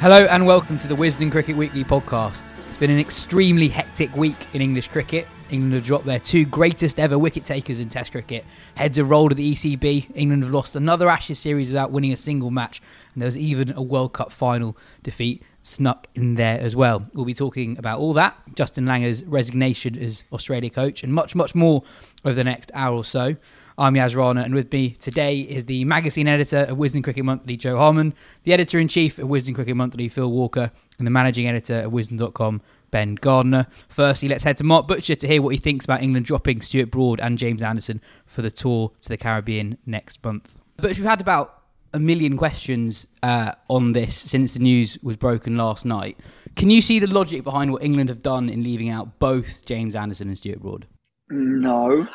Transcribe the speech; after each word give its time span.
Hello 0.00 0.26
and 0.26 0.46
welcome 0.46 0.76
to 0.76 0.86
the 0.86 0.94
Wisden 0.94 1.28
Cricket 1.28 1.56
Weekly 1.56 1.82
podcast. 1.82 2.44
It's 2.68 2.76
been 2.76 2.92
an 2.92 3.00
extremely 3.00 3.66
hectic 3.66 4.14
week 4.14 4.46
in 4.52 4.62
English 4.62 4.86
cricket. 4.86 5.26
England 5.50 5.74
have 5.74 5.84
dropped 5.84 6.06
their 6.06 6.20
two 6.20 6.44
greatest 6.44 7.00
ever 7.00 7.18
wicket 7.18 7.44
takers 7.44 7.80
in 7.80 7.88
Test 7.88 8.12
cricket. 8.12 8.44
Heads 8.76 8.96
have 8.98 9.10
rolled 9.10 9.32
at 9.32 9.36
the 9.36 9.52
ECB. 9.54 10.12
England 10.14 10.44
have 10.44 10.52
lost 10.52 10.76
another 10.76 11.08
Ashes 11.08 11.40
series 11.40 11.70
without 11.70 11.90
winning 11.90 12.12
a 12.12 12.16
single 12.16 12.52
match. 12.52 12.80
And 13.12 13.20
there 13.20 13.26
was 13.26 13.36
even 13.36 13.72
a 13.72 13.82
World 13.82 14.12
Cup 14.12 14.30
final 14.30 14.76
defeat 15.02 15.42
snuck 15.62 16.06
in 16.14 16.36
there 16.36 16.60
as 16.60 16.76
well. 16.76 17.08
We'll 17.12 17.24
be 17.24 17.34
talking 17.34 17.76
about 17.76 17.98
all 17.98 18.12
that, 18.12 18.38
Justin 18.54 18.84
Langer's 18.84 19.24
resignation 19.24 19.98
as 19.98 20.22
Australia 20.32 20.70
coach, 20.70 21.02
and 21.02 21.12
much, 21.12 21.34
much 21.34 21.56
more 21.56 21.82
over 22.24 22.36
the 22.36 22.44
next 22.44 22.70
hour 22.72 22.94
or 22.94 23.04
so. 23.04 23.34
I'm 23.78 23.94
Yas 23.94 24.16
Rana, 24.16 24.42
and 24.42 24.54
with 24.56 24.72
me 24.72 24.90
today 24.98 25.38
is 25.38 25.66
the 25.66 25.84
magazine 25.84 26.26
editor 26.26 26.66
of 26.68 26.78
Wisden 26.78 27.04
Cricket 27.04 27.24
Monthly, 27.24 27.56
Joe 27.56 27.76
Harman, 27.76 28.12
the 28.42 28.52
editor 28.52 28.80
in 28.80 28.88
chief 28.88 29.20
of 29.20 29.28
Wisden 29.28 29.54
Cricket 29.54 29.76
Monthly, 29.76 30.08
Phil 30.08 30.28
Walker, 30.28 30.72
and 30.98 31.06
the 31.06 31.12
managing 31.12 31.46
editor 31.46 31.82
of 31.82 31.92
Wisden.com, 31.92 32.60
Ben 32.90 33.14
Gardner. 33.14 33.68
Firstly, 33.88 34.28
let's 34.28 34.42
head 34.42 34.56
to 34.56 34.64
Mark 34.64 34.88
Butcher 34.88 35.14
to 35.14 35.28
hear 35.28 35.40
what 35.40 35.50
he 35.50 35.58
thinks 35.58 35.84
about 35.84 36.02
England 36.02 36.26
dropping 36.26 36.60
Stuart 36.60 36.90
Broad 36.90 37.20
and 37.20 37.38
James 37.38 37.62
Anderson 37.62 38.00
for 38.26 38.42
the 38.42 38.50
tour 38.50 38.90
to 39.00 39.08
the 39.08 39.16
Caribbean 39.16 39.78
next 39.86 40.24
month. 40.24 40.56
But 40.76 40.96
we've 40.96 41.04
had 41.04 41.20
about 41.20 41.62
a 41.94 42.00
million 42.00 42.36
questions 42.36 43.06
uh, 43.22 43.52
on 43.68 43.92
this 43.92 44.16
since 44.16 44.54
the 44.54 44.60
news 44.60 44.98
was 45.04 45.16
broken 45.16 45.56
last 45.56 45.86
night. 45.86 46.18
Can 46.56 46.68
you 46.68 46.82
see 46.82 46.98
the 46.98 47.06
logic 47.06 47.44
behind 47.44 47.72
what 47.72 47.84
England 47.84 48.08
have 48.08 48.22
done 48.22 48.48
in 48.48 48.64
leaving 48.64 48.88
out 48.88 49.20
both 49.20 49.64
James 49.66 49.94
Anderson 49.94 50.26
and 50.26 50.36
Stuart 50.36 50.62
Broad? 50.62 50.88
No, 51.30 52.08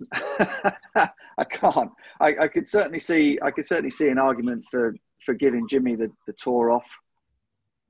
I 0.12 1.44
can't. 1.44 1.90
I, 2.20 2.36
I, 2.42 2.48
could 2.48 2.68
certainly 2.68 3.00
see. 3.00 3.38
I 3.42 3.50
could 3.50 3.66
certainly 3.66 3.90
see 3.90 4.08
an 4.08 4.18
argument 4.18 4.64
for 4.70 4.94
for 5.24 5.34
giving 5.34 5.68
Jimmy 5.68 5.94
the, 5.96 6.10
the 6.26 6.32
tour 6.32 6.70
off. 6.70 6.86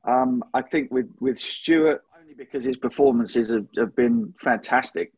Um, 0.04 0.42
I 0.54 0.62
think 0.62 0.90
with 0.90 1.10
with 1.20 1.38
Stuart 1.38 2.02
only 2.20 2.34
because 2.34 2.64
his 2.64 2.76
performances 2.76 3.50
have, 3.50 3.66
have 3.76 3.94
been 3.94 4.34
fantastic. 4.40 5.12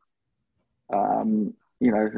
Um, 0.93 1.55
you 1.81 1.91
know, 1.91 2.09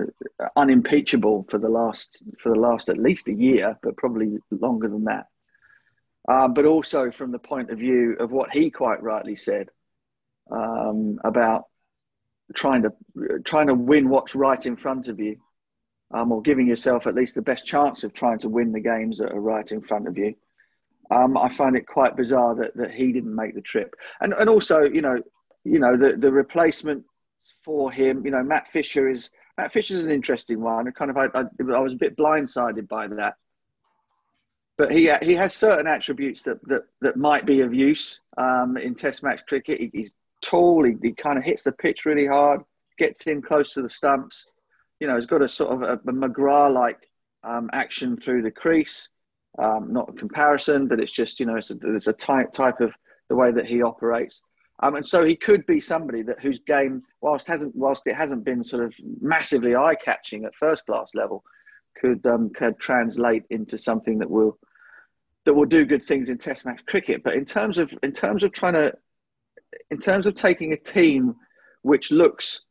unimpeachable 0.56 1.47
for 1.48 1.58
the 1.58 1.69
last 1.69 2.22
for 2.42 2.52
the 2.52 2.61
last 2.61 2.89
at 2.89 2.98
least 2.98 3.28
a 3.28 3.33
year, 3.33 3.78
but 3.83 3.97
probably 3.97 4.39
longer 4.50 4.89
than 4.89 5.05
that. 5.05 5.27
Um, 6.30 6.55
but 6.55 6.64
also 6.64 7.11
from 7.11 7.33
the 7.33 7.39
point 7.39 7.70
of 7.70 7.78
view 7.78 8.17
of 8.19 8.30
what 8.30 8.52
he 8.52 8.70
quite 8.70 9.02
rightly 9.02 9.36
said 9.36 9.69
um, 10.50 11.19
about 11.25 11.64
trying 12.53 12.83
to 12.83 12.92
trying 13.45 13.68
to 13.68 13.74
win 13.74 14.08
what's 14.08 14.35
right 14.35 14.64
in 14.67 14.77
front 14.77 15.08
of 15.08 15.18
you, 15.18 15.36
um, 16.13 16.33
or 16.33 16.42
giving 16.42 16.67
yourself 16.67 17.07
at 17.07 17.14
least 17.14 17.35
the 17.35 17.42
best 17.42 17.64
chance 17.64 18.05
of 18.05 18.13
trying 18.13 18.39
to 18.41 18.48
win 18.48 18.73
the 18.73 18.80
games 18.80 19.18
that 19.18 19.33
are 19.33 19.41
right 19.41 19.70
in 19.70 19.80
front 19.80 20.07
of 20.07 20.18
you. 20.18 20.35
Um, 21.11 21.36
I 21.36 21.48
find 21.48 21.77
it 21.77 21.86
quite 21.86 22.17
bizarre 22.17 22.55
that, 22.57 22.77
that 22.77 22.91
he 22.91 23.13
didn't 23.13 23.35
make 23.35 23.55
the 23.55 23.61
trip, 23.61 23.95
and 24.20 24.33
and 24.35 24.48
also 24.48 24.83
you 24.83 25.02
know 25.02 25.23
you 25.64 25.79
know 25.79 25.96
the 25.96 26.17
the 26.17 26.30
replacement 26.30 27.05
for 27.64 27.91
him. 27.91 28.24
You 28.24 28.30
know 28.30 28.42
Matt 28.42 28.68
Fisher 28.68 29.08
is 29.08 29.30
Matt 29.57 29.73
Fisher 29.73 29.97
is 29.97 30.05
an 30.05 30.11
interesting 30.11 30.61
one. 30.61 30.89
I 30.89 30.91
kind 30.91 31.11
of 31.11 31.17
I, 31.17 31.27
I, 31.35 31.42
I 31.42 31.80
was 31.80 31.92
a 31.92 31.97
bit 31.97 32.17
blindsided 32.17 32.89
by 32.89 33.07
that, 33.08 33.36
but 34.77 34.92
he 34.92 35.11
he 35.23 35.35
has 35.35 35.55
certain 35.55 35.86
attributes 35.86 36.42
that 36.45 36.58
that, 36.68 36.83
that 37.01 37.17
might 37.17 37.47
be 37.47 37.61
of 37.61 37.74
use 37.74 38.20
um, 38.36 38.77
in 38.77 38.95
Test 38.95 39.23
match 39.23 39.41
cricket. 39.47 39.80
He, 39.80 39.91
he's 39.92 40.13
tall. 40.44 40.84
He, 40.84 40.94
he 41.02 41.12
kind 41.12 41.38
of 41.38 41.44
hits 41.44 41.64
the 41.64 41.72
pitch 41.72 42.05
really 42.05 42.27
hard, 42.27 42.60
gets 42.98 43.27
in 43.27 43.42
close 43.42 43.72
to 43.74 43.82
the 43.82 43.90
stumps. 43.90 44.46
You 45.00 45.08
know, 45.08 45.16
he's 45.16 45.27
got 45.27 45.42
a 45.42 45.48
sort 45.48 45.72
of 45.72 45.82
a, 45.82 45.94
a 45.94 46.12
McGrath-like 46.12 47.08
um, 47.42 47.70
action 47.72 48.16
through 48.16 48.42
the 48.42 48.50
crease. 48.50 49.08
Um, 49.58 49.92
not 49.92 50.08
a 50.08 50.12
comparison, 50.12 50.88
but 50.88 50.98
it's 50.98 51.12
just 51.12 51.38
you 51.38 51.46
know 51.46 51.56
it's 51.56 51.70
a, 51.70 51.77
it's 51.82 52.08
a 52.08 52.12
type 52.12 52.52
type 52.52 52.80
of 52.80 52.92
the 53.28 53.36
way 53.36 53.52
that 53.52 53.66
he 53.66 53.82
operates. 53.82 54.42
Um, 54.80 54.96
and 54.96 55.06
so 55.06 55.24
he 55.24 55.36
could 55.36 55.64
be 55.66 55.80
somebody 55.80 56.22
that 56.22 56.40
whose 56.40 56.58
game, 56.66 57.02
whilst 57.20 57.46
hasn't 57.46 57.74
whilst 57.76 58.06
it 58.06 58.16
hasn't 58.16 58.44
been 58.44 58.64
sort 58.64 58.84
of 58.84 58.92
massively 59.20 59.76
eye 59.76 59.94
catching 59.94 60.44
at 60.44 60.55
first 60.56 60.84
class 60.86 61.11
level, 61.14 61.44
could 62.00 62.26
um, 62.26 62.50
could 62.50 62.78
translate 62.80 63.44
into 63.50 63.78
something 63.78 64.18
that 64.18 64.30
will 64.30 64.58
that 65.44 65.55
will 65.55 65.66
do 65.66 65.84
good 65.84 66.05
things 66.05 66.28
in 66.28 66.38
Test 66.38 66.64
match 66.64 66.80
cricket. 66.86 67.22
But 67.22 67.34
in 67.34 67.44
terms 67.44 67.78
of 67.78 67.94
in 68.02 68.12
terms 68.12 68.42
of 68.42 68.52
trying 68.52 68.74
to 68.74 68.92
in 69.90 69.98
terms 69.98 70.27
of 70.27 70.35
taking 70.35 70.73
a 70.73 70.77
team 70.77 71.36
which 71.83 72.11
looks 72.11 72.62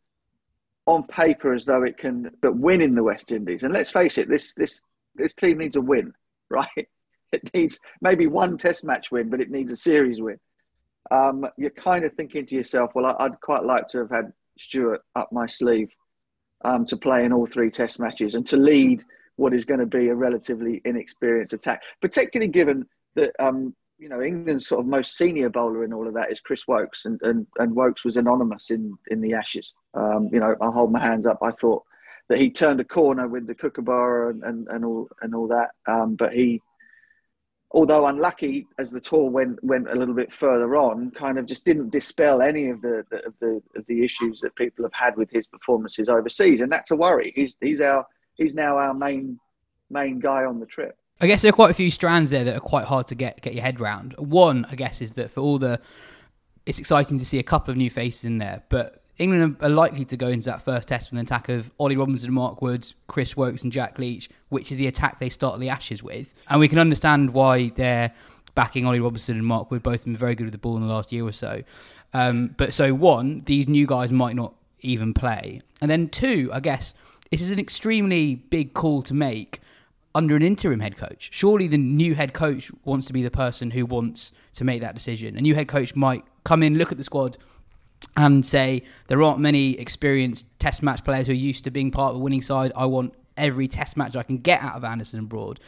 on 0.86 1.03
paper 1.03 1.53
as 1.53 1.66
though 1.66 1.84
it 1.84 1.97
can 1.97 2.30
but 2.41 2.58
win 2.58 2.81
in 2.81 2.96
the 2.96 3.03
West 3.03 3.31
Indies, 3.31 3.64
and 3.64 3.74
let's 3.74 3.90
face 3.90 4.18
it, 4.18 4.28
this 4.28 4.53
this 4.53 4.81
this 5.16 5.34
team 5.34 5.59
needs 5.59 5.75
a 5.75 5.81
win, 5.81 6.14
right? 6.50 6.88
It 7.31 7.53
needs 7.53 7.80
maybe 8.02 8.28
one 8.28 8.58
Test 8.58 8.84
match 8.84 9.12
win, 9.12 9.30
but 9.30 9.41
it 9.41 9.50
needs 9.50 9.72
a 9.72 9.78
series 9.78 10.22
win. 10.22 10.40
Um, 11.12 11.46
you're 11.58 11.72
kind 11.72 12.06
of 12.06 12.14
thinking 12.14 12.46
to 12.46 12.56
yourself, 12.56 12.91
well, 12.96 13.16
I'd 13.20 13.40
quite 13.41 13.64
like 13.64 13.88
to 13.90 14.00
have 14.00 14.09
had 14.09 14.31
Stuart 14.58 15.02
up 15.16 15.31
my 15.31 15.47
sleeve 15.47 15.90
um, 16.64 16.85
to 16.85 16.96
play 16.96 17.25
in 17.25 17.34
all 17.34 17.46
three 17.46 17.70
Test 17.70 18.00
matches 18.00 18.35
and 18.35 18.46
to 18.47 18.58
lead 18.58 19.03
what 19.35 19.53
is 19.53 19.66
going 19.66 19.80
to 19.80 19.85
be 19.85 20.09
a 20.09 20.16
relatively 20.16 20.81
inexperienced 20.85 21.53
attack, 21.53 21.81
particularly 22.02 22.52
given 22.52 22.85
that 23.16 23.31
um, 23.40 23.75
you 24.03 24.09
know, 24.09 24.22
England's 24.22 24.68
sort 24.68 24.81
of 24.81 24.86
most 24.86 25.16
senior 25.18 25.50
bowler 25.50 25.86
in 25.86 25.94
all 25.94 26.06
of 26.09 26.14
that 26.16 26.30
is 26.30 26.41
Chris 26.41 26.68
Woakes, 26.68 27.06
and 27.06 27.22
and, 27.22 27.47
and 27.58 27.74
Woakes 27.74 28.03
was 28.03 28.18
anonymous 28.18 28.69
in 28.69 28.97
in 29.09 29.22
the 29.22 29.34
Ashes. 29.34 29.74
Um, 29.94 30.30
you 30.30 30.41
know, 30.41 30.58
I'll 30.59 30.74
hold 30.74 30.91
my 30.91 31.00
hands 31.00 31.25
up. 31.25 31.40
I 31.41 31.52
thought 31.52 31.84
that 32.28 32.38
he 32.38 32.50
turned 32.50 32.81
a 32.81 32.84
corner 32.84 33.30
with 33.30 33.47
the 33.47 33.56
Kookaburra 33.56 34.31
and, 34.31 34.44
and, 34.44 34.68
and 34.68 34.84
all 34.84 35.08
and 35.22 35.34
all 35.34 35.47
that, 35.47 35.69
um, 35.88 36.16
but 36.16 36.34
he, 36.34 36.62
although 37.72 38.06
unlucky 38.08 38.68
as 38.78 38.91
the 38.91 39.00
tour 39.00 39.30
went 39.30 39.64
went 39.64 39.90
a 39.90 39.96
little 39.96 40.16
bit 40.16 40.34
further 40.34 40.75
on, 40.75 41.09
kind 41.12 41.40
of 41.40 41.46
just 41.46 41.64
didn't 41.64 41.94
dispel 41.94 42.41
any 42.41 42.68
of 42.68 42.81
the, 42.81 43.06
the 43.09 43.25
of 43.25 43.34
the 43.40 43.62
of 43.78 43.85
the 43.88 44.03
issues 44.03 44.41
that 44.41 44.53
people 44.58 44.84
have 44.84 44.94
had 44.94 45.16
with 45.16 45.31
his 45.31 45.47
performances 45.47 46.09
overseas, 46.09 46.59
and 46.59 46.70
that's 46.70 46.91
a 46.91 46.96
worry. 46.97 47.31
He's 47.38 47.56
he's 47.62 47.80
our 47.80 48.06
he's 48.35 48.53
now 48.53 48.78
our 48.78 48.94
main 48.94 49.40
main 49.90 50.20
guy 50.20 50.44
on 50.44 50.59
the 50.59 50.66
trip. 50.66 50.97
I 51.22 51.28
guess 51.28 51.41
there 51.41 51.50
are 51.50 51.53
quite 51.53 51.72
a 51.72 51.75
few 51.75 51.91
strands 51.91 52.31
there 52.31 52.44
that 52.44 52.56
are 52.56 52.62
quite 52.62 52.85
hard 52.85 53.07
to 53.07 53.16
get 53.16 53.41
get 53.41 53.53
your 53.53 53.63
head 53.63 53.79
around. 53.79 54.13
One, 54.18 54.66
I 54.69 54.75
guess, 54.75 55.01
is 55.01 55.13
that 55.13 55.31
for 55.31 55.41
all 55.41 55.57
the, 55.57 55.79
it's 56.66 56.79
exciting 56.79 57.19
to 57.19 57.25
see 57.25 57.40
a 57.40 57.44
couple 57.44 57.72
of 57.72 57.78
new 57.78 57.90
faces 57.90 58.25
in 58.25 58.40
there, 58.40 58.63
but 58.69 59.03
England 59.18 59.57
are 59.62 59.69
likely 59.69 60.06
to 60.06 60.18
go 60.18 60.28
into 60.28 60.46
that 60.50 60.63
first 60.63 60.88
test 60.88 61.12
with 61.12 61.19
an 61.19 61.25
attack 61.25 61.47
of 61.50 61.72
Ollie 61.79 61.96
Robinson, 61.96 62.28
and 62.28 62.35
Mark 62.35 62.62
Wood, 62.62 62.91
Chris 63.07 63.38
Woakes, 63.38 63.63
and 63.63 63.72
Jack 63.72 64.00
Leach, 64.00 64.29
which 64.50 64.72
is 64.72 64.78
the 64.78 64.88
attack 64.88 65.19
they 65.19 65.29
start 65.29 65.59
the 65.59 65.69
Ashes 65.69 66.02
with. 66.02 66.34
And 66.50 66.59
we 66.59 66.68
can 66.68 66.79
understand 66.79 67.31
why 67.31 67.69
they're 67.69 68.11
backing 68.55 68.85
Ollie 68.85 68.99
Robinson 68.99 69.38
and 69.38 69.46
Mark 69.46 69.70
Wood, 69.70 69.84
both 69.84 69.99
of 69.99 70.05
them 70.05 70.16
very 70.16 70.35
good 70.35 70.46
with 70.46 70.52
the 70.52 70.58
ball 70.58 70.76
in 70.78 70.82
the 70.82 70.91
last 70.91 71.11
year 71.11 71.26
or 71.26 71.32
so. 71.32 71.61
Um, 72.14 72.55
but 72.58 72.73
so, 72.73 72.93
one, 72.93 73.40
these 73.46 73.67
new 73.67 73.85
guys 73.85 74.11
might 74.11 74.35
not 74.35 74.55
even 74.82 75.14
play. 75.14 75.61
And 75.79 75.90
then, 75.90 76.09
two, 76.09 76.49
I 76.52 76.59
guess, 76.59 76.93
this 77.29 77.41
is 77.41 77.52
an 77.52 77.59
extremely 77.59 78.35
big 78.35 78.73
call 78.73 79.03
to 79.03 79.14
make 79.14 79.61
under 80.16 80.36
an 80.36 80.42
interim 80.42 80.80
head 80.80 80.98
coach. 80.98 81.30
Surely 81.32 81.68
the 81.68 81.78
new 81.78 82.16
head 82.16 82.34
coach 82.34 82.72
wants 82.86 83.08
to 83.08 83.14
be 83.14 83.24
the 83.24 83.32
person 83.32 83.72
who 83.72 83.86
wants 83.86 84.32
to 84.56 84.64
make 84.64 84.82
that 84.82 84.96
decision. 84.96 85.38
A 85.38 85.42
new 85.42 85.56
head 85.56 85.68
coach 85.68 85.96
might 85.96 86.24
come 86.44 86.62
in, 86.62 86.78
look 86.78 86.92
at 86.92 86.98
the 86.98 87.04
squad, 87.04 87.38
and 88.16 88.46
say 88.46 88.84
there 89.08 89.22
aren't 89.24 89.40
many 89.40 89.78
experienced 89.80 90.46
Test 90.60 90.84
match 90.84 91.04
players 91.04 91.28
who 91.28 91.34
are 91.34 91.36
used 91.36 91.64
to 91.64 91.72
being 91.72 91.92
part 91.92 92.12
of 92.12 92.18
a 92.18 92.20
winning 92.20 92.42
side. 92.42 92.72
I 92.76 92.86
want 92.86 93.14
every 93.38 93.68
Test 93.68 93.98
match 93.98 94.16
I 94.16 94.24
can 94.24 94.38
get 94.38 94.62
out 94.62 94.76
of 94.76 94.84
Anderson 94.84 95.20
and 95.20 95.30
Broad. 95.30 95.60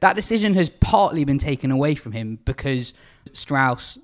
That 0.00 0.16
decision 0.16 0.54
has 0.54 0.68
partly 0.68 1.24
been 1.24 1.38
taken 1.38 1.70
away 1.70 1.94
from 1.94 2.12
him 2.12 2.40
because 2.44 2.92
Strauss, 3.32 3.98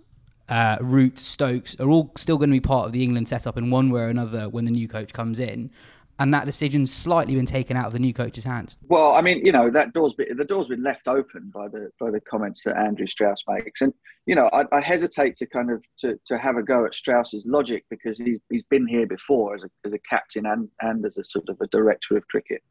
uh, 0.49 0.79
Root, 0.81 1.19
Stokes 1.19 1.75
are 1.81 1.89
all 1.89 2.13
still 2.17 2.39
going 2.39 2.51
to 2.51 2.55
be 2.55 2.61
part 2.61 2.87
of 2.87 2.93
the 2.93 3.03
England 3.03 3.29
setup 3.29 3.57
in 3.59 3.71
one 3.71 3.91
way 3.91 4.03
or 4.03 4.09
another 4.09 4.49
when 4.49 4.65
the 4.65 4.71
new 4.71 4.87
coach 4.87 5.13
comes 5.13 5.41
in. 5.41 5.71
And 6.19 6.35
that 6.35 6.47
decision's 6.47 6.93
slightly 6.93 7.35
been 7.35 7.47
taken 7.47 7.77
out 7.77 7.87
of 7.87 7.93
the 7.93 7.99
new 7.99 8.13
coach's 8.13 8.45
hands. 8.45 8.77
Well, 8.89 9.15
I 9.15 9.23
mean, 9.23 9.45
you 9.45 9.53
know, 9.53 9.71
that 9.71 9.93
door's 9.93 10.15
been, 10.15 10.37
the 10.37 10.45
door's 10.45 10.67
been 10.67 10.83
left 10.83 11.07
open 11.07 11.51
by 11.55 11.69
the 11.69 11.91
by 12.01 12.11
the 12.11 12.21
comments 12.21 12.65
that 12.65 12.77
Andrew 12.77 13.07
Strauss 13.07 13.43
makes, 13.49 13.81
and 13.81 13.93
you 14.27 14.35
know, 14.35 14.51
I, 14.53 14.65
I 14.73 14.81
hesitate 14.81 15.37
to 15.37 15.47
kind 15.47 15.71
of 15.71 15.83
to, 15.99 16.19
to 16.27 16.39
have 16.39 16.57
a 16.57 16.63
go 16.63 16.85
at 16.85 16.95
Strauss's 16.95 17.47
logic 17.47 17.85
because 17.91 18.19
he's 18.19 18.39
he's 18.51 18.65
been 18.65 18.87
here 18.87 19.07
before 19.07 19.55
as 19.55 19.65
a 19.65 19.71
as 19.85 19.93
a 19.93 19.99
captain 20.01 20.47
and 20.47 20.69
and 20.81 21.05
as 21.05 21.19
a 21.19 21.25
sort 21.25 21.49
of 21.49 21.61
a 21.61 21.67
director 21.69 22.17
of 22.17 22.27
cricket, 22.29 22.63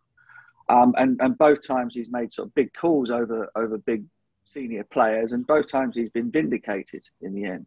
um, 0.70 0.94
and 0.98 1.20
and 1.22 1.38
both 1.38 1.66
times 1.66 1.96
he's 1.96 2.10
made 2.10 2.32
sort 2.32 2.48
of 2.48 2.56
big 2.56 2.74
calls 2.74 3.10
over 3.10 3.50
over 3.56 3.78
big 3.78 4.04
senior 4.46 4.84
players, 4.92 5.32
and 5.32 5.48
both 5.48 5.70
times 5.70 5.96
he's 5.96 6.10
been 6.10 6.32
vindicated 6.32 7.04
in 7.22 7.34
the 7.34 7.46
end. 7.46 7.66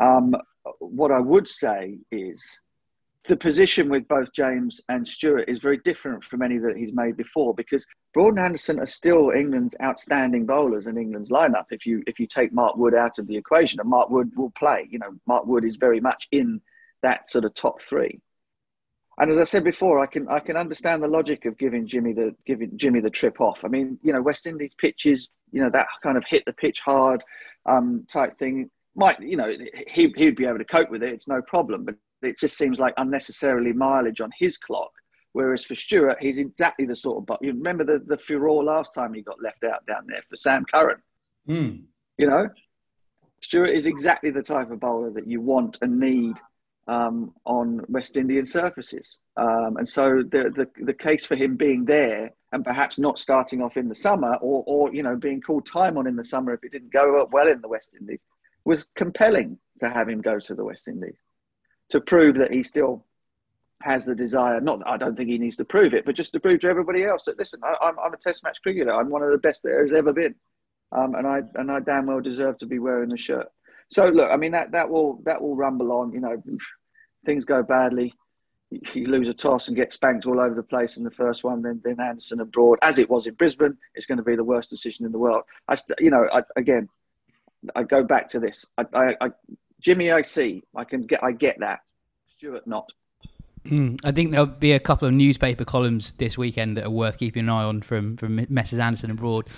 Um, 0.00 0.34
what 0.80 1.12
I 1.12 1.20
would 1.20 1.46
say 1.46 1.98
is 2.10 2.58
the 3.26 3.36
position 3.36 3.88
with 3.88 4.06
both 4.06 4.32
James 4.32 4.80
and 4.90 5.06
Stuart 5.06 5.48
is 5.48 5.58
very 5.58 5.78
different 5.78 6.22
from 6.24 6.42
any 6.42 6.58
that 6.58 6.76
he's 6.76 6.92
made 6.92 7.16
before 7.16 7.54
because 7.54 7.86
Broad 8.12 8.36
and 8.36 8.44
Anderson 8.44 8.78
are 8.78 8.86
still 8.86 9.30
England's 9.30 9.74
outstanding 9.82 10.44
bowlers 10.44 10.86
in 10.86 10.98
England's 10.98 11.30
lineup. 11.30 11.64
If 11.70 11.86
you 11.86 12.02
if 12.06 12.18
you 12.18 12.26
take 12.26 12.52
Mark 12.52 12.76
Wood 12.76 12.94
out 12.94 13.18
of 13.18 13.26
the 13.26 13.36
equation, 13.36 13.80
and 13.80 13.88
Mark 13.88 14.10
Wood 14.10 14.30
will 14.36 14.52
play, 14.58 14.86
you 14.90 14.98
know, 14.98 15.14
Mark 15.26 15.46
Wood 15.46 15.64
is 15.64 15.76
very 15.76 16.00
much 16.00 16.28
in 16.32 16.60
that 17.02 17.30
sort 17.30 17.46
of 17.46 17.54
top 17.54 17.80
three. 17.80 18.20
And 19.18 19.30
as 19.30 19.38
I 19.38 19.44
said 19.44 19.64
before, 19.64 20.00
I 20.00 20.06
can 20.06 20.28
I 20.28 20.40
can 20.40 20.56
understand 20.56 21.02
the 21.02 21.08
logic 21.08 21.46
of 21.46 21.56
giving 21.56 21.86
Jimmy 21.86 22.12
the 22.12 22.34
giving 22.44 22.76
Jimmy 22.76 23.00
the 23.00 23.10
trip 23.10 23.40
off. 23.40 23.58
I 23.64 23.68
mean, 23.68 23.98
you 24.02 24.12
know, 24.12 24.20
West 24.20 24.46
Indies 24.46 24.74
pitches, 24.76 25.28
you 25.50 25.62
know, 25.62 25.70
that 25.70 25.86
kind 26.02 26.18
of 26.18 26.24
hit 26.28 26.44
the 26.44 26.52
pitch 26.52 26.80
hard 26.80 27.22
um, 27.64 28.06
type 28.10 28.38
thing 28.38 28.70
might, 28.96 29.20
you 29.20 29.36
know, 29.36 29.52
he 29.88 30.12
he'd 30.16 30.36
be 30.36 30.44
able 30.44 30.58
to 30.58 30.64
cope 30.64 30.90
with 30.90 31.02
it. 31.02 31.12
It's 31.12 31.28
no 31.28 31.42
problem, 31.42 31.84
but 31.84 31.94
it 32.24 32.38
just 32.38 32.56
seems 32.56 32.78
like 32.78 32.94
unnecessarily 32.96 33.72
mileage 33.72 34.20
on 34.20 34.30
his 34.38 34.56
clock. 34.56 34.90
Whereas 35.32 35.64
for 35.64 35.74
Stuart, 35.74 36.18
he's 36.20 36.38
exactly 36.38 36.86
the 36.86 36.94
sort 36.94 37.18
of. 37.18 37.26
But 37.26 37.42
you 37.42 37.52
remember 37.52 37.84
the 37.84 38.02
the 38.06 38.18
furore 38.18 38.62
last 38.62 38.94
time 38.94 39.12
he 39.12 39.20
got 39.20 39.42
left 39.42 39.64
out 39.64 39.84
down 39.86 40.06
there 40.06 40.22
for 40.30 40.36
Sam 40.36 40.64
Curran. 40.72 41.02
Mm. 41.48 41.82
You 42.18 42.28
know, 42.28 42.48
Stuart 43.42 43.70
is 43.70 43.86
exactly 43.86 44.30
the 44.30 44.42
type 44.42 44.70
of 44.70 44.78
bowler 44.78 45.10
that 45.10 45.26
you 45.26 45.40
want 45.40 45.78
and 45.82 45.98
need 45.98 46.36
um, 46.86 47.34
on 47.44 47.84
West 47.88 48.16
Indian 48.16 48.46
surfaces. 48.46 49.18
Um, 49.36 49.76
and 49.76 49.88
so 49.88 50.22
the, 50.22 50.52
the 50.54 50.84
the 50.84 50.94
case 50.94 51.26
for 51.26 51.34
him 51.34 51.56
being 51.56 51.84
there 51.84 52.30
and 52.52 52.64
perhaps 52.64 52.96
not 52.96 53.18
starting 53.18 53.60
off 53.60 53.76
in 53.76 53.88
the 53.88 53.94
summer, 53.96 54.36
or 54.36 54.62
or 54.68 54.94
you 54.94 55.02
know 55.02 55.16
being 55.16 55.40
called 55.40 55.66
time 55.66 55.98
on 55.98 56.06
in 56.06 56.14
the 56.14 56.24
summer 56.24 56.54
if 56.54 56.62
it 56.62 56.70
didn't 56.70 56.92
go 56.92 57.28
well 57.32 57.48
in 57.48 57.60
the 57.60 57.68
West 57.68 57.90
Indies, 57.98 58.24
was 58.64 58.86
compelling 58.94 59.58
to 59.80 59.88
have 59.88 60.08
him 60.08 60.20
go 60.20 60.38
to 60.38 60.54
the 60.54 60.64
West 60.64 60.86
Indies 60.86 61.18
to 61.90 62.00
prove 62.00 62.36
that 62.36 62.52
he 62.52 62.62
still 62.62 63.04
has 63.82 64.04
the 64.04 64.14
desire. 64.14 64.60
Not 64.60 64.86
I 64.86 64.96
don't 64.96 65.16
think 65.16 65.28
he 65.28 65.38
needs 65.38 65.56
to 65.56 65.64
prove 65.64 65.94
it, 65.94 66.04
but 66.04 66.14
just 66.14 66.32
to 66.32 66.40
prove 66.40 66.60
to 66.60 66.68
everybody 66.68 67.04
else 67.04 67.24
that 67.24 67.38
listen, 67.38 67.60
I, 67.62 67.88
am 67.88 68.12
a 68.12 68.16
Test 68.16 68.42
match 68.42 68.58
cricketer. 68.62 68.92
I'm 68.92 69.10
one 69.10 69.22
of 69.22 69.30
the 69.30 69.38
best 69.38 69.62
there 69.62 69.86
has 69.86 69.94
ever 69.94 70.12
been, 70.12 70.34
um, 70.92 71.14
and 71.14 71.26
I 71.26 71.40
and 71.54 71.70
I 71.70 71.80
damn 71.80 72.06
well 72.06 72.20
deserve 72.20 72.58
to 72.58 72.66
be 72.66 72.78
wearing 72.78 73.10
the 73.10 73.18
shirt. 73.18 73.48
So 73.90 74.06
look, 74.06 74.30
I 74.30 74.36
mean 74.36 74.52
that 74.52 74.72
that 74.72 74.88
will 74.88 75.20
that 75.24 75.40
will 75.40 75.56
rumble 75.56 75.92
on. 75.92 76.12
You 76.12 76.20
know, 76.20 76.42
things 77.26 77.44
go 77.44 77.62
badly. 77.62 78.14
You 78.70 79.06
lose 79.06 79.28
a 79.28 79.34
toss 79.34 79.68
and 79.68 79.76
get 79.76 79.92
spanked 79.92 80.26
all 80.26 80.40
over 80.40 80.54
the 80.54 80.62
place 80.62 80.96
in 80.96 81.04
the 81.04 81.10
first 81.10 81.44
one. 81.44 81.62
Then 81.62 81.80
then 81.84 82.00
Anderson 82.00 82.40
and 82.40 82.50
Broad, 82.50 82.78
as 82.82 82.98
it 82.98 83.10
was 83.10 83.26
in 83.26 83.34
Brisbane, 83.34 83.76
it's 83.94 84.06
going 84.06 84.18
to 84.18 84.24
be 84.24 84.36
the 84.36 84.44
worst 84.44 84.70
decision 84.70 85.04
in 85.04 85.12
the 85.12 85.18
world. 85.18 85.44
I, 85.68 85.76
you 86.00 86.10
know, 86.10 86.26
I, 86.32 86.42
again, 86.56 86.88
I 87.76 87.82
go 87.82 88.02
back 88.02 88.28
to 88.30 88.40
this. 88.40 88.64
I, 88.78 88.84
I, 88.92 89.16
I, 89.20 89.30
Jimmy, 89.84 90.10
I 90.10 90.22
see. 90.22 90.64
I 90.74 90.84
can 90.84 91.02
get. 91.02 91.22
I 91.22 91.32
get 91.32 91.60
that. 91.60 91.80
Stuart, 92.36 92.66
not. 92.66 92.90
Mm, 93.66 93.98
I 94.04 94.12
think 94.12 94.32
there'll 94.32 94.46
be 94.46 94.72
a 94.72 94.80
couple 94.80 95.06
of 95.06 95.14
newspaper 95.14 95.64
columns 95.64 96.14
this 96.14 96.36
weekend 96.36 96.76
that 96.76 96.84
are 96.84 96.90
worth 96.90 97.18
keeping 97.18 97.44
an 97.44 97.50
eye 97.50 97.64
on 97.64 97.82
from 97.82 98.16
from 98.16 98.46
Messrs 98.48 98.78
Anderson 98.78 99.10
and 99.10 99.18
Broad. 99.18 99.48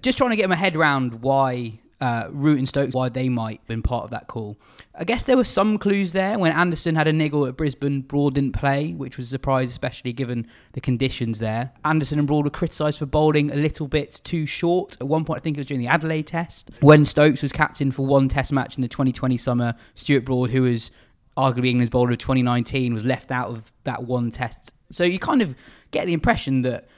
Just 0.00 0.18
trying 0.18 0.30
to 0.30 0.36
get 0.36 0.48
my 0.48 0.56
head 0.56 0.76
around 0.76 1.22
why 1.22 1.80
uh, 2.02 2.26
Root 2.32 2.58
and 2.58 2.68
Stokes, 2.68 2.96
why 2.96 3.08
they 3.08 3.28
might 3.28 3.60
have 3.60 3.68
been 3.68 3.80
part 3.80 4.02
of 4.02 4.10
that 4.10 4.26
call. 4.26 4.58
I 4.92 5.04
guess 5.04 5.22
there 5.22 5.36
were 5.36 5.44
some 5.44 5.78
clues 5.78 6.10
there 6.10 6.36
when 6.36 6.50
Anderson 6.50 6.96
had 6.96 7.06
a 7.06 7.12
niggle 7.12 7.46
at 7.46 7.56
Brisbane, 7.56 8.00
Broad 8.00 8.34
didn't 8.34 8.54
play, 8.54 8.92
which 8.92 9.16
was 9.16 9.28
a 9.28 9.30
surprise, 9.30 9.70
especially 9.70 10.12
given 10.12 10.48
the 10.72 10.80
conditions 10.80 11.38
there. 11.38 11.70
Anderson 11.84 12.18
and 12.18 12.26
Broad 12.26 12.44
were 12.44 12.50
criticised 12.50 12.98
for 12.98 13.06
bowling 13.06 13.52
a 13.52 13.54
little 13.54 13.86
bit 13.86 14.20
too 14.24 14.46
short. 14.46 14.96
At 15.00 15.06
one 15.06 15.24
point, 15.24 15.38
I 15.38 15.42
think 15.42 15.56
it 15.56 15.60
was 15.60 15.68
during 15.68 15.80
the 15.80 15.86
Adelaide 15.86 16.26
test, 16.26 16.72
when 16.80 17.04
Stokes 17.04 17.40
was 17.40 17.52
captain 17.52 17.92
for 17.92 18.04
one 18.04 18.28
test 18.28 18.52
match 18.52 18.76
in 18.76 18.82
the 18.82 18.88
2020 18.88 19.36
summer, 19.36 19.74
Stuart 19.94 20.24
Broad, 20.24 20.50
who 20.50 20.62
was 20.62 20.90
arguably 21.36 21.68
England's 21.68 21.90
bowler 21.90 22.10
of 22.10 22.18
2019, 22.18 22.94
was 22.94 23.06
left 23.06 23.30
out 23.30 23.48
of 23.48 23.72
that 23.84 24.02
one 24.02 24.32
test. 24.32 24.72
So 24.90 25.04
you 25.04 25.20
kind 25.20 25.40
of 25.40 25.54
get 25.92 26.06
the 26.06 26.14
impression 26.14 26.62
that 26.62 26.88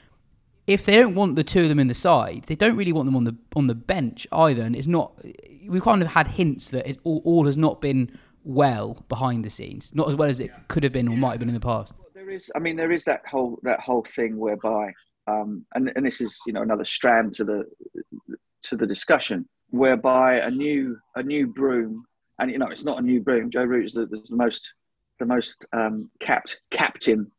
if 0.67 0.85
they 0.87 0.97
don't 0.97 1.15
want 1.15 1.37
the 1.37 1.45
two 1.45 1.63
of 1.63 1.69
them 1.69 1.79
in 1.79 1.89
the 1.89 1.95
side, 1.95 2.45
they 2.47 2.55
don't 2.55 2.77
really 2.77 2.93
want 2.93 3.07
them 3.07 3.17
on 3.17 3.25
the 3.25 3.37
on 3.55 3.67
the 3.67 3.75
bench 3.75 4.27
either. 4.33 4.63
And 4.63 4.75
it's 4.75 4.87
not. 4.87 5.13
We've 5.67 5.83
kind 5.83 6.03
of 6.03 6.09
had 6.09 6.29
hints 6.29 6.71
that 6.71 6.87
it 6.87 6.99
all, 7.05 7.23
all 7.25 7.47
has 7.47 7.57
not 7.57 7.81
been 7.81 8.19
well 8.45 9.03
behind 9.09 9.45
the 9.45 9.51
scenes, 9.51 9.91
not 9.95 10.09
as 10.09 10.17
well 10.17 10.29
as 10.29 10.41
it 10.41 10.51
could 10.69 10.83
have 10.83 10.93
been 10.93 11.09
or 11.09 11.17
might 11.17 11.33
have 11.33 11.41
been 11.41 11.49
in 11.49 11.55
the 11.55 11.61
past. 11.61 11.95
There 12.15 12.31
is, 12.31 12.51
I 12.55 12.59
mean, 12.59 12.77
there 12.77 12.93
is 12.93 13.05
that 13.05 13.23
whole 13.27 13.59
that 13.63 13.81
whole 13.81 14.05
thing 14.05 14.39
whereby, 14.39 14.93
um, 15.27 15.65
and 15.75 15.93
and 15.97 16.07
this 16.07 16.21
is 16.21 16.39
you 16.47 16.53
know 16.53 16.63
another 16.63 16.85
strand 16.85 17.35
to 17.35 17.45
the 17.45 17.65
to 18.65 18.77
the 18.77 18.87
discussion, 18.87 19.47
whereby 19.71 20.37
a 20.37 20.51
new 20.51 20.97
a 21.17 21.23
new 21.23 21.47
broom, 21.47 22.05
and 22.39 22.51
you 22.51 22.59
know 22.59 22.69
it's 22.69 22.85
not 22.85 22.99
a 22.99 23.03
new 23.03 23.21
broom. 23.21 23.51
Joe 23.51 23.65
Root 23.65 23.87
is 23.87 23.93
the, 23.95 24.07
the 24.07 24.37
most 24.37 24.67
the 25.19 25.27
most 25.27 25.67
um, 25.73 26.11
capped 26.21 26.61
captain 26.71 27.31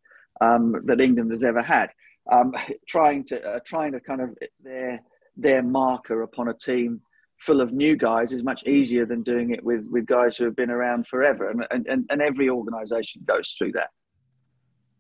um, 0.42 0.76
that 0.86 1.02
England 1.02 1.32
has 1.32 1.44
ever 1.44 1.62
had 1.62 1.90
um, 2.32 2.54
trying 2.88 3.24
to 3.26 3.44
uh, 3.48 3.60
trying 3.66 3.92
to 3.92 4.00
kind 4.00 4.22
of 4.22 4.38
their 4.64 5.02
their 5.38 5.64
marker 5.64 6.22
upon 6.22 6.48
a 6.50 6.54
team 6.54 7.02
full 7.40 7.62
of 7.62 7.74
new 7.74 7.96
guys 7.96 8.32
is 8.32 8.44
much 8.44 8.64
easier 8.66 9.06
than 9.06 9.22
doing 9.22 9.52
it 9.52 9.64
with 9.64 9.86
with 9.92 10.06
guys 10.06 10.38
who 10.38 10.46
have 10.46 10.56
been 10.56 10.72
around 10.72 11.08
forever, 11.08 11.50
and 11.50 11.88
and, 11.88 12.06
and 12.10 12.22
every 12.22 12.50
organisation 12.50 13.22
goes 13.26 13.56
through 13.58 13.74
that. 13.74 13.90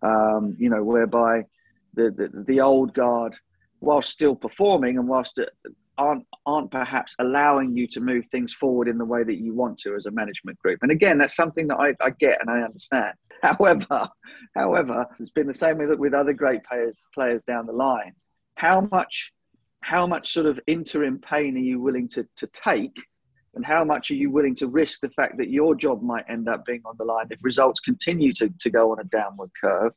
Um, 0.01 0.56
you 0.60 0.69
know, 0.69 0.83
whereby 0.83 1.45
the, 1.94 2.12
the 2.12 2.44
the 2.48 2.62
old 2.62 2.94
guard, 2.94 3.36
whilst 3.80 4.10
still 4.10 4.36
performing 4.36 4.98
and 4.98 5.07
whilst 5.07 5.39
aren't 5.97 6.25
aren't 6.45 6.71
perhaps 6.71 7.15
allowing 7.19 7.75
you 7.75 7.88
to 7.88 8.00
move 8.00 8.25
things 8.31 8.53
forward 8.53 8.88
in 8.88 8.97
the 8.97 9.06
way 9.06 9.24
that 9.24 9.36
you 9.36 9.53
want 9.53 9.77
to 9.80 9.95
as 9.95 10.06
a 10.06 10.12
management 10.12 10.57
group. 10.59 10.80
And 10.81 10.92
again, 10.92 11.18
that's 11.18 11.36
something 11.36 11.68
that 11.68 11.77
I, 11.77 11.94
I 12.01 12.12
get 12.12 12.39
and 12.42 12.50
I 12.50 12.62
understand. 12.62 13.13
However, 13.42 14.09
however, 14.56 15.06
it's 15.19 15.30
been 15.30 15.47
the 15.47 15.53
same 15.53 15.77
with 15.77 16.00
with 16.00 16.13
other 16.13 16.33
great 16.33 16.63
players 16.63 16.95
players 17.13 17.44
down 17.44 17.68
the 17.68 17.74
line. 17.74 18.13
How 18.56 18.88
much 18.92 19.31
how 19.81 20.07
much 20.07 20.33
sort 20.33 20.47
of 20.47 20.59
interim 20.65 21.19
pain 21.19 21.56
are 21.56 21.59
you 21.59 21.80
willing 21.80 22.09
to, 22.09 22.25
to 22.38 22.47
take 22.47 22.95
and 23.54 23.64
how 23.64 23.83
much 23.83 24.09
are 24.09 24.16
you 24.16 24.31
willing 24.31 24.56
to 24.56 24.68
risk 24.68 24.99
the 25.02 25.09
fact 25.11 25.37
that 25.37 25.49
your 25.49 25.75
job 25.75 26.02
might 26.02 26.25
end 26.28 26.49
up 26.49 26.66
being 26.66 26.81
on 26.85 26.95
the 26.97 27.04
line 27.04 27.28
if 27.30 27.37
results 27.44 27.80
continue 27.80 28.33
to, 28.33 28.49
to 28.59 28.71
go 28.71 28.92
on 28.92 28.99
a 28.99 29.04
downward 29.04 29.52
curve 29.61 29.94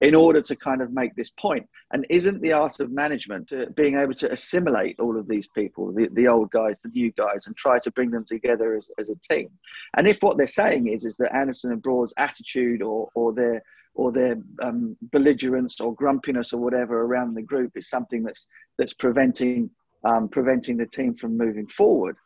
in 0.00 0.14
order 0.14 0.40
to 0.40 0.56
kind 0.56 0.80
of 0.80 0.92
make 0.92 1.14
this 1.14 1.30
point. 1.38 1.66
And 1.92 2.06
isn't 2.08 2.40
the 2.40 2.52
art 2.52 2.80
of 2.80 2.90
management 2.90 3.52
being 3.76 3.98
able 3.98 4.14
to 4.14 4.32
assimilate 4.32 4.98
all 4.98 5.18
of 5.18 5.28
these 5.28 5.46
people, 5.54 5.92
the, 5.92 6.08
the 6.12 6.26
old 6.26 6.50
guys, 6.50 6.76
the 6.82 6.90
new 6.90 7.12
guys, 7.12 7.46
and 7.46 7.56
try 7.56 7.78
to 7.80 7.90
bring 7.90 8.10
them 8.10 8.24
together 8.26 8.74
as, 8.74 8.90
as 8.98 9.10
a 9.10 9.32
team? 9.32 9.50
And 9.96 10.06
if 10.06 10.18
what 10.20 10.36
they're 10.36 10.46
saying 10.46 10.88
is 10.88 11.04
is 11.04 11.16
that 11.18 11.34
Anderson 11.34 11.72
and 11.72 11.82
Broad's 11.82 12.14
attitude 12.16 12.82
or 12.82 13.08
or 13.14 13.32
their 13.32 13.62
or 13.94 14.12
their 14.12 14.36
um, 14.62 14.96
belligerence 15.12 15.80
or 15.80 15.94
grumpiness 15.94 16.52
or 16.52 16.60
whatever 16.60 17.02
around 17.02 17.34
the 17.34 17.42
group 17.42 17.72
is 17.76 17.90
something 17.90 18.22
that's 18.22 18.46
that's 18.78 18.94
preventing 18.94 19.70
um, 20.04 20.28
preventing 20.28 20.76
the 20.76 20.86
team 20.86 21.14
from 21.14 21.36
moving 21.36 21.66
forward, 21.66 22.16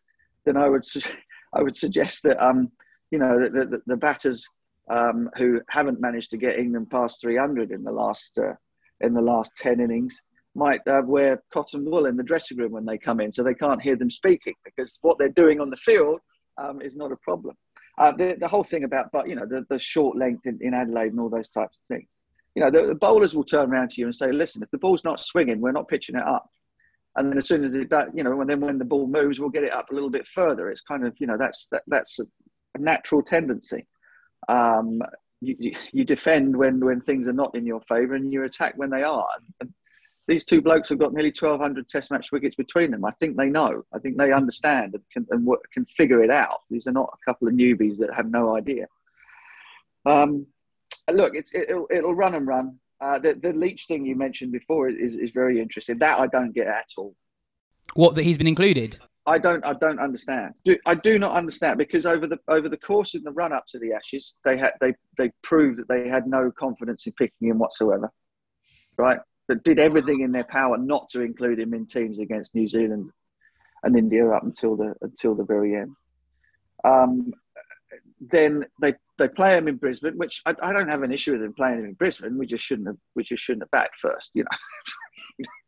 then 0.45 0.57
I 0.57 0.69
would 0.69 0.85
su- 0.85 1.01
I 1.55 1.63
would 1.63 1.77
suggest 1.77 2.23
that 2.25 2.45
um, 2.45 2.71
you 3.11 3.19
know 3.19 3.49
the, 3.49 3.65
the, 3.67 3.83
the 3.87 3.97
batters 3.97 4.49
um, 4.91 5.31
who 5.37 5.61
haven't 5.69 6.01
managed 6.01 6.31
to 6.31 6.37
get 6.37 6.59
England 6.59 6.91
past 6.91 7.21
300 7.21 7.71
in 7.71 7.83
the 7.85 7.93
last 7.93 8.39
uh, 8.39 8.55
in 9.01 9.15
the 9.15 9.21
last 9.21 9.53
10 9.59 9.81
innings 9.81 10.21
might 10.55 10.81
uh, 10.87 11.03
wear 11.05 11.43
cotton 11.53 11.85
wool 11.85 12.07
in 12.07 12.17
the 12.17 12.23
dressing 12.23 12.57
room 12.59 12.73
when 12.73 12.85
they 12.85 12.97
come 12.97 13.21
in, 13.21 13.33
so 13.33 13.43
they 13.43 13.55
can't 13.55 13.83
hear 13.83 13.97
them 13.97 14.11
speaking 14.11 14.55
because 14.65 14.99
what 15.03 15.19
they're 15.19 15.29
doing 15.29 15.61
on 15.61 15.69
the 15.69 15.77
field 15.77 16.21
um, 16.59 16.81
is 16.81 16.95
not 16.95 17.11
a 17.11 17.17
problem. 17.17 17.57
Uh, 17.99 18.13
the, 18.13 18.37
the, 18.41 18.49
whole 18.49 18.65
thing 18.65 18.85
about, 18.85 19.11
but 19.13 19.29
you 19.29 19.35
know, 19.35 19.47
the, 19.47 19.65
the 19.69 19.79
short 19.79 20.17
length 20.17 20.47
in, 20.47 20.59
in, 20.61 20.75
Adelaide 20.75 21.13
and 21.13 21.21
all 21.21 21.29
those 21.29 21.49
types 21.49 21.79
of 21.79 21.95
things. 21.95 22.09
You 22.55 22.65
know, 22.65 22.71
the, 22.71 22.87
the, 22.87 22.95
bowlers 22.95 23.35
will 23.35 23.45
turn 23.45 23.71
around 23.71 23.91
to 23.91 24.01
you 24.01 24.07
and 24.07 24.15
say, 24.15 24.33
"Listen, 24.33 24.63
if 24.63 24.71
the 24.71 24.79
ball's 24.79 25.05
not 25.05 25.21
swinging, 25.21 25.61
we're 25.61 25.73
not 25.73 25.89
pitching 25.89 26.17
it 26.17 26.23
up." 26.23 26.49
And 27.17 27.31
then 27.31 27.39
as 27.39 27.47
soon 27.47 27.65
as 27.65 27.75
it, 27.75 27.93
you 28.13 28.25
know, 28.25 28.41
and 28.41 28.51
then 28.51 28.61
when 28.61 28.79
the 28.79 28.85
ball 28.85 29.07
moves, 29.07 29.39
we'll 29.39 29.49
get 29.49 29.63
it 29.63 29.73
up 29.73 29.91
a 29.91 29.95
little 29.95 30.11
bit 30.11 30.27
further. 30.27 30.71
It's 30.71 30.81
kind 30.81 31.07
of, 31.07 31.15
you 31.19 31.29
know, 31.29 31.37
that's 31.39 31.69
that, 31.71 31.83
that's 31.87 32.19
a, 32.19 32.25
a 32.75 32.79
natural 32.79 33.23
tendency. 33.23 33.87
Um, 34.49 35.03
you, 35.41 35.75
you 35.93 36.05
defend 36.05 36.57
when, 36.57 36.81
when 36.85 37.01
things 37.01 37.29
are 37.29 37.33
not 37.33 37.55
in 37.55 37.67
your 37.67 37.81
favour 37.83 38.15
and 38.15 38.33
you 38.33 38.45
attack 38.45 38.75
when 38.77 38.91
they 38.91 39.03
are. 39.03 39.27
And 39.61 39.73
these 40.27 40.45
two 40.45 40.63
blokes 40.63 40.89
have 40.89 40.99
got 40.99 41.13
nearly 41.13 41.35
1,200 41.39 41.89
Test 41.89 42.11
match 42.11 42.29
wickets 42.33 42.55
between 42.55 42.91
them. 42.91 43.05
I 43.05 43.11
think 43.13 43.37
they 43.37 43.49
know. 43.49 43.85
I 43.93 43.99
think 43.99 44.17
they 44.17 44.33
understand 44.33 44.95
and 44.95 45.03
can, 45.13 45.27
and 45.31 45.47
can 45.73 45.85
figure 45.97 46.23
it 46.23 46.31
out. 46.31 46.61
These 46.71 46.87
are 46.87 46.93
not 46.93 47.11
a 47.13 47.31
couple 47.31 47.49
of 47.49 47.55
newbies 47.55 47.99
that 47.99 48.15
have 48.15 48.31
no 48.31 48.57
idea. 48.57 48.87
Um, 50.07 50.47
look, 51.13 51.35
it's 51.35 51.55
it'll, 51.55 51.87
it'll 51.91 52.15
run 52.15 52.35
and 52.35 52.47
run. 52.47 52.79
Uh, 53.01 53.19
the 53.19 53.35
the 53.35 53.53
Leach 53.53 53.87
thing 53.87 54.07
you 54.07 54.17
mentioned 54.17 54.53
before 54.53 54.89
is 54.89 55.17
is 55.17 55.31
very 55.31 55.61
interesting. 55.61 55.99
That 55.99 56.19
I 56.19 56.27
don't 56.27 56.53
get 56.53 56.67
at 56.67 56.89
all. 56.97 57.15
What 57.95 58.15
that 58.15 58.23
he's 58.23 58.39
been 58.39 58.47
included? 58.47 58.99
I 59.27 59.39
don't 59.39 59.65
I 59.65 59.73
don't 59.75 60.01
understand. 60.01 60.55
Do, 60.65 60.77
I 60.85 60.95
do 60.95 61.19
not 61.19 61.33
understand 61.33 61.79
because 61.79 62.05
over 62.05 62.27
the 62.27 62.39
over 62.49 62.69
the 62.69 62.77
course 62.77 63.15
of 63.15 63.25
the 63.25 63.33
run 63.33 63.53
up 63.53 63.65
to 63.69 63.79
the 63.79 63.93
Ashes, 63.93 64.37
they 64.45 64.57
had 64.57 64.73
they 64.81 64.95
they 65.17 65.31
proved 65.43 65.79
that 65.79 65.89
they 65.89 66.09
had 66.09 66.27
no 66.27 66.51
confidence 66.51 67.07
in 67.07 67.13
picking 67.13 67.49
him 67.49 67.59
whatsoever. 67.59 68.13
Right? 68.99 69.19
But 69.49 69.65
did 69.65 69.79
everything 69.79 70.21
in 70.21 70.33
their 70.33 70.45
power 70.45 70.77
not 70.77 71.09
to 71.11 71.21
include 71.21 71.59
him 71.59 71.75
in 71.75 71.87
teams 71.87 72.19
against 72.19 72.55
New 72.55 72.69
Zealand 72.69 73.11
and 73.85 73.97
India 73.97 74.29
up 74.31 74.43
until 74.43 74.77
the 74.77 74.95
until 75.03 75.35
the 75.35 75.45
very 75.45 75.77
end. 75.77 75.95
Um, 76.83 77.33
then 78.21 78.65
they 78.81 78.95
they 79.19 79.29
play 79.29 79.57
him 79.57 79.69
in 79.69 79.77
Brisbane, 79.77 80.17
which 80.17 80.43
I, 80.45 80.55
I, 80.63 80.73
don't 80.73 80.91
have 80.91 81.03
an 81.03 81.13
issue 81.13 81.33
with 81.33 81.43
them 81.43 81.55
playing 81.55 81.79
him 81.79 81.85
in 81.85 81.93
Brisbane. 81.93 82.37
We 82.37 82.47
just 82.47 82.65
shouldn't 82.65 82.89
have 82.89 82.97
we 83.15 83.23
just 83.23 83.43
shouldn't 83.43 83.63
have 83.63 83.71
backed 83.71 83.99
first, 83.99 84.31
you 84.35 84.43
know. 84.43 84.49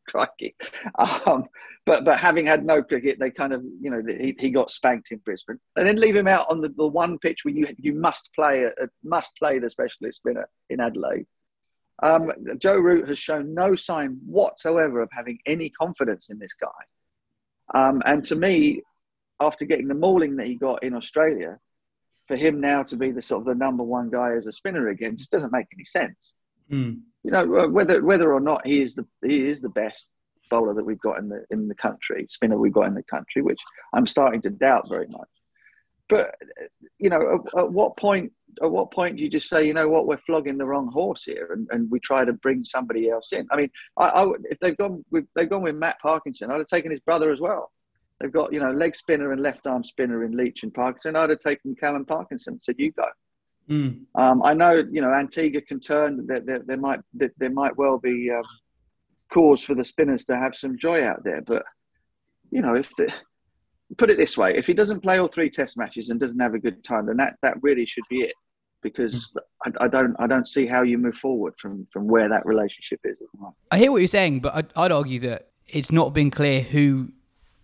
Crikey. 0.08 0.54
Um, 0.98 1.44
but 1.84 2.04
but 2.04 2.18
having 2.18 2.46
had 2.46 2.64
no 2.64 2.82
cricket, 2.82 3.18
they 3.18 3.30
kind 3.30 3.52
of 3.52 3.62
you 3.80 3.90
know 3.90 4.02
he, 4.06 4.34
he 4.38 4.50
got 4.50 4.70
spanked 4.70 5.12
in 5.12 5.18
Brisbane, 5.18 5.60
and 5.76 5.86
then 5.86 5.96
leave 5.96 6.16
him 6.16 6.28
out 6.28 6.46
on 6.50 6.60
the, 6.60 6.68
the 6.76 6.86
one 6.86 7.18
pitch 7.18 7.44
where 7.44 7.54
you 7.54 7.68
you 7.78 7.94
must 7.94 8.30
play 8.34 8.64
a, 8.64 8.68
a 8.84 8.88
must 9.04 9.36
play 9.38 9.58
the 9.58 9.70
specialist 9.70 10.18
spinner 10.18 10.48
in 10.68 10.80
Adelaide. 10.80 11.26
Um, 12.02 12.30
Joe 12.58 12.76
Root 12.76 13.08
has 13.08 13.18
shown 13.18 13.54
no 13.54 13.74
sign 13.74 14.18
whatsoever 14.26 15.00
of 15.00 15.08
having 15.12 15.38
any 15.46 15.70
confidence 15.70 16.28
in 16.28 16.38
this 16.38 16.52
guy. 16.60 16.68
Um, 17.74 18.02
and 18.04 18.24
to 18.26 18.36
me, 18.36 18.82
after 19.40 19.64
getting 19.64 19.88
the 19.88 19.94
mauling 19.94 20.36
that 20.36 20.46
he 20.46 20.56
got 20.56 20.82
in 20.82 20.94
Australia, 20.94 21.58
for 22.26 22.36
him 22.36 22.60
now 22.60 22.82
to 22.82 22.96
be 22.96 23.12
the 23.12 23.22
sort 23.22 23.40
of 23.40 23.46
the 23.46 23.54
number 23.54 23.82
one 23.82 24.10
guy 24.10 24.32
as 24.32 24.46
a 24.46 24.52
spinner 24.52 24.88
again 24.88 25.16
just 25.16 25.30
doesn't 25.30 25.52
make 25.52 25.66
any 25.72 25.84
sense. 25.84 26.32
Mm. 26.70 27.00
You 27.26 27.32
know 27.32 27.56
uh, 27.56 27.68
whether 27.68 28.04
whether 28.04 28.32
or 28.32 28.38
not 28.38 28.64
he 28.64 28.80
is 28.80 28.94
the 28.94 29.04
he 29.26 29.48
is 29.48 29.60
the 29.60 29.68
best 29.68 30.10
bowler 30.48 30.74
that 30.74 30.86
we've 30.86 31.00
got 31.00 31.18
in 31.18 31.28
the 31.28 31.44
in 31.50 31.66
the 31.66 31.74
country, 31.74 32.24
spinner 32.30 32.56
we've 32.56 32.72
got 32.72 32.86
in 32.86 32.94
the 32.94 33.02
country, 33.02 33.42
which 33.42 33.58
I'm 33.92 34.06
starting 34.06 34.40
to 34.42 34.50
doubt 34.50 34.88
very 34.88 35.08
much. 35.08 35.28
But 36.08 36.36
you 36.98 37.10
know, 37.10 37.20
at, 37.34 37.58
at, 37.58 37.72
what 37.72 37.96
point 37.96 38.32
at 38.62 38.70
what 38.70 38.92
point 38.92 39.16
do 39.16 39.24
you 39.24 39.28
just 39.28 39.48
say, 39.48 39.66
you 39.66 39.74
know 39.74 39.88
what, 39.88 40.06
we're 40.06 40.18
flogging 40.18 40.56
the 40.56 40.66
wrong 40.66 40.88
horse 40.92 41.24
here, 41.24 41.48
and, 41.52 41.66
and 41.72 41.90
we 41.90 41.98
try 41.98 42.24
to 42.24 42.32
bring 42.32 42.64
somebody 42.64 43.10
else 43.10 43.32
in? 43.32 43.44
I 43.50 43.56
mean, 43.56 43.70
I, 43.98 44.08
I 44.08 44.26
if 44.44 44.60
they've 44.60 44.76
gone 44.76 45.04
with 45.10 45.26
they've 45.34 45.50
gone 45.50 45.62
with 45.62 45.74
Matt 45.74 45.98
Parkinson, 45.98 46.52
I'd 46.52 46.58
have 46.58 46.68
taken 46.68 46.92
his 46.92 47.00
brother 47.00 47.32
as 47.32 47.40
well. 47.40 47.72
They've 48.20 48.30
got 48.30 48.52
you 48.52 48.60
know 48.60 48.70
leg 48.70 48.94
spinner 48.94 49.32
and 49.32 49.42
left 49.42 49.66
arm 49.66 49.82
spinner 49.82 50.22
in 50.22 50.36
Leach 50.36 50.62
and 50.62 50.72
Parkinson. 50.72 51.16
I'd 51.16 51.30
have 51.30 51.40
taken 51.40 51.74
Callum 51.74 52.04
Parkinson. 52.04 52.60
Said 52.60 52.76
you 52.78 52.92
go. 52.92 53.08
Mm. 53.68 54.02
Um, 54.14 54.42
I 54.44 54.54
know 54.54 54.84
you 54.90 55.00
know 55.00 55.12
Antigua 55.12 55.60
can 55.60 55.80
turn. 55.80 56.26
There, 56.26 56.40
there, 56.40 56.60
there 56.60 56.76
might 56.76 57.00
there, 57.12 57.32
there, 57.38 57.50
might 57.50 57.76
well 57.76 57.98
be 57.98 58.30
um, 58.30 58.44
cause 59.32 59.62
for 59.62 59.74
the 59.74 59.84
spinners 59.84 60.24
to 60.26 60.36
have 60.36 60.54
some 60.54 60.78
joy 60.78 61.04
out 61.04 61.24
there, 61.24 61.42
but 61.42 61.64
you 62.50 62.62
know 62.62 62.74
if 62.74 62.94
the 62.96 63.12
put 63.98 64.10
it 64.10 64.16
this 64.16 64.36
way, 64.36 64.56
if 64.56 64.66
he 64.66 64.74
doesn't 64.74 65.00
play 65.00 65.18
all 65.18 65.28
three 65.28 65.50
test 65.50 65.76
matches 65.76 66.10
and 66.10 66.18
doesn't 66.18 66.40
have 66.40 66.54
a 66.54 66.58
good 66.58 66.82
time, 66.84 67.06
then 67.06 67.16
that, 67.18 67.34
that 67.42 67.56
really 67.62 67.86
should 67.86 68.04
be 68.08 68.22
it. 68.22 68.34
Because 68.82 69.32
I, 69.64 69.84
I 69.84 69.88
don't 69.88 70.14
I 70.18 70.28
don't 70.28 70.46
see 70.46 70.66
how 70.66 70.82
you 70.82 70.96
move 70.96 71.16
forward 71.16 71.54
from, 71.60 71.88
from 71.92 72.06
where 72.06 72.28
that 72.28 72.46
relationship 72.46 73.00
is. 73.04 73.18
I 73.70 73.78
hear 73.78 73.90
what 73.90 73.98
you're 73.98 74.06
saying, 74.06 74.40
but 74.40 74.54
I'd, 74.54 74.72
I'd 74.76 74.92
argue 74.92 75.18
that 75.20 75.48
it's 75.66 75.90
not 75.90 76.12
been 76.12 76.30
clear 76.30 76.60
who 76.60 77.08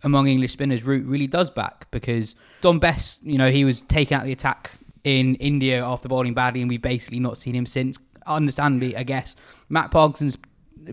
among 0.03 0.27
English 0.27 0.53
spinners 0.53 0.83
Root 0.83 1.07
really 1.07 1.29
does 1.29 1.49
back 1.49 1.89
because 1.93 2.35
Dom 2.61 2.81
Bess, 2.81 3.21
you 3.23 3.39
know, 3.39 3.53
he 3.53 3.65
was 3.65 3.83
taking 3.83 4.17
out 4.17 4.25
the 4.25 4.33
attack 4.33 4.73
in 5.05 5.35
India 5.37 5.85
after 5.85 6.09
bowling 6.09 6.35
badly, 6.35 6.61
and 6.61 6.69
we've 6.69 6.83
basically 6.83 7.21
not 7.21 7.39
seen 7.39 7.55
him 7.55 7.67
since. 7.67 7.99
Understandably, 8.27 8.97
I 8.97 9.03
guess 9.03 9.35
Matt 9.69 9.91
Parkinson's 9.91 10.39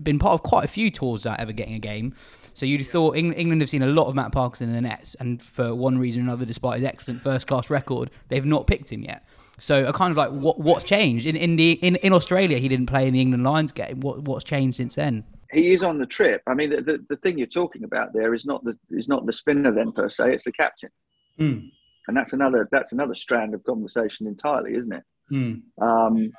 been 0.02 0.18
part 0.18 0.34
of 0.34 0.42
quite 0.42 0.64
a 0.64 0.68
few 0.68 0.90
tours 0.90 1.24
without 1.24 1.40
ever 1.40 1.52
getting 1.52 1.74
a 1.74 1.78
game. 1.78 2.14
So 2.52 2.66
you'd 2.66 2.80
have 2.80 2.90
thought 2.90 3.16
England 3.16 3.60
have 3.60 3.70
seen 3.70 3.82
a 3.82 3.86
lot 3.86 4.08
of 4.08 4.14
Matt 4.14 4.32
Parkinson 4.32 4.68
in 4.68 4.74
the 4.74 4.80
nets, 4.80 5.14
and 5.20 5.40
for 5.40 5.74
one 5.74 5.98
reason 5.98 6.22
or 6.22 6.24
another, 6.24 6.44
despite 6.44 6.80
his 6.80 6.86
excellent 6.86 7.22
first 7.22 7.46
class 7.46 7.70
record, 7.70 8.10
they've 8.28 8.44
not 8.44 8.66
picked 8.66 8.92
him 8.92 9.02
yet. 9.02 9.24
So 9.58 9.86
I 9.86 9.92
kind 9.92 10.10
of 10.10 10.16
like 10.16 10.30
what 10.30 10.58
what's 10.58 10.84
changed 10.84 11.26
in 11.26 11.36
in 11.36 11.56
the 11.56 11.72
in, 11.82 11.96
in 11.96 12.12
Australia? 12.12 12.58
He 12.58 12.68
didn't 12.68 12.86
play 12.86 13.06
in 13.06 13.14
the 13.14 13.20
England 13.20 13.44
Lions 13.44 13.72
game. 13.72 14.00
What 14.00 14.22
what's 14.22 14.44
changed 14.44 14.78
since 14.78 14.94
then? 14.94 15.24
He 15.52 15.72
is 15.72 15.82
on 15.82 15.98
the 15.98 16.06
trip. 16.06 16.42
I 16.46 16.54
mean, 16.54 16.70
the, 16.70 16.80
the, 16.80 17.04
the 17.08 17.16
thing 17.16 17.36
you're 17.36 17.46
talking 17.46 17.82
about 17.82 18.12
there 18.12 18.34
is 18.34 18.46
not 18.46 18.64
the 18.64 18.76
is 18.90 19.08
not 19.08 19.26
the 19.26 19.32
spinner 19.32 19.72
then 19.72 19.92
per 19.92 20.08
se. 20.08 20.34
It's 20.34 20.44
the 20.44 20.52
captain, 20.52 20.90
mm. 21.38 21.70
And 22.10 22.16
that's 22.16 22.32
another 22.32 22.68
that's 22.72 22.90
another 22.90 23.14
strand 23.14 23.54
of 23.54 23.62
conversation 23.62 24.26
entirely, 24.26 24.74
isn't 24.74 24.92
it? 24.92 25.04
Mm. 25.30 25.62
Um, 25.80 26.32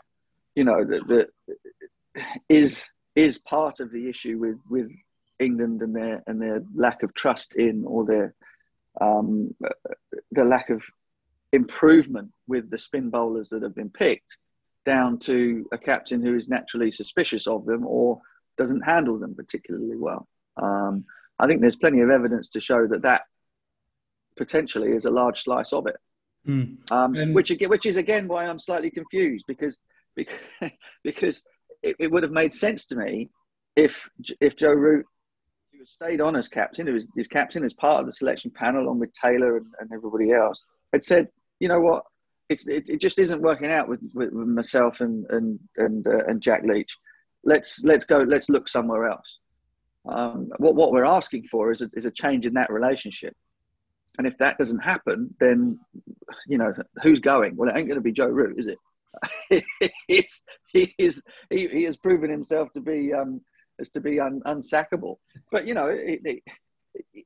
you 0.54 0.66
know, 0.66 0.84
the, 0.84 1.30
the 2.14 2.24
is 2.50 2.90
is 3.16 3.38
part 3.38 3.80
of 3.80 3.90
the 3.90 4.10
issue 4.10 4.38
with 4.38 4.58
with 4.70 4.92
England 5.40 5.82
and 5.82 5.96
their 5.96 6.24
and 6.28 6.42
their 6.42 6.62
lack 6.76 7.04
of 7.04 7.14
trust 7.14 7.56
in 7.56 7.86
or 7.86 8.06
their 8.06 8.36
um, 9.00 9.56
the 10.32 10.44
lack 10.44 10.70
of 10.70 10.84
improvement 11.54 12.34
with 12.48 12.70
the 12.70 12.78
spin 12.78 13.10
bowlers 13.10 13.48
that 13.50 13.64
have 13.64 13.74
been 13.74 13.90
picked 13.90 14.36
down 14.84 15.20
to 15.20 15.66
a 15.72 15.78
captain 15.78 16.22
who 16.22 16.36
is 16.36 16.50
naturally 16.50 16.92
suspicious 16.92 17.48
of 17.48 17.66
them 17.66 17.86
or 17.86 18.20
doesn't 18.58 18.82
handle 18.82 19.18
them 19.18 19.36
particularly 19.36 19.96
well. 19.96 20.28
Um, 20.62 21.06
I 21.40 21.48
think 21.48 21.62
there's 21.62 21.78
plenty 21.78 22.02
of 22.02 22.10
evidence 22.10 22.50
to 22.50 22.60
show 22.60 22.88
that 22.88 23.04
that 23.04 23.22
potentially 24.42 24.92
is 24.92 25.06
a 25.06 25.12
large 25.12 25.44
slice 25.44 25.72
of 25.72 25.86
it. 25.86 25.98
Mm. 26.48 26.92
Um, 26.92 27.16
um, 27.16 27.34
which 27.34 27.52
which 27.68 27.86
is 27.86 27.98
again 27.98 28.28
why 28.28 28.46
I'm 28.46 28.58
slightly 28.58 28.90
confused 28.90 29.46
because 29.48 29.78
because, 30.16 30.40
because 31.04 31.44
it, 31.84 31.96
it, 32.00 32.12
would 32.12 32.24
have 32.24 32.32
made 32.32 32.54
sense 32.54 32.86
to 32.88 32.96
me 32.96 33.30
if 33.76 34.10
if 34.40 34.58
Joe 34.58 34.74
Root 34.74 35.06
who 35.72 35.86
stayed 35.86 36.20
on 36.20 36.36
as 36.36 36.48
captain, 36.48 36.88
who 36.88 36.94
was 36.94 37.08
his 37.16 37.28
captain 37.28 37.64
as 37.64 37.74
part 37.74 38.00
of 38.00 38.08
the 38.08 38.12
selection 38.12 38.50
panel, 38.52 38.84
along 38.84 39.00
with 39.00 39.14
Taylor 39.14 39.58
and, 39.58 39.68
and 39.80 39.92
everybody 39.94 40.32
else, 40.32 40.64
had 40.92 41.04
said, 41.04 41.28
you 41.60 41.68
know 41.68 41.80
what, 41.80 42.04
it's, 42.50 42.68
it, 42.68 42.90
it 42.90 43.00
just 43.00 43.20
isn't 43.20 43.42
working 43.42 43.72
out 43.72 43.88
with, 43.88 44.00
with, 44.14 44.32
with 44.34 44.48
myself 44.48 45.00
and 45.00 45.26
and 45.30 45.60
and, 45.78 46.08
uh, 46.08 46.26
and 46.28 46.42
Jack 46.42 46.64
Leach. 46.64 46.98
Let's 47.44 47.84
let's 47.84 48.06
go. 48.06 48.20
Let's 48.20 48.50
look 48.50 48.68
somewhere 48.68 49.06
else. 49.06 49.38
Um, 50.10 50.50
what 50.58 50.76
what 50.76 50.92
we're 50.92 51.06
asking 51.06 51.48
for 51.52 51.72
is 51.72 51.82
a, 51.82 51.90
is 51.94 52.06
a 52.06 52.12
change 52.12 52.48
in 52.48 52.56
that 52.56 52.72
relationship. 52.72 53.36
And 54.22 54.28
if 54.28 54.38
that 54.38 54.60
doesn't 54.60 54.78
happen, 54.78 55.34
then 55.40 55.80
you 56.48 56.60
know 56.60 56.72
who's 57.02 57.20
going? 57.20 57.56
Well, 57.56 57.70
it 57.70 57.76
ain't 57.76 57.88
going 57.88 57.98
to 57.98 58.04
be 58.04 58.12
Joe 58.12 58.28
Root, 58.28 58.60
is 58.60 58.68
it? 58.68 59.64
he's, 60.08 60.44
he, 60.72 60.94
is, 61.00 61.24
he, 61.50 61.68
he 61.68 61.84
has 61.86 61.98
proven 61.98 62.30
himself 62.30 62.72
to 62.74 62.82
be 62.82 63.12
um, 63.12 63.42
as 63.80 63.90
to 63.90 64.00
be 64.00 64.20
un, 64.20 64.40
unsackable. 64.46 65.16
But 65.52 65.66
you 65.66 65.74
know, 65.74 65.88
it, 65.88 66.22
it, 66.24 66.44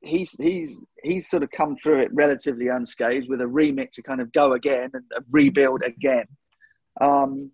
he's 0.00 0.34
he's 0.40 0.80
he's 1.02 1.28
sort 1.28 1.42
of 1.42 1.50
come 1.50 1.76
through 1.76 2.00
it 2.00 2.14
relatively 2.14 2.68
unscathed 2.68 3.28
with 3.28 3.42
a 3.42 3.46
remit 3.46 3.92
to 3.92 4.02
kind 4.02 4.22
of 4.22 4.32
go 4.32 4.54
again 4.54 4.88
and 4.94 5.04
rebuild 5.30 5.82
again. 5.82 6.24
Um, 6.98 7.50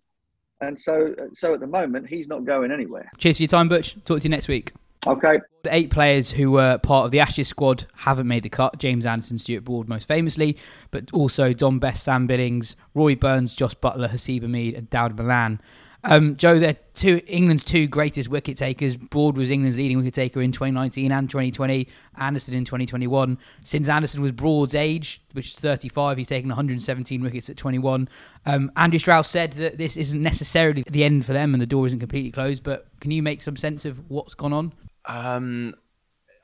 and 0.61 0.79
so 0.79 1.13
so 1.33 1.53
at 1.53 1.59
the 1.59 1.67
moment 1.67 2.07
he's 2.07 2.29
not 2.29 2.45
going 2.45 2.71
anywhere. 2.71 3.11
Cheers 3.17 3.35
for 3.35 3.43
your 3.43 3.47
time, 3.47 3.67
Butch. 3.67 3.97
Talk 4.05 4.19
to 4.19 4.23
you 4.23 4.29
next 4.29 4.47
week. 4.47 4.71
Okay. 5.05 5.39
Eight 5.65 5.89
players 5.89 6.31
who 6.31 6.51
were 6.51 6.77
part 6.77 7.05
of 7.05 7.11
the 7.11 7.19
Ashes 7.19 7.47
squad 7.47 7.85
haven't 7.95 8.27
made 8.27 8.43
the 8.43 8.49
cut. 8.49 8.79
James 8.79 9.05
Anderson, 9.05 9.37
Stuart 9.37 9.63
Broad, 9.63 9.87
most 9.87 10.07
famously, 10.07 10.57
but 10.91 11.11
also 11.13 11.53
Dom 11.53 11.79
Bess, 11.79 12.03
Sam 12.03 12.27
Billings, 12.27 12.75
Rory 12.93 13.15
Burns, 13.15 13.53
Jos 13.53 13.73
Buttler, 13.73 14.09
Haseeb 14.09 14.43
Hameed, 14.43 14.77
and 14.77 14.89
Dawid 14.89 15.17
Malan. 15.17 15.59
Um, 16.05 16.35
Joe, 16.35 16.59
they're 16.59 16.75
two 16.93 17.21
England's 17.27 17.63
two 17.63 17.87
greatest 17.87 18.27
wicket 18.27 18.57
takers. 18.57 18.97
Broad 18.97 19.37
was 19.37 19.49
England's 19.49 19.77
leading 19.77 19.97
wicket 19.97 20.13
taker 20.13 20.41
in 20.41 20.51
2019 20.51 21.11
and 21.11 21.29
2020. 21.29 21.87
Anderson 22.17 22.53
in 22.53 22.65
2021. 22.65 23.37
Since 23.63 23.87
Anderson 23.87 24.21
was 24.21 24.33
Broad's 24.33 24.75
age, 24.75 25.21
which 25.31 25.47
is 25.47 25.53
35, 25.53 26.17
he's 26.17 26.27
taken 26.27 26.49
117 26.49 27.21
wickets 27.21 27.49
at 27.49 27.55
21. 27.55 28.09
Um, 28.45 28.69
Andrew 28.75 28.99
Strauss 28.99 29.29
said 29.29 29.53
that 29.53 29.77
this 29.77 29.95
isn't 29.95 30.21
necessarily 30.21 30.83
the 30.89 31.05
end 31.05 31.25
for 31.25 31.31
them 31.31 31.53
and 31.53 31.61
the 31.61 31.67
door 31.67 31.87
isn't 31.87 31.99
completely 31.99 32.31
closed. 32.31 32.63
But 32.63 32.87
can 32.99 33.11
you 33.11 33.23
make 33.23 33.41
some 33.41 33.55
sense 33.55 33.85
of 33.85 34.09
what's 34.09 34.33
gone 34.33 34.51
on? 34.51 34.73
Um, 35.05 35.71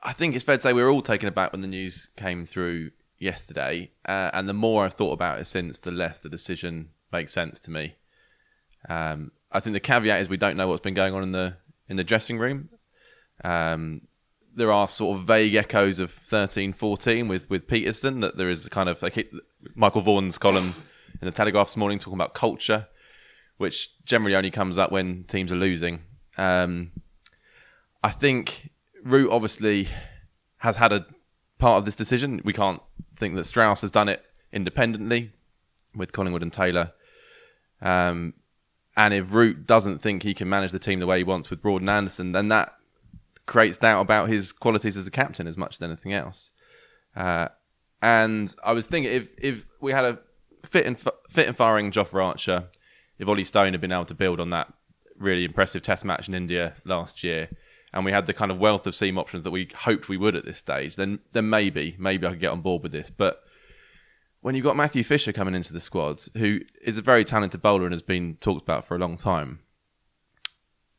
I 0.02 0.12
think 0.12 0.34
it's 0.34 0.44
fair 0.44 0.56
to 0.56 0.62
say 0.62 0.72
we 0.72 0.82
were 0.82 0.90
all 0.90 1.02
taken 1.02 1.28
aback 1.28 1.52
when 1.52 1.60
the 1.60 1.68
news 1.68 2.08
came 2.16 2.44
through 2.44 2.90
yesterday, 3.18 3.90
uh, 4.06 4.30
and 4.32 4.48
the 4.48 4.54
more 4.54 4.84
I've 4.84 4.94
thought 4.94 5.12
about 5.12 5.40
it 5.40 5.46
since, 5.46 5.78
the 5.78 5.90
less 5.90 6.18
the 6.18 6.28
decision 6.28 6.90
makes 7.12 7.32
sense 7.32 7.60
to 7.60 7.70
me. 7.70 7.96
Um, 8.88 9.32
I 9.52 9.60
think 9.60 9.74
the 9.74 9.80
caveat 9.80 10.20
is 10.20 10.28
we 10.28 10.36
don't 10.36 10.56
know 10.56 10.68
what's 10.68 10.80
been 10.80 10.94
going 10.94 11.14
on 11.14 11.22
in 11.22 11.32
the 11.32 11.56
in 11.88 11.96
the 11.96 12.04
dressing 12.04 12.38
room. 12.38 12.70
Um, 13.44 14.02
there 14.54 14.72
are 14.72 14.88
sort 14.88 15.18
of 15.18 15.24
vague 15.24 15.54
echoes 15.54 15.98
of 15.98 16.10
13 16.10 16.72
14 16.72 17.28
with, 17.28 17.48
with 17.48 17.66
Pietersen 17.68 18.20
that 18.20 18.36
there 18.36 18.50
is 18.50 18.66
a 18.66 18.70
kind 18.70 18.88
of 18.88 19.02
like 19.02 19.32
Michael 19.74 20.02
Vaughan's 20.02 20.38
column 20.38 20.74
in 21.20 21.26
the 21.26 21.32
Telegraph 21.32 21.68
this 21.68 21.76
morning 21.76 21.98
talking 21.98 22.16
about 22.16 22.34
culture, 22.34 22.88
which 23.58 23.90
generally 24.04 24.34
only 24.34 24.50
comes 24.50 24.78
up 24.78 24.90
when 24.90 25.24
teams 25.24 25.52
are 25.52 25.56
losing. 25.56 26.02
Um, 26.36 26.92
I 28.02 28.10
think 28.10 28.70
Root 29.04 29.30
obviously 29.30 29.88
has 30.58 30.76
had 30.76 30.92
a 30.92 31.06
part 31.58 31.78
of 31.78 31.84
this 31.84 31.96
decision. 31.96 32.40
We 32.44 32.52
can't 32.52 32.80
think 33.16 33.34
that 33.36 33.44
Strauss 33.44 33.82
has 33.82 33.90
done 33.90 34.08
it 34.08 34.24
independently 34.52 35.32
with 35.94 36.12
Collingwood 36.12 36.42
and 36.42 36.52
Taylor. 36.52 36.92
Um, 37.80 38.34
And 38.96 39.14
if 39.14 39.32
Root 39.32 39.66
doesn't 39.66 40.00
think 40.00 40.22
he 40.22 40.34
can 40.34 40.48
manage 40.48 40.72
the 40.72 40.78
team 40.78 40.98
the 41.00 41.06
way 41.06 41.18
he 41.18 41.24
wants 41.24 41.48
with 41.48 41.62
Broad 41.62 41.80
and 41.82 41.88
Anderson, 41.90 42.32
then 42.32 42.48
that 42.48 42.74
creates 43.46 43.78
doubt 43.78 44.00
about 44.00 44.28
his 44.28 44.52
qualities 44.52 44.96
as 44.96 45.06
a 45.06 45.10
captain 45.10 45.46
as 45.46 45.56
much 45.56 45.76
as 45.76 45.82
anything 45.82 46.12
else. 46.12 46.52
Uh, 47.16 47.48
and 48.02 48.54
I 48.64 48.72
was 48.72 48.86
thinking 48.86 49.12
if 49.12 49.34
if 49.38 49.66
we 49.80 49.92
had 49.92 50.04
a 50.04 50.18
fit 50.64 50.86
and 50.86 50.98
fit 50.98 51.46
and 51.46 51.56
firing 51.56 51.90
Jofra 51.90 52.24
Archer, 52.24 52.68
if 53.18 53.28
Ollie 53.28 53.44
Stone 53.44 53.72
had 53.72 53.80
been 53.80 53.92
able 53.92 54.04
to 54.06 54.14
build 54.14 54.40
on 54.40 54.50
that 54.50 54.72
really 55.16 55.44
impressive 55.44 55.82
Test 55.82 56.04
match 56.04 56.28
in 56.28 56.34
India 56.34 56.74
last 56.84 57.22
year, 57.22 57.48
and 57.92 58.04
we 58.04 58.12
had 58.12 58.26
the 58.26 58.34
kind 58.34 58.50
of 58.50 58.58
wealth 58.58 58.86
of 58.86 58.94
seam 58.94 59.18
options 59.18 59.44
that 59.44 59.50
we 59.50 59.68
hoped 59.74 60.08
we 60.08 60.16
would 60.16 60.36
at 60.36 60.44
this 60.44 60.58
stage, 60.58 60.96
then 60.96 61.20
then 61.32 61.50
maybe 61.50 61.96
maybe 61.98 62.26
I 62.26 62.30
could 62.30 62.40
get 62.40 62.52
on 62.52 62.60
board 62.60 62.82
with 62.82 62.92
this. 62.92 63.10
But 63.10 63.42
when 64.40 64.54
you've 64.54 64.64
got 64.64 64.76
Matthew 64.76 65.02
Fisher 65.02 65.32
coming 65.32 65.54
into 65.54 65.72
the 65.72 65.80
squad, 65.80 66.22
who 66.36 66.60
is 66.82 66.96
a 66.96 67.02
very 67.02 67.24
talented 67.24 67.60
bowler 67.60 67.84
and 67.84 67.92
has 67.92 68.02
been 68.02 68.36
talked 68.40 68.62
about 68.62 68.84
for 68.84 68.94
a 68.94 68.98
long 68.98 69.16
time, 69.16 69.60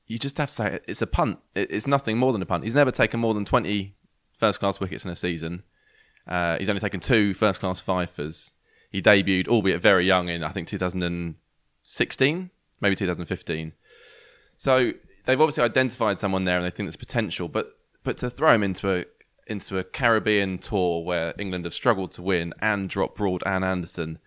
you 0.06 0.20
just 0.20 0.38
have 0.38 0.50
to 0.50 0.54
say 0.54 0.80
it's 0.88 1.02
a 1.02 1.08
punt. 1.08 1.40
It's 1.56 1.88
nothing 1.88 2.18
more 2.18 2.34
than 2.34 2.42
a 2.42 2.46
punt. 2.46 2.64
He's 2.64 2.76
never 2.76 2.92
taken 2.92 3.20
more 3.20 3.34
than 3.34 3.46
20 3.46 3.96
first 4.38 4.60
class 4.60 4.80
wickets 4.80 5.06
in 5.06 5.12
a 5.12 5.16
season. 5.16 5.64
Uh, 6.28 6.58
he's 6.58 6.70
only 6.70 6.82
taken 6.82 7.00
two 7.00 7.34
first 7.34 7.62
class 7.62 7.80
fifers. 7.80 8.52
He 8.90 9.02
debuted, 9.02 9.48
albeit 9.48 9.82
very 9.82 10.06
young, 10.06 10.28
in 10.28 10.44
I 10.44 10.50
think 10.50 10.68
2016, 10.68 12.50
maybe 12.82 12.96
2015. 12.96 13.74
So 14.58 14.94
they've 15.26 15.40
obviously 15.40 15.64
identified 15.64 16.18
someone 16.18 16.44
there, 16.44 16.58
and 16.58 16.66
they 16.66 16.70
think 16.70 16.88
there's 16.88 16.96
potential. 16.96 17.48
But 17.48 17.78
but 18.04 18.18
to 18.18 18.30
throw 18.30 18.54
him 18.54 18.64
into 18.64 18.92
a 18.92 19.06
into 19.48 19.78
a 19.78 19.84
Caribbean 19.84 20.58
tour 20.58 21.04
where 21.04 21.34
England 21.38 21.66
have 21.66 21.74
struggled 21.74 22.12
to 22.12 22.22
win 22.22 22.54
and 22.60 22.90
drop 22.90 23.16
Broad 23.16 23.44
and 23.46 23.66
Anderson, 23.66 24.20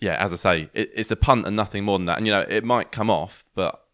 yeah, 0.00 0.16
as 0.22 0.32
I 0.32 0.36
say, 0.36 0.70
it, 0.74 0.90
it's 0.94 1.10
a 1.10 1.16
punt 1.16 1.46
and 1.46 1.56
nothing 1.56 1.84
more 1.84 1.98
than 1.98 2.06
that. 2.06 2.18
And 2.18 2.26
you 2.26 2.32
know, 2.32 2.44
it 2.48 2.64
might 2.64 2.92
come 2.92 3.10
off, 3.10 3.44
but 3.54 3.84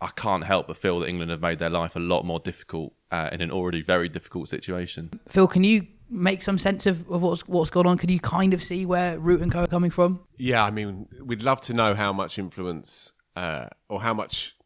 I 0.00 0.08
can't 0.08 0.44
help 0.44 0.66
but 0.66 0.76
feel 0.76 1.00
that 1.00 1.08
England 1.08 1.30
have 1.30 1.42
made 1.42 1.58
their 1.58 1.70
life 1.70 1.94
a 1.96 2.00
lot 2.00 2.24
more 2.24 2.40
difficult 2.40 2.94
uh, 3.10 3.28
in 3.32 3.40
an 3.42 3.50
already 3.50 3.82
very 3.82 4.08
difficult 4.08 4.48
situation. 4.48 5.10
Phil, 5.28 5.46
can 5.46 5.64
you 5.64 5.86
make 6.08 6.42
some 6.42 6.58
sense 6.58 6.86
of, 6.86 7.08
of 7.10 7.22
what's 7.22 7.46
what's 7.46 7.70
gone 7.70 7.86
on? 7.86 7.98
Could 7.98 8.10
you 8.10 8.20
kind 8.20 8.54
of 8.54 8.62
see 8.62 8.86
where 8.86 9.18
Root 9.18 9.42
and 9.42 9.52
Co 9.52 9.60
are 9.60 9.66
coming 9.66 9.90
from? 9.90 10.20
Yeah, 10.36 10.64
I 10.64 10.70
mean, 10.70 11.06
we'd 11.22 11.42
love 11.42 11.60
to 11.62 11.74
know 11.74 11.94
how 11.94 12.12
much 12.12 12.38
influence 12.38 13.12
uh, 13.36 13.66
or 13.88 14.02
how 14.02 14.14
much 14.14 14.56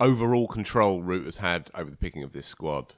overall 0.00 0.48
control 0.48 1.02
Root 1.02 1.26
has 1.26 1.36
had 1.36 1.70
over 1.74 1.90
the 1.90 1.96
picking 1.96 2.22
of 2.22 2.32
this 2.32 2.46
squad, 2.46 2.94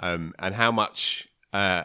um, 0.00 0.34
and 0.38 0.56
how 0.56 0.72
much 0.72 1.28
uh, 1.52 1.84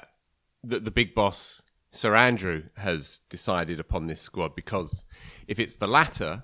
the, 0.64 0.80
the 0.80 0.92
big 0.92 1.14
boss 1.14 1.62
Sir 1.92 2.16
Andrew 2.16 2.64
has 2.78 3.22
decided 3.30 3.80
upon 3.80 4.08
this 4.08 4.20
squad. 4.20 4.56
Because 4.56 5.06
if 5.48 5.60
it's 5.60 5.76
the 5.76 5.88
latter, 5.88 6.44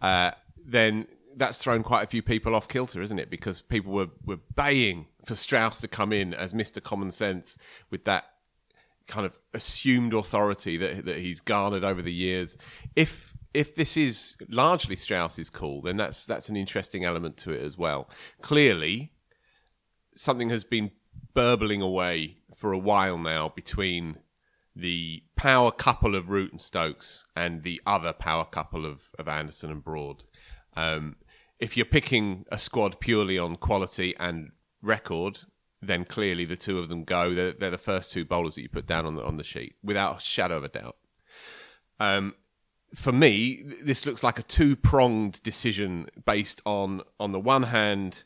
uh, 0.00 0.32
then 0.64 1.06
that's 1.34 1.62
thrown 1.62 1.82
quite 1.82 2.04
a 2.04 2.06
few 2.06 2.22
people 2.22 2.54
off 2.54 2.68
kilter, 2.68 3.00
isn't 3.00 3.18
it? 3.18 3.30
Because 3.30 3.62
people 3.62 3.92
were, 3.92 4.10
were 4.24 4.38
baying 4.54 5.06
for 5.24 5.34
Strauss 5.34 5.80
to 5.80 5.88
come 5.88 6.12
in 6.12 6.34
as 6.34 6.52
Mr. 6.52 6.82
Common 6.82 7.10
Sense 7.10 7.56
with 7.90 8.04
that 8.04 8.24
kind 9.08 9.26
of 9.26 9.40
assumed 9.52 10.14
authority 10.14 10.76
that 10.76 11.04
that 11.04 11.18
he's 11.18 11.40
garnered 11.40 11.82
over 11.82 12.02
the 12.02 12.12
years. 12.12 12.56
If 12.94 13.31
if 13.54 13.74
this 13.74 13.96
is 13.96 14.36
largely 14.48 14.96
Strauss's 14.96 15.50
call, 15.50 15.82
then 15.82 15.96
that's 15.96 16.26
that's 16.26 16.48
an 16.48 16.56
interesting 16.56 17.04
element 17.04 17.36
to 17.38 17.52
it 17.52 17.62
as 17.62 17.76
well. 17.76 18.08
Clearly, 18.40 19.12
something 20.14 20.50
has 20.50 20.64
been 20.64 20.90
burbling 21.34 21.82
away 21.82 22.38
for 22.56 22.72
a 22.72 22.78
while 22.78 23.18
now 23.18 23.48
between 23.48 24.18
the 24.74 25.22
power 25.36 25.70
couple 25.70 26.14
of 26.14 26.30
Root 26.30 26.52
and 26.52 26.60
Stokes 26.60 27.26
and 27.36 27.62
the 27.62 27.80
other 27.86 28.12
power 28.12 28.44
couple 28.44 28.86
of, 28.86 29.10
of 29.18 29.28
Anderson 29.28 29.70
and 29.70 29.84
Broad. 29.84 30.24
Um, 30.74 31.16
if 31.58 31.76
you're 31.76 31.86
picking 31.86 32.46
a 32.50 32.58
squad 32.58 32.98
purely 32.98 33.38
on 33.38 33.56
quality 33.56 34.14
and 34.18 34.52
record, 34.80 35.40
then 35.82 36.04
clearly 36.04 36.44
the 36.44 36.56
two 36.56 36.78
of 36.78 36.88
them 36.88 37.04
go. 37.04 37.34
They're, 37.34 37.52
they're 37.52 37.70
the 37.70 37.78
first 37.78 38.12
two 38.12 38.24
bowlers 38.24 38.54
that 38.54 38.62
you 38.62 38.68
put 38.68 38.86
down 38.86 39.04
on 39.04 39.16
the 39.16 39.22
on 39.22 39.36
the 39.36 39.44
sheet, 39.44 39.74
without 39.82 40.16
a 40.16 40.20
shadow 40.20 40.56
of 40.56 40.64
a 40.64 40.68
doubt. 40.68 40.96
Um, 42.00 42.34
for 42.94 43.12
me, 43.12 43.62
this 43.82 44.04
looks 44.04 44.22
like 44.22 44.38
a 44.38 44.42
two 44.42 44.76
pronged 44.76 45.42
decision 45.42 46.06
based 46.24 46.60
on, 46.64 47.02
on 47.18 47.32
the 47.32 47.40
one 47.40 47.64
hand, 47.64 48.24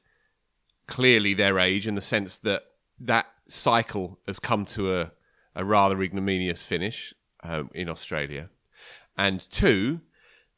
clearly 0.86 1.34
their 1.34 1.58
age 1.58 1.86
in 1.86 1.94
the 1.94 2.00
sense 2.00 2.38
that 2.38 2.64
that 2.98 3.26
cycle 3.48 4.18
has 4.26 4.38
come 4.38 4.64
to 4.64 4.94
a, 4.94 5.12
a 5.54 5.64
rather 5.64 6.02
ignominious 6.02 6.62
finish 6.62 7.14
um, 7.42 7.70
in 7.74 7.88
Australia. 7.88 8.48
And 9.16 9.40
two, 9.50 10.00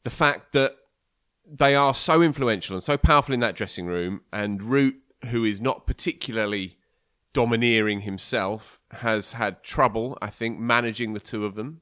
the 0.03 0.09
fact 0.09 0.53
that 0.53 0.75
they 1.45 1.75
are 1.75 1.93
so 1.93 2.21
influential 2.21 2.75
and 2.75 2.83
so 2.83 2.97
powerful 2.97 3.33
in 3.33 3.39
that 3.41 3.55
dressing 3.55 3.85
room, 3.85 4.21
and 4.31 4.61
Root, 4.63 4.95
who 5.25 5.43
is 5.43 5.61
not 5.61 5.87
particularly 5.87 6.77
domineering 7.33 8.01
himself, 8.01 8.79
has 8.91 9.33
had 9.33 9.63
trouble, 9.63 10.17
I 10.21 10.29
think, 10.29 10.59
managing 10.59 11.13
the 11.13 11.19
two 11.19 11.45
of 11.45 11.55
them 11.55 11.81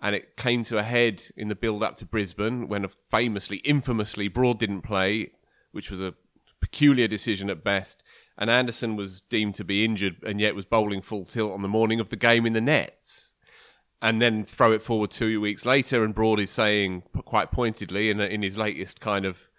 and 0.00 0.16
it 0.16 0.36
came 0.36 0.62
to 0.64 0.78
a 0.78 0.82
head 0.82 1.24
in 1.36 1.48
the 1.48 1.54
build 1.54 1.82
up 1.82 1.96
to 1.96 2.06
Brisbane 2.06 2.68
when 2.68 2.86
famously, 3.10 3.58
infamously, 3.58 4.28
Broad 4.28 4.58
didn't 4.58 4.82
play, 4.82 5.32
which 5.72 5.90
was 5.90 6.00
a 6.00 6.14
peculiar 6.60 7.06
decision 7.06 7.50
at 7.50 7.62
best. 7.62 8.02
And 8.38 8.48
Anderson 8.48 8.96
was 8.96 9.20
deemed 9.20 9.54
to 9.56 9.64
be 9.64 9.84
injured 9.84 10.16
and 10.24 10.40
yet 10.40 10.54
was 10.54 10.64
bowling 10.64 11.02
full 11.02 11.26
tilt 11.26 11.52
on 11.52 11.60
the 11.60 11.68
morning 11.68 12.00
of 12.00 12.08
the 12.08 12.16
game 12.16 12.46
in 12.46 12.54
the 12.54 12.60
nets. 12.60 13.34
And 14.00 14.22
then 14.22 14.44
throw 14.44 14.72
it 14.72 14.80
forward 14.80 15.10
two 15.10 15.42
weeks 15.42 15.66
later, 15.66 16.02
and 16.02 16.14
Broad 16.14 16.40
is 16.40 16.50
saying 16.50 17.02
quite 17.26 17.50
pointedly 17.50 18.08
in, 18.08 18.18
in 18.18 18.40
his 18.40 18.56
latest 18.56 18.98
kind 18.98 19.26
of 19.26 19.50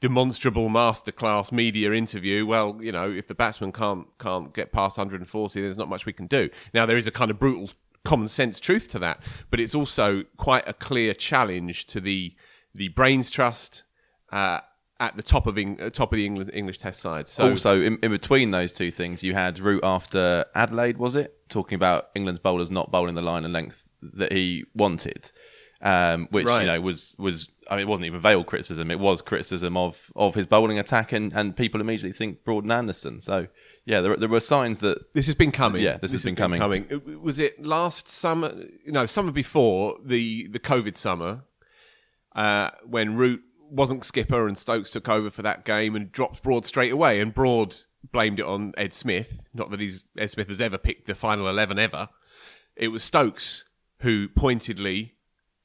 demonstrable 0.00 0.68
masterclass 0.68 1.50
media 1.50 1.92
interview. 1.92 2.44
Well, 2.44 2.78
you 2.82 2.92
know, 2.92 3.10
if 3.10 3.26
the 3.26 3.34
batsman 3.34 3.72
can't 3.72 4.06
can't 4.18 4.52
get 4.52 4.70
past 4.70 4.98
140, 4.98 5.60
there's 5.62 5.78
not 5.78 5.88
much 5.88 6.04
we 6.04 6.12
can 6.12 6.26
do. 6.26 6.50
Now 6.74 6.84
there 6.84 6.98
is 6.98 7.06
a 7.06 7.10
kind 7.10 7.30
of 7.30 7.38
brutal 7.38 7.70
common 8.04 8.28
sense 8.28 8.60
truth 8.60 8.88
to 8.88 8.98
that, 8.98 9.22
but 9.50 9.60
it's 9.60 9.74
also 9.74 10.24
quite 10.36 10.66
a 10.66 10.72
clear 10.72 11.14
challenge 11.14 11.86
to 11.86 12.00
the 12.00 12.34
the 12.74 12.88
brains 12.88 13.30
trust 13.30 13.82
uh, 14.32 14.60
at 15.00 15.16
the 15.16 15.22
top 15.22 15.46
of 15.46 15.58
Eng- 15.58 15.80
uh, 15.80 15.90
top 15.90 16.12
of 16.12 16.16
the 16.16 16.26
English, 16.26 16.48
English 16.52 16.78
Test 16.78 17.00
side. 17.00 17.26
So 17.26 17.50
also 17.50 17.80
in, 17.80 17.98
in, 18.02 18.10
between 18.10 18.50
those 18.50 18.72
two 18.72 18.90
things, 18.90 19.24
you 19.24 19.34
had 19.34 19.58
Root 19.58 19.82
after 19.82 20.44
Adelaide, 20.54 20.98
was 20.98 21.16
it 21.16 21.36
talking 21.48 21.74
about 21.74 22.10
England's 22.14 22.38
bowlers 22.38 22.70
not 22.70 22.90
bowling 22.92 23.14
the 23.14 23.22
line 23.22 23.44
and 23.44 23.52
length 23.52 23.88
that 24.02 24.30
he 24.32 24.64
wanted, 24.74 25.32
um, 25.80 26.28
which 26.30 26.46
right. 26.46 26.60
you 26.60 26.66
know 26.66 26.80
was 26.80 27.16
was 27.18 27.50
I 27.68 27.76
mean 27.76 27.86
it 27.86 27.88
wasn't 27.88 28.06
even 28.06 28.20
veiled 28.20 28.46
criticism; 28.46 28.90
it 28.90 29.00
was 29.00 29.22
criticism 29.22 29.76
of 29.76 30.12
of 30.14 30.34
his 30.34 30.46
bowling 30.46 30.78
attack, 30.78 31.12
and 31.12 31.32
and 31.32 31.56
people 31.56 31.80
immediately 31.80 32.12
think 32.12 32.44
Broad 32.44 32.64
and 32.64 32.72
Anderson. 32.72 33.20
So 33.20 33.48
yeah, 33.90 34.00
there, 34.00 34.16
there 34.16 34.28
were 34.28 34.38
signs 34.38 34.78
that 34.80 35.12
this 35.14 35.26
has 35.26 35.34
been 35.34 35.50
coming. 35.50 35.82
Yeah, 35.82 35.96
this, 35.96 36.12
has, 36.12 36.22
been, 36.22 36.36
been 36.36 36.58
coming. 36.58 36.60
coming. 36.60 37.20
Was 37.20 37.40
it 37.40 37.60
last 37.60 38.06
summer? 38.06 38.54
No, 38.86 39.04
summer 39.06 39.32
before 39.32 39.96
the 40.04 40.46
the 40.46 40.60
COVID 40.60 40.94
summer, 40.94 41.42
uh, 42.36 42.70
when 42.84 43.16
Root 43.16 43.42
wasn't 43.68 44.04
skipper 44.04 44.46
and 44.46 44.56
Stokes 44.56 44.90
took 44.90 45.08
over 45.08 45.28
for 45.28 45.42
that 45.42 45.64
game 45.64 45.96
and 45.96 46.12
dropped 46.12 46.40
Broad 46.44 46.64
straight 46.64 46.92
away, 46.92 47.20
and 47.20 47.34
Broad 47.34 47.74
blamed 48.12 48.38
it 48.38 48.46
on 48.46 48.74
Ed 48.76 48.94
Smith. 48.94 49.42
Not 49.52 49.72
that 49.72 49.80
he's 49.80 50.04
Ed 50.16 50.30
Smith 50.30 50.48
has 50.48 50.60
ever 50.60 50.78
picked 50.78 51.08
the 51.08 51.16
final 51.16 51.48
eleven 51.48 51.76
ever. 51.76 52.10
It 52.76 52.88
was 52.88 53.02
Stokes 53.02 53.64
who 54.02 54.28
pointedly 54.28 55.16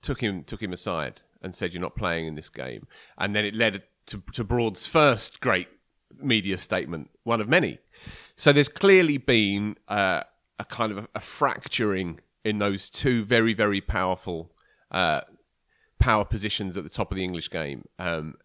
took 0.01 0.21
him 0.21 0.43
took 0.43 0.63
him 0.63 0.73
aside 0.73 1.21
and 1.43 1.53
said, 1.53 1.73
"You're 1.73 1.81
not 1.81 1.95
playing 1.95 2.25
in 2.25 2.33
this 2.33 2.49
game," 2.49 2.87
and 3.19 3.35
then 3.35 3.45
it 3.45 3.53
led 3.53 3.83
to, 4.07 4.23
to 4.33 4.43
Broad's 4.43 4.87
first 4.87 5.41
great 5.41 5.67
media 6.19 6.57
statement, 6.57 7.11
one 7.23 7.41
of 7.41 7.47
many, 7.47 7.79
so 8.37 8.51
there's 8.51 8.69
clearly 8.69 9.17
been 9.17 9.77
uh, 9.87 10.21
a 10.59 10.65
kind 10.65 10.91
of 10.91 10.97
a, 10.99 11.07
a, 11.15 11.19
fracturing 11.19 12.19
in 12.43 12.59
those 12.59 12.89
two 12.89 13.23
very, 13.23 13.53
very 13.53 13.81
powerful 13.81 14.51
uh, 14.91 15.21
power 15.99 16.25
positions 16.25 16.77
at 16.77 16.83
the 16.83 16.89
top 16.89 17.11
of 17.11 17.15
the 17.15 17.23
English 17.23 17.49
game. 17.49 17.85
Um, 17.97 18.35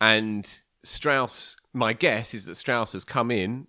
and 0.00 0.60
Strauss, 0.82 1.56
my 1.72 1.92
guess 1.92 2.34
is 2.34 2.46
that 2.46 2.54
Strauss 2.54 2.92
has 2.92 3.04
come 3.04 3.30
in 3.30 3.66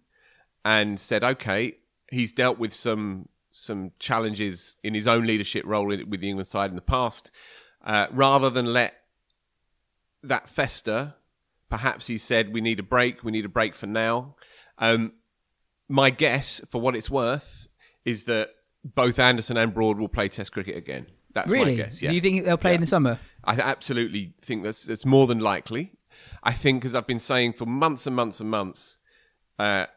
and 0.63 0.99
said, 0.99 1.23
okay, 1.23 1.77
he's 2.09 2.31
dealt 2.31 2.59
with 2.59 2.73
some 2.73 3.27
some 3.53 3.91
challenges 3.99 4.77
in 4.81 4.93
his 4.93 5.07
own 5.07 5.27
leadership 5.27 5.65
role 5.65 5.85
with 5.85 6.21
the 6.21 6.29
England 6.29 6.47
side 6.47 6.69
in 6.69 6.77
the 6.77 6.81
past. 6.81 7.31
Uh, 7.83 8.07
rather 8.11 8.49
than 8.49 8.71
let 8.71 8.93
that 10.23 10.47
fester, 10.47 11.15
perhaps 11.69 12.07
he 12.07 12.17
said, 12.17 12.53
we 12.53 12.61
need 12.61 12.79
a 12.79 12.83
break, 12.83 13.25
we 13.25 13.31
need 13.31 13.43
a 13.43 13.49
break 13.49 13.75
for 13.75 13.87
now. 13.87 14.35
Um, 14.77 15.13
my 15.91 16.09
guess, 16.09 16.61
for 16.69 16.79
what 16.81 16.95
it's 16.95 17.09
worth, 17.09 17.67
is 18.05 18.23
that 18.25 18.51
both 18.83 19.19
Anderson 19.19 19.57
and 19.57 19.73
Broad 19.73 19.99
will 19.99 20.07
play 20.07 20.29
Test 20.29 20.51
cricket 20.51 20.75
again. 20.75 21.07
That's 21.33 21.51
really? 21.51 21.77
my 21.77 21.83
guess. 21.83 22.01
Yeah. 22.01 22.09
Do 22.09 22.15
you 22.15 22.21
think 22.21 22.45
they'll 22.45 22.57
play 22.57 22.71
yeah. 22.71 22.75
in 22.75 22.81
the 22.81 22.87
summer? 22.87 23.19
I 23.43 23.53
absolutely 23.55 24.33
think 24.41 24.63
that's 24.63 24.83
that's 24.85 25.05
more 25.05 25.27
than 25.27 25.39
likely. 25.39 25.93
I 26.43 26.53
think, 26.53 26.85
as 26.85 26.93
I've 26.93 27.07
been 27.07 27.19
saying 27.19 27.53
for 27.53 27.65
months 27.65 28.05
and 28.05 28.15
months 28.15 28.39
and 28.39 28.49
months, 28.49 28.97
uh, 29.57 29.87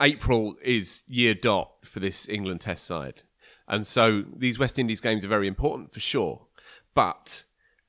April 0.00 0.56
is 0.62 1.02
year 1.06 1.34
dot 1.34 1.72
for 1.84 2.00
this 2.00 2.28
England 2.28 2.60
Test 2.60 2.84
side, 2.84 3.22
and 3.68 3.86
so 3.86 4.24
these 4.34 4.58
West 4.58 4.78
Indies 4.78 5.00
games 5.00 5.24
are 5.24 5.28
very 5.28 5.46
important 5.46 5.92
for 5.92 6.00
sure. 6.00 6.46
But 6.94 7.44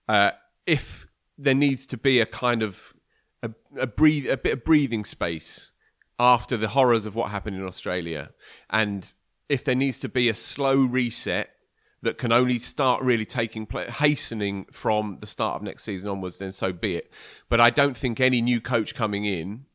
uh, 0.08 0.32
if 0.66 1.08
there 1.38 1.54
needs 1.54 1.86
to 1.88 1.98
be 1.98 2.20
a 2.20 2.26
kind 2.26 2.62
of 2.62 2.94
a, 3.42 3.52
a 3.78 3.88
breathe 3.88 4.30
a 4.30 4.38
bit 4.38 4.54
of 4.54 4.64
breathing 4.64 5.06
space 5.06 5.72
after 6.20 6.58
the 6.58 6.70
horrors 6.70 7.06
of 7.06 7.16
what 7.16 7.32
happened 7.32 7.58
in 7.58 7.66
Australia, 7.66 8.32
and 8.70 9.14
if 9.50 9.64
there 9.64 9.76
needs 9.76 10.00
to 10.00 10.10
be 10.10 10.30
a 10.30 10.36
slow 10.36 10.76
reset 10.76 11.52
that 12.02 12.18
can 12.18 12.32
only 12.32 12.60
start 12.60 13.02
really 13.02 13.26
taking 13.26 13.66
place, 13.66 13.90
hastening 13.90 14.66
from 14.72 15.18
the 15.22 15.28
start 15.28 15.56
of 15.56 15.64
next 15.64 15.84
season 15.84 16.12
onwards, 16.12 16.38
then 16.38 16.52
so 16.52 16.72
be 16.72 16.96
it. 16.96 17.12
But 17.50 17.60
I 17.60 17.70
don't 17.70 17.98
think 17.98 18.20
any 18.20 18.42
new 18.42 18.62
coach 18.62 18.94
coming 18.94 19.26
in 19.26 19.66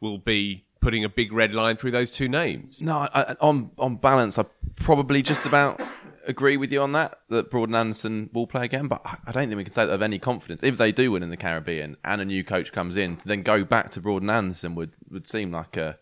will 0.00 0.18
be 0.18 0.64
putting 0.80 1.04
a 1.04 1.08
big 1.08 1.32
red 1.32 1.54
line 1.54 1.76
through 1.76 1.90
those 1.90 2.10
two 2.10 2.28
names. 2.28 2.82
No, 2.82 3.08
I, 3.12 3.36
on 3.40 3.70
on 3.78 3.96
balance, 3.96 4.38
I 4.38 4.44
probably 4.76 5.22
just 5.22 5.46
about 5.46 5.80
agree 6.26 6.56
with 6.56 6.72
you 6.72 6.80
on 6.82 6.92
that. 6.92 7.18
That 7.28 7.50
Broad 7.50 7.68
and 7.68 7.76
Anderson 7.76 8.30
will 8.32 8.46
play 8.46 8.64
again, 8.64 8.88
but 8.88 9.00
I 9.04 9.32
don't 9.32 9.48
think 9.48 9.56
we 9.56 9.64
can 9.64 9.72
say 9.72 9.86
that 9.86 9.92
of 9.92 10.02
any 10.02 10.18
confidence. 10.18 10.62
If 10.62 10.76
they 10.78 10.92
do 10.92 11.10
win 11.12 11.22
in 11.22 11.30
the 11.30 11.36
Caribbean 11.36 11.96
and 12.04 12.20
a 12.20 12.24
new 12.24 12.44
coach 12.44 12.72
comes 12.72 12.96
in, 12.96 13.16
to 13.18 13.28
then 13.28 13.42
go 13.42 13.64
back 13.64 13.90
to 13.90 14.00
Broad 14.00 14.28
Anderson 14.28 14.74
would 14.74 14.96
would 15.10 15.26
seem 15.26 15.50
like 15.52 15.76
a 15.76 15.98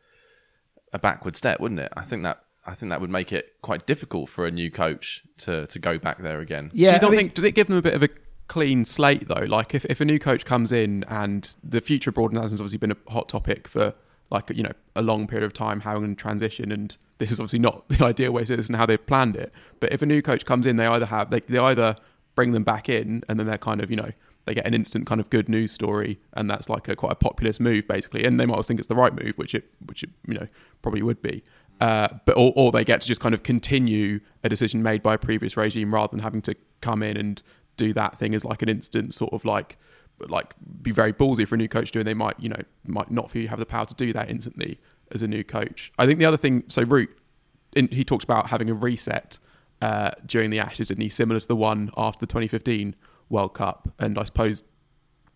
a 0.92 0.98
backward 0.98 1.36
step, 1.36 1.60
wouldn't 1.60 1.80
it? 1.80 1.92
I 1.96 2.02
think 2.02 2.22
that 2.22 2.44
I 2.66 2.74
think 2.74 2.90
that 2.90 3.00
would 3.00 3.10
make 3.10 3.32
it 3.32 3.54
quite 3.62 3.86
difficult 3.86 4.28
for 4.28 4.46
a 4.46 4.50
new 4.50 4.70
coach 4.70 5.22
to 5.38 5.66
to 5.66 5.78
go 5.78 5.98
back 5.98 6.22
there 6.22 6.40
again. 6.40 6.70
Yeah, 6.72 6.90
Do 6.90 6.94
you 6.94 7.00
not 7.00 7.06
I 7.06 7.10
mean- 7.10 7.18
think? 7.18 7.34
Does 7.34 7.44
it 7.44 7.52
give 7.52 7.66
them 7.68 7.78
a 7.78 7.82
bit 7.82 7.94
of 7.94 8.02
a 8.02 8.08
clean 8.48 8.84
slate 8.84 9.28
though? 9.28 9.46
Like 9.48 9.74
if, 9.74 9.84
if 9.86 10.00
a 10.00 10.04
new 10.04 10.18
coach 10.18 10.44
comes 10.44 10.72
in 10.72 11.04
and 11.08 11.54
the 11.64 11.80
future 11.80 12.10
of 12.10 12.14
Broad 12.14 12.32
and 12.32 12.42
has 12.42 12.52
obviously 12.52 12.78
been 12.78 12.92
a 12.92 12.96
hot 13.10 13.28
topic 13.28 13.66
for 13.66 13.94
like 14.32 14.50
you 14.50 14.62
know 14.62 14.72
a 14.96 15.02
long 15.02 15.26
period 15.28 15.44
of 15.44 15.52
time, 15.52 15.80
how 15.80 15.96
and 15.98 16.18
transition, 16.18 16.72
and 16.72 16.96
this 17.18 17.30
is 17.30 17.38
obviously 17.38 17.60
not 17.60 17.86
the 17.88 18.04
ideal 18.04 18.32
way 18.32 18.44
to 18.44 18.56
this 18.56 18.66
and 18.66 18.76
how 18.76 18.86
they've 18.86 19.06
planned 19.06 19.36
it. 19.36 19.52
But 19.78 19.92
if 19.92 20.02
a 20.02 20.06
new 20.06 20.22
coach 20.22 20.44
comes 20.44 20.66
in, 20.66 20.76
they 20.76 20.86
either 20.86 21.06
have 21.06 21.30
they 21.30 21.40
they 21.40 21.58
either 21.58 21.94
bring 22.34 22.52
them 22.52 22.64
back 22.64 22.88
in 22.88 23.22
and 23.28 23.38
then 23.38 23.46
they're 23.46 23.58
kind 23.58 23.82
of 23.82 23.90
you 23.90 23.96
know 23.96 24.10
they 24.46 24.54
get 24.54 24.66
an 24.66 24.74
instant 24.74 25.06
kind 25.06 25.20
of 25.20 25.30
good 25.30 25.48
news 25.48 25.70
story 25.70 26.18
and 26.32 26.50
that's 26.50 26.68
like 26.68 26.88
a 26.88 26.96
quite 26.96 27.12
a 27.12 27.16
populist 27.16 27.60
move 27.60 27.86
basically. 27.86 28.24
And 28.24 28.40
they 28.40 28.46
might 28.46 28.56
also 28.56 28.68
think 28.68 28.80
it's 28.80 28.88
the 28.88 28.96
right 28.96 29.14
move 29.14 29.36
which 29.36 29.54
it 29.54 29.70
which 29.86 30.02
it 30.02 30.10
you 30.26 30.34
know 30.34 30.48
probably 30.80 31.02
would 31.02 31.22
be. 31.22 31.44
Uh, 31.80 32.08
but 32.26 32.36
or, 32.36 32.52
or 32.56 32.72
they 32.72 32.84
get 32.84 33.00
to 33.00 33.08
just 33.08 33.20
kind 33.20 33.34
of 33.34 33.42
continue 33.42 34.20
a 34.44 34.48
decision 34.48 34.82
made 34.82 35.02
by 35.02 35.14
a 35.14 35.18
previous 35.18 35.56
regime 35.56 35.92
rather 35.92 36.10
than 36.10 36.20
having 36.20 36.42
to 36.42 36.54
come 36.80 37.02
in 37.02 37.16
and 37.16 37.42
do 37.76 37.92
that 37.92 38.18
thing 38.18 38.34
as 38.34 38.44
like 38.44 38.62
an 38.62 38.68
instant 38.68 39.14
sort 39.14 39.32
of 39.32 39.44
like 39.44 39.78
like 40.28 40.54
be 40.82 40.92
very 40.92 41.12
ballsy 41.12 41.46
for 41.46 41.56
a 41.56 41.58
new 41.58 41.68
coach 41.68 41.88
to 41.88 41.92
do 41.94 41.98
and 42.00 42.06
they 42.06 42.14
might 42.14 42.38
you 42.38 42.48
know 42.48 42.60
might 42.86 43.10
not 43.10 43.30
feel 43.30 43.42
you 43.42 43.48
have 43.48 43.58
the 43.58 43.66
power 43.66 43.84
to 43.84 43.94
do 43.94 44.12
that 44.12 44.30
instantly 44.30 44.78
as 45.10 45.20
a 45.20 45.26
new 45.26 45.42
coach 45.42 45.92
i 45.98 46.06
think 46.06 46.20
the 46.20 46.24
other 46.24 46.36
thing 46.36 46.62
so 46.68 46.82
root 46.82 47.10
in, 47.74 47.88
he 47.88 48.04
talks 48.04 48.24
about 48.24 48.48
having 48.48 48.70
a 48.70 48.74
reset 48.74 49.38
uh, 49.80 50.12
during 50.24 50.50
the 50.50 50.60
Ashes, 50.60 50.90
and 50.90 51.02
he's 51.02 51.14
similar 51.14 51.40
to 51.40 51.48
the 51.48 51.56
one 51.56 51.90
after 51.96 52.20
the 52.20 52.26
2015 52.26 52.94
World 53.28 53.54
Cup. 53.54 53.88
And 53.98 54.18
I 54.18 54.24
suppose 54.24 54.64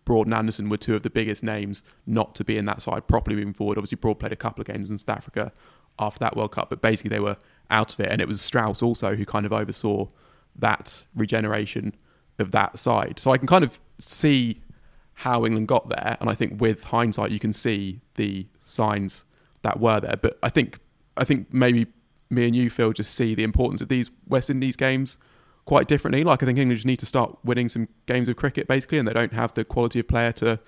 Broad 0.05 0.27
and 0.27 0.33
Anderson 0.33 0.69
were 0.69 0.77
two 0.77 0.95
of 0.95 1.03
the 1.03 1.09
biggest 1.09 1.43
names 1.43 1.83
not 2.05 2.35
to 2.35 2.43
be 2.43 2.57
in 2.57 2.65
that 2.65 2.81
side 2.81 3.07
properly 3.07 3.35
moving 3.35 3.53
forward. 3.53 3.77
Obviously, 3.77 3.97
Broad 3.97 4.15
played 4.15 4.31
a 4.31 4.37
couple 4.37 4.61
of 4.61 4.67
games 4.67 4.89
in 4.89 4.97
South 4.97 5.17
Africa 5.17 5.51
after 5.99 6.19
that 6.19 6.37
World 6.37 6.51
Cup, 6.51 6.69
but 6.69 6.81
basically 6.81 7.09
they 7.09 7.19
were 7.19 7.37
out 7.69 7.93
of 7.93 7.99
it. 7.99 8.09
And 8.09 8.21
it 8.21 8.27
was 8.27 8.39
Strauss 8.39 8.81
also 8.81 9.15
who 9.15 9.25
kind 9.25 9.45
of 9.45 9.51
oversaw 9.51 10.07
that 10.55 11.03
regeneration 11.15 11.93
of 12.39 12.51
that 12.51 12.79
side. 12.79 13.19
So 13.19 13.31
I 13.31 13.37
can 13.37 13.47
kind 13.47 13.63
of 13.63 13.79
see 13.99 14.61
how 15.21 15.45
England 15.45 15.67
got 15.67 15.89
there, 15.89 16.15
and 16.21 16.29
I 16.29 16.33
think 16.35 16.61
with 16.61 16.83
hindsight 16.83 17.31
you 17.31 17.39
can 17.39 17.51
see 17.51 18.01
the 18.15 18.45
signs 18.61 19.23
that 19.63 19.79
were 19.79 19.99
there. 19.99 20.15
But 20.15 20.37
I 20.43 20.49
think 20.49 20.79
I 21.17 21.23
think 21.23 21.51
maybe 21.51 21.87
me 22.29 22.45
and 22.45 22.55
you, 22.55 22.69
Phil, 22.69 22.93
just 22.93 23.15
see 23.15 23.33
the 23.33 23.43
importance 23.43 23.81
of 23.81 23.87
these 23.89 24.11
West 24.27 24.49
Indies 24.51 24.75
games 24.75 25.17
quite 25.65 25.87
differently. 25.87 26.23
Like 26.23 26.43
I 26.43 26.45
think 26.45 26.59
England 26.59 26.77
just 26.77 26.85
need 26.85 26.99
to 26.99 27.07
start 27.07 27.35
winning 27.43 27.67
some 27.67 27.87
games 28.05 28.29
of 28.29 28.35
cricket 28.35 28.67
basically, 28.67 28.99
and 28.99 29.07
they 29.07 29.13
don't 29.13 29.33
have 29.33 29.53
the 29.55 29.65
quality 29.65 29.99
of 29.99 30.07
player 30.07 30.31
to 30.33 30.59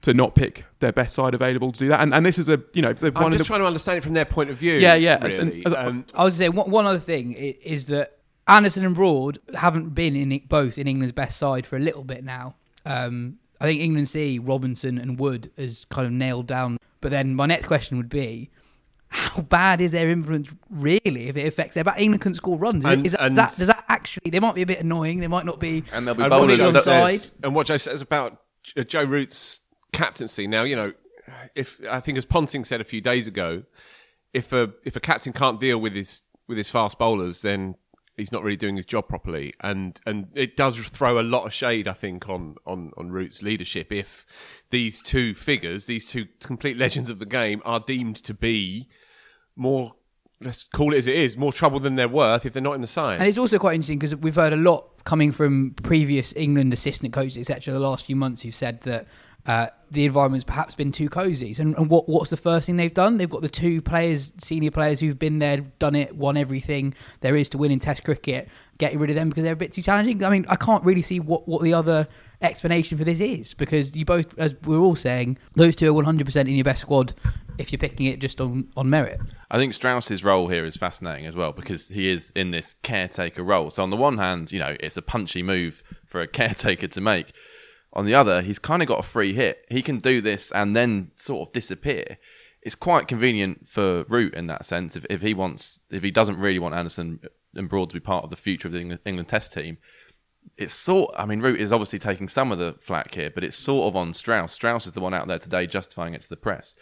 to 0.00 0.12
not 0.12 0.34
pick 0.34 0.64
their 0.80 0.90
best 0.90 1.14
side 1.14 1.32
available 1.32 1.70
to 1.70 1.78
do 1.78 1.86
that. 1.86 2.00
And 2.00 2.12
and 2.12 2.26
this 2.26 2.38
is 2.40 2.48
a 2.48 2.60
you 2.74 2.82
know 2.82 2.92
they've 2.92 3.16
I'm 3.16 3.22
one 3.22 3.32
of 3.32 3.38
just 3.38 3.46
the 3.48 3.52
trying 3.52 3.60
to 3.60 3.66
understand 3.66 3.98
it 3.98 4.00
from 4.00 4.14
their 4.14 4.24
point 4.24 4.50
of 4.50 4.56
view. 4.56 4.74
Yeah, 4.74 4.94
yeah, 4.94 5.24
Really. 5.24 5.62
and- 5.64 5.76
um, 5.76 6.04
I 6.16 6.24
was 6.24 6.34
saying 6.34 6.56
one, 6.56 6.68
one 6.70 6.86
other 6.86 6.98
thing 6.98 7.34
is 7.34 7.86
that 7.86 8.18
Anderson 8.48 8.84
and 8.84 8.96
Broad 8.96 9.38
haven't 9.54 9.90
been 9.94 10.16
in 10.16 10.32
it, 10.32 10.48
both 10.48 10.76
in 10.76 10.88
England's 10.88 11.12
best 11.12 11.38
side 11.38 11.66
for 11.66 11.76
a 11.76 11.80
little 11.80 12.02
bit 12.02 12.24
now. 12.24 12.56
Um, 12.84 13.38
I 13.62 13.66
think 13.66 13.80
England 13.80 14.08
see 14.08 14.38
Robinson 14.38 14.98
and 14.98 15.18
Wood 15.18 15.50
as 15.56 15.86
kind 15.90 16.06
of 16.06 16.12
nailed 16.12 16.46
down. 16.46 16.76
But 17.00 17.10
then 17.12 17.34
my 17.34 17.46
next 17.46 17.66
question 17.66 17.96
would 17.96 18.08
be, 18.08 18.50
how 19.08 19.42
bad 19.42 19.80
is 19.80 19.92
their 19.92 20.08
influence 20.10 20.48
really 20.70 21.28
if 21.28 21.36
it 21.36 21.46
affects 21.46 21.74
their 21.74 21.84
back? 21.84 22.00
England 22.00 22.22
couldn't 22.22 22.36
score 22.36 22.56
runs. 22.58 22.84
Is 22.84 22.90
And- 22.90 23.06
is 23.06 23.12
that, 23.12 23.20
and- 23.22 23.36
that- 23.36 23.56
does 23.56 23.68
that 23.68 23.84
actually? 23.88 24.30
They 24.30 24.40
might 24.40 24.54
be 24.54 24.62
a 24.62 24.66
bit 24.66 24.80
annoying. 24.80 25.20
They 25.20 25.28
might 25.28 25.44
not 25.46 25.60
be. 25.60 25.84
And 25.92 26.06
there'll 26.06 26.16
be 26.16 26.22
And 26.24 26.30
bowlers 26.30 26.58
Robbie 26.60 26.76
on 26.78 26.82
side. 26.82 27.20
and 27.42 27.54
what 27.54 27.66
Joe 27.66 27.76
says 27.78 28.00
about 28.00 28.38
uh, 28.76 28.82
Joe 28.84 29.04
Root's 29.04 29.60
captaincy. 29.92 30.46
Now, 30.46 30.62
you 30.64 30.76
know, 30.76 30.92
if 31.54 31.80
I 31.90 32.00
think 32.00 32.18
as 32.18 32.24
Ponting 32.24 32.64
said 32.64 32.80
a 32.80 32.84
few 32.84 33.00
days 33.00 33.26
ago, 33.26 33.64
if 34.32 34.52
a 34.52 34.72
if 34.84 34.96
a 34.96 35.00
captain 35.00 35.32
can't 35.32 35.60
deal 35.60 35.78
with 35.78 35.94
his 35.94 36.22
with 36.48 36.58
his 36.58 36.70
fast 36.70 36.98
bowlers, 36.98 37.42
then 37.42 37.74
he's 38.16 38.32
not 38.32 38.42
really 38.42 38.56
doing 38.56 38.76
his 38.76 38.86
job 38.86 39.08
properly. 39.08 39.54
And 39.60 40.00
and 40.06 40.28
it 40.34 40.56
does 40.56 40.78
throw 40.78 41.20
a 41.20 41.22
lot 41.22 41.46
of 41.46 41.52
shade, 41.52 41.88
I 41.88 41.92
think, 41.92 42.28
on 42.28 42.56
on 42.66 42.92
on 42.96 43.10
Root's 43.10 43.42
leadership. 43.42 43.92
If 43.92 44.26
these 44.70 45.00
two 45.00 45.34
figures, 45.34 45.86
these 45.86 46.04
two 46.04 46.26
complete 46.40 46.76
legends 46.76 47.10
of 47.10 47.18
the 47.18 47.26
game, 47.26 47.62
are 47.64 47.80
deemed 47.80 48.16
to 48.16 48.34
be 48.34 48.88
more. 49.56 49.94
Let's 50.40 50.64
call 50.64 50.92
it 50.92 50.98
as 50.98 51.06
it 51.06 51.14
is, 51.14 51.36
more 51.36 51.52
trouble 51.52 51.78
than 51.78 51.94
they're 51.94 52.08
worth 52.08 52.44
if 52.44 52.52
they're 52.52 52.60
not 52.60 52.72
in 52.72 52.80
the 52.80 52.88
side. 52.88 53.20
And 53.20 53.28
it's 53.28 53.38
also 53.38 53.60
quite 53.60 53.76
interesting 53.76 54.00
because 54.00 54.16
we've 54.16 54.34
heard 54.34 54.52
a 54.52 54.56
lot 54.56 55.04
coming 55.04 55.30
from 55.30 55.76
previous 55.84 56.34
England 56.34 56.72
assistant 56.72 57.12
coaches, 57.12 57.38
etc., 57.38 57.72
the 57.72 57.78
last 57.78 58.06
few 58.06 58.16
months 58.16 58.42
who've 58.42 58.54
said 58.54 58.80
that 58.80 59.06
uh, 59.46 59.66
the 59.90 60.04
environment's 60.04 60.44
perhaps 60.44 60.74
been 60.74 60.92
too 60.92 61.08
cosy. 61.08 61.54
And, 61.58 61.76
and 61.76 61.90
what 61.90 62.08
what's 62.08 62.30
the 62.30 62.36
first 62.36 62.66
thing 62.66 62.76
they've 62.76 62.92
done? 62.92 63.18
They've 63.18 63.28
got 63.28 63.42
the 63.42 63.48
two 63.48 63.82
players, 63.82 64.32
senior 64.38 64.70
players 64.70 65.00
who've 65.00 65.18
been 65.18 65.38
there, 65.38 65.58
done 65.78 65.94
it, 65.94 66.16
won 66.16 66.36
everything 66.36 66.94
there 67.20 67.36
is 67.36 67.50
to 67.50 67.58
win 67.58 67.70
in 67.70 67.78
Test 67.78 68.04
cricket. 68.04 68.48
Getting 68.78 68.98
rid 68.98 69.10
of 69.10 69.16
them 69.16 69.28
because 69.28 69.44
they're 69.44 69.52
a 69.52 69.56
bit 69.56 69.72
too 69.72 69.82
challenging. 69.82 70.24
I 70.24 70.30
mean, 70.30 70.46
I 70.48 70.56
can't 70.56 70.82
really 70.84 71.02
see 71.02 71.20
what, 71.20 71.46
what 71.46 71.62
the 71.62 71.74
other 71.74 72.08
explanation 72.40 72.98
for 72.98 73.04
this 73.04 73.20
is 73.20 73.54
because 73.54 73.94
you 73.94 74.04
both, 74.04 74.36
as 74.38 74.54
we're 74.64 74.78
all 74.78 74.96
saying, 74.96 75.38
those 75.54 75.76
two 75.76 75.96
are 75.96 76.02
100% 76.02 76.36
in 76.36 76.48
your 76.48 76.64
best 76.64 76.80
squad 76.80 77.14
if 77.58 77.70
you're 77.70 77.78
picking 77.78 78.06
it 78.06 78.18
just 78.18 78.40
on, 78.40 78.68
on 78.76 78.88
merit. 78.90 79.20
I 79.50 79.58
think 79.58 79.74
Strauss's 79.74 80.24
role 80.24 80.48
here 80.48 80.64
is 80.64 80.76
fascinating 80.76 81.26
as 81.26 81.36
well 81.36 81.52
because 81.52 81.88
he 81.88 82.10
is 82.10 82.32
in 82.34 82.50
this 82.50 82.76
caretaker 82.82 83.42
role. 83.42 83.70
So 83.70 83.82
on 83.82 83.90
the 83.90 83.96
one 83.96 84.18
hand, 84.18 84.52
you 84.52 84.58
know, 84.58 84.76
it's 84.80 84.96
a 84.96 85.02
punchy 85.02 85.42
move 85.42 85.82
for 86.06 86.20
a 86.20 86.26
caretaker 86.26 86.88
to 86.88 87.00
make. 87.00 87.32
On 87.94 88.06
the 88.06 88.14
other, 88.14 88.42
he's 88.42 88.58
kind 88.58 88.82
of 88.82 88.88
got 88.88 89.00
a 89.00 89.02
free 89.02 89.34
hit. 89.34 89.66
He 89.68 89.82
can 89.82 89.98
do 89.98 90.20
this 90.20 90.50
and 90.52 90.74
then 90.74 91.10
sort 91.16 91.48
of 91.48 91.52
disappear. 91.52 92.18
It's 92.62 92.74
quite 92.74 93.08
convenient 93.08 93.68
for 93.68 94.04
Root 94.08 94.34
in 94.34 94.46
that 94.46 94.64
sense. 94.64 94.96
If, 94.96 95.04
if 95.10 95.20
he 95.20 95.34
wants, 95.34 95.80
if 95.90 96.02
he 96.02 96.10
doesn't 96.10 96.38
really 96.38 96.58
want 96.58 96.74
Anderson 96.74 97.20
and 97.54 97.68
Broad 97.68 97.90
to 97.90 97.94
be 97.94 98.00
part 98.00 98.24
of 98.24 98.30
the 98.30 98.36
future 98.36 98.68
of 98.68 98.72
the 98.72 98.80
England, 98.80 99.00
England 99.04 99.28
Test 99.28 99.52
team, 99.52 99.78
it's 100.56 100.72
sort. 100.72 101.14
I 101.18 101.26
mean, 101.26 101.40
Root 101.40 101.60
is 101.60 101.72
obviously 101.72 101.98
taking 101.98 102.28
some 102.28 102.52
of 102.52 102.58
the 102.58 102.76
flack 102.80 103.14
here, 103.14 103.30
but 103.30 103.44
it's 103.44 103.56
sort 103.56 103.88
of 103.88 103.96
on 103.96 104.14
Strauss. 104.14 104.52
Strauss 104.52 104.86
is 104.86 104.92
the 104.92 105.00
one 105.00 105.12
out 105.12 105.26
there 105.28 105.38
today 105.38 105.66
justifying 105.66 106.14
it 106.14 106.22
to 106.22 106.28
the 106.28 106.36
press. 106.36 106.76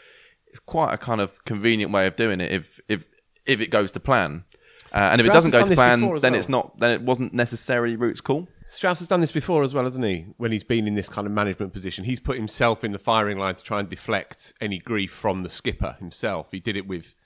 It's 0.47 0.61
quite 0.61 0.93
a 0.93 0.99
kind 0.99 1.21
of 1.21 1.45
convenient 1.45 1.93
way 1.93 2.07
of 2.07 2.17
doing 2.17 2.41
it 2.41 2.53
if 2.53 2.81
if 2.89 3.09
if 3.47 3.61
it 3.61 3.71
goes 3.71 3.91
to 3.93 4.01
plan, 4.01 4.45
uh, 4.93 5.11
and 5.13 5.21
if 5.21 5.27
it 5.27 5.33
doesn't 5.33 5.51
go 5.51 5.65
to 5.65 5.75
plan, 5.75 6.01
then 6.01 6.33
well. 6.33 6.35
it's 6.35 6.49
not. 6.49 6.79
Then 6.79 6.93
it 6.93 7.03
wasn't 7.03 7.33
necessarily 7.33 7.97
Root's 7.97 8.21
call. 8.21 8.49
Strauss 8.71 9.01
has 9.01 9.09
done 9.09 9.21
this 9.21 9.33
before 9.33 9.63
as 9.63 9.75
well, 9.75 9.85
hasn't 9.85 10.05
he? 10.05 10.27
When 10.37 10.53
he's 10.53 10.63
been 10.63 10.87
in 10.87 10.95
this 10.95 11.09
kind 11.09 11.27
of 11.27 11.33
management 11.33 11.73
position, 11.73 12.05
he's 12.05 12.21
put 12.21 12.37
himself 12.37 12.85
in 12.85 12.93
the 12.93 12.99
firing 12.99 13.37
line 13.37 13.57
to 13.57 13.63
try 13.63 13.81
and 13.81 13.89
deflect 13.89 14.53
any 14.61 14.79
grief 14.79 15.11
from 15.13 15.43
the 15.43 15.49
skipper 15.49 15.97
himself. 15.99 16.49
He 16.53 16.61
did 16.61 16.77
it 16.77 16.87
with, 16.87 17.17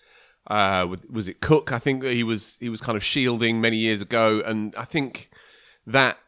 uh, 0.47 0.87
with 0.89 1.11
was 1.11 1.29
it 1.29 1.41
Cook? 1.41 1.71
I 1.71 1.79
think 1.79 2.03
that 2.03 2.15
he 2.15 2.23
was 2.23 2.57
he 2.61 2.71
was 2.71 2.81
kind 2.81 2.97
of 2.97 3.05
shielding 3.05 3.61
many 3.61 3.77
years 3.77 4.01
ago, 4.01 4.43
and 4.45 4.75
I 4.77 4.85
think 4.85 5.31
that 5.87 6.19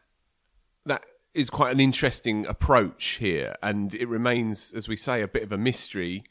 that 0.85 1.03
is 1.33 1.49
quite 1.49 1.73
an 1.73 1.79
interesting 1.79 2.45
approach 2.45 3.17
here, 3.19 3.55
and 3.63 3.95
it 3.95 4.07
remains, 4.07 4.71
as 4.73 4.87
we 4.87 4.95
say, 4.95 5.21
a 5.21 5.27
bit 5.27 5.43
of 5.43 5.51
a 5.51 5.57
mystery 5.57 6.23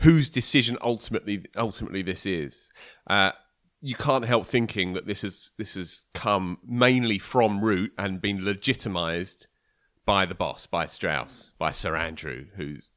whose 0.00 0.30
decision 0.30 0.78
ultimately 0.80 1.44
ultimately 1.56 2.02
this 2.02 2.24
is. 2.24 2.70
Uh, 3.08 3.32
you 3.80 3.94
can't 3.94 4.24
help 4.24 4.46
thinking 4.46 4.94
that 4.94 5.06
this 5.06 5.22
has 5.22 5.52
this 5.58 5.74
has 5.74 6.04
come 6.14 6.58
mainly 6.66 7.18
from 7.18 7.60
Root 7.60 7.92
and 7.98 8.20
been 8.20 8.40
legitimised 8.40 9.46
by 10.04 10.24
the 10.24 10.34
boss, 10.34 10.66
by 10.66 10.86
Strauss, 10.86 11.52
by 11.58 11.72
Sir 11.72 11.96
Andrew, 11.96 12.46
who's 12.56 12.90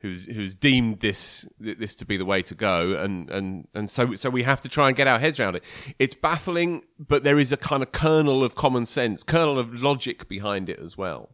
who's 0.00 0.26
who's 0.26 0.54
deemed 0.54 1.00
this 1.00 1.46
this 1.58 1.94
to 1.96 2.04
be 2.04 2.16
the 2.16 2.24
way 2.24 2.42
to 2.42 2.54
go, 2.54 2.92
and 2.92 3.30
and 3.30 3.68
and 3.74 3.90
so 3.90 4.14
so 4.14 4.30
we 4.30 4.42
have 4.42 4.60
to 4.60 4.68
try 4.68 4.88
and 4.88 4.96
get 4.96 5.06
our 5.06 5.18
heads 5.18 5.40
around 5.40 5.56
it. 5.56 5.64
It's 5.98 6.14
baffling, 6.14 6.84
but 6.98 7.24
there 7.24 7.38
is 7.38 7.52
a 7.52 7.56
kind 7.56 7.82
of 7.82 7.92
kernel 7.92 8.44
of 8.44 8.54
common 8.54 8.86
sense, 8.86 9.22
kernel 9.22 9.58
of 9.58 9.74
logic 9.74 10.28
behind 10.28 10.68
it 10.68 10.78
as 10.78 10.96
well. 10.96 11.30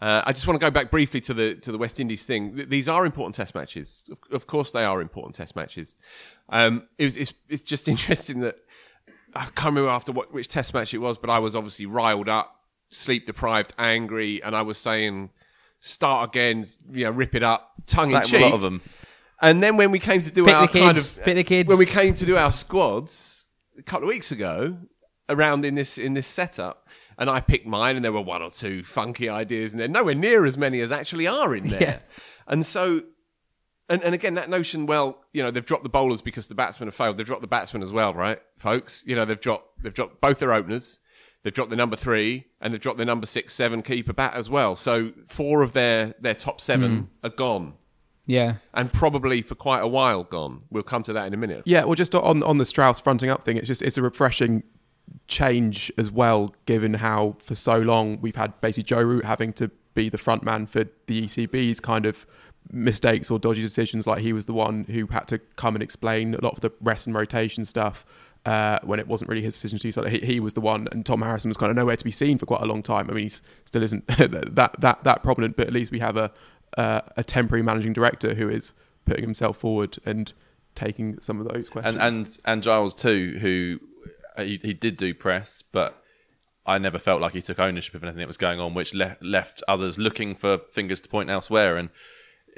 Uh, 0.00 0.22
I 0.26 0.32
just 0.32 0.46
want 0.46 0.58
to 0.60 0.64
go 0.66 0.70
back 0.70 0.90
briefly 0.90 1.20
to 1.22 1.34
the 1.34 1.54
to 1.56 1.70
the 1.70 1.78
West 1.78 2.00
Indies 2.00 2.26
thing. 2.26 2.56
Th- 2.56 2.68
These 2.68 2.88
are 2.88 3.06
important 3.06 3.34
Test 3.36 3.54
matches. 3.54 4.02
Of, 4.10 4.18
of 4.32 4.46
course, 4.46 4.72
they 4.72 4.84
are 4.84 5.00
important 5.00 5.34
Test 5.36 5.54
matches. 5.54 5.96
Um, 6.48 6.88
it 6.98 7.04
was, 7.04 7.16
it's 7.16 7.32
it's 7.48 7.62
just 7.62 7.86
interesting 7.94 8.40
that 8.40 8.56
I 9.34 9.44
can't 9.46 9.66
remember 9.74 9.90
after 9.90 10.10
what 10.12 10.32
which 10.32 10.48
Test 10.48 10.74
match 10.74 10.92
it 10.94 10.98
was, 10.98 11.16
but 11.18 11.30
I 11.30 11.38
was 11.38 11.54
obviously 11.54 11.86
riled 11.86 12.28
up, 12.28 12.60
sleep 12.90 13.26
deprived, 13.26 13.72
angry, 13.78 14.42
and 14.42 14.56
I 14.56 14.62
was 14.62 14.78
saying 14.78 15.30
start 15.80 16.30
again, 16.30 16.64
you 16.92 17.04
know, 17.04 17.10
rip 17.10 17.34
it 17.34 17.42
up, 17.42 17.72
tongue 17.86 18.06
in 18.06 18.12
Sacked 18.12 18.28
cheek. 18.28 18.40
a 18.40 18.44
lot 18.46 18.54
of 18.54 18.62
them. 18.62 18.80
And 19.42 19.62
then 19.62 19.76
when 19.76 19.90
we 19.90 19.98
came 19.98 20.22
to 20.22 20.30
do 20.30 20.44
Pick 20.46 20.54
our 20.54 20.66
the 20.66 20.78
kind 20.80 20.96
of 20.98 21.22
pick 21.22 21.34
the 21.36 21.44
kids. 21.44 21.68
when 21.68 21.76
we 21.78 21.86
came 21.86 22.14
to 22.14 22.24
do 22.24 22.36
our 22.36 22.50
squads 22.50 23.46
a 23.78 23.82
couple 23.82 24.08
of 24.08 24.14
weeks 24.14 24.32
ago, 24.32 24.78
around 25.28 25.64
in 25.64 25.74
this 25.74 25.98
in 25.98 26.14
this 26.14 26.26
setup, 26.26 26.88
and 27.18 27.30
I 27.30 27.40
picked 27.40 27.66
mine, 27.66 27.96
and 27.96 28.04
there 28.04 28.12
were 28.12 28.20
one 28.20 28.42
or 28.42 28.50
two 28.50 28.82
funky 28.82 29.28
ideas 29.28 29.72
in 29.72 29.78
there, 29.78 29.88
nowhere 29.88 30.14
near 30.14 30.44
as 30.44 30.56
many 30.58 30.80
as 30.80 30.92
actually 30.92 31.26
are 31.26 31.54
in 31.54 31.68
there. 31.68 31.82
Yeah. 31.82 31.98
And 32.46 32.66
so, 32.66 33.02
and 33.88 34.02
and 34.02 34.14
again, 34.14 34.34
that 34.34 34.50
notion, 34.50 34.86
well, 34.86 35.24
you 35.32 35.42
know, 35.42 35.50
they've 35.50 35.64
dropped 35.64 35.82
the 35.82 35.88
bowlers 35.88 36.20
because 36.20 36.48
the 36.48 36.54
batsmen 36.54 36.88
have 36.88 36.94
failed. 36.94 37.16
They've 37.16 37.26
dropped 37.26 37.42
the 37.42 37.48
batsmen 37.48 37.82
as 37.82 37.92
well, 37.92 38.14
right, 38.14 38.40
folks? 38.58 39.02
You 39.06 39.16
know, 39.16 39.24
they've 39.24 39.40
dropped 39.40 39.82
they've 39.82 39.94
dropped 39.94 40.20
both 40.20 40.38
their 40.38 40.52
openers. 40.52 40.98
They've 41.44 41.52
dropped 41.52 41.70
the 41.70 41.76
number 41.76 41.94
three 41.94 42.46
and 42.58 42.72
they've 42.72 42.80
dropped 42.80 42.96
the 42.96 43.04
number 43.04 43.26
six, 43.26 43.52
seven 43.52 43.82
keeper 43.82 44.14
bat 44.14 44.32
as 44.32 44.48
well. 44.48 44.76
So 44.76 45.12
four 45.28 45.62
of 45.62 45.74
their 45.74 46.14
their 46.18 46.34
top 46.34 46.58
seven 46.60 46.96
hmm. 46.96 47.26
are 47.26 47.30
gone 47.30 47.74
Yeah. 48.26 48.56
and 48.72 48.90
probably 48.90 49.42
for 49.42 49.54
quite 49.54 49.80
a 49.80 49.86
while 49.86 50.24
gone. 50.24 50.62
We'll 50.70 50.82
come 50.84 51.02
to 51.02 51.12
that 51.12 51.26
in 51.26 51.34
a 51.34 51.36
minute. 51.36 51.64
Yeah, 51.66 51.84
well, 51.84 51.96
just 51.96 52.14
on 52.14 52.42
on 52.42 52.56
the 52.56 52.64
Strauss 52.64 52.98
fronting 52.98 53.28
up 53.28 53.44
thing, 53.44 53.58
it's 53.58 53.66
just 53.66 53.82
it's 53.82 53.98
a 53.98 54.02
refreshing 54.02 54.62
change 55.26 55.92
as 55.96 56.10
well, 56.10 56.54
given 56.66 56.94
how 56.94 57.36
for 57.38 57.54
so 57.54 57.78
long 57.78 58.20
we've 58.20 58.36
had 58.36 58.58
basically 58.60 58.84
Joe 58.84 59.02
Root 59.02 59.24
having 59.24 59.52
to 59.54 59.70
be 59.94 60.08
the 60.08 60.18
front 60.18 60.42
man 60.42 60.66
for 60.66 60.84
the 61.06 61.26
ECB's 61.26 61.80
kind 61.80 62.06
of 62.06 62.26
mistakes 62.70 63.30
or 63.30 63.38
dodgy 63.38 63.62
decisions. 63.62 64.06
Like 64.06 64.20
he 64.20 64.32
was 64.32 64.46
the 64.46 64.52
one 64.52 64.84
who 64.84 65.06
had 65.06 65.28
to 65.28 65.38
come 65.56 65.74
and 65.76 65.82
explain 65.82 66.34
a 66.34 66.40
lot 66.40 66.54
of 66.54 66.60
the 66.60 66.72
rest 66.80 67.06
and 67.06 67.14
rotation 67.14 67.64
stuff. 67.64 68.04
Uh, 68.44 68.78
when 68.82 69.00
it 69.00 69.08
wasn't 69.08 69.26
really 69.30 69.40
his 69.40 69.54
decision 69.54 69.78
to 69.78 69.82
do 69.84 69.92
so, 69.92 70.04
he, 70.04 70.18
he 70.18 70.38
was 70.38 70.52
the 70.52 70.60
one, 70.60 70.86
and 70.92 71.06
Tom 71.06 71.22
Harrison 71.22 71.48
was 71.48 71.56
kind 71.56 71.70
of 71.70 71.76
nowhere 71.76 71.96
to 71.96 72.04
be 72.04 72.10
seen 72.10 72.36
for 72.36 72.44
quite 72.44 72.60
a 72.60 72.66
long 72.66 72.82
time. 72.82 73.08
I 73.08 73.14
mean, 73.14 73.24
he 73.24 73.34
still 73.64 73.82
isn't 73.82 74.06
that 74.18 74.80
that 74.80 75.02
that 75.04 75.22
prominent, 75.22 75.56
but 75.56 75.66
at 75.66 75.72
least 75.72 75.90
we 75.90 75.98
have 76.00 76.18
a 76.18 76.30
uh, 76.76 77.00
a 77.16 77.24
temporary 77.24 77.62
managing 77.62 77.94
director 77.94 78.34
who 78.34 78.50
is 78.50 78.74
putting 79.06 79.22
himself 79.22 79.56
forward 79.56 79.96
and 80.04 80.34
taking 80.74 81.18
some 81.20 81.40
of 81.40 81.48
those 81.48 81.70
questions. 81.70 81.96
and 81.96 82.16
and 82.16 82.38
and 82.44 82.62
Giles 82.62 82.94
too, 82.94 83.38
who 83.40 83.80
Uh, 84.36 84.42
he, 84.44 84.58
he 84.62 84.72
did 84.74 84.96
do 84.96 85.14
press, 85.14 85.62
but 85.62 86.02
I 86.66 86.78
never 86.78 86.98
felt 86.98 87.20
like 87.20 87.34
he 87.34 87.42
took 87.42 87.58
ownership 87.58 87.94
of 87.94 88.02
anything 88.02 88.20
that 88.20 88.26
was 88.26 88.36
going 88.36 88.58
on, 88.60 88.74
which 88.74 88.94
le- 88.94 89.16
left 89.20 89.62
others 89.68 89.98
looking 89.98 90.34
for 90.34 90.58
fingers 90.58 91.00
to 91.02 91.08
point 91.08 91.30
elsewhere. 91.30 91.76
And 91.76 91.90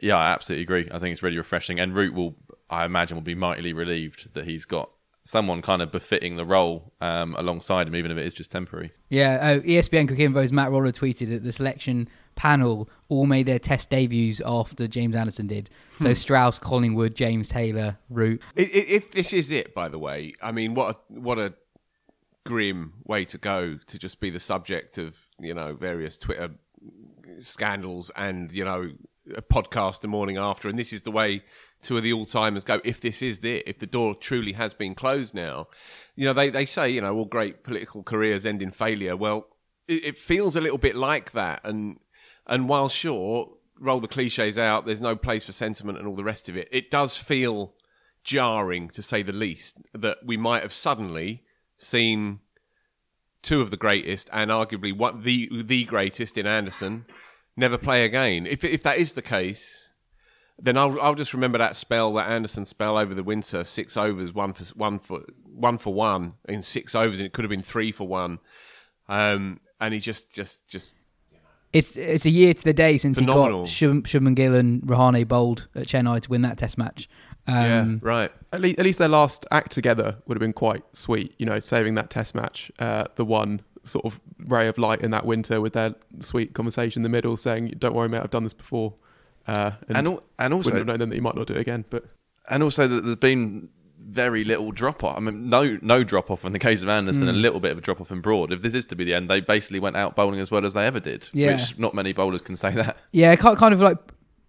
yeah, 0.02 0.16
I 0.16 0.30
absolutely 0.30 0.62
agree. 0.62 0.88
I 0.92 0.98
think 0.98 1.12
it's 1.12 1.22
really 1.22 1.38
refreshing, 1.38 1.80
and 1.80 1.94
Root 1.94 2.14
will, 2.14 2.36
I 2.70 2.84
imagine, 2.84 3.16
will 3.16 3.22
be 3.22 3.34
mightily 3.34 3.72
relieved 3.72 4.32
that 4.34 4.44
he's 4.44 4.64
got 4.64 4.90
someone 5.24 5.60
kind 5.60 5.82
of 5.82 5.90
befitting 5.90 6.36
the 6.36 6.44
role 6.44 6.92
um, 7.00 7.34
alongside 7.36 7.88
him, 7.88 7.96
even 7.96 8.12
if 8.12 8.16
it 8.16 8.24
is 8.24 8.32
just 8.32 8.52
temporary. 8.52 8.92
Yeah, 9.08 9.34
uh, 9.42 9.48
oh, 9.54 9.60
ESPN 9.62 10.06
Cricket 10.06 10.20
Info's 10.30 10.52
Matt 10.52 10.70
Roller 10.70 10.92
tweeted 10.92 11.30
that 11.30 11.42
the 11.42 11.50
selection 11.50 12.08
panel 12.36 12.88
all 13.08 13.26
made 13.26 13.46
their 13.46 13.58
test 13.58 13.90
debuts 13.90 14.40
after 14.46 14.86
James 14.86 15.16
Anderson 15.16 15.48
did. 15.48 15.68
So 15.98 16.08
hmm. 16.10 16.14
Strauss, 16.14 16.60
Collingwood, 16.60 17.16
James 17.16 17.48
Taylor, 17.48 17.98
Root. 18.08 18.40
I- 18.56 18.60
i- 18.62 18.64
If 18.88 19.10
this 19.10 19.32
is 19.32 19.50
it, 19.50 19.74
by 19.74 19.88
the 19.88 19.98
way, 19.98 20.34
I 20.40 20.52
mean, 20.52 20.74
what 20.74 20.94
a, 20.96 21.12
what 21.20 21.38
a 21.40 21.54
grim 22.46 22.94
way 23.04 23.24
to 23.24 23.38
go 23.38 23.78
to 23.86 23.98
just 23.98 24.20
be 24.20 24.30
the 24.30 24.40
subject 24.40 24.98
of 24.98 25.16
you 25.38 25.54
know 25.54 25.74
various 25.74 26.16
Twitter 26.16 26.50
scandals 27.40 28.10
and 28.16 28.52
you 28.52 28.64
know 28.64 28.92
a 29.34 29.42
podcast 29.42 30.00
the 30.00 30.08
morning 30.08 30.36
after, 30.36 30.68
and 30.68 30.78
this 30.78 30.92
is 30.92 31.02
the 31.02 31.10
way 31.10 31.42
two 31.82 31.96
of 31.96 32.02
the 32.02 32.12
all 32.12 32.26
timers 32.26 32.64
go. 32.64 32.80
If 32.84 33.00
this 33.00 33.22
is 33.22 33.44
it, 33.44 33.64
if 33.66 33.78
the 33.78 33.86
door 33.86 34.14
truly 34.14 34.52
has 34.52 34.72
been 34.72 34.94
closed 34.94 35.34
now, 35.34 35.68
you 36.14 36.24
know 36.24 36.32
they 36.32 36.50
they 36.50 36.66
say 36.66 36.88
you 36.90 37.00
know 37.00 37.14
all 37.16 37.24
great 37.24 37.64
political 37.64 38.02
careers 38.02 38.46
end 38.46 38.62
in 38.62 38.70
failure. 38.70 39.16
Well, 39.16 39.48
it, 39.88 40.04
it 40.04 40.18
feels 40.18 40.56
a 40.56 40.60
little 40.60 40.78
bit 40.78 40.96
like 40.96 41.32
that, 41.32 41.60
and 41.64 41.98
and 42.46 42.68
while 42.68 42.88
sure, 42.88 43.52
roll 43.78 44.00
the 44.00 44.08
cliches 44.08 44.58
out, 44.58 44.86
there's 44.86 45.00
no 45.00 45.16
place 45.16 45.44
for 45.44 45.52
sentiment 45.52 45.98
and 45.98 46.06
all 46.06 46.16
the 46.16 46.24
rest 46.24 46.48
of 46.48 46.56
it. 46.56 46.68
It 46.70 46.90
does 46.90 47.16
feel 47.16 47.74
jarring, 48.22 48.88
to 48.90 49.02
say 49.02 49.22
the 49.22 49.32
least, 49.32 49.78
that 49.92 50.18
we 50.24 50.36
might 50.36 50.62
have 50.62 50.72
suddenly 50.72 51.44
seen 51.78 52.40
two 53.42 53.60
of 53.60 53.70
the 53.70 53.76
greatest 53.76 54.28
and 54.32 54.50
arguably 54.50 54.96
one 54.96 55.22
the 55.22 55.48
the 55.62 55.84
greatest 55.84 56.36
in 56.36 56.46
Anderson 56.46 57.04
never 57.56 57.78
play 57.78 58.04
again. 58.04 58.46
If 58.46 58.64
if 58.64 58.82
that 58.82 58.98
is 58.98 59.12
the 59.12 59.22
case, 59.22 59.90
then 60.58 60.76
I'll 60.76 61.00
I'll 61.00 61.14
just 61.14 61.32
remember 61.34 61.58
that 61.58 61.76
spell, 61.76 62.12
that 62.14 62.28
Anderson 62.28 62.64
spell 62.64 62.98
over 62.98 63.14
the 63.14 63.22
winter, 63.22 63.62
six 63.64 63.96
overs, 63.96 64.32
one 64.32 64.52
for 64.52 64.64
one 64.74 64.98
for 64.98 65.22
one 65.44 65.78
for 65.78 65.92
one 65.94 66.34
in 66.48 66.62
six 66.62 66.94
overs, 66.94 67.18
and 67.18 67.26
it 67.26 67.32
could 67.32 67.44
have 67.44 67.50
been 67.50 67.62
three 67.62 67.92
for 67.92 68.06
one. 68.06 68.38
Um, 69.08 69.60
and 69.80 69.94
he 69.94 70.00
just 70.00 70.32
just 70.32 70.66
just 70.66 70.96
It's 71.72 71.96
it's 71.96 72.26
a 72.26 72.30
year 72.30 72.52
to 72.54 72.64
the 72.64 72.72
day 72.72 72.98
since 72.98 73.18
Phenomenal. 73.18 73.66
he 73.66 73.86
got 73.86 73.94
Shub- 73.94 74.02
Shubman 74.02 74.34
Gill 74.34 74.54
and 74.54 74.82
Rahane 74.82 75.26
bowled 75.28 75.68
at 75.74 75.86
Chennai 75.86 76.20
to 76.22 76.30
win 76.30 76.42
that 76.42 76.58
Test 76.58 76.76
match. 76.78 77.08
Um, 77.48 77.54
yeah 77.54 77.98
right. 78.02 78.32
at 78.52 78.60
least, 78.60 78.78
at 78.78 78.84
least 78.84 78.98
their 78.98 79.08
last 79.08 79.46
act 79.50 79.70
together 79.72 80.16
would 80.26 80.36
have 80.36 80.40
been 80.40 80.52
quite 80.52 80.82
sweet. 80.92 81.34
You 81.38 81.46
know, 81.46 81.60
saving 81.60 81.94
that 81.94 82.10
Test 82.10 82.34
match, 82.34 82.70
uh, 82.78 83.04
the 83.16 83.24
one 83.24 83.60
sort 83.84 84.04
of 84.04 84.20
ray 84.46 84.66
of 84.66 84.78
light 84.78 85.00
in 85.02 85.12
that 85.12 85.24
winter 85.24 85.60
with 85.60 85.72
their 85.74 85.94
sweet 86.20 86.54
conversation 86.54 87.00
in 87.00 87.02
the 87.04 87.08
middle, 87.08 87.36
saying, 87.36 87.74
"Don't 87.78 87.94
worry, 87.94 88.08
mate, 88.08 88.18
I've 88.20 88.30
done 88.30 88.44
this 88.44 88.52
before." 88.52 88.94
Uh, 89.46 89.72
and 89.88 89.96
And 89.98 90.06
al- 90.08 90.22
and 90.40 90.52
also- 90.54 90.70
wouldn't 90.70 90.78
have 90.80 90.86
known 90.88 90.98
then 90.98 91.08
that 91.10 91.16
you 91.16 91.22
might 91.22 91.36
not 91.36 91.46
do 91.46 91.54
it 91.54 91.60
again. 91.60 91.84
But 91.88 92.04
and 92.48 92.62
also 92.64 92.88
that 92.88 93.02
there's 93.04 93.16
been 93.16 93.68
very 94.08 94.44
little 94.44 94.70
drop 94.72 95.02
off. 95.04 95.16
I 95.16 95.20
mean, 95.20 95.48
no 95.48 95.78
no 95.82 96.02
drop 96.04 96.30
off 96.30 96.44
in 96.44 96.52
the 96.52 96.58
case 96.58 96.82
of 96.82 96.88
Anderson, 96.88 97.28
a 97.28 97.32
little 97.32 97.60
bit 97.60 97.72
of 97.72 97.78
a 97.78 97.80
drop 97.80 98.00
off 98.00 98.10
in 98.10 98.20
Broad. 98.20 98.52
If 98.52 98.62
this 98.62 98.74
is 98.74 98.86
to 98.86 98.96
be 98.96 99.04
the 99.04 99.14
end, 99.14 99.28
they 99.30 99.40
basically 99.40 99.78
went 99.80 99.96
out 99.96 100.14
bowling 100.16 100.40
as 100.40 100.50
well 100.50 100.64
as 100.66 100.74
they 100.74 100.86
ever 100.86 101.00
did. 101.00 101.28
Yeah. 101.32 101.56
which 101.56 101.78
not 101.78 101.94
many 101.94 102.12
bowlers 102.12 102.40
can 102.42 102.56
say 102.56 102.70
that. 102.72 102.96
Yeah, 103.12 103.34
ki- 103.36 103.54
kind 103.56 103.72
of 103.74 103.80
like 103.80 103.98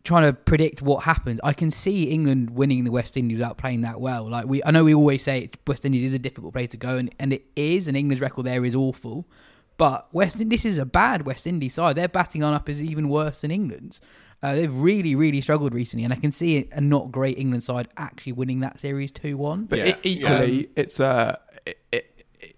trying 0.08 0.24
to 0.24 0.34
predict 0.34 0.82
what 0.82 1.04
happens. 1.04 1.40
I 1.44 1.54
can 1.54 1.70
see 1.70 2.06
England 2.06 2.52
winning 2.52 2.86
the 2.86 2.92
West 2.92 3.18
Indies 3.18 3.38
without 3.38 3.58
playing 3.58 3.82
that 3.82 4.00
well. 4.00 4.30
Like 4.30 4.46
we, 4.46 4.64
I 4.64 4.72
know 4.72 4.86
we 4.86 4.96
always 4.96 5.22
say 5.22 5.44
it, 5.44 5.58
West 5.68 5.84
Indies 5.86 6.06
is 6.06 6.14
a 6.14 6.20
difficult 6.20 6.54
place 6.54 6.70
to 6.70 6.78
go, 6.78 6.96
and, 6.96 7.14
and 7.20 7.34
it 7.34 7.46
is. 7.56 7.88
And 7.88 7.98
England's 7.98 8.22
record 8.22 8.46
there 8.46 8.64
is 8.66 8.74
awful. 8.74 9.28
But 9.78 10.08
West 10.12 10.40
Indies 10.42 10.66
is 10.66 10.78
a 10.78 10.86
bad 10.86 11.26
West 11.26 11.46
Indies 11.46 11.74
side. 11.76 11.98
Their 11.98 12.08
batting 12.08 12.42
lineup 12.42 12.68
is 12.70 12.82
even 12.82 13.10
worse 13.10 13.42
than 13.42 13.52
England's. 13.52 14.02
Uh, 14.42 14.56
they've 14.56 14.76
really, 14.76 15.14
really 15.14 15.42
struggled 15.42 15.74
recently, 15.74 16.04
and 16.04 16.14
I 16.14 16.16
can 16.18 16.32
see 16.32 16.68
a 16.72 16.80
not 16.80 17.12
great 17.12 17.38
England 17.38 17.64
side 17.64 17.88
actually 17.98 18.34
winning 18.34 18.62
that 18.62 18.80
series 18.80 19.12
two 19.12 19.36
one. 19.36 19.66
but 19.66 19.80
Yeah, 19.80 19.88
e- 19.88 19.96
equally, 20.04 20.70
it's 20.76 21.00
uh, 21.00 21.36
it, 21.66 21.80
it, 21.92 22.17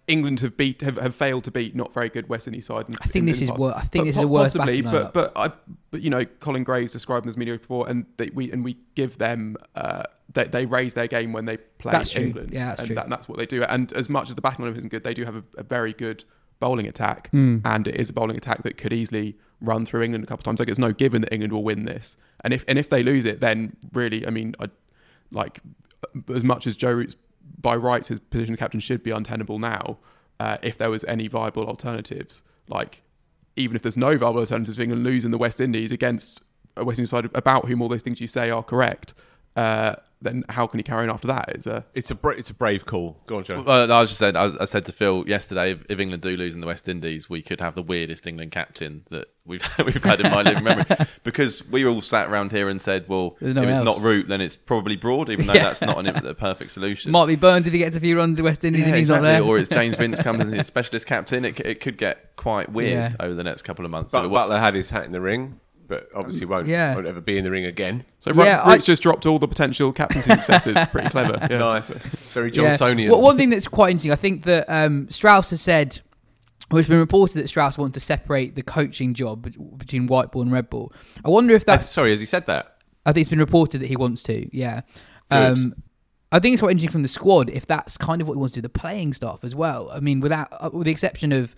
England 0.09 0.39
have 0.41 0.57
beat 0.57 0.81
have, 0.81 0.97
have 0.97 1.15
failed 1.15 1.43
to 1.45 1.51
beat 1.51 1.75
not 1.75 1.93
very 1.93 2.09
good 2.09 2.27
West 2.29 2.47
Indies 2.47 2.65
side. 2.65 2.85
in- 2.89 2.95
I 3.01 3.05
think 3.05 3.23
in- 3.23 3.25
this 3.27 3.41
in 3.41 3.49
is 3.53 3.57
wor- 3.59 3.75
I 3.75 3.81
think 3.81 4.03
But 4.03 4.05
this 4.05 4.15
is 4.15 4.21
po- 4.21 4.23
a 4.23 4.27
worse 4.27 4.55
possibly, 4.55 4.81
but 4.81 5.13
but 5.13 5.31
I 5.37 5.51
but 5.91 6.01
you 6.01 6.09
know 6.09 6.25
Colin 6.25 6.63
Graves 6.63 6.91
described 6.91 7.23
them 7.25 7.29
as 7.29 7.37
mediocre 7.37 7.59
before, 7.61 7.87
and 7.89 8.05
they, 8.17 8.29
we 8.33 8.51
and 8.51 8.63
we 8.63 8.77
give 8.95 9.17
them 9.19 9.55
uh, 9.75 10.03
they, 10.33 10.45
they 10.45 10.65
raise 10.65 10.93
their 10.95 11.07
game 11.07 11.31
when 11.33 11.45
they 11.45 11.57
play 11.57 11.91
That's 11.91 12.11
true. 12.11 12.23
England. 12.23 12.51
Yeah, 12.51 12.67
that's 12.69 12.79
and 12.81 12.87
true. 12.87 12.95
That, 12.95 13.09
that's 13.09 13.27
what 13.29 13.37
they 13.39 13.45
do. 13.45 13.63
And 13.63 13.91
as 13.93 14.09
much 14.09 14.29
as 14.29 14.35
the 14.35 14.41
batting 14.41 14.65
lineup 14.65 14.77
isn't 14.77 14.89
good, 14.89 15.03
they 15.03 15.13
do 15.13 15.23
have 15.25 15.35
a, 15.35 15.43
a 15.57 15.63
very 15.63 15.93
good 15.93 16.23
bowling 16.59 16.87
attack, 16.87 17.29
Hmm. 17.31 17.59
and 17.63 17.87
it 17.87 17.95
is 17.95 18.09
a 18.09 18.13
bowling 18.13 18.35
attack 18.37 18.63
that 18.63 18.77
could 18.77 18.91
easily 18.93 19.37
run 19.61 19.85
through 19.85 20.01
England 20.01 20.23
a 20.23 20.27
couple 20.27 20.41
of 20.41 20.45
times. 20.45 20.59
Like 20.59 20.69
it's 20.69 20.79
no 20.79 20.91
given 20.91 21.21
that 21.21 21.31
England 21.33 21.53
will 21.53 21.63
win 21.63 21.85
this, 21.85 22.17
and 22.43 22.53
if 22.53 22.65
and 22.67 22.77
if 22.77 22.89
they 22.89 23.01
lose 23.03 23.25
it, 23.25 23.39
then 23.41 23.75
really, 23.93 24.25
I 24.27 24.29
mean, 24.29 24.55
I 24.59 24.69
like 25.31 25.59
as 26.33 26.43
much 26.43 26.65
as 26.67 26.75
Joe 26.75 26.91
Root's 26.93 27.15
by 27.59 27.75
rights 27.75 28.07
his 28.07 28.19
position 28.19 28.53
of 28.53 28.59
captain 28.59 28.79
should 28.79 29.03
be 29.03 29.11
untenable 29.11 29.59
now. 29.59 29.97
Uh, 30.39 30.57
if 30.61 30.77
there 30.77 30.89
was 30.89 31.03
any 31.05 31.27
viable 31.27 31.65
alternatives, 31.65 32.43
like 32.67 33.01
even 33.55 33.75
if 33.75 33.81
there's 33.81 33.97
no 33.97 34.17
viable 34.17 34.39
alternatives, 34.39 34.79
England 34.79 35.03
losing 35.03 35.31
the 35.31 35.37
West 35.37 35.59
Indies 35.59 35.91
against 35.91 36.41
a 36.77 36.85
West 36.85 36.99
Indies 36.99 37.09
side 37.09 37.29
about 37.35 37.65
whom 37.65 37.81
all 37.81 37.89
those 37.89 38.01
things 38.01 38.21
you 38.21 38.27
say 38.27 38.49
are 38.49 38.63
correct, 38.63 39.13
uh, 39.59 39.95
then 40.21 40.43
how 40.49 40.67
can 40.67 40.79
he 40.79 40.83
carry 40.83 41.03
on 41.03 41.09
after 41.09 41.29
that? 41.29 41.49
It's 41.55 41.65
a 41.65 41.85
It's 41.93 42.11
a 42.11 42.15
bra- 42.15 42.33
it's 42.33 42.49
a 42.49 42.53
brave 42.53 42.85
call. 42.85 43.17
Go 43.25 43.37
on, 43.37 43.43
Joe. 43.45 43.61
Well, 43.61 43.89
I 43.89 44.01
was 44.01 44.09
just 44.09 44.19
saying, 44.19 44.35
I, 44.35 44.43
was- 44.43 44.57
I 44.57 44.65
said 44.65 44.83
to 44.85 44.91
Phil 44.91 45.23
yesterday, 45.27 45.71
if, 45.71 45.85
if 45.87 45.97
England 45.99 46.21
do 46.23 46.35
lose 46.35 46.55
in 46.55 46.61
the 46.61 46.67
West 46.67 46.89
Indies, 46.89 47.29
we 47.29 47.41
could 47.41 47.61
have 47.61 47.73
the 47.75 47.81
weirdest 47.81 48.27
England 48.27 48.51
captain 48.51 49.05
that 49.11 49.29
we've 49.45 49.63
we've 49.85 50.03
had 50.03 50.19
in 50.19 50.29
my 50.31 50.41
living 50.41 50.63
memory. 50.63 50.85
Because 51.23 51.65
we 51.69 51.85
all 51.85 52.01
sat 52.01 52.27
around 52.29 52.51
here 52.51 52.67
and 52.69 52.81
said, 52.81 53.05
well, 53.07 53.37
There's 53.39 53.55
if 53.55 53.63
it's 53.63 53.79
else. 53.79 53.85
not 53.85 53.99
Root, 54.01 54.27
then 54.27 54.41
it's 54.41 54.55
probably 54.57 54.95
Broad, 54.97 55.29
even 55.29 55.47
though 55.47 55.53
Yeah. 55.53 55.63
that's 55.63 55.81
not 55.81 55.97
an, 55.99 56.07
a 56.25 56.33
perfect 56.33 56.71
solution. 56.71 57.11
Might 57.11 57.27
be 57.27 57.35
Burns 57.35 57.65
if 57.67 57.71
he 57.73 57.79
gets 57.79 57.95
a 57.95 57.99
few 58.01 58.17
runs 58.17 58.37
to 58.37 58.43
West 58.43 58.63
Indies 58.65 58.81
yeah, 58.81 58.87
and 58.87 58.95
he's 58.95 59.09
exactly. 59.09 59.27
not 59.29 59.33
there. 59.39 59.43
Or 59.43 59.57
it's 59.57 59.69
James 59.69 59.95
Vince 60.01 60.21
comes 60.21 60.39
as 60.41 60.51
his 60.51 60.67
specialist 60.67 61.05
captain. 61.05 61.45
It, 61.45 61.59
it 61.61 61.79
could 61.81 61.97
get 61.97 62.35
quite 62.35 62.69
weird 62.71 62.89
Yeah. 63.11 63.13
over 63.25 63.35
the 63.35 63.43
next 63.43 63.61
couple 63.61 63.85
of 63.85 63.91
months. 63.91 64.11
But 64.11 64.23
So 64.23 64.29
Buttler 64.29 64.59
had 64.59 64.73
his 64.75 64.89
hat 64.89 65.05
in 65.05 65.11
the 65.13 65.21
ring, 65.21 65.59
but 65.89 66.07
obviously 66.15 66.45
won't 66.45 66.67
Yeah. 66.67 66.95
won't 66.95 67.07
ever 67.07 67.19
be 67.19 67.37
in 67.37 67.43
the 67.43 67.51
ring 67.51 67.65
again. 67.65 68.05
so 68.19 68.31
Yeah, 68.33 68.61
I- 68.63 68.77
just 68.77 69.01
dropped 69.03 69.25
all 69.25 69.39
the 69.39 69.47
potential 69.47 69.91
captaincy 69.91 70.29
successes. 70.29 70.77
Pretty 70.91 71.09
clever. 71.09 71.37
Yeah. 71.51 71.57
Nice, 71.57 71.89
very 71.89 72.51
Johnsonian. 72.51 73.09
Well, 73.09 73.21
one 73.21 73.35
thing 73.37 73.49
that's 73.49 73.67
quite 73.67 73.89
interesting, 73.91 74.13
I 74.13 74.15
think 74.15 74.43
that 74.43 74.65
um, 74.69 75.09
Strauss 75.09 75.49
has 75.49 75.59
said, 75.59 75.99
well, 76.71 76.79
it's 76.79 76.87
been 76.87 76.99
reported 76.99 77.41
that 77.41 77.47
Strauss 77.49 77.77
wants 77.77 77.95
to 77.95 77.99
separate 77.99 78.55
the 78.55 78.61
coaching 78.61 79.13
job 79.15 79.51
between 79.77 80.05
white 80.07 80.31
ball 80.31 80.43
and 80.43 80.51
red 80.51 80.69
ball. 80.69 80.93
I 81.25 81.29
wonder 81.29 81.53
if 81.55 81.65
that's. 81.65 81.89
sorry, 81.89 82.11
has 82.11 82.19
he 82.21 82.25
said 82.25 82.45
that? 82.45 82.77
I 83.05 83.11
think 83.11 83.23
it's 83.23 83.29
been 83.29 83.39
reported 83.39 83.81
that 83.81 83.87
he 83.87 83.95
wants 83.97 84.21
to. 84.23 84.55
Yeah. 84.55 84.81
Um, 85.31 85.73
I 86.31 86.37
think 86.37 86.53
it's 86.53 86.61
quite 86.61 86.69
interesting 86.71 86.91
from 86.91 87.01
the 87.01 87.07
squad 87.07 87.49
if 87.49 87.65
that's 87.65 87.97
kind 87.97 88.21
of 88.21 88.27
what 88.27 88.35
he 88.35 88.39
wants 88.39 88.53
to 88.53 88.59
do, 88.59 88.61
the 88.61 88.69
playing 88.69 89.13
staff 89.13 89.39
as 89.43 89.55
well. 89.55 89.89
I 89.91 89.99
mean, 89.99 90.19
without 90.19 90.47
uh, 90.51 90.69
with 90.71 90.85
the 90.85 90.91
exception 90.91 91.31
of 91.31 91.55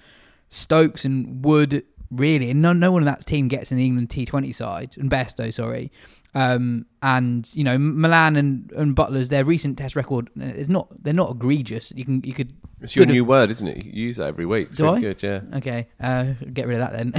Stokes 0.47 1.03
and 1.03 1.43
Wood, 1.43 1.83
really, 2.12 2.52
and 2.52 2.62
no, 2.62 2.74
no 2.74 2.91
one 2.91 3.02
in 3.02 3.06
that 3.08 3.26
team 3.26 3.47
gets 3.47 3.71
in 3.71 3.78
the 3.78 3.86
England 3.86 4.10
T20 4.10 4.54
side, 4.54 4.95
and 4.97 5.10
Bairstow, 5.10 5.52
sorry. 5.54 5.91
Um, 6.34 6.86
and 7.02 7.50
you 7.54 7.63
know, 7.65 7.78
Malan 7.78 8.38
and, 8.38 8.71
and 8.71 8.95
Buttler's 8.95 9.28
their 9.28 9.43
recent 9.43 9.78
Test 9.78 9.97
record 9.97 10.30
uh, 10.39 10.45
is 10.45 10.69
not 10.69 10.88
they're 11.04 11.13
not 11.13 11.32
egregious. 11.32 11.91
You 11.93 12.06
can 12.06 12.21
you 12.24 12.34
could 12.34 12.54
It's 12.80 12.95
your 12.95 13.02
could 13.02 13.10
have- 13.10 13.15
new 13.15 13.26
word, 13.26 13.52
isn't 13.52 13.67
it? 13.67 13.84
You 13.86 14.06
use 14.06 14.15
that 14.15 14.28
every 14.28 14.45
week. 14.45 14.69
It's 14.69 14.78
Do 14.78 14.88
I? 14.88 15.02
good, 15.02 15.21
yeah. 15.21 15.41
Okay, 15.56 15.89
uh, 16.00 16.28
get 16.54 16.67
rid 16.67 16.80
of 16.80 16.89
that 16.89 17.12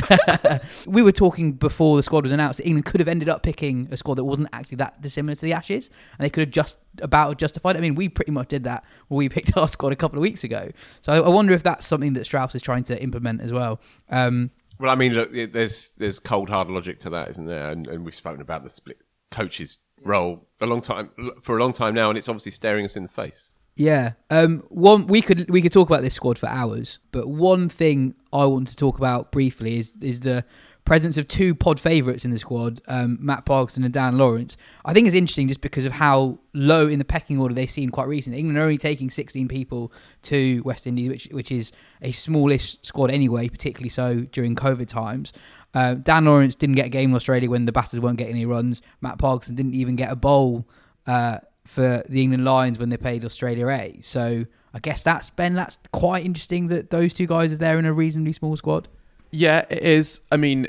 then. 0.48 0.60
we 0.86 1.02
were 1.02 1.12
talking 1.12 1.52
before 1.52 1.98
the 1.98 2.02
squad 2.02 2.22
was 2.24 2.32
announced. 2.32 2.56
that 2.58 2.66
England 2.66 2.86
could 2.86 3.00
have 3.00 3.08
ended 3.08 3.28
up 3.28 3.42
picking 3.42 3.86
a 3.90 3.98
squad 3.98 4.14
that 4.14 4.24
wasn't 4.24 4.48
actually 4.54 4.76
that 4.76 5.02
dissimilar 5.02 5.34
to 5.34 5.42
the 5.42 5.52
Ashes, 5.52 5.90
and 6.18 6.24
they 6.24 6.30
could 6.30 6.40
have 6.46 6.50
just 6.50 6.78
about 7.02 7.36
justified. 7.36 7.76
it. 7.76 7.80
I 7.80 7.82
mean, 7.82 7.94
we 7.96 8.08
pretty 8.08 8.32
much 8.32 8.48
did 8.48 8.64
that 8.64 8.82
when 9.08 9.18
we 9.18 9.28
picked 9.36 9.54
our 9.58 9.68
squad 9.68 9.92
a 9.92 9.96
couple 9.96 10.16
of 10.16 10.22
weeks 10.22 10.42
ago. 10.42 10.70
So 11.02 11.12
I, 11.12 11.18
I 11.18 11.28
wonder 11.28 11.52
if 11.52 11.62
that's 11.62 11.86
something 11.86 12.14
that 12.14 12.24
Strauss 12.24 12.54
is 12.54 12.62
trying 12.62 12.84
to 12.84 13.02
implement 13.02 13.42
as 13.42 13.52
well. 13.52 13.78
Um, 14.08 14.52
Well, 14.82 14.90
I 14.90 14.96
mean, 14.96 15.14
look, 15.14 15.32
it- 15.32 15.52
there's 15.52 15.90
there's 15.96 16.18
cold 16.18 16.50
hard 16.50 16.68
logic 16.68 16.98
to 17.00 17.10
that, 17.10 17.28
isn't 17.30 17.46
there? 17.46 17.70
And, 17.70 17.86
and 17.86 18.04
we've 18.04 18.16
spoken 18.16 18.40
about 18.40 18.64
the 18.64 18.70
split 18.70 18.98
coaches 19.30 19.78
role 20.02 20.48
a 20.60 20.66
long 20.66 20.80
time 20.80 21.10
for 21.40 21.56
a 21.56 21.60
long 21.60 21.72
time 21.72 21.94
now, 21.94 22.08
and 22.10 22.18
it's 22.18 22.28
obviously 22.28 22.50
staring 22.50 22.84
us 22.84 22.96
in 22.96 23.04
the 23.04 23.08
face. 23.08 23.52
Yeah. 23.76 24.14
Um. 24.28 24.64
One 24.70 25.06
we 25.06 25.22
could 25.22 25.48
we 25.48 25.62
could 25.62 25.70
talk 25.70 25.88
about 25.88 26.02
this 26.02 26.14
squad 26.14 26.36
for 26.36 26.48
hours, 26.48 26.98
but 27.12 27.28
one 27.28 27.68
thing 27.68 28.14
I 28.32 28.44
want 28.46 28.66
to 28.68 28.76
talk 28.76 28.98
about 28.98 29.30
briefly 29.30 29.78
is 29.78 29.96
is 30.02 30.18
the 30.20 30.44
presence 30.84 31.16
of 31.16 31.28
two 31.28 31.54
pod 31.54 31.78
favourites 31.78 32.24
in 32.24 32.30
the 32.30 32.38
squad, 32.38 32.80
um, 32.88 33.18
Matt 33.20 33.44
Parkinson 33.44 33.84
and 33.84 33.92
Dan 33.92 34.18
Lawrence. 34.18 34.56
I 34.84 34.92
think 34.92 35.06
it's 35.06 35.14
interesting 35.14 35.48
just 35.48 35.60
because 35.60 35.86
of 35.86 35.92
how 35.92 36.38
low 36.52 36.88
in 36.88 36.98
the 36.98 37.04
pecking 37.04 37.38
order 37.38 37.54
they 37.54 37.66
seem 37.66 37.90
quite 37.90 38.08
recently. 38.08 38.38
England 38.38 38.58
are 38.58 38.62
only 38.62 38.78
taking 38.78 39.10
16 39.10 39.48
people 39.48 39.92
to 40.22 40.62
West 40.64 40.86
Indies, 40.86 41.08
which 41.08 41.28
which 41.30 41.52
is 41.52 41.72
a 42.00 42.12
smallish 42.12 42.78
squad 42.82 43.10
anyway, 43.10 43.48
particularly 43.48 43.88
so 43.88 44.22
during 44.32 44.56
COVID 44.56 44.88
times. 44.88 45.32
Uh, 45.74 45.94
Dan 45.94 46.24
Lawrence 46.24 46.56
didn't 46.56 46.76
get 46.76 46.86
a 46.86 46.90
game 46.90 47.10
in 47.10 47.16
Australia 47.16 47.48
when 47.48 47.64
the 47.64 47.72
batters 47.72 48.00
weren't 48.00 48.18
getting 48.18 48.34
any 48.34 48.46
runs. 48.46 48.82
Matt 49.00 49.18
Parkinson 49.18 49.54
didn't 49.54 49.74
even 49.74 49.96
get 49.96 50.10
a 50.10 50.16
bowl 50.16 50.68
uh, 51.06 51.38
for 51.64 52.02
the 52.08 52.22
England 52.22 52.44
Lions 52.44 52.78
when 52.78 52.90
they 52.90 52.96
played 52.96 53.24
Australia 53.24 53.68
A. 53.68 53.98
So 54.02 54.44
I 54.74 54.78
guess 54.80 55.02
that's 55.02 55.30
Ben. 55.30 55.54
That's 55.54 55.78
quite 55.92 56.24
interesting 56.24 56.68
that 56.68 56.90
those 56.90 57.14
two 57.14 57.26
guys 57.26 57.52
are 57.52 57.56
there 57.56 57.78
in 57.78 57.86
a 57.86 57.92
reasonably 57.92 58.32
small 58.32 58.56
squad. 58.56 58.88
Yeah, 59.32 59.64
it 59.70 59.82
is. 59.82 60.20
I 60.30 60.36
mean, 60.36 60.68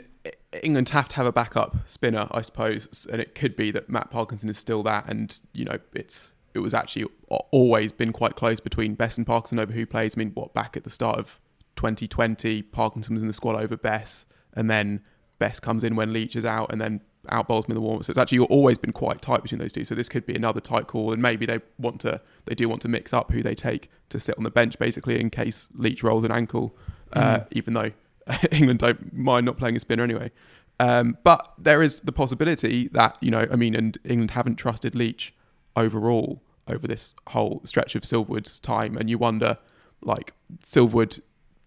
England 0.63 0.89
have 0.89 1.07
to 1.09 1.15
have 1.17 1.25
a 1.25 1.31
backup 1.31 1.75
spinner, 1.85 2.27
I 2.31 2.41
suppose, 2.41 3.05
and 3.11 3.21
it 3.21 3.35
could 3.35 3.55
be 3.55 3.71
that 3.71 3.89
Matt 3.89 4.09
Parkinson 4.09 4.49
is 4.49 4.57
still 4.57 4.83
that, 4.83 5.07
and 5.07 5.39
you 5.53 5.65
know, 5.65 5.77
it's 5.93 6.33
it 6.53 6.59
was 6.59 6.73
actually 6.73 7.05
always 7.51 7.91
been 7.91 8.13
quite 8.13 8.35
close 8.35 8.59
between 8.59 8.93
Bess 8.93 9.17
and 9.17 9.25
Parkinson 9.27 9.59
over 9.59 9.73
who 9.73 9.85
plays. 9.85 10.15
I 10.15 10.19
mean, 10.19 10.31
what 10.33 10.53
back 10.53 10.77
at 10.77 10.83
the 10.83 10.89
start 10.89 11.19
of 11.19 11.39
2020, 11.75 12.61
Parkinson 12.61 13.15
was 13.15 13.21
in 13.21 13.27
the 13.27 13.33
squad 13.33 13.55
over 13.55 13.75
Bess, 13.75 14.25
and 14.53 14.69
then 14.69 15.01
Bess 15.39 15.59
comes 15.59 15.83
in 15.83 15.95
when 15.95 16.13
Leach 16.13 16.35
is 16.35 16.45
out, 16.45 16.71
and 16.71 16.79
then 16.79 17.01
out 17.29 17.47
bowls 17.47 17.65
in 17.67 17.73
the 17.73 17.81
warm. 17.81 18.03
So 18.03 18.11
it's 18.11 18.19
actually 18.19 18.39
always 18.39 18.77
been 18.77 18.91
quite 18.91 19.21
tight 19.21 19.41
between 19.41 19.59
those 19.59 19.71
two. 19.71 19.83
So 19.83 19.95
this 19.95 20.09
could 20.09 20.25
be 20.25 20.35
another 20.35 20.61
tight 20.61 20.87
call, 20.87 21.11
and 21.11 21.21
maybe 21.21 21.45
they 21.45 21.59
want 21.79 21.99
to, 22.01 22.21
they 22.45 22.55
do 22.55 22.69
want 22.69 22.81
to 22.83 22.87
mix 22.87 23.13
up 23.13 23.31
who 23.31 23.41
they 23.41 23.55
take 23.55 23.89
to 24.09 24.19
sit 24.19 24.37
on 24.37 24.43
the 24.43 24.51
bench, 24.51 24.77
basically 24.77 25.19
in 25.19 25.29
case 25.29 25.67
Leach 25.73 26.03
rolls 26.03 26.23
an 26.23 26.31
ankle, 26.31 26.75
uh, 27.13 27.41
even 27.51 27.73
though 27.73 27.91
England 28.51 28.79
don't 28.79 29.13
mind 29.13 29.45
not 29.45 29.57
playing 29.57 29.75
a 29.75 29.79
spinner 29.79 30.03
anyway. 30.03 30.31
Um, 30.79 31.17
but 31.23 31.53
there 31.57 31.83
is 31.83 32.01
the 32.01 32.11
possibility 32.11 32.87
that 32.89 33.17
you 33.21 33.31
know, 33.31 33.47
I 33.51 33.55
mean, 33.55 33.75
and 33.75 33.97
England 34.03 34.31
haven't 34.31 34.55
trusted 34.55 34.95
Leach 34.95 35.33
overall 35.75 36.41
over 36.67 36.87
this 36.87 37.13
whole 37.29 37.61
stretch 37.65 37.95
of 37.95 38.03
Silverwood's 38.03 38.59
time, 38.59 38.97
and 38.97 39.09
you 39.09 39.17
wonder, 39.17 39.57
like 40.01 40.33
Silverwood. 40.63 41.21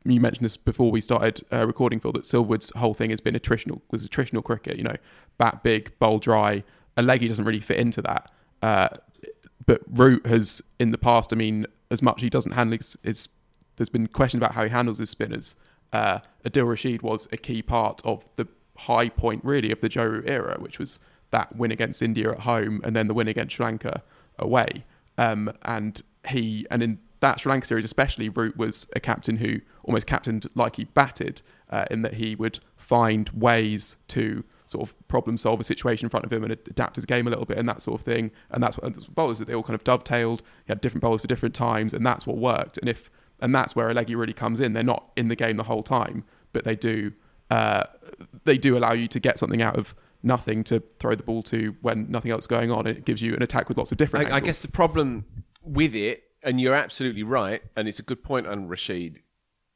You 0.04 0.20
mentioned 0.20 0.44
this 0.44 0.56
before 0.56 0.92
we 0.92 1.00
started 1.00 1.44
uh, 1.52 1.66
recording, 1.66 1.98
Phil. 1.98 2.12
That 2.12 2.24
Silverwood's 2.24 2.70
whole 2.76 2.94
thing 2.94 3.10
has 3.10 3.20
been 3.20 3.34
attritional, 3.34 3.80
was 3.90 4.06
attritional 4.06 4.42
cricket. 4.42 4.76
You 4.76 4.84
know, 4.84 4.96
bat 5.38 5.62
big, 5.62 5.96
bowl 5.98 6.18
dry. 6.18 6.62
A 6.96 7.02
leggy 7.02 7.28
doesn't 7.28 7.44
really 7.44 7.60
fit 7.60 7.78
into 7.78 8.00
that. 8.02 8.30
Uh, 8.62 8.88
but 9.66 9.82
Root 9.90 10.24
has 10.26 10.62
in 10.78 10.92
the 10.92 10.98
past. 10.98 11.32
I 11.32 11.36
mean, 11.36 11.66
as 11.90 12.02
much 12.02 12.20
he 12.20 12.30
doesn't 12.30 12.52
handle 12.52 12.78
his, 12.78 12.96
his 13.02 13.28
there's 13.76 13.88
been 13.88 14.06
question 14.06 14.38
about 14.38 14.52
how 14.52 14.64
he 14.64 14.70
handles 14.70 14.98
his 14.98 15.10
spinners. 15.10 15.54
Uh, 15.96 16.18
Adil 16.44 16.68
Rashid 16.68 17.00
was 17.00 17.26
a 17.32 17.38
key 17.38 17.62
part 17.62 18.02
of 18.04 18.28
the 18.36 18.46
high 18.76 19.08
point, 19.08 19.42
really, 19.42 19.70
of 19.72 19.80
the 19.80 19.88
Joe 19.88 20.04
Root 20.04 20.28
era, 20.28 20.56
which 20.60 20.78
was 20.78 21.00
that 21.30 21.56
win 21.56 21.72
against 21.72 22.02
India 22.02 22.30
at 22.30 22.40
home 22.40 22.82
and 22.84 22.94
then 22.94 23.08
the 23.08 23.14
win 23.14 23.28
against 23.28 23.56
Sri 23.56 23.64
Lanka 23.64 24.02
away. 24.38 24.84
Um, 25.16 25.50
and 25.62 26.02
he, 26.28 26.66
and 26.70 26.82
in 26.82 26.98
that 27.20 27.40
Sri 27.40 27.50
Lanka 27.50 27.66
series 27.66 27.86
especially, 27.86 28.28
Root 28.28 28.58
was 28.58 28.86
a 28.94 29.00
captain 29.00 29.38
who 29.38 29.60
almost 29.84 30.06
captained 30.06 30.46
like 30.54 30.76
he 30.76 30.84
batted, 30.84 31.40
uh, 31.70 31.86
in 31.90 32.02
that 32.02 32.14
he 32.14 32.34
would 32.34 32.58
find 32.76 33.30
ways 33.30 33.96
to 34.08 34.44
sort 34.66 34.86
of 34.86 35.08
problem 35.08 35.38
solve 35.38 35.60
a 35.60 35.64
situation 35.64 36.04
in 36.06 36.10
front 36.10 36.26
of 36.26 36.32
him 36.32 36.42
and 36.44 36.52
adapt 36.52 36.96
his 36.96 37.06
game 37.06 37.26
a 37.26 37.30
little 37.30 37.46
bit 37.46 37.56
and 37.56 37.68
that 37.68 37.80
sort 37.80 37.98
of 37.98 38.04
thing. 38.04 38.30
And 38.50 38.62
that's 38.62 38.76
what 38.76 39.14
bowlers 39.14 39.38
that 39.38 39.46
they 39.46 39.54
all 39.54 39.62
kind 39.62 39.74
of 39.74 39.84
dovetailed. 39.84 40.42
He 40.66 40.72
had 40.72 40.82
different 40.82 41.02
bowlers 41.02 41.22
for 41.22 41.26
different 41.26 41.54
times, 41.54 41.94
and 41.94 42.04
that's 42.04 42.26
what 42.26 42.36
worked. 42.36 42.76
And 42.76 42.88
if 42.88 43.10
and 43.40 43.54
that's 43.54 43.76
where 43.76 43.88
Alegi 43.88 44.16
really 44.16 44.32
comes 44.32 44.60
in. 44.60 44.72
They're 44.72 44.82
not 44.82 45.10
in 45.16 45.28
the 45.28 45.36
game 45.36 45.56
the 45.56 45.64
whole 45.64 45.82
time, 45.82 46.24
but 46.52 46.64
they 46.64 46.76
do 46.76 47.12
uh, 47.50 47.84
they 48.44 48.58
do 48.58 48.76
allow 48.76 48.92
you 48.92 49.08
to 49.08 49.20
get 49.20 49.38
something 49.38 49.62
out 49.62 49.76
of 49.76 49.94
nothing 50.22 50.64
to 50.64 50.80
throw 50.98 51.14
the 51.14 51.22
ball 51.22 51.42
to 51.44 51.76
when 51.80 52.10
nothing 52.10 52.32
else 52.32 52.44
is 52.44 52.48
going 52.48 52.70
on. 52.70 52.86
It 52.86 53.04
gives 53.04 53.22
you 53.22 53.34
an 53.34 53.42
attack 53.42 53.68
with 53.68 53.78
lots 53.78 53.92
of 53.92 53.98
different. 53.98 54.32
I, 54.32 54.36
I 54.36 54.40
guess 54.40 54.62
the 54.62 54.68
problem 54.68 55.24
with 55.62 55.94
it, 55.94 56.24
and 56.42 56.60
you're 56.60 56.74
absolutely 56.74 57.22
right, 57.22 57.62
and 57.76 57.88
it's 57.88 57.98
a 57.98 58.02
good 58.02 58.22
point 58.22 58.46
on 58.46 58.68
Rashid. 58.68 59.20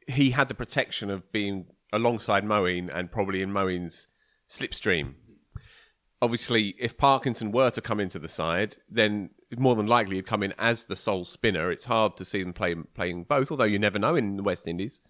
He 0.07 0.31
had 0.31 0.49
the 0.49 0.55
protection 0.55 1.11
of 1.11 1.31
being 1.31 1.67
alongside 1.93 2.45
Moeen 2.45 2.91
and 2.93 3.11
probably 3.11 3.43
in 3.43 3.53
Moeen's 3.53 4.09
slipstream. 4.49 5.15
Obviously, 6.23 6.75
if 6.79 6.97
Parkinson 6.97 7.53
were 7.53 7.71
to 7.71 7.81
come 7.81 8.01
into 8.01 8.19
the 8.19 8.29
side, 8.29 8.77
then 8.89 9.31
more 9.59 9.75
than 9.75 9.87
likely 9.87 10.17
he'd 10.17 10.27
come 10.27 10.43
in 10.43 10.55
as 10.59 10.85
the 10.85 10.97
sole 10.97 11.25
spinner. 11.25 11.71
It's 11.71 11.87
hard 11.87 12.17
to 12.19 12.25
see 12.25 12.43
them 12.43 12.53
play, 12.53 12.75
playing 12.75 13.25
both, 13.25 13.51
although 13.51 13.65
you 13.65 13.79
never 13.79 13.99
know 13.99 14.15
in 14.15 14.37
the 14.37 14.43
West 14.43 14.67
Indies. 14.69 15.01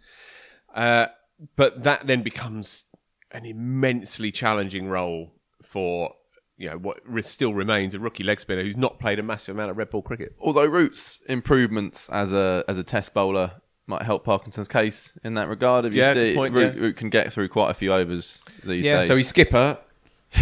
Uh, 0.75 1.09
but 1.57 1.83
that 1.83 2.07
then 2.07 2.23
becomes 2.23 2.85
an 3.33 3.45
immensely 3.45 4.31
challenging 4.33 4.89
role 4.89 5.33
for 5.63 6.15
you 6.57 6.69
know 6.69 6.77
what 6.77 7.01
re- 7.07 7.23
still 7.23 7.55
remains 7.55 7.95
a 7.95 7.99
rookie 8.01 8.25
leg 8.25 8.39
spinner 8.41 8.63
who's 8.63 8.77
not 8.77 8.99
played 8.99 9.19
a 9.19 9.23
massive 9.23 9.55
amount 9.55 9.71
of 9.71 9.77
red 9.79 9.89
ball 9.91 10.03
cricket. 10.03 10.35
Although 10.41 10.67
Root's 10.67 11.21
improvements 11.29 12.09
as 12.11 12.33
a 12.33 12.65
as 12.69 12.77
a 12.77 12.83
test 12.83 13.15
bowler 13.15 13.53
might 13.87 14.03
help 14.03 14.25
Parkinson's 14.25 14.69
case 14.69 15.13
in 15.25 15.35
that 15.35 15.49
regard. 15.49 15.85
If 15.85 15.93
you 15.95 16.01
Yeah, 16.01 16.13
see, 16.13 16.35
point, 16.35 16.55
Root, 16.55 16.75
yeah. 16.75 16.81
Root 16.81 16.97
can 16.97 17.09
get 17.09 17.33
through 17.33 17.49
quite 17.49 17.71
a 17.71 17.75
few 17.75 17.93
overs 17.93 18.45
these 18.65 18.87
Yeah, 18.87 19.01
days. 19.01 19.09
So 19.09 19.17
he's 19.17 19.29
skipper, 19.29 19.79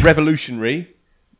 revolutionary, 0.02 0.94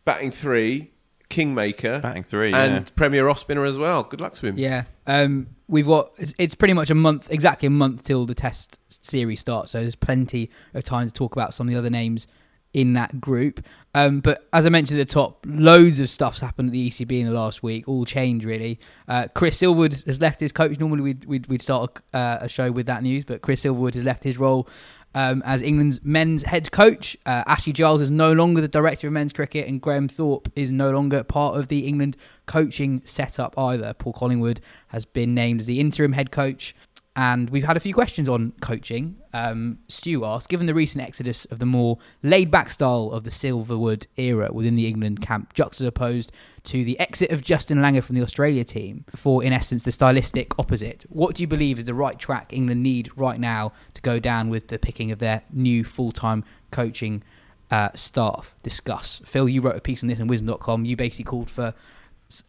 batting 0.04 0.30
three, 0.30 0.92
kingmaker, 1.28 2.00
Batting 2.00 2.24
three, 2.24 2.52
and 2.52 2.86
yeah. 2.86 2.92
premier 2.96 3.28
off 3.28 3.38
spinner 3.38 3.64
as 3.64 3.76
well. 3.76 4.02
Good 4.02 4.20
luck 4.20 4.32
to 4.34 4.46
him. 4.46 4.58
Yeah. 4.58 4.84
Um, 5.06 5.48
we've 5.68 5.86
got 5.86 6.12
it's, 6.18 6.34
it's 6.38 6.54
pretty 6.54 6.74
much 6.74 6.90
a 6.90 6.94
month, 6.94 7.30
exactly 7.30 7.66
a 7.66 7.70
month 7.70 8.04
till 8.04 8.26
the 8.26 8.34
test 8.34 8.78
series 8.88 9.40
starts. 9.40 9.72
So 9.72 9.80
there's 9.80 9.96
plenty 9.96 10.50
of 10.74 10.84
time 10.84 11.06
to 11.06 11.12
talk 11.12 11.34
about 11.34 11.54
some 11.54 11.68
of 11.68 11.72
the 11.72 11.78
other 11.78 11.90
names 11.90 12.26
in 12.74 12.92
that 12.92 13.20
group. 13.20 13.64
Um, 13.94 14.20
but 14.20 14.46
as 14.52 14.66
I 14.66 14.68
mentioned 14.68 15.00
at 15.00 15.08
the 15.08 15.12
top, 15.12 15.44
loads 15.46 16.00
of 16.00 16.10
stuff's 16.10 16.40
happened 16.40 16.68
at 16.68 16.72
the 16.72 16.90
ECB 16.90 17.20
in 17.20 17.26
the 17.26 17.32
last 17.32 17.62
week. 17.62 17.88
All 17.88 18.04
changed 18.04 18.44
really. 18.44 18.78
Uh, 19.08 19.26
Chris 19.34 19.58
Silverwood 19.58 20.04
has 20.06 20.20
left 20.20 20.40
his 20.40 20.52
coach. 20.52 20.78
Normally 20.78 21.02
we'd 21.02 21.24
we'd, 21.24 21.46
we'd 21.46 21.62
start 21.62 21.98
a, 22.12 22.16
uh, 22.16 22.38
a 22.42 22.48
show 22.48 22.70
with 22.70 22.86
that 22.86 23.02
news, 23.02 23.24
but 23.24 23.42
Chris 23.42 23.64
Silverwood 23.64 23.94
has 23.94 24.04
left 24.04 24.22
his 24.22 24.38
role. 24.38 24.68
Um, 25.14 25.42
as 25.44 25.62
England's 25.62 26.00
men's 26.04 26.42
head 26.42 26.70
coach, 26.70 27.16
uh, 27.24 27.42
Ashley 27.46 27.72
Giles 27.72 28.00
is 28.00 28.10
no 28.10 28.32
longer 28.32 28.60
the 28.60 28.68
director 28.68 29.06
of 29.06 29.12
men's 29.14 29.32
cricket, 29.32 29.66
and 29.66 29.80
Graham 29.80 30.06
Thorpe 30.06 30.52
is 30.54 30.70
no 30.70 30.90
longer 30.90 31.24
part 31.24 31.56
of 31.56 31.68
the 31.68 31.86
England 31.86 32.16
coaching 32.46 33.02
setup 33.04 33.58
either. 33.58 33.94
Paul 33.94 34.12
Collingwood 34.12 34.60
has 34.88 35.04
been 35.04 35.34
named 35.34 35.60
as 35.60 35.66
the 35.66 35.80
interim 35.80 36.12
head 36.12 36.30
coach. 36.30 36.74
And 37.18 37.50
we've 37.50 37.64
had 37.64 37.76
a 37.76 37.80
few 37.80 37.94
questions 37.94 38.28
on 38.28 38.52
coaching. 38.60 39.16
Um, 39.32 39.80
Stu 39.88 40.24
asked, 40.24 40.48
given 40.48 40.66
the 40.68 40.72
recent 40.72 41.02
exodus 41.02 41.46
of 41.46 41.58
the 41.58 41.66
more 41.66 41.98
laid 42.22 42.48
back 42.48 42.70
style 42.70 43.10
of 43.12 43.24
the 43.24 43.30
Silverwood 43.30 44.06
era 44.16 44.50
within 44.52 44.76
the 44.76 44.86
England 44.86 45.20
camp, 45.20 45.52
juxtaposed 45.52 46.30
to 46.62 46.84
the 46.84 46.96
exit 47.00 47.32
of 47.32 47.42
Justin 47.42 47.78
Langer 47.78 48.04
from 48.04 48.14
the 48.14 48.22
Australia 48.22 48.62
team 48.62 49.04
for, 49.16 49.42
in 49.42 49.52
essence, 49.52 49.82
the 49.82 49.90
stylistic 49.90 50.56
opposite, 50.60 51.06
what 51.08 51.34
do 51.34 51.42
you 51.42 51.48
believe 51.48 51.80
is 51.80 51.86
the 51.86 51.94
right 51.94 52.20
track 52.20 52.52
England 52.52 52.84
need 52.84 53.10
right 53.16 53.40
now 53.40 53.72
to 53.94 54.00
go 54.00 54.20
down 54.20 54.48
with 54.48 54.68
the 54.68 54.78
picking 54.78 55.10
of 55.10 55.18
their 55.18 55.42
new 55.52 55.82
full 55.82 56.12
time 56.12 56.44
coaching 56.70 57.24
uh, 57.72 57.88
staff? 57.96 58.54
Discuss. 58.62 59.22
Phil, 59.24 59.48
you 59.48 59.60
wrote 59.60 59.74
a 59.74 59.80
piece 59.80 60.04
on 60.04 60.08
this 60.08 60.20
on 60.20 60.28
Wisden.com. 60.28 60.84
You 60.84 60.94
basically 60.94 61.24
called 61.24 61.50
for 61.50 61.74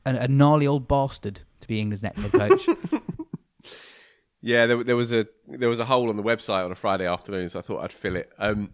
a 0.06 0.28
gnarly 0.28 0.68
old 0.68 0.88
bastard 0.88 1.42
to 1.60 1.68
be 1.68 1.80
England's 1.80 2.04
next 2.04 2.22
head 2.22 2.32
coach. 2.34 2.70
Yeah, 4.42 4.66
there, 4.66 4.84
there 4.84 4.96
was 4.96 5.12
a 5.12 5.28
there 5.48 5.70
was 5.70 5.80
a 5.80 5.86
hole 5.86 6.10
on 6.10 6.16
the 6.16 6.24
website 6.24 6.64
on 6.64 6.72
a 6.72 6.76
Friday 6.76 7.06
afternoon, 7.06 7.50
so 7.50 7.60
I 7.60 7.62
thought 7.62 7.84
I'd 7.84 7.92
fill 7.92 8.16
it. 8.16 8.32
Um, 8.38 8.72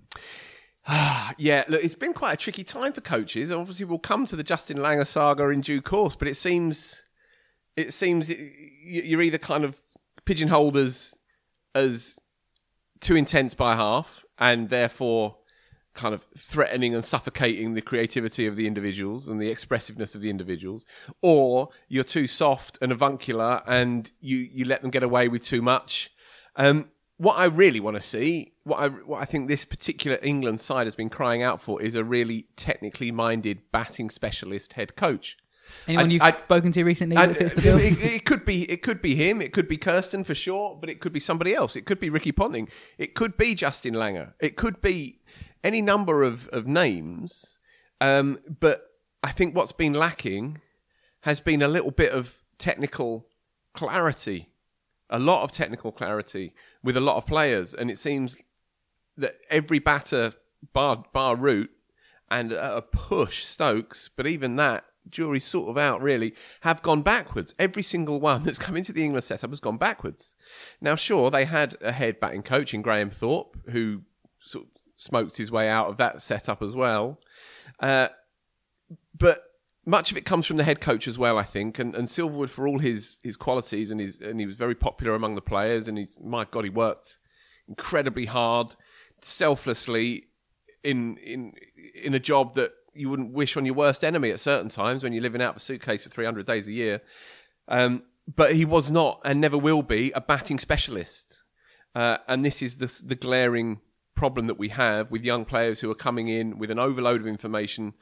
yeah, 1.37 1.63
look, 1.67 1.83
it's 1.83 1.95
been 1.95 2.13
quite 2.13 2.33
a 2.33 2.37
tricky 2.37 2.63
time 2.63 2.93
for 2.93 3.01
coaches. 3.01 3.51
Obviously, 3.51 3.85
we'll 3.85 3.99
come 3.99 4.25
to 4.27 4.35
the 4.35 4.43
Justin 4.43 4.77
Langer 4.77 5.07
saga 5.07 5.49
in 5.49 5.61
due 5.61 5.81
course, 5.81 6.15
but 6.15 6.27
it 6.27 6.35
seems 6.35 7.03
it 7.75 7.93
seems 7.93 8.29
you're 8.29 9.21
either 9.21 9.37
kind 9.37 9.63
of 9.63 9.81
pigeonholed 10.25 10.77
as 10.77 11.15
as 11.73 12.17
too 12.99 13.15
intense 13.15 13.53
by 13.53 13.75
half, 13.75 14.23
and 14.37 14.69
therefore 14.69 15.37
kind 15.95 16.13
of 16.13 16.25
threatening 16.37 16.93
and 16.93 17.03
suffocating 17.03 17.73
the 17.73 17.81
creativity 17.81 18.45
of 18.45 18.55
the 18.55 18.67
individuals 18.67 19.27
and 19.27 19.41
the 19.41 19.49
expressiveness 19.49 20.13
of 20.13 20.21
the 20.21 20.29
individuals, 20.29 20.85
or 21.21 21.69
you're 21.87 22.03
too 22.03 22.27
soft 22.27 22.77
and 22.81 22.91
avuncular 22.91 23.63
and 23.65 24.11
you, 24.19 24.37
you 24.37 24.65
let 24.65 24.81
them 24.81 24.91
get 24.91 25.01
away 25.03 25.27
with 25.27 25.43
too 25.43 25.61
much. 25.61 26.11
Um, 26.55 26.85
what 27.17 27.37
I 27.37 27.45
really 27.45 27.79
want 27.79 27.95
to 27.95 28.01
see, 28.03 28.53
what 28.65 28.77
I, 28.77 28.87
what 28.89 29.21
I 29.21 29.25
think 29.25 29.47
this 29.47 29.63
particular 29.63 30.19
England 30.21 30.59
side 30.59 30.85
has 30.85 30.95
been 30.95 31.09
crying 31.09 31.41
out 31.41 31.61
for, 31.61 31.81
is 31.81 31.95
a 31.95 32.03
really 32.03 32.47
technically 32.57 33.09
minded 33.11 33.61
batting 33.71 34.09
specialist 34.09 34.73
head 34.73 34.95
coach. 34.97 35.37
Anyone 35.87 36.05
I- 36.07 36.09
you've 36.13 36.21
I- 36.21 36.31
spoken 36.31 36.71
to 36.73 36.83
recently 36.83 37.15
I- 37.17 37.25
that 37.27 37.37
fits 37.37 37.53
the 37.55 37.61
bill? 37.61 37.79
It, 37.79 37.99
it 37.99 38.25
could 38.25 38.45
be 38.45 38.69
it 38.69 38.83
could 38.83 39.01
be 39.01 39.15
him. 39.15 39.41
It 39.41 39.51
could 39.53 39.67
be 39.67 39.77
Kirsten 39.77 40.23
for 40.23 40.35
sure, 40.35 40.77
but 40.79 40.89
it 40.89 40.99
could 40.99 41.11
be 41.13 41.19
somebody 41.19 41.55
else. 41.55 41.75
It 41.75 41.85
could 41.85 41.99
be 41.99 42.09
Ricky 42.09 42.31
Ponting. 42.31 42.67
It 42.97 43.15
could 43.15 43.35
be 43.37 43.55
Justin 43.55 43.93
Langer. 43.95 44.33
It 44.39 44.57
could 44.57 44.81
be 44.81 45.21
any 45.65 45.81
number 45.81 46.23
of 46.23 46.47
of 46.49 46.65
names. 46.67 47.57
Um, 47.99 48.39
but 48.59 48.91
I 49.23 49.31
think 49.31 49.55
what's 49.55 49.71
been 49.71 49.93
lacking 49.93 50.61
has 51.21 51.39
been 51.39 51.61
a 51.61 51.67
little 51.67 51.91
bit 51.91 52.11
of 52.11 52.43
technical 52.57 53.27
clarity, 53.73 54.49
a 55.09 55.19
lot 55.19 55.43
of 55.43 55.51
technical 55.51 55.91
clarity 55.91 56.53
with 56.83 56.95
a 56.95 57.01
lot 57.01 57.17
of 57.17 57.25
players, 57.25 57.73
and 57.73 57.89
it 57.89 57.97
seems 57.97 58.37
that 59.17 59.35
every 59.49 59.79
batter, 59.79 60.33
bar 60.73 61.03
bar 61.11 61.35
Root, 61.35 61.71
and 62.29 62.51
a 62.51 62.81
push 62.81 63.43
Stokes, 63.43 64.09
but 64.15 64.27
even 64.27 64.55
that 64.57 64.85
jury's 65.09 65.43
sort 65.45 65.69
of 65.69 65.77
out 65.77 66.01
really, 66.01 66.33
have 66.61 66.81
gone 66.81 67.01
backwards. 67.01 67.53
Every 67.59 67.83
single 67.83 68.19
one 68.19 68.43
that's 68.43 68.59
come 68.59 68.75
into 68.75 68.93
the 68.93 69.03
England 69.03 69.23
setup 69.23 69.51
has 69.51 69.59
gone 69.59 69.77
backwards. 69.77 70.35
Now, 70.81 70.95
sure, 70.95 71.29
they 71.29 71.45
had 71.45 71.75
a 71.81 71.91
head 71.91 72.19
batting 72.19 72.43
coach 72.43 72.73
in 72.73 72.81
Graham 72.81 73.09
Thorpe 73.09 73.57
who 73.69 74.01
sort 74.39 74.65
of 74.65 74.74
smoked 74.97 75.37
his 75.37 75.51
way 75.51 75.69
out 75.69 75.87
of 75.87 75.97
that 75.97 76.21
setup 76.21 76.61
as 76.61 76.75
well. 76.75 77.19
Uh, 77.79 78.09
but 79.17 79.43
much 79.85 80.11
of 80.11 80.17
it 80.17 80.25
comes 80.25 80.47
from 80.47 80.57
the 80.57 80.63
head 80.63 80.81
coach 80.81 81.07
as 81.07 81.17
well, 81.17 81.37
I 81.37 81.43
think. 81.43 81.79
And, 81.79 81.95
and 81.95 82.07
Silverwood, 82.07 82.49
for 82.49 82.67
all 82.67 82.79
his, 82.79 83.19
his 83.23 83.37
qualities, 83.37 83.91
and 83.91 83.99
his 83.99 84.19
and 84.19 84.39
he 84.39 84.45
was 84.45 84.55
very 84.55 84.75
popular 84.75 85.13
among 85.13 85.35
the 85.35 85.41
players, 85.41 85.87
and 85.87 85.97
he's 85.97 86.17
my 86.21 86.45
God, 86.45 86.63
he 86.63 86.69
worked 86.69 87.19
incredibly 87.67 88.25
hard, 88.25 88.75
selflessly, 89.21 90.27
in 90.83 91.17
in 91.17 91.53
in 91.93 92.13
a 92.13 92.19
job 92.19 92.55
that 92.55 92.73
you 92.93 93.09
wouldn't 93.09 93.33
wish 93.33 93.57
on 93.57 93.65
your 93.65 93.75
worst 93.75 94.03
enemy 94.03 94.31
at 94.31 94.39
certain 94.39 94.69
times 94.69 95.03
when 95.03 95.13
you're 95.13 95.21
living 95.21 95.41
out 95.41 95.51
of 95.51 95.57
a 95.57 95.59
suitcase 95.59 96.03
for 96.03 96.09
300 96.09 96.45
days 96.45 96.67
a 96.67 96.71
year. 96.71 97.01
Um, 97.67 98.03
but 98.33 98.55
he 98.55 98.63
was 98.63 98.89
not 98.89 99.19
and 99.25 99.41
never 99.41 99.57
will 99.57 99.83
be 99.83 100.11
a 100.13 100.21
batting 100.21 100.57
specialist. 100.57 101.41
Uh, 101.93 102.17
and 102.27 102.43
this 102.43 102.61
is 102.61 102.77
the, 102.77 103.03
the 103.05 103.15
glaring 103.15 103.81
problem 104.15 104.47
that 104.47 104.57
we 104.57 104.69
have 104.69 105.11
with 105.11 105.23
young 105.23 105.45
players 105.45 105.81
who 105.81 105.91
are 105.91 105.95
coming 105.95 106.27
in 106.27 106.57
with 106.57 106.71
an 106.71 106.79
overload 106.79 107.21
of 107.21 107.27
information, 107.27 107.93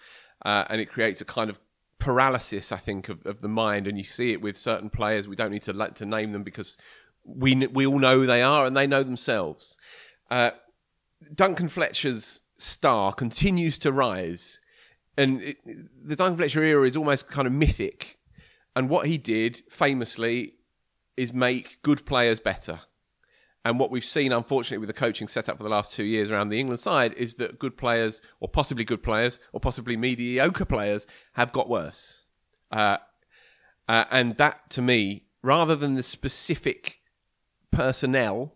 uh, 0.45 0.65
and 0.69 0.79
it 0.79 0.85
creates 0.85 1.21
a 1.21 1.25
kind 1.25 1.49
of 1.49 1.59
paralysis, 1.99 2.71
I 2.71 2.77
think, 2.77 3.09
of, 3.09 3.25
of 3.25 3.41
the 3.41 3.47
mind. 3.47 3.87
And 3.87 3.97
you 3.97 4.03
see 4.03 4.31
it 4.31 4.41
with 4.41 4.57
certain 4.57 4.89
players. 4.89 5.27
We 5.27 5.35
don't 5.35 5.51
need 5.51 5.63
to 5.63 5.73
to 5.73 6.05
name 6.05 6.31
them 6.31 6.43
because 6.43 6.77
we 7.25 7.55
we 7.67 7.85
all 7.85 7.99
know 7.99 8.19
who 8.19 8.25
they 8.25 8.41
are 8.41 8.65
and 8.65 8.75
they 8.75 8.87
know 8.87 9.03
themselves. 9.03 9.77
Uh, 10.29 10.51
Duncan 11.33 11.69
Fletcher's 11.69 12.41
star 12.57 13.13
continues 13.13 13.77
to 13.79 13.91
rise, 13.91 14.59
and 15.17 15.41
it, 15.41 15.57
the 15.65 16.15
Duncan 16.15 16.37
Fletcher 16.37 16.63
era 16.63 16.85
is 16.87 16.95
almost 16.95 17.27
kind 17.27 17.47
of 17.47 17.53
mythic. 17.53 18.17
And 18.75 18.89
what 18.89 19.05
he 19.05 19.19
did 19.19 19.61
famously 19.69 20.55
is 21.15 21.31
make 21.31 21.81
good 21.83 22.05
players 22.05 22.39
better. 22.39 22.81
And 23.65 23.79
what 23.79 23.91
we've 23.91 24.03
seen, 24.03 24.31
unfortunately, 24.33 24.79
with 24.79 24.93
the 24.93 24.99
coaching 24.99 25.27
setup 25.27 25.57
for 25.57 25.63
the 25.63 25.69
last 25.69 25.93
two 25.93 26.03
years 26.03 26.29
around 26.29 26.49
the 26.49 26.59
England 26.59 26.79
side 26.79 27.13
is 27.13 27.35
that 27.35 27.59
good 27.59 27.77
players, 27.77 28.21
or 28.39 28.49
possibly 28.49 28.83
good 28.83 29.01
players, 29.01 29.39
or 29.53 29.59
possibly 29.59 29.95
mediocre 29.95 30.65
players, 30.65 31.07
have 31.33 31.53
got 31.53 31.69
worse. 31.69 32.25
Uh, 32.71 32.97
uh, 33.87 34.05
and 34.11 34.33
that, 34.33 34.69
to 34.71 34.81
me, 34.81 35.23
rather 35.41 35.75
than 35.75 35.95
the 35.95 36.03
specific 36.03 36.97
personnel, 37.71 38.55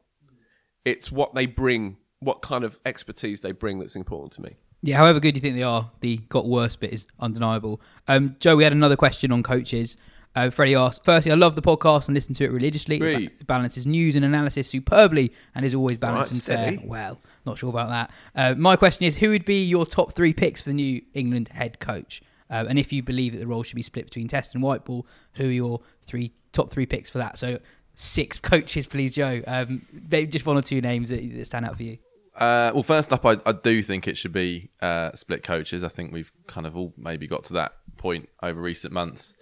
it's 0.83 1.11
what 1.11 1.35
they 1.35 1.45
bring, 1.45 1.97
what 2.19 2.41
kind 2.41 2.63
of 2.63 2.79
expertise 2.85 3.41
they 3.41 3.51
bring 3.53 3.79
that's 3.79 3.95
important 3.95 4.33
to 4.33 4.41
me. 4.41 4.55
Yeah, 4.81 4.97
however 4.97 5.19
good 5.19 5.35
you 5.35 5.41
think 5.41 5.55
they 5.55 5.63
are, 5.63 5.91
the 6.01 6.17
got 6.29 6.47
worse 6.47 6.75
bit 6.75 6.93
is 6.93 7.05
undeniable. 7.19 7.81
Um, 8.07 8.35
Joe, 8.39 8.55
we 8.55 8.63
had 8.63 8.73
another 8.73 8.95
question 8.95 9.31
on 9.31 9.41
coaches. 9.41 9.97
Uh, 10.37 10.51
Freddie 10.51 10.75
asked, 10.75 11.03
firstly, 11.03 11.31
I 11.31 11.35
love 11.35 11.55
the 11.55 11.63
podcast 11.63 12.07
and 12.07 12.13
listen 12.13 12.35
to 12.35 12.43
it 12.43 12.51
religiously. 12.51 13.01
It 13.01 13.47
balances 13.47 13.87
news 13.87 14.15
and 14.15 14.23
analysis 14.23 14.69
superbly 14.69 15.33
and 15.55 15.65
is 15.65 15.73
always 15.73 15.97
balanced 15.97 16.47
Right, 16.47 16.57
and 16.59 16.79
fair. 16.79 16.87
Well, 16.87 17.19
not 17.43 17.57
sure 17.57 17.71
about 17.71 17.89
that. 17.89 18.11
Uh, 18.35 18.53
my 18.55 18.75
question 18.75 19.05
is, 19.05 19.17
who 19.17 19.29
would 19.29 19.45
be 19.45 19.63
your 19.63 19.83
top 19.83 20.13
three 20.13 20.33
picks 20.33 20.61
for 20.61 20.69
the 20.69 20.75
new 20.75 21.01
England 21.15 21.47
head 21.47 21.79
coach? 21.79 22.21
Uh, 22.51 22.65
and 22.69 22.77
if 22.77 22.93
you 22.93 23.01
believe 23.01 23.33
that 23.33 23.39
the 23.39 23.47
role 23.47 23.63
should 23.63 23.77
be 23.77 23.81
split 23.81 24.05
between 24.05 24.27
Test 24.27 24.53
and 24.53 24.61
White 24.61 24.85
Ball, 24.85 25.07
who 25.33 25.47
are 25.47 25.51
your 25.51 25.81
three 26.03 26.33
top 26.51 26.69
three 26.69 26.85
picks 26.85 27.09
for 27.09 27.17
that? 27.17 27.39
So 27.39 27.57
six 27.95 28.37
coaches, 28.51 28.85
please, 28.85 29.15
Joe. 29.15 29.41
Um, 29.47 29.87
just 30.07 30.45
one 30.45 30.55
or 30.55 30.61
two 30.61 30.81
names 30.81 31.09
that, 31.09 31.35
that 31.35 31.45
stand 31.45 31.65
out 31.65 31.77
for 31.77 31.83
you. 31.83 31.97
Uh, 32.35 32.69
well, 32.75 32.83
first 32.83 33.11
up, 33.11 33.25
I, 33.25 33.37
I 33.43 33.53
do 33.53 33.81
think 33.81 34.07
it 34.07 34.15
should 34.15 34.33
be 34.33 34.69
uh, 34.83 35.13
split 35.15 35.41
coaches. 35.41 35.83
I 35.83 35.87
think 35.87 36.13
we've 36.13 36.31
kind 36.45 36.67
of 36.67 36.77
all 36.77 36.93
maybe 36.95 37.25
got 37.25 37.43
to 37.45 37.53
that 37.53 37.73
point 37.97 38.29
over 38.43 38.61
recent 38.61 38.93
months, 38.93 39.33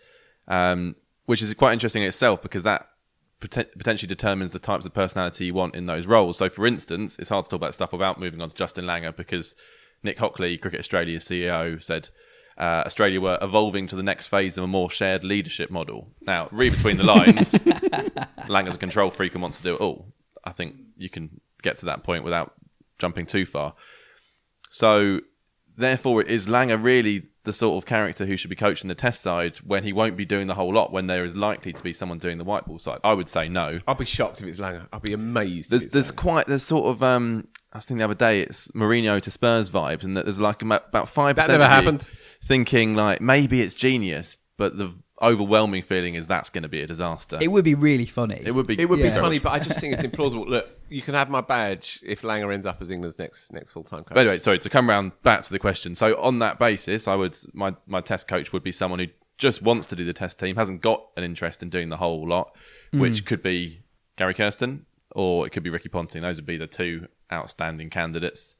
um, 0.47 0.95
which 1.25 1.41
is 1.41 1.53
quite 1.53 1.73
interesting 1.73 2.03
in 2.03 2.07
itself 2.07 2.41
because 2.41 2.63
that 2.63 2.89
poten- 3.39 3.71
potentially 3.77 4.07
determines 4.07 4.51
the 4.51 4.59
types 4.59 4.85
of 4.85 4.93
personality 4.93 5.45
you 5.45 5.53
want 5.53 5.75
in 5.75 5.85
those 5.85 6.05
roles. 6.05 6.37
So, 6.37 6.49
for 6.49 6.65
instance, 6.65 7.17
it's 7.19 7.29
hard 7.29 7.45
to 7.45 7.49
talk 7.49 7.57
about 7.57 7.73
stuff 7.73 7.91
without 7.91 8.19
moving 8.19 8.41
on 8.41 8.49
to 8.49 8.55
Justin 8.55 8.85
Langer 8.85 9.15
because 9.15 9.55
Nick 10.03 10.19
Hockley, 10.19 10.57
Cricket 10.57 10.79
Australia's 10.79 11.25
CEO, 11.25 11.81
said 11.81 12.09
uh, 12.57 12.83
Australia 12.85 13.19
were 13.19 13.37
evolving 13.41 13.87
to 13.87 13.95
the 13.95 14.03
next 14.03 14.27
phase 14.27 14.57
of 14.57 14.63
a 14.63 14.67
more 14.67 14.89
shared 14.89 15.23
leadership 15.23 15.69
model. 15.69 16.09
Now, 16.21 16.47
read 16.51 16.73
between 16.73 16.97
the 16.97 17.03
lines, 17.03 17.51
Langer's 18.47 18.75
a 18.75 18.79
control 18.79 19.11
freak 19.11 19.33
and 19.33 19.41
wants 19.41 19.57
to 19.57 19.63
do 19.63 19.75
it 19.75 19.81
all. 19.81 20.07
I 20.43 20.51
think 20.51 20.75
you 20.97 21.09
can 21.09 21.41
get 21.61 21.77
to 21.77 21.85
that 21.85 22.03
point 22.03 22.23
without 22.23 22.53
jumping 22.97 23.25
too 23.25 23.45
far. 23.45 23.73
So, 24.69 25.21
therefore, 25.77 26.21
is 26.21 26.47
Langer 26.47 26.81
really 26.81 27.27
the 27.45 27.53
sort 27.53 27.81
of 27.81 27.87
character 27.87 28.25
who 28.25 28.35
should 28.35 28.49
be 28.49 28.55
coaching 28.55 28.87
the 28.87 28.95
test 28.95 29.21
side 29.21 29.57
when 29.59 29.83
he 29.83 29.93
won't 29.93 30.17
be 30.17 30.25
doing 30.25 30.47
the 30.47 30.55
whole 30.55 30.73
lot 30.73 30.91
when 30.91 31.07
there 31.07 31.23
is 31.23 31.35
likely 31.35 31.71
to 31.73 31.81
be 31.83 31.93
someone 31.93 32.17
doing 32.17 32.37
the 32.37 32.43
white 32.43 32.65
ball 32.65 32.79
side? 32.79 32.99
I 33.03 33.13
would 33.13 33.29
say 33.29 33.47
no. 33.47 33.79
I'll 33.87 33.95
be 33.95 34.05
shocked 34.05 34.41
if 34.41 34.47
it's 34.47 34.59
Langer. 34.59 34.87
I'll 34.91 34.99
be 34.99 35.13
amazed. 35.13 35.69
There's 35.71 35.83
if 35.83 35.87
it's 35.87 35.93
there's 35.93 36.11
Langer. 36.11 36.15
quite 36.17 36.47
there's 36.47 36.63
sort 36.63 36.87
of 36.87 37.01
um 37.03 37.47
I 37.73 37.77
was 37.77 37.85
thinking 37.85 37.97
the 37.99 38.05
other 38.05 38.15
day 38.15 38.41
it's 38.41 38.67
Mourinho 38.69 39.21
to 39.21 39.31
Spurs 39.31 39.69
vibes 39.69 40.03
and 40.03 40.15
that 40.17 40.25
there's 40.25 40.39
like 40.39 40.61
about 40.61 41.09
five 41.09 41.35
That 41.35 41.43
percent 41.43 41.59
never 41.59 41.69
happened. 41.71 42.09
thinking 42.43 42.95
like 42.95 43.21
maybe 43.21 43.61
it's 43.61 43.73
genius, 43.73 44.37
but 44.57 44.77
the 44.77 44.93
overwhelming 45.22 45.82
feeling 45.82 46.16
is 46.16 46.28
that's 46.28 46.49
going 46.49 46.63
to 46.63 46.70
be 46.70 46.82
a 46.82 46.88
disaster. 46.88 47.38
It 47.41 47.49
would 47.49 47.63
be 47.63 47.76
really 47.76 48.05
funny. 48.05 48.41
It 48.43 48.51
would 48.51 48.68
be 48.68 48.80
It 48.80 48.89
would 48.89 48.99
Yeah. 48.99 49.13
be 49.13 49.20
funny, 49.20 49.39
but 49.39 49.53
I 49.53 49.59
just 49.59 49.80
think 49.80 49.93
it's 49.93 50.01
implausible. 50.01 50.47
Look, 50.47 50.70
you 50.89 51.01
can 51.01 51.13
have 51.13 51.30
my 51.30 51.41
badge 51.41 52.01
if 52.03 52.22
Langer 52.22 52.53
ends 52.53 52.66
up 52.66 52.82
as 52.82 52.91
England's 52.91 53.18
next 53.18 53.53
next 53.53 53.72
full 53.72 53.84
time 53.84 54.03
coach. 54.03 54.13
But 54.13 54.20
anyway, 54.20 54.39
sorry 54.39 54.59
to 54.59 54.70
come 54.70 54.89
round 54.89 55.13
back 55.24 55.41
to 55.43 55.51
the 55.51 55.59
question. 55.59 55.95
So 55.95 56.20
on 56.22 56.39
that 56.39 56.59
basis, 56.59 57.07
I 57.07 57.16
would 57.16 57.38
my 57.53 57.76
my 57.88 58.01
test 58.01 58.28
coach 58.28 58.51
would 58.51 58.63
be 58.63 58.72
someone 58.72 58.99
who 58.99 59.07
just 59.38 59.61
wants 59.61 59.88
to 59.88 59.95
do 59.95 60.05
the 60.05 60.13
test 60.13 60.39
team, 60.39 60.55
hasn't 60.55 60.82
got 60.82 61.07
an 61.18 61.24
interest 61.24 61.61
in 61.61 61.70
doing 61.70 61.89
the 61.89 61.97
whole 61.97 62.28
lot, 62.28 62.55
hmm. 62.91 62.99
which 62.99 63.26
could 63.26 63.43
be 63.43 63.82
Gary 64.18 64.34
Kirsten 64.34 64.86
or 65.11 65.47
it 65.47 65.51
could 65.51 65.63
be 65.63 65.70
Ricky 65.70 65.89
Ponting. 65.89 66.22
Those 66.22 66.38
would 66.38 66.45
be 66.45 66.57
the 66.57 66.68
two 66.68 67.07
outstanding 67.32 67.89
candidates. 67.89 68.55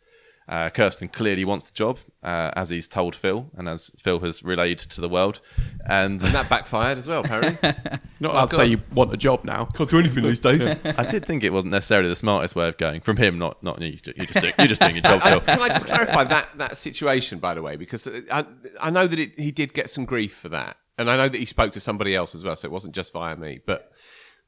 Uh, 0.48 0.70
Kirsten 0.70 1.08
clearly 1.08 1.44
wants 1.44 1.66
the 1.66 1.74
job, 1.74 1.98
uh, 2.22 2.52
as 2.56 2.70
he's 2.70 2.88
told 2.88 3.16
Phil, 3.16 3.50
and 3.58 3.68
as 3.68 3.90
Phil 3.98 4.20
has 4.20 4.44
relayed 4.44 4.78
to 4.78 5.02
the 5.02 5.10
world. 5.10 5.42
And 5.88 6.22
And 6.22 6.36
that 6.36 6.50
backfired 6.50 7.00
as 7.00 7.08
well, 7.08 7.22
apparently. 7.22 7.58
Not 8.20 8.32
allowed 8.32 8.50
to 8.50 8.56
say 8.56 8.68
you 8.68 8.82
want 8.94 9.12
a 9.12 9.18
job 9.18 9.44
now. 9.44 9.66
Can't 9.66 9.90
do 9.90 9.98
anything 9.98 10.24
these 10.24 10.40
days. 10.40 10.62
I 10.86 11.06
did 11.10 11.26
think 11.26 11.44
it 11.44 11.52
wasn't 11.52 11.72
necessarily 11.72 12.10
the 12.10 12.16
smartest 12.16 12.56
way 12.56 12.68
of 12.68 12.78
going 12.78 13.02
from 13.02 13.18
him, 13.18 13.40
not 13.40 13.62
not 13.64 13.82
you. 13.82 13.98
You're 14.16 14.26
just 14.28 14.40
doing, 14.40 14.54
you're 14.60 14.68
just 14.68 14.82
doing 14.82 14.96
your 14.96 15.04
job, 15.04 15.22
I, 15.24 15.30
Phil. 15.32 15.42
can 15.42 15.62
I 15.62 15.68
just 15.70 15.88
clarify 15.88 16.24
that 16.26 16.50
that 16.58 16.78
situation, 16.78 17.40
by 17.40 17.56
the 17.56 17.62
way, 17.64 17.76
because 17.76 18.08
I, 18.32 18.46
I 18.80 18.90
know 18.92 19.08
that 19.08 19.18
it, 19.20 19.40
he 19.40 19.52
did 19.52 19.74
get 19.74 19.90
some 19.90 20.06
grief 20.06 20.36
for 20.36 20.50
that, 20.50 20.78
and 20.98 21.10
I 21.10 21.18
know 21.18 21.28
that 21.28 21.38
he 21.38 21.46
spoke 21.46 21.72
to 21.74 21.80
somebody 21.80 22.16
else 22.16 22.36
as 22.36 22.44
well, 22.44 22.56
so 22.56 22.68
it 22.68 22.72
wasn't 22.72 22.94
just 22.94 23.14
via 23.14 23.36
me. 23.36 23.62
But 23.66 23.92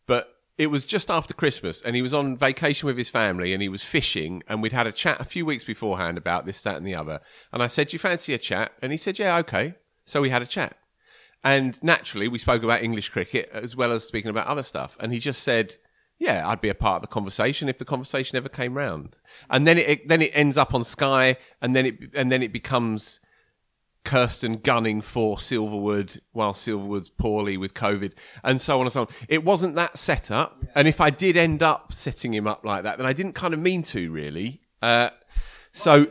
but 0.05 0.36
it 0.57 0.67
was 0.67 0.85
just 0.85 1.11
after 1.11 1.33
Christmas, 1.33 1.81
and 1.81 1.95
he 1.95 2.01
was 2.01 2.13
on 2.13 2.35
vacation 2.35 2.87
with 2.87 2.97
his 2.97 3.09
family, 3.09 3.53
and 3.53 3.61
he 3.61 3.69
was 3.69 3.83
fishing, 3.83 4.43
and 4.47 4.61
we'd 4.61 4.73
had 4.73 4.87
a 4.87 4.91
chat 4.91 5.21
a 5.21 5.25
few 5.25 5.45
weeks 5.45 5.63
beforehand 5.63 6.17
about 6.17 6.45
this, 6.45 6.61
that, 6.63 6.77
and 6.77 6.87
the 6.87 6.95
other. 6.95 7.19
And 7.53 7.61
I 7.61 7.67
said, 7.67 7.89
"Do 7.89 7.95
you 7.95 7.99
fancy 7.99 8.33
a 8.33 8.37
chat?" 8.37 8.73
And 8.81 8.91
he 8.91 8.97
said, 8.97 9.19
"Yeah, 9.19 9.37
okay." 9.37 9.75
So 10.05 10.21
we 10.21 10.29
had 10.29 10.41
a 10.41 10.47
chat, 10.47 10.77
and 11.43 11.81
naturally 11.83 12.27
we 12.27 12.39
spoke 12.39 12.63
about 12.63 12.81
English 12.81 13.09
cricket 13.09 13.49
as 13.53 13.75
well 13.75 13.91
as 13.91 14.05
speaking 14.05 14.29
about 14.31 14.47
other 14.47 14.63
stuff. 14.63 14.97
And 14.99 15.13
he 15.13 15.19
just 15.19 15.43
said. 15.43 15.77
Yeah, 16.19 16.47
I'd 16.49 16.61
be 16.61 16.69
a 16.69 16.73
part 16.73 16.95
of 16.95 17.01
the 17.03 17.13
conversation 17.13 17.69
if 17.69 17.77
the 17.77 17.85
conversation 17.85 18.37
ever 18.37 18.49
came 18.49 18.75
round. 18.75 19.17
And 19.51 19.67
then 19.67 19.77
it 19.77 20.07
then 20.07 20.23
it 20.23 20.31
ends 20.33 20.57
up 20.57 20.73
on 20.73 20.83
Sky, 20.83 21.37
and 21.61 21.75
then 21.75 21.85
it 21.85 21.99
and 22.15 22.31
then 22.31 22.41
it 22.41 22.51
becomes 22.51 23.19
Kirsten 24.07 24.57
gunning 24.63 25.01
for 25.01 25.37
Silverwood 25.37 26.19
while 26.31 26.53
Silverwood's 26.53 27.09
poorly 27.09 27.57
with 27.57 27.73
COVID, 27.73 28.13
and 28.43 28.59
so 28.61 28.79
on 28.79 28.85
and 28.85 28.93
so 28.93 29.01
on. 29.01 29.07
It 29.27 29.43
wasn't 29.43 29.75
that 29.75 29.97
setup, 29.97 30.63
and 30.73 30.87
if 30.87 30.99
I 31.01 31.09
did 31.09 31.35
end 31.37 31.61
up 31.61 31.91
setting 31.93 32.33
him 32.33 32.47
up 32.47 32.65
like 32.65 32.83
that, 32.83 32.97
then 32.97 33.05
I 33.05 33.13
didn't 33.13 33.33
kind 33.33 33.53
of 33.53 33.59
mean 33.59 33.83
to 33.83 34.09
really. 34.11 34.61
Uh, 34.81 35.09
so 35.71 36.07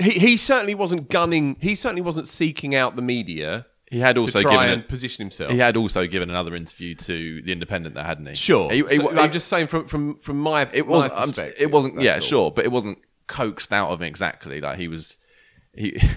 he, 0.00 0.10
he 0.12 0.36
certainly 0.36 0.74
wasn't 0.74 1.08
gunning. 1.08 1.56
He 1.60 1.74
certainly 1.74 2.02
wasn't 2.02 2.28
seeking 2.28 2.74
out 2.74 2.96
the 2.96 3.02
media 3.02 3.66
He 3.90 4.00
had 4.00 4.16
to 4.16 4.22
also 4.22 4.42
try 4.42 4.52
given 4.52 4.70
and 4.70 4.82
a- 4.82 4.86
position 4.86 5.22
himself. 5.24 5.50
he 5.52 5.58
had 5.58 5.76
also 5.76 6.06
given 6.06 6.28
another 6.30 6.54
interview 6.56 6.94
to 6.96 7.40
the 7.42 7.52
Independent, 7.52 7.94
there 7.94 8.04
hadn't 8.04 8.26
he? 8.26 8.34
Sure. 8.34 8.70
He- 8.70 8.78
he- 8.88 8.96
So 8.96 9.08
he- 9.12 9.18
I'm 9.18 9.32
just 9.32 9.48
saying 9.48 9.68
from 9.68 9.86
from 9.86 10.16
from 10.18 10.38
my 10.40 10.68
it 10.72 10.86
wasn't. 10.86 11.14
I'm, 11.14 11.28
perspective, 11.28 11.56
it 11.62 11.70
wasn't. 11.70 12.00
Yeah, 12.00 12.14
all. 12.16 12.20
sure, 12.20 12.50
but 12.50 12.64
it 12.64 12.72
wasn't 12.72 12.98
coaxed 13.28 13.72
out 13.72 13.90
of 13.90 14.00
him 14.00 14.06
exactly. 14.08 14.60
Like 14.60 14.78
he 14.78 14.88
was. 14.88 15.16
He. 15.74 16.00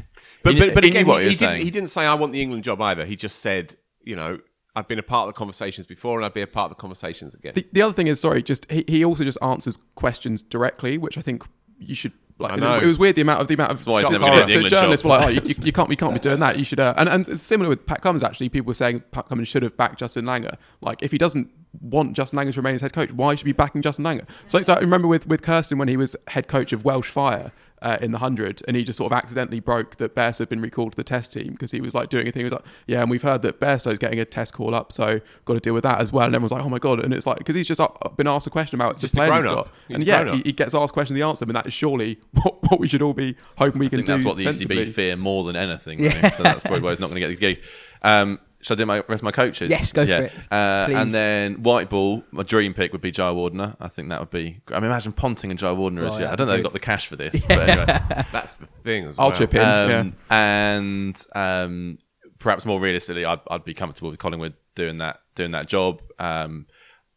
But 0.44 0.54
he 0.54 0.60
but, 0.60 0.74
but 0.74 0.86
again, 0.86 1.06
he, 1.06 1.30
he, 1.30 1.36
didn't 1.36 1.58
he 1.58 1.72
didn't 1.72 1.90
say 1.90 2.06
I 2.06 2.14
want 2.16 2.34
the 2.34 2.42
England 2.42 2.64
job 2.64 2.82
either. 2.82 3.06
He 3.06 3.16
just 3.16 3.40
said, 3.40 3.76
you 4.04 4.16
know, 4.16 4.40
I've 4.76 4.88
been 4.88 5.00
a 5.00 5.04
part 5.04 5.28
of 5.28 5.34
the 5.34 5.38
conversations 5.38 5.86
before, 5.86 6.18
and 6.18 6.26
I'd 6.26 6.34
be 6.34 6.42
a 6.42 6.48
part 6.48 6.72
of 6.72 6.78
the 6.78 6.82
conversations 6.82 7.36
again. 7.36 7.54
The, 7.56 7.68
the 7.72 7.82
other 7.82 7.94
thing 7.94 8.08
is, 8.08 8.20
sorry, 8.20 8.42
just 8.42 8.70
he, 8.72 8.86
he 8.88 9.06
also 9.06 9.24
just 9.24 9.38
answers 9.42 9.78
questions 9.96 10.42
directly, 10.44 10.98
which 10.98 11.18
I 11.18 11.22
think 11.22 11.44
you 11.78 11.96
should. 11.96 12.14
Like, 12.40 12.54
I 12.54 12.56
know. 12.56 12.80
it 12.80 12.86
was 12.88 12.98
weird 12.98 13.16
the 13.16 13.22
amount 13.22 13.42
of 13.42 13.48
the 13.50 13.54
amount 13.54 13.72
of 13.72 13.86
why 13.86 14.02
never 14.02 14.18
horror. 14.18 14.32
gonna 14.32 14.48
get 14.48 14.58
the 14.58 14.64
the 14.64 14.70
journalists 14.70 15.04
job. 15.04 15.12
were 15.12 15.18
like, 15.18 15.26
oh, 15.28 15.30
you, 15.30 15.42
you, 15.44 15.66
you 15.66 15.72
can't, 15.72 15.90
you 15.92 15.98
can't 15.98 16.14
be 16.14 16.20
doing 16.28 16.40
that. 16.40 16.58
You 16.58 16.66
should. 16.66 16.80
Uh, 16.80 16.96
and 16.98 17.08
and 17.08 17.28
it's 17.28 17.44
similar 17.44 17.70
with 17.70 17.86
Pat 17.86 18.02
Cummins. 18.02 18.24
Actually, 18.24 18.50
people 18.50 18.68
were 18.68 18.74
saying 18.74 19.04
Pat 19.12 19.28
Cummins 19.30 19.48
should 19.48 19.62
have 19.62 19.78
backed 19.78 20.00
Justin 20.00 20.26
Langer. 20.26 20.56
Like, 20.80 21.04
if 21.04 21.12
he 21.12 21.20
doesn't 21.20 21.52
want 21.80 22.14
Justin 22.14 22.40
Langer 22.40 22.54
to 22.54 22.60
remain 22.60 22.76
as 22.76 22.82
head 22.82 22.94
coach, 22.94 23.12
why 23.12 23.36
should 23.36 23.46
he 23.46 23.54
be 23.54 23.58
backing 23.58 23.82
Justin 23.82 24.06
Langer? 24.06 24.28
So, 24.48 24.62
so 24.62 24.74
I 24.74 24.80
remember 24.80 25.08
with 25.08 25.28
with 25.28 25.42
Kirsten 25.42 25.78
when 25.78 25.88
he 25.88 25.98
was 25.98 26.16
head 26.28 26.48
coach 26.48 26.74
of 26.74 26.84
Welsh 26.86 27.10
Fire. 27.10 27.52
Uh, 27.84 27.98
in 28.00 28.12
the 28.12 28.20
hundred, 28.20 28.62
and 28.68 28.78
he 28.78 28.84
just 28.84 28.98
sort 28.98 29.12
of 29.12 29.18
accidentally 29.18 29.60
broke 29.60 29.96
that 29.96 30.14
Bairstow 30.14 30.38
had 30.38 30.50
been 30.50 30.62
recalled 30.62 30.92
to 30.92 30.96
the 30.96 31.04
test 31.04 31.34
team 31.34 31.54
because 31.54 31.72
he 31.72 31.82
was 31.82 31.96
like 31.96 32.10
doing 32.10 32.28
a 32.28 32.32
thing. 32.32 32.42
He 32.42 32.44
was 32.44 32.54
like, 32.54 32.64
"Yeah, 32.86 33.02
and 33.02 33.10
we've 33.10 33.24
heard 33.24 33.42
that 33.42 33.60
Bairstow's 33.60 33.98
getting 33.98 34.20
a 34.20 34.26
test 34.26 34.54
call 34.54 34.76
up, 34.76 34.92
so 34.92 35.20
got 35.46 35.56
to 35.56 35.60
deal 35.60 35.74
with 35.74 35.82
that 35.82 36.00
as 36.00 36.14
well." 36.14 36.28
And 36.28 36.36
everyone's 36.36 36.52
like, 36.52 36.64
"Oh 36.64 36.70
my 36.70 36.78
god!" 36.78 37.04
And 37.04 37.12
it's 37.12 37.26
like 37.26 37.40
because 37.40 37.56
he's 37.56 37.68
just 37.68 37.80
uh, 37.80 37.88
been 38.16 38.28
asked 38.28 38.46
a 38.46 38.52
question 38.52 38.80
about 38.80 39.00
Just 39.00 39.16
the 39.16 39.22
players 39.22 39.34
he's 39.34 39.46
got, 39.46 39.70
He's 39.88 39.96
and 39.96 40.06
yeah, 40.06 40.32
he, 40.32 40.42
he 40.46 40.52
gets 40.52 40.76
asked 40.76 40.94
questions, 40.94 41.18
he 41.18 41.24
answers 41.24 41.40
them, 41.40 41.50
and 41.50 41.56
that 41.56 41.66
is 41.66 41.74
surely 41.74 42.20
what, 42.44 42.62
what 42.70 42.80
we 42.80 42.88
should 42.88 43.02
all 43.02 43.16
be 43.16 43.36
hoping 43.58 43.80
we 43.80 43.88
I 43.88 43.90
can 43.90 44.02
do. 44.02 44.06
that's 44.06 44.26
what 44.26 44.38
the 44.38 44.44
sensibly. 44.44 44.86
ECB 44.86 44.94
fear 44.94 45.16
more 45.16 45.44
than 45.46 45.56
anything. 45.56 46.04
Yeah. 46.04 46.30
So 46.30 46.44
that's 46.44 46.62
probably 46.62 46.82
why 46.82 46.92
he's 46.92 47.00
not 47.00 47.10
going 47.10 47.20
to 47.20 47.28
get 47.28 47.30
the 47.30 47.36
gig. 47.36 47.64
Um, 48.04 48.40
should 48.62 48.78
I 48.78 48.82
do 48.82 48.86
my 48.86 48.98
rest 49.08 49.22
of 49.22 49.24
my 49.24 49.32
coaches? 49.32 49.70
Yes, 49.70 49.92
go 49.92 50.04
for 50.06 50.10
yeah. 50.10 50.20
it, 50.22 50.32
Uh, 50.52 50.86
please. 50.86 50.96
and 50.96 51.14
then 51.14 51.64
white 51.64 51.90
ball, 51.90 52.24
my 52.32 52.44
dream 52.44 52.74
pick 52.74 52.92
would 52.92 53.02
be 53.02 53.12
Jayawardene. 53.12 53.76
I 53.80 53.88
think 53.88 54.10
that 54.10 54.20
would 54.20 54.30
be. 54.30 54.62
I 54.68 54.76
mean, 54.76 54.86
imagine 54.92 55.12
Ponting 55.14 55.52
and 55.52 55.60
Jayawardene 55.60 56.04
as 56.06 56.16
Oh, 56.16 56.20
yeah. 56.20 56.26
yeah, 56.26 56.32
I 56.32 56.36
don't 56.36 56.48
know. 56.48 56.54
okay. 56.54 56.58
They've 56.58 56.64
got 56.64 56.74
the 56.74 56.80
cash 56.80 57.08
for 57.08 57.16
this, 57.16 57.44
but 57.48 57.70
anyway. 57.70 57.86
That's 58.32 58.56
the 58.56 58.66
thing 58.84 59.06
as 59.06 59.18
I'll 59.20 59.32
chip 59.32 59.54
in. 59.54 59.62
Um, 59.62 59.90
yeah. 59.90 60.06
And 60.30 61.26
um, 61.36 61.98
perhaps 62.40 62.66
more 62.66 62.80
realistically, 62.80 63.26
I'd, 63.26 63.40
I'd 63.50 63.64
be 63.66 63.74
comfortable 63.74 64.10
with 64.12 64.20
Collingwood 64.20 64.54
doing 64.76 64.98
that 65.00 65.22
doing 65.36 65.52
that 65.52 65.68
job. 65.68 66.02
Um, 66.20 66.68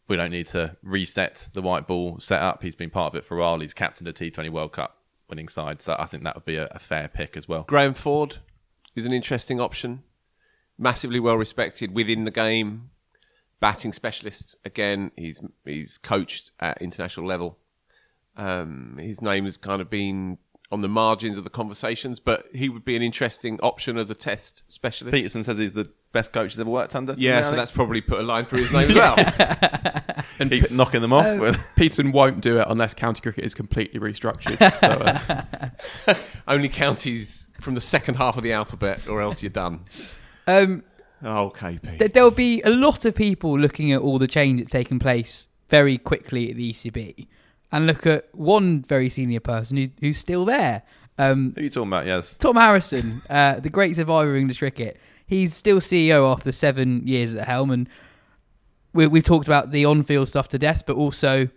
we 0.08 0.16
don't 0.16 0.30
need 0.30 0.46
to 0.46 0.76
reset 0.82 1.48
the 1.54 1.62
white 1.62 1.86
ball 1.86 2.18
setup. 2.20 2.62
He's 2.62 2.76
been 2.76 2.90
part 2.90 3.14
of 3.14 3.18
it 3.18 3.24
for 3.24 3.38
a 3.38 3.40
while. 3.40 3.58
He's 3.60 3.72
captained 3.74 4.06
a 4.08 4.12
T20 4.12 4.50
World 4.50 4.72
Cup 4.72 4.98
winning 5.30 5.48
side, 5.48 5.80
so 5.80 5.96
I 5.98 6.04
think 6.06 6.24
that 6.24 6.34
would 6.34 6.44
be 6.44 6.56
a, 6.56 6.66
a 6.72 6.78
fair 6.78 7.08
pick 7.08 7.36
as 7.38 7.48
well. 7.48 7.62
Graham 7.66 7.94
Ford 7.94 8.36
is 8.94 9.06
an 9.06 9.12
interesting 9.12 9.60
option. 9.60 10.02
Massively 10.78 11.20
well 11.20 11.36
respected 11.36 11.94
within 11.94 12.24
the 12.24 12.30
game. 12.30 12.90
Batting 13.60 13.92
specialist 13.92 14.56
again. 14.64 15.10
He's 15.16 15.40
he's 15.64 15.98
coached 15.98 16.52
at 16.60 16.80
international 16.82 17.26
level. 17.26 17.58
Um, 18.36 18.98
his 19.00 19.22
name 19.22 19.44
has 19.44 19.56
kind 19.56 19.80
of 19.80 19.88
been 19.88 20.38
on 20.72 20.80
the 20.80 20.88
margins 20.88 21.38
of 21.38 21.44
the 21.44 21.50
conversations, 21.50 22.18
but 22.18 22.46
he 22.52 22.68
would 22.68 22.84
be 22.84 22.96
an 22.96 23.02
interesting 23.02 23.60
option 23.62 23.96
as 23.96 24.10
a 24.10 24.14
test 24.14 24.64
specialist. 24.66 25.14
Pietersen 25.14 25.44
says 25.44 25.58
he's 25.58 25.72
the 25.72 25.90
best 26.10 26.32
coach 26.32 26.52
he's 26.52 26.58
ever 26.60 26.68
worked 26.70 26.96
under. 26.96 27.14
yeah, 27.16 27.42
so 27.42 27.54
that's 27.54 27.70
probably 27.70 28.00
put 28.00 28.18
a 28.18 28.22
line 28.22 28.44
through 28.46 28.60
his 28.64 28.72
name 28.72 28.90
as 28.90 28.94
well. 28.96 29.14
And 30.40 30.50
keep 30.50 30.70
knocking 30.72 31.00
them 31.00 31.12
off. 31.12 31.38
with 31.38 31.56
Pietersen 31.76 32.12
won't 32.12 32.40
do 32.40 32.58
it 32.58 32.66
unless 32.68 32.92
county 32.92 33.20
cricket 33.20 33.44
is 33.44 33.54
completely 33.54 34.00
restructured. 34.00 34.58
so 34.78 34.88
uh, 36.12 36.14
Only 36.48 36.68
counties 36.68 37.48
from 37.60 37.74
the 37.74 37.80
second 37.80 38.16
half 38.16 38.36
of 38.36 38.42
the 38.42 38.52
alphabet, 38.52 39.06
or 39.06 39.22
else 39.22 39.42
you're 39.42 39.50
done. 39.50 39.84
Um, 40.46 40.82
Oh, 41.22 41.50
KP. 41.56 41.98
th- 41.98 42.12
there'll 42.12 42.30
be 42.30 42.60
a 42.62 42.70
lot 42.70 43.04
of 43.06 43.14
people 43.14 43.58
looking 43.58 43.92
at 43.92 44.00
all 44.02 44.18
the 44.18 44.26
change 44.26 44.60
that's 44.60 44.70
taken 44.70 44.98
place 44.98 45.48
very 45.70 45.96
quickly 45.96 46.50
at 46.50 46.56
the 46.56 46.70
ECB, 46.72 47.26
and 47.72 47.86
look 47.86 48.06
at 48.06 48.28
one 48.34 48.82
very 48.82 49.08
senior 49.08 49.40
person 49.40 49.76
who, 49.78 49.86
who's 50.00 50.18
still 50.18 50.44
there. 50.44 50.82
Um, 51.16 51.52
Who 51.54 51.60
are 51.60 51.64
you 51.64 51.70
talking 51.70 51.88
about? 51.88 52.06
Yes. 52.06 52.36
Tom 52.36 52.56
Harrison, 52.56 53.22
uh, 53.30 53.60
the 53.60 53.70
great 53.70 53.96
survivor 53.96 54.30
of 54.32 54.36
English 54.36 54.58
cricket. 54.58 54.98
He's 55.26 55.54
still 55.54 55.78
CEO 55.80 56.30
after 56.30 56.52
seven 56.52 57.06
years 57.06 57.30
at 57.32 57.36
the 57.38 57.44
helm, 57.44 57.70
and 57.70 57.88
we, 58.92 59.06
we've 59.06 59.24
talked 59.24 59.48
about 59.48 59.70
the 59.70 59.86
on-field 59.86 60.28
stuff 60.28 60.48
to 60.50 60.58
death, 60.58 60.84
but 60.86 60.96
also 60.96 61.48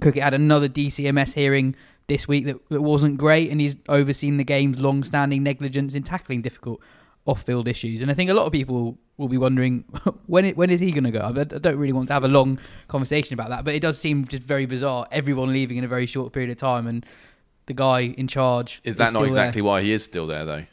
cricket 0.00 0.22
had 0.22 0.34
another 0.34 0.68
DCMS 0.68 1.32
hearing 1.34 1.74
this 2.06 2.28
week 2.28 2.44
that, 2.46 2.56
that 2.68 2.82
wasn't 2.82 3.16
great, 3.16 3.50
and 3.50 3.60
he's 3.60 3.74
overseen 3.88 4.36
the 4.36 4.44
game's 4.44 4.80
long-standing 4.80 5.42
negligence 5.42 5.94
in 5.96 6.02
tackling 6.04 6.42
difficult 6.42 6.80
off-field 7.26 7.68
issues. 7.68 8.02
And 8.02 8.10
I 8.10 8.14
think 8.14 8.30
a 8.30 8.34
lot 8.34 8.46
of 8.46 8.52
people 8.52 8.98
will 9.16 9.28
be 9.28 9.38
wondering 9.38 9.84
when 10.26 10.44
it, 10.44 10.56
when 10.56 10.70
is 10.70 10.80
he 10.80 10.90
going 10.90 11.04
to 11.04 11.10
go? 11.10 11.20
I 11.20 11.28
I 11.40 11.44
don't 11.44 11.76
really 11.76 11.92
want 11.92 12.08
to 12.08 12.12
have 12.14 12.24
a 12.24 12.28
long 12.28 12.58
conversation 12.88 13.34
about 13.34 13.48
that, 13.50 13.64
but 13.64 13.74
it 13.74 13.80
does 13.80 13.98
seem 13.98 14.26
just 14.26 14.42
very 14.42 14.66
bizarre. 14.66 15.06
Everyone 15.10 15.52
leaving 15.52 15.76
in 15.76 15.84
a 15.84 15.88
very 15.88 16.06
short 16.06 16.32
period 16.32 16.50
of 16.50 16.56
time, 16.56 16.86
and 16.86 17.04
the 17.66 17.74
guy 17.74 18.00
in 18.00 18.28
charge 18.28 18.80
Is 18.84 18.96
that 18.96 19.08
still 19.08 19.20
not 19.20 19.24
there. 19.24 19.28
exactly 19.28 19.62
why 19.62 19.82
he 19.82 19.92
is 19.92 20.04
still 20.04 20.26
there, 20.26 20.44
though? 20.44 20.64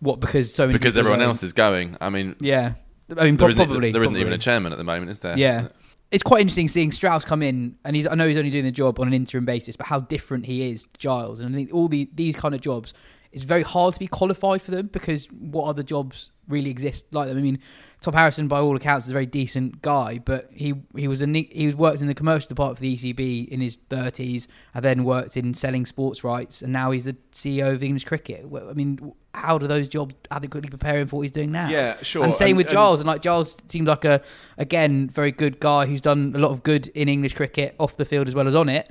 What 0.00 0.20
because 0.20 0.54
so 0.54 0.66
many 0.66 0.78
Because 0.78 0.96
everyone 0.96 1.20
else 1.22 1.42
is 1.42 1.52
going. 1.52 1.96
I 2.00 2.10
mean, 2.10 2.36
Yeah, 2.40 2.74
I 3.16 3.24
mean 3.24 3.36
there 3.36 3.48
pro- 3.48 3.64
probably 3.66 3.90
there 3.90 4.02
isn't 4.04 4.16
even 4.16 4.32
a 4.32 4.38
chairman 4.38 4.70
at 4.72 4.78
the 4.78 4.84
moment, 4.84 5.10
is 5.10 5.18
there? 5.18 5.36
Yeah, 5.36 5.68
it's 6.12 6.22
quite 6.22 6.40
interesting 6.40 6.68
seeing 6.68 6.92
Strauss 6.92 7.24
come 7.24 7.42
in, 7.42 7.76
and 7.84 7.96
he's 7.96 8.06
I 8.06 8.14
know 8.14 8.28
he's 8.28 8.36
only 8.36 8.50
doing 8.50 8.64
the 8.64 8.70
job 8.70 9.00
on 9.00 9.08
an 9.08 9.14
interim 9.14 9.44
basis, 9.44 9.74
but 9.74 9.86
how 9.88 9.98
different 9.98 10.46
he 10.46 10.70
is 10.70 10.84
to 10.84 10.88
Giles, 10.98 11.40
and 11.40 11.52
I 11.52 11.58
think 11.58 11.74
all 11.74 11.88
the 11.88 12.08
these 12.14 12.36
kind 12.36 12.54
of 12.54 12.60
jobs, 12.60 12.94
it's 13.38 13.46
very 13.46 13.62
hard 13.62 13.94
to 13.94 14.00
be 14.00 14.06
qualified 14.08 14.60
for 14.62 14.70
them 14.72 14.88
because 14.88 15.26
what 15.26 15.64
other 15.64 15.82
jobs 15.82 16.30
really 16.48 16.70
exist 16.70 17.06
like 17.14 17.28
them? 17.28 17.38
I 17.38 17.40
mean, 17.40 17.58
Tom 18.00 18.14
Harrison, 18.14 18.48
by 18.48 18.58
all 18.58 18.74
accounts, 18.76 19.06
is 19.06 19.10
a 19.10 19.12
very 19.12 19.26
decent 19.26 19.80
guy, 19.82 20.18
but 20.18 20.48
he 20.52 20.74
he 20.96 21.06
was 21.08 21.22
a 21.22 21.26
he 21.26 21.66
was 21.66 21.74
worked 21.76 22.00
in 22.00 22.08
the 22.08 22.14
commercial 22.14 22.48
department 22.48 22.78
for 22.78 22.82
the 22.82 22.96
ECB 22.96 23.48
in 23.48 23.60
his 23.60 23.76
thirties, 23.88 24.48
and 24.74 24.84
then 24.84 25.04
worked 25.04 25.36
in 25.36 25.54
selling 25.54 25.86
sports 25.86 26.24
rights, 26.24 26.62
and 26.62 26.72
now 26.72 26.90
he's 26.90 27.04
the 27.06 27.16
CEO 27.32 27.74
of 27.74 27.82
English 27.82 28.04
cricket. 28.04 28.44
I 28.68 28.72
mean. 28.72 29.12
How 29.34 29.56
do 29.56 29.68
those 29.68 29.86
jobs 29.86 30.16
adequately 30.32 30.68
prepare 30.68 30.98
him 30.98 31.06
for 31.06 31.16
what 31.16 31.22
he's 31.22 31.30
doing 31.30 31.52
now? 31.52 31.68
Yeah, 31.68 31.96
sure. 32.02 32.24
And 32.24 32.34
same 32.34 32.48
And- 32.48 32.56
with 32.56 32.66
and- 32.68 32.72
Giles, 32.74 32.98
and 32.98 33.06
like 33.06 33.22
Giles 33.22 33.56
seems 33.68 33.86
like 33.86 34.04
a 34.04 34.20
again 34.56 35.08
very 35.08 35.30
good 35.30 35.60
guy 35.60 35.86
who's 35.86 36.00
done 36.00 36.32
a 36.34 36.38
lot 36.40 36.50
of 36.50 36.64
good 36.64 36.88
in 36.88 37.08
English 37.08 37.34
cricket 37.34 37.76
off 37.78 37.96
the 37.96 38.04
field 38.04 38.26
as 38.26 38.34
well 38.34 38.48
as 38.48 38.56
on 38.56 38.68
it. 38.68 38.90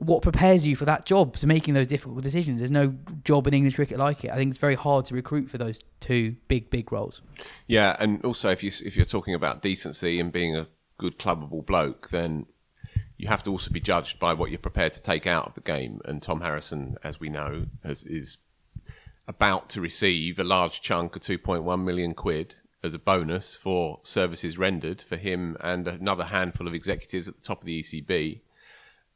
What 0.00 0.22
prepares 0.22 0.64
you 0.64 0.76
for 0.76 0.84
that 0.84 1.06
job 1.06 1.36
to 1.38 1.46
making 1.46 1.74
those 1.74 1.88
difficult 1.88 2.22
decisions? 2.22 2.60
There's 2.60 2.70
no 2.70 2.94
job 3.24 3.48
in 3.48 3.54
English 3.54 3.74
cricket 3.74 3.98
like 3.98 4.24
it. 4.24 4.30
I 4.30 4.36
think 4.36 4.50
it's 4.50 4.60
very 4.60 4.76
hard 4.76 5.04
to 5.06 5.14
recruit 5.14 5.50
for 5.50 5.58
those 5.58 5.80
two 5.98 6.36
big 6.46 6.70
big 6.70 6.92
roles. 6.92 7.20
Yeah, 7.66 7.96
and 7.98 8.24
also 8.24 8.50
if 8.50 8.62
you 8.62 8.70
if 8.84 8.96
you're 8.96 9.04
talking 9.04 9.34
about 9.34 9.60
decency 9.60 10.20
and 10.20 10.32
being 10.32 10.56
a 10.56 10.68
good 10.98 11.18
clubbable 11.18 11.66
bloke, 11.66 12.10
then 12.10 12.46
you 13.16 13.26
have 13.26 13.42
to 13.42 13.50
also 13.50 13.70
be 13.70 13.80
judged 13.80 14.20
by 14.20 14.32
what 14.32 14.50
you're 14.50 14.58
prepared 14.58 14.92
to 14.92 15.02
take 15.02 15.26
out 15.26 15.46
of 15.48 15.54
the 15.54 15.60
game. 15.60 16.00
And 16.04 16.22
Tom 16.22 16.40
Harrison, 16.40 16.96
as 17.02 17.18
we 17.18 17.28
know, 17.28 17.66
has, 17.82 18.04
is 18.04 18.38
about 19.26 19.68
to 19.70 19.80
receive 19.80 20.38
a 20.38 20.44
large 20.44 20.80
chunk 20.80 21.16
of 21.16 21.22
2.1 21.22 21.84
million 21.84 22.14
quid 22.14 22.54
as 22.82 22.94
a 22.94 22.98
bonus 22.98 23.56
for 23.56 23.98
services 24.04 24.56
rendered 24.56 25.02
for 25.02 25.16
him 25.16 25.56
and 25.60 25.88
another 25.88 26.24
handful 26.24 26.68
of 26.68 26.74
executives 26.74 27.26
at 27.26 27.34
the 27.34 27.42
top 27.42 27.60
of 27.60 27.66
the 27.66 27.82
ECB. 27.82 28.40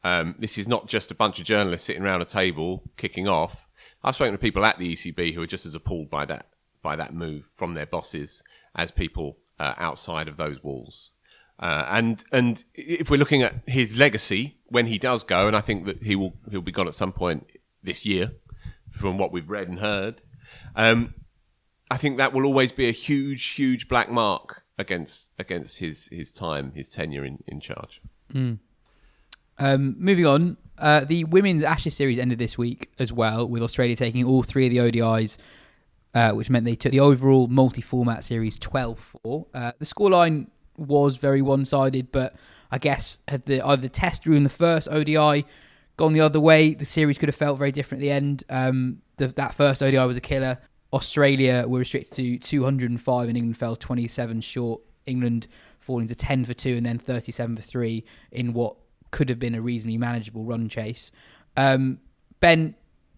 Um, 0.05 0.35
this 0.39 0.59
is 0.59 0.67
not 0.67 0.89
just 0.89 1.11
a 1.11 1.15
bunch 1.15 1.39
of 1.39 1.45
journalists 1.45 1.87
sitting 1.87 2.03
around 2.03 2.23
a 2.23 2.27
table 2.27 2.83
kicking 2.97 3.29
off. 3.29 3.69
I've 4.03 4.15
spoken 4.15 4.33
to 4.33 4.39
people 4.39 4.65
at 4.65 4.79
the 4.79 4.93
ECB 4.93 5.35
who 5.35 5.43
are 5.43 5.47
just 5.47 5.67
as 5.67 5.75
appalled 5.75 6.11
by 6.11 6.25
that 6.27 6.49
by 6.83 6.97
that 6.97 7.15
move 7.15 7.45
from 7.55 7.75
their 7.75 7.87
bosses 7.87 8.43
as 8.75 8.91
people 8.91 9.39
uh, 9.61 9.75
outside 9.77 10.27
of 10.27 10.37
those 10.37 10.63
walls. 10.65 11.13
Uh, 11.61 11.87
and 11.89 12.25
and 12.33 12.65
if 12.75 13.09
we're 13.09 13.17
looking 13.17 13.43
at 13.43 13.55
his 13.67 13.97
legacy 13.97 14.57
when 14.67 14.87
he 14.87 14.99
does 14.99 15.23
go, 15.23 15.47
and 15.47 15.57
I 15.57 15.61
think 15.61 15.87
that 15.87 16.03
he 16.03 16.17
will 16.17 16.35
he'll 16.51 16.63
be 16.63 16.73
gone 16.73 16.89
at 16.89 16.95
some 16.95 17.13
point 17.13 17.47
this 17.83 18.05
year, 18.05 18.33
from 18.91 19.19
what 19.19 19.33
we've 19.33 19.49
read 19.49 19.69
and 19.69 19.79
heard. 19.79 20.23
Um, 20.75 21.15
I 21.91 21.97
think 21.97 22.17
that 22.17 22.33
will 22.33 22.45
always 22.45 22.73
be 22.73 22.89
a 22.89 22.93
huge, 22.93 23.45
huge 23.51 23.89
black 23.89 24.11
mark 24.11 24.65
against 24.79 25.29
against 25.39 25.79
his 25.79 26.09
his 26.11 26.33
time, 26.33 26.73
his 26.75 26.89
tenure 26.89 27.25
in, 27.25 27.45
in 27.47 27.61
charge. 27.61 28.01
Um, 29.59 29.97
moving 29.99 30.27
on, 30.27 30.57
uh, 30.79 31.05
the 31.05 31.25
women's 31.25 31.63
Ashes 31.63 31.95
series 31.95 32.19
ended 32.19 32.39
this 32.39 32.59
week 32.59 32.91
as 32.99 33.13
well, 33.13 33.47
with 33.47 33.63
Australia 33.63 33.97
taking 33.97 34.25
all 34.25 34.43
three 34.43 34.67
of 34.67 34.73
the 34.73 34.79
ODIs, 34.79 35.39
uh, 36.15 36.33
which 36.33 36.51
meant 36.51 36.65
they 36.65 36.75
took 36.75 36.93
the 36.93 37.01
overall 37.01 37.47
multi-format 37.47 38.25
series 38.25 38.59
12-4. 38.59 39.47
Uh, 39.55 39.73
the 39.79 39.85
scoreline 39.85 40.49
was 40.77 41.17
very 41.17 41.43
one-sided, 41.43 42.11
but 42.11 42.35
I 42.71 42.79
guess 42.79 43.19
had 43.29 43.47
the 43.47 43.61
either 43.61 43.83
the 43.83 43.89
test 43.89 44.27
in 44.27 44.45
the 44.45 44.51
first 44.51 44.89
ODI 44.91 45.45
gone 45.97 46.13
the 46.13 46.21
other 46.21 46.41
way, 46.41 46.75
the 46.75 46.87
series 46.87 47.19
could 47.19 47.29
have 47.29 47.37
felt 47.37 47.59
very 47.59 47.71
different 47.71 48.01
at 48.01 48.07
the 48.07 48.11
end. 48.11 48.45
Um, 48.49 49.03
the, 49.19 49.29
that 49.29 49.55
first 49.55 49.83
ODI 49.83 49.99
was 49.99 50.17
a 50.17 50.23
killer. 50.23 50.59
Australia 50.93 51.65
were 51.67 51.79
restricted 51.79 52.15
to 52.15 52.39
205, 52.39 53.29
and 53.29 53.37
England 53.37 53.57
fell 53.57 53.77
27 53.77 54.41
short. 54.41 54.81
England 55.07 55.49
falling 55.81 56.07
to 56.09 56.15
10 56.15 56.45
for 56.45 56.55
two, 56.55 56.77
and 56.77 56.87
then 56.87 56.99
37 56.99 57.57
for 57.57 57.63
three 57.63 58.05
in 58.31 58.53
what 58.53 58.77
could 59.13 59.29
have 59.29 59.39
been 59.39 59.55
a 59.55 59.61
reasonably 59.61 59.99
manageable 59.99 60.43
run 60.45 60.69
chase. 60.69 61.13
Um, 61.57 62.01
Ben, 62.41 62.75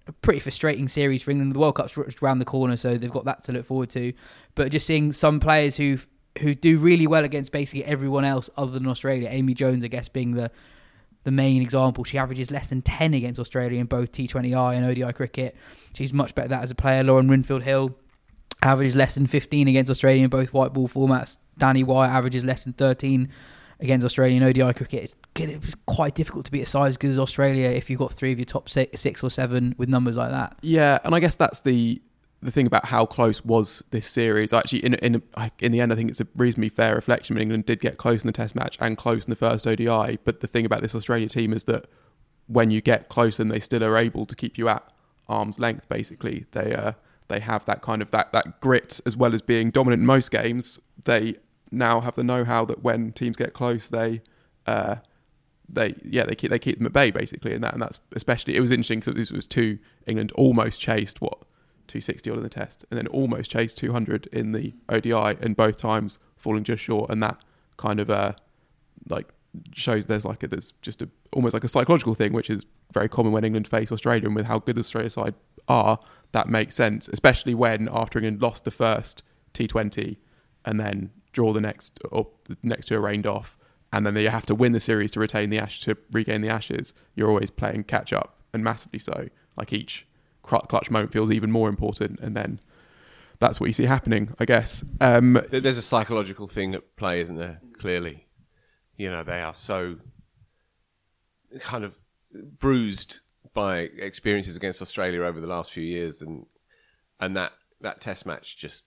a 0.06 0.12
pretty 0.12 0.40
frustrating 0.40 0.88
series 0.88 1.22
for 1.22 1.30
England. 1.30 1.54
The 1.54 1.58
World 1.58 1.76
Cup's 1.76 1.96
around 2.22 2.40
the 2.40 2.44
corner, 2.44 2.76
so 2.76 2.98
they've 2.98 3.10
got 3.10 3.24
that 3.24 3.42
to 3.44 3.52
look 3.52 3.64
forward 3.64 3.88
to. 3.90 4.12
But 4.54 4.70
just 4.70 4.86
seeing 4.86 5.12
some 5.12 5.40
players 5.40 5.76
who 5.76 5.98
who 6.40 6.54
do 6.54 6.78
really 6.78 7.06
well 7.06 7.24
against 7.24 7.52
basically 7.52 7.84
everyone 7.84 8.24
else 8.24 8.50
other 8.56 8.72
than 8.72 8.88
Australia. 8.88 9.28
Amy 9.30 9.54
Jones, 9.54 9.84
I 9.84 9.88
guess, 9.88 10.08
being 10.08 10.32
the 10.32 10.50
the 11.22 11.30
main 11.30 11.62
example. 11.62 12.04
She 12.04 12.18
averages 12.18 12.50
less 12.50 12.68
than 12.68 12.82
10 12.82 13.14
against 13.14 13.40
Australia 13.40 13.80
in 13.80 13.86
both 13.86 14.12
T20I 14.12 14.74
and 14.76 14.84
ODI 14.84 15.12
cricket. 15.14 15.56
She's 15.94 16.12
much 16.12 16.34
better 16.34 16.44
at 16.44 16.50
that 16.50 16.62
as 16.64 16.70
a 16.70 16.74
player. 16.74 17.02
Lauren 17.02 17.28
Winfield 17.28 17.62
Hill 17.62 17.96
averages 18.62 18.94
less 18.94 19.14
than 19.14 19.26
15 19.26 19.68
against 19.68 19.90
Australia 19.90 20.24
in 20.24 20.28
both 20.28 20.52
white 20.52 20.74
ball 20.74 20.86
formats. 20.86 21.38
Danni 21.58 21.84
Wyatt 21.84 22.12
averages 22.12 22.44
less 22.44 22.64
than 22.64 22.74
13 22.74 23.30
against 23.80 24.04
Australian 24.04 24.42
ODI 24.42 24.74
cricket. 24.74 25.14
It's 25.36 25.74
quite 25.86 26.14
difficult 26.14 26.44
to 26.46 26.52
beat 26.52 26.62
a 26.62 26.66
side 26.66 26.88
as 26.88 26.96
good 26.96 27.10
as 27.10 27.18
Australia 27.18 27.68
if 27.68 27.90
you've 27.90 27.98
got 27.98 28.12
three 28.12 28.32
of 28.32 28.38
your 28.38 28.46
top 28.46 28.68
six, 28.68 29.00
six 29.00 29.22
or 29.22 29.30
seven 29.30 29.74
with 29.78 29.88
numbers 29.88 30.16
like 30.16 30.30
that. 30.30 30.56
Yeah, 30.62 30.98
and 31.04 31.14
I 31.14 31.20
guess 31.20 31.34
that's 31.34 31.60
the 31.60 32.00
the 32.44 32.50
thing 32.50 32.66
about 32.66 32.84
how 32.84 33.06
close 33.06 33.42
was 33.42 33.82
this 33.90 34.08
series. 34.08 34.52
Actually, 34.52 34.84
in 34.84 34.94
in 34.94 35.22
in 35.60 35.72
the 35.72 35.80
end, 35.80 35.92
I 35.92 35.96
think 35.96 36.10
it's 36.10 36.20
a 36.20 36.26
reasonably 36.36 36.68
fair 36.68 36.94
reflection. 36.94 37.38
England 37.38 37.66
did 37.66 37.80
get 37.80 37.96
close 37.96 38.22
in 38.22 38.28
the 38.28 38.32
Test 38.32 38.54
match 38.54 38.76
and 38.80 38.96
close 38.96 39.24
in 39.24 39.30
the 39.30 39.36
first 39.36 39.66
ODI. 39.66 40.18
But 40.24 40.40
the 40.40 40.46
thing 40.46 40.66
about 40.66 40.82
this 40.82 40.94
Australia 40.94 41.28
team 41.28 41.52
is 41.52 41.64
that 41.64 41.86
when 42.46 42.70
you 42.70 42.80
get 42.80 43.08
close 43.08 43.40
and 43.40 43.50
they 43.50 43.60
still 43.60 43.82
are 43.82 43.96
able 43.96 44.26
to 44.26 44.36
keep 44.36 44.58
you 44.58 44.68
at 44.68 44.92
arm's 45.26 45.58
length, 45.58 45.88
basically, 45.88 46.44
they 46.52 46.74
uh, 46.74 46.92
they 47.28 47.40
have 47.40 47.64
that 47.64 47.82
kind 47.82 48.02
of 48.02 48.10
that 48.10 48.32
that 48.32 48.60
grit 48.60 49.00
as 49.06 49.16
well 49.16 49.34
as 49.34 49.42
being 49.42 49.70
dominant 49.70 50.00
in 50.00 50.06
most 50.06 50.30
games. 50.30 50.78
They 51.02 51.36
now 51.70 52.00
have 52.00 52.14
the 52.14 52.22
know-how 52.22 52.66
that 52.66 52.84
when 52.84 53.12
teams 53.12 53.36
get 53.36 53.52
close, 53.52 53.88
they 53.88 54.20
uh, 54.66 54.96
they 55.68 55.94
yeah 56.04 56.24
they 56.24 56.34
keep 56.34 56.50
they 56.50 56.58
keep 56.58 56.78
them 56.78 56.86
at 56.86 56.92
bay 56.92 57.10
basically, 57.10 57.54
and 57.54 57.64
that 57.64 57.72
and 57.72 57.82
that's 57.82 58.00
especially 58.12 58.56
it 58.56 58.60
was 58.60 58.70
interesting 58.70 59.00
because 59.00 59.14
this 59.14 59.30
was 59.30 59.46
two 59.46 59.78
England 60.06 60.32
almost 60.32 60.80
chased 60.80 61.20
what 61.20 61.38
260 61.88 62.30
odd 62.30 62.36
in 62.38 62.42
the 62.42 62.48
test, 62.48 62.84
and 62.90 62.98
then 62.98 63.06
almost 63.08 63.50
chased 63.50 63.78
200 63.78 64.26
in 64.28 64.52
the 64.52 64.74
ODI, 64.88 65.36
and 65.40 65.56
both 65.56 65.76
times 65.76 66.18
falling 66.36 66.64
just 66.64 66.82
short. 66.82 67.10
And 67.10 67.22
that 67.22 67.42
kind 67.76 68.00
of 68.00 68.10
uh, 68.10 68.32
like 69.08 69.28
shows 69.74 70.06
there's 70.06 70.24
like 70.24 70.42
a, 70.42 70.48
there's 70.48 70.72
just 70.82 71.02
a 71.02 71.08
almost 71.32 71.54
like 71.54 71.64
a 71.64 71.68
psychological 71.68 72.14
thing, 72.14 72.32
which 72.32 72.50
is 72.50 72.64
very 72.92 73.08
common 73.08 73.32
when 73.32 73.44
England 73.44 73.68
face 73.68 73.92
Australia, 73.92 74.26
and 74.26 74.34
with 74.34 74.46
how 74.46 74.58
good 74.58 74.76
the 74.76 74.80
Australia 74.80 75.10
side 75.10 75.34
are, 75.68 75.98
that 76.32 76.48
makes 76.48 76.74
sense, 76.74 77.08
especially 77.08 77.54
when 77.54 77.88
after 77.92 78.18
England 78.18 78.40
lost 78.40 78.64
the 78.64 78.70
first 78.70 79.22
T20 79.52 80.16
and 80.64 80.80
then 80.80 81.10
draw 81.32 81.52
the 81.52 81.60
next 81.60 82.00
or 82.10 82.28
the 82.44 82.56
next 82.62 82.86
two 82.86 82.96
are 82.96 83.00
rained 83.00 83.26
off, 83.26 83.56
and 83.94 84.04
then 84.04 84.14
they 84.14 84.24
have 84.24 84.44
to 84.46 84.54
win 84.54 84.72
the 84.72 84.80
series 84.80 85.12
to 85.12 85.20
retain 85.20 85.50
the 85.50 85.58
ash 85.58 85.80
to 85.80 85.96
regain 86.10 86.40
the 86.40 86.48
ashes. 86.48 86.94
You're 87.14 87.28
always 87.28 87.50
playing 87.50 87.84
catch 87.84 88.12
up, 88.12 88.38
and 88.52 88.64
massively 88.64 88.98
so. 88.98 89.28
Like 89.56 89.72
each 89.72 90.06
clutch 90.42 90.90
moment 90.90 91.12
feels 91.12 91.30
even 91.30 91.52
more 91.52 91.68
important, 91.68 92.18
and 92.20 92.36
then 92.36 92.58
that's 93.38 93.60
what 93.60 93.66
you 93.68 93.72
see 93.72 93.84
happening, 93.84 94.34
I 94.40 94.46
guess. 94.46 94.84
Um, 95.00 95.40
There's 95.50 95.78
a 95.78 95.82
psychological 95.82 96.48
thing 96.48 96.74
at 96.74 96.96
play, 96.96 97.20
isn't 97.20 97.36
there? 97.36 97.60
Clearly, 97.78 98.26
you 98.96 99.10
know 99.10 99.22
they 99.22 99.40
are 99.40 99.54
so 99.54 99.96
kind 101.60 101.84
of 101.84 101.96
bruised 102.32 103.20
by 103.52 103.90
experiences 103.98 104.56
against 104.56 104.82
Australia 104.82 105.22
over 105.22 105.40
the 105.40 105.46
last 105.46 105.70
few 105.70 105.84
years, 105.84 106.20
and 106.20 106.46
and 107.20 107.36
that 107.36 107.52
that 107.80 108.00
Test 108.00 108.26
match 108.26 108.56
just 108.56 108.86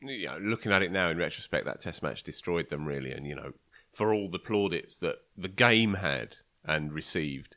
you 0.00 0.26
know 0.26 0.38
looking 0.40 0.70
at 0.70 0.82
it 0.82 0.92
now 0.92 1.08
in 1.08 1.18
retrospect, 1.18 1.66
that 1.66 1.80
Test 1.80 2.04
match 2.04 2.22
destroyed 2.22 2.70
them 2.70 2.86
really, 2.86 3.10
and 3.10 3.26
you 3.26 3.34
know 3.34 3.52
for 3.98 4.14
all 4.14 4.30
the 4.30 4.38
plaudits 4.38 5.00
that 5.00 5.16
the 5.36 5.48
game 5.48 5.94
had 5.94 6.36
and 6.64 6.92
received, 6.92 7.56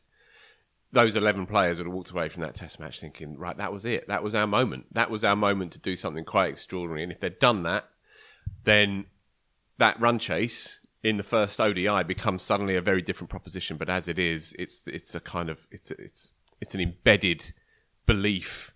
those 0.92 1.16
11 1.16 1.46
players 1.46 1.78
would 1.78 1.86
have 1.86 1.94
walked 1.94 2.10
away 2.10 2.30
from 2.30 2.42
that 2.42 2.56
test 2.56 2.80
match 2.80 3.00
thinking, 3.00 3.38
right, 3.38 3.58
that 3.58 3.72
was 3.72 3.86
it. 3.86 4.08
That 4.08 4.24
was 4.24 4.34
our 4.34 4.48
moment. 4.48 4.88
That 4.92 5.12
was 5.12 5.24
our 5.24 5.36
moment 5.36 5.72
to 5.74 5.80
do 5.80 5.96
something 5.96 6.26
quite 6.26 6.50
extraordinary. 6.50 7.04
And 7.04 7.12
if 7.12 7.20
they'd 7.20 7.38
done 7.38 7.62
that, 7.62 7.90
then 8.64 9.06
that 9.78 10.02
run 10.02 10.18
chase 10.18 10.80
in 11.04 11.18
the 11.18 11.24
first 11.24 11.62
ODI 11.62 12.02
becomes 12.08 12.42
suddenly 12.42 12.76
a 12.76 12.82
very 12.82 13.04
different 13.04 13.30
proposition. 13.30 13.78
But 13.78 13.92
as 13.92 14.08
it 14.08 14.18
is, 14.18 14.56
it's, 14.58 14.82
it's 14.88 15.14
a 15.14 15.20
kind 15.20 15.48
of, 15.48 15.68
it's, 15.70 15.92
it's, 15.92 16.32
it's 16.60 16.74
an 16.74 16.82
embedded 16.82 17.54
belief 18.08 18.71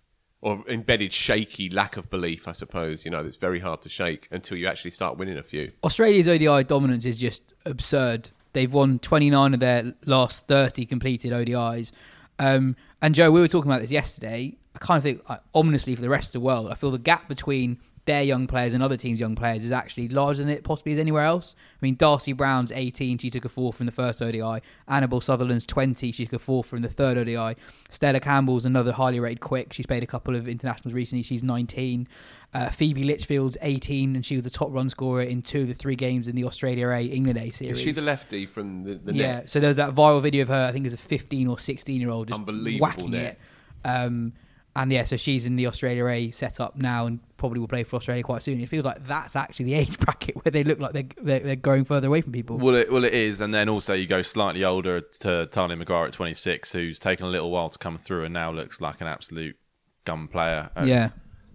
or 0.46 0.62
embedded 0.68 1.12
shaky 1.12 1.68
lack 1.68 1.96
of 1.96 2.08
belief, 2.08 2.46
I 2.46 2.52
suppose, 2.52 3.04
you 3.04 3.10
know, 3.10 3.20
that's 3.24 3.34
very 3.34 3.58
hard 3.58 3.82
to 3.82 3.88
shake 3.88 4.28
until 4.30 4.56
you 4.56 4.68
actually 4.68 4.92
start 4.92 5.18
winning 5.18 5.36
a 5.36 5.42
few. 5.42 5.72
Australia's 5.82 6.28
ODI 6.28 6.62
dominance 6.62 7.04
is 7.04 7.18
just 7.18 7.42
absurd. 7.64 8.30
They've 8.52 8.72
won 8.72 9.00
29 9.00 9.54
of 9.54 9.58
their 9.58 9.94
last 10.04 10.46
30 10.46 10.86
completed 10.86 11.32
ODIs. 11.32 11.90
Um, 12.38 12.76
and 13.02 13.12
Joe, 13.12 13.32
we 13.32 13.40
were 13.40 13.48
talking 13.48 13.68
about 13.68 13.80
this 13.80 13.90
yesterday. 13.90 14.56
I 14.76 14.78
kind 14.78 14.98
of 14.98 15.02
think, 15.02 15.28
like, 15.28 15.40
ominously 15.52 15.96
for 15.96 16.02
the 16.02 16.08
rest 16.08 16.28
of 16.28 16.40
the 16.40 16.46
world, 16.46 16.70
I 16.70 16.76
feel 16.76 16.92
the 16.92 16.98
gap 16.98 17.26
between 17.26 17.80
their 18.06 18.22
young 18.22 18.46
players 18.46 18.72
and 18.72 18.82
other 18.82 18.96
teams' 18.96 19.20
young 19.20 19.34
players 19.34 19.64
is 19.64 19.72
actually 19.72 20.08
larger 20.08 20.42
than 20.42 20.48
it 20.48 20.64
possibly 20.64 20.92
is 20.92 20.98
anywhere 20.98 21.24
else. 21.24 21.54
I 21.74 21.84
mean, 21.84 21.96
Darcy 21.96 22.32
Brown's 22.32 22.72
18, 22.72 23.18
she 23.18 23.30
took 23.30 23.44
a 23.44 23.48
fourth 23.48 23.76
from 23.76 23.86
the 23.86 23.92
first 23.92 24.22
ODI. 24.22 24.62
Annabel 24.88 25.20
Sutherland's 25.20 25.66
20, 25.66 26.12
she 26.12 26.24
took 26.24 26.34
a 26.34 26.38
fourth 26.38 26.66
from 26.66 26.82
the 26.82 26.88
third 26.88 27.18
ODI. 27.18 27.56
Stella 27.90 28.20
Campbell's 28.20 28.64
another 28.64 28.92
highly 28.92 29.18
rated 29.18 29.40
quick. 29.40 29.72
She's 29.72 29.86
played 29.86 30.04
a 30.04 30.06
couple 30.06 30.36
of 30.36 30.48
internationals 30.48 30.94
recently. 30.94 31.24
She's 31.24 31.42
19. 31.42 32.06
Uh, 32.54 32.70
Phoebe 32.70 33.02
Litchfield's 33.02 33.58
18, 33.60 34.14
and 34.14 34.24
she 34.24 34.36
was 34.36 34.44
the 34.44 34.50
top 34.50 34.72
run 34.72 34.88
scorer 34.88 35.22
in 35.22 35.42
two 35.42 35.62
of 35.62 35.68
the 35.68 35.74
three 35.74 35.96
games 35.96 36.28
in 36.28 36.36
the 36.36 36.44
Australia 36.44 36.88
A 36.90 37.04
England 37.04 37.38
A 37.38 37.50
series. 37.50 37.76
Is 37.76 37.82
she 37.82 37.90
the 37.90 38.02
lefty 38.02 38.46
from 38.46 38.84
the, 38.84 38.94
the 38.94 39.12
yeah, 39.12 39.36
Nets? 39.38 39.50
so 39.50 39.60
there's 39.60 39.76
that 39.76 39.94
viral 39.94 40.22
video 40.22 40.42
of 40.42 40.48
her, 40.48 40.66
I 40.66 40.72
think 40.72 40.86
it's 40.86 40.94
a 40.94 40.98
15 40.98 41.48
or 41.48 41.58
16 41.58 42.00
year 42.00 42.08
old 42.08 42.28
just 42.28 42.38
Unbelievable 42.38 42.86
whacking 42.86 43.10
net. 43.10 43.38
it. 43.84 43.88
Um, 43.88 44.32
and 44.76 44.92
yeah, 44.92 45.04
so 45.04 45.16
she's 45.16 45.46
in 45.46 45.56
the 45.56 45.66
Australia 45.66 46.06
A 46.06 46.30
setup 46.30 46.76
now 46.76 47.06
and 47.06 47.18
probably 47.38 47.60
will 47.60 47.66
play 47.66 47.82
for 47.82 47.96
Australia 47.96 48.22
quite 48.22 48.42
soon. 48.42 48.60
It 48.60 48.68
feels 48.68 48.84
like 48.84 49.06
that's 49.06 49.34
actually 49.34 49.64
the 49.64 49.74
age 49.74 49.98
bracket 50.00 50.36
where 50.36 50.52
they 50.52 50.64
look 50.64 50.78
like 50.78 50.92
they're, 50.92 51.06
they're, 51.16 51.40
they're 51.40 51.56
going 51.56 51.84
further 51.84 52.08
away 52.08 52.20
from 52.20 52.32
people. 52.32 52.58
Well, 52.58 52.74
it, 52.74 52.92
well, 52.92 53.04
it 53.04 53.14
is, 53.14 53.40
and 53.40 53.54
then 53.54 53.70
also 53.70 53.94
you 53.94 54.06
go 54.06 54.20
slightly 54.20 54.64
older 54.64 55.00
to 55.00 55.46
Tahlia 55.46 55.78
McGrath 55.78 56.08
at 56.08 56.12
26, 56.12 56.72
who's 56.72 56.98
taken 56.98 57.24
a 57.24 57.30
little 57.30 57.50
while 57.50 57.70
to 57.70 57.78
come 57.78 57.96
through, 57.96 58.24
and 58.24 58.34
now 58.34 58.52
looks 58.52 58.80
like 58.82 59.00
an 59.00 59.06
absolute 59.06 59.56
gun 60.04 60.28
player. 60.28 60.70
Um, 60.76 60.86
yeah. 60.86 61.08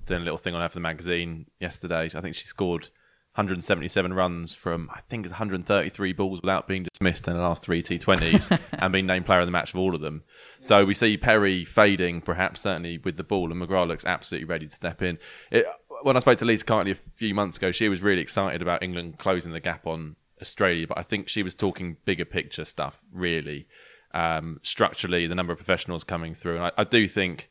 doing 0.08 0.22
a 0.22 0.26
little 0.26 0.38
thing 0.38 0.56
on 0.56 0.62
her 0.62 0.70
for 0.70 0.76
the 0.76 0.82
magazine 0.82 1.46
yesterday. 1.60 2.10
I 2.16 2.22
think 2.22 2.34
she 2.34 2.46
scored 2.46 2.90
177 3.36 4.14
runs 4.14 4.54
from 4.54 4.90
I 4.94 5.00
think 5.10 5.26
it's 5.26 5.32
133 5.32 6.14
balls 6.14 6.42
without 6.42 6.68
being 6.68 6.84
dismissed 6.84 7.30
in 7.30 7.34
the 7.34 7.42
last 7.42 7.64
three 7.64 7.82
T20s 7.82 8.60
and 8.74 8.92
being 8.92 9.06
named 9.06 9.26
player 9.26 9.40
of 9.40 9.48
the 9.48 9.52
match 9.52 9.74
of 9.74 9.80
all 9.80 9.96
of 9.96 10.02
them. 10.02 10.24
So 10.60 10.84
we 10.84 10.94
see 10.94 11.16
Perry 11.16 11.64
fading, 11.64 12.22
perhaps 12.22 12.62
certainly 12.62 12.98
with 12.98 13.16
the 13.16 13.24
ball, 13.24 13.52
and 13.52 13.62
McGrath 13.62 13.88
looks 13.88 14.06
absolutely 14.06 14.46
ready 14.46 14.68
to 14.68 14.76
step 14.76 15.02
in. 15.02 15.18
It, 15.50 15.66
when 16.02 16.18
I 16.18 16.20
spoke 16.20 16.40
to 16.40 16.46
Lisa 16.46 16.66
Keightley 16.66 16.92
a 16.92 16.96
few 16.96 17.34
months 17.34 17.56
ago, 17.56 17.72
she 17.72 17.88
was 17.88 18.02
really 18.02 18.22
excited 18.22 18.62
about 18.62 18.84
England 18.84 19.18
closing 19.18 19.54
the 19.54 19.60
gap 19.62 19.88
on 19.88 20.18
Australia, 20.42 20.88
but 20.88 20.98
I 20.98 21.04
think 21.04 21.30
she 21.30 21.44
was 21.44 21.56
talking 21.56 21.98
bigger 22.04 22.26
picture 22.26 22.66
stuff, 22.66 23.02
really. 23.14 23.68
Um, 24.14 24.60
structurally, 24.62 25.28
the 25.28 25.36
number 25.36 25.54
of 25.54 25.60
professionals 25.60 26.04
coming 26.04 26.34
through, 26.34 26.56
and 26.56 26.66
I, 26.66 26.72
I 26.80 26.84
do 26.84 27.08
think 27.08 27.50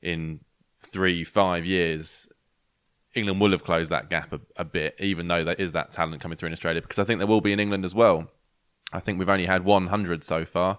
in 0.00 0.40
three, 0.78 1.22
five 1.22 1.64
years, 1.64 2.28
England 3.14 3.40
will 3.40 3.50
have 3.50 3.64
closed 3.64 3.90
that 3.90 4.08
gap 4.08 4.32
a, 4.32 4.40
a, 4.56 4.64
bit, 4.64 4.96
even 4.98 5.28
though 5.28 5.44
there 5.44 5.54
is 5.54 5.72
that 5.72 5.90
talent 5.90 6.22
coming 6.22 6.38
through 6.38 6.46
in 6.46 6.52
Australia, 6.52 6.80
because 6.80 6.98
I 6.98 7.04
think 7.04 7.18
there 7.18 7.26
will 7.26 7.40
be 7.40 7.52
in 7.52 7.60
England 7.60 7.84
as 7.84 7.94
well. 7.94 8.30
I 8.92 9.00
think 9.00 9.18
we've 9.18 9.28
only 9.28 9.46
had 9.46 9.64
100 9.64 10.24
so 10.24 10.44
far, 10.44 10.78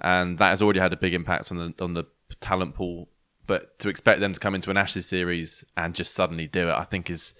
and 0.00 0.38
that 0.38 0.50
has 0.50 0.62
already 0.62 0.80
had 0.80 0.92
a 0.92 0.96
big 0.96 1.14
impact 1.14 1.50
on 1.50 1.58
the 1.58 1.84
on 1.84 1.94
the 1.94 2.04
talent 2.40 2.74
pool. 2.74 3.08
But 3.46 3.78
to 3.80 3.88
expect 3.88 4.20
them 4.20 4.32
to 4.32 4.40
come 4.40 4.54
into 4.54 4.70
an 4.70 4.76
Ashes 4.76 5.06
series 5.06 5.64
and 5.76 5.94
just 5.94 6.14
suddenly 6.14 6.46
do 6.46 6.68
it, 6.68 6.74
I 6.74 6.84
think 6.84 7.10
is 7.10 7.34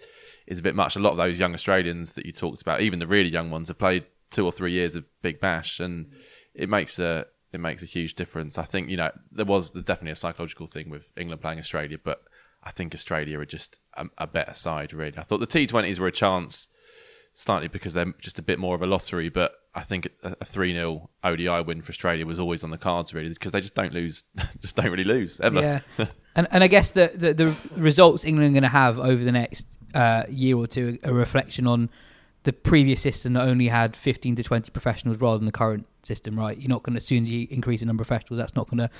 is 0.46 0.58
a 0.58 0.62
bit 0.62 0.74
much. 0.74 0.96
A 0.96 1.00
lot 1.00 1.12
of 1.12 1.16
those 1.16 1.38
young 1.38 1.54
Australians 1.54 2.12
that 2.12 2.26
you 2.26 2.32
talked 2.32 2.60
about, 2.60 2.80
even 2.80 2.98
the 2.98 3.06
really 3.06 3.28
young 3.28 3.50
ones, 3.50 3.68
have 3.68 3.78
played 3.78 4.06
two 4.30 4.44
or 4.44 4.52
three 4.52 4.72
years 4.72 4.96
of 4.96 5.04
Big 5.22 5.40
Bash, 5.40 5.80
and 5.80 6.10
it 6.54 6.68
makes 6.68 6.98
a 6.98 7.26
it 7.52 7.60
makes 7.60 7.82
a 7.82 7.86
huge 7.86 8.14
difference. 8.14 8.58
I 8.58 8.64
think 8.64 8.88
you 8.88 8.96
know 8.96 9.10
there 9.30 9.46
was 9.46 9.70
there's 9.72 9.84
definitely 9.84 10.12
a 10.12 10.16
psychological 10.16 10.66
thing 10.66 10.90
with 10.90 11.12
England 11.16 11.40
playing 11.40 11.58
Australia, 11.58 11.98
but 12.02 12.22
I 12.62 12.70
think 12.70 12.94
Australia 12.94 13.38
are 13.40 13.46
just 13.46 13.80
a, 13.94 14.06
a 14.18 14.26
better 14.26 14.54
side. 14.54 14.92
Really, 14.92 15.18
I 15.18 15.22
thought 15.22 15.38
the 15.38 15.46
T20s 15.46 15.98
were 15.98 16.06
a 16.06 16.12
chance 16.12 16.68
slightly 17.32 17.68
because 17.68 17.94
they're 17.94 18.12
just 18.20 18.38
a 18.38 18.42
bit 18.42 18.58
more 18.58 18.74
of 18.74 18.82
a 18.82 18.86
lottery, 18.86 19.28
but 19.28 19.52
I 19.74 19.82
think 19.82 20.08
a 20.22 20.44
three 20.44 20.72
0 20.72 21.10
ODI 21.22 21.62
win 21.62 21.82
for 21.82 21.90
Australia 21.90 22.26
was 22.26 22.40
always 22.40 22.64
on 22.64 22.70
the 22.70 22.78
cards 22.78 23.14
really 23.14 23.28
because 23.28 23.52
they 23.52 23.60
just 23.60 23.74
don't 23.74 23.92
lose, 23.92 24.24
just 24.60 24.76
don't 24.76 24.90
really 24.90 25.04
lose 25.04 25.40
ever. 25.40 25.60
Yeah, 25.60 25.80
and 26.36 26.48
and 26.50 26.64
I 26.64 26.68
guess 26.68 26.90
the 26.92 27.10
the, 27.14 27.34
the 27.34 27.56
results 27.76 28.24
England 28.24 28.50
are 28.50 28.54
going 28.54 28.62
to 28.62 28.68
have 28.68 28.98
over 28.98 29.22
the 29.22 29.32
next 29.32 29.68
uh, 29.94 30.24
year 30.28 30.56
or 30.56 30.66
two 30.66 30.98
a 31.02 31.12
reflection 31.12 31.66
on 31.66 31.90
the 32.44 32.52
previous 32.52 33.00
system 33.00 33.34
that 33.34 33.42
only 33.42 33.68
had 33.68 33.94
15 33.94 34.36
to 34.36 34.42
20 34.42 34.70
professionals 34.70 35.18
rather 35.18 35.38
than 35.38 35.46
the 35.46 35.52
current 35.52 35.86
system, 36.02 36.38
right? 36.38 36.58
You're 36.58 36.70
not 36.70 36.82
going 36.82 36.94
to, 36.94 36.98
as 36.98 37.04
soon 37.04 37.24
as 37.24 37.30
you 37.30 37.46
increase 37.50 37.80
the 37.80 37.86
number 37.86 38.02
of 38.02 38.08
professionals, 38.08 38.38
that's 38.38 38.56
not 38.56 38.68
going 38.68 38.78
to 38.78 38.90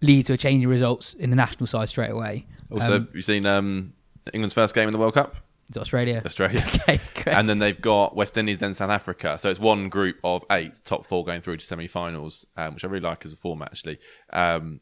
lead 0.00 0.26
to 0.26 0.34
a 0.34 0.36
change 0.36 0.62
in 0.62 0.70
results 0.70 1.14
in 1.14 1.30
the 1.30 1.36
national 1.36 1.66
side 1.66 1.88
straight 1.88 2.10
away. 2.10 2.46
Also, 2.70 2.96
Um, 2.96 3.08
you've 3.12 3.24
seen 3.24 3.46
um, 3.46 3.94
England's 4.32 4.54
first 4.54 4.74
game 4.74 4.88
in 4.88 4.92
the 4.92 4.98
World 4.98 5.14
Cup, 5.14 5.36
it's 5.68 5.78
Australia. 5.78 6.22
Australia. 6.24 6.62
Okay, 6.74 7.00
great. 7.14 7.34
and 7.34 7.48
then 7.48 7.58
they've 7.58 7.80
got 7.80 8.14
West 8.14 8.36
Indies, 8.36 8.58
then 8.58 8.74
South 8.74 8.90
Africa. 8.90 9.38
So 9.38 9.50
it's 9.50 9.58
one 9.58 9.88
group 9.88 10.16
of 10.22 10.44
eight, 10.50 10.80
top 10.84 11.04
four 11.06 11.24
going 11.24 11.40
through 11.40 11.56
to 11.56 11.66
semi-finals, 11.66 12.46
um, 12.56 12.74
which 12.74 12.84
I 12.84 12.88
really 12.88 13.02
like 13.02 13.24
as 13.24 13.32
a 13.32 13.36
format 13.36 13.68
actually. 13.72 13.98
Um, 14.32 14.80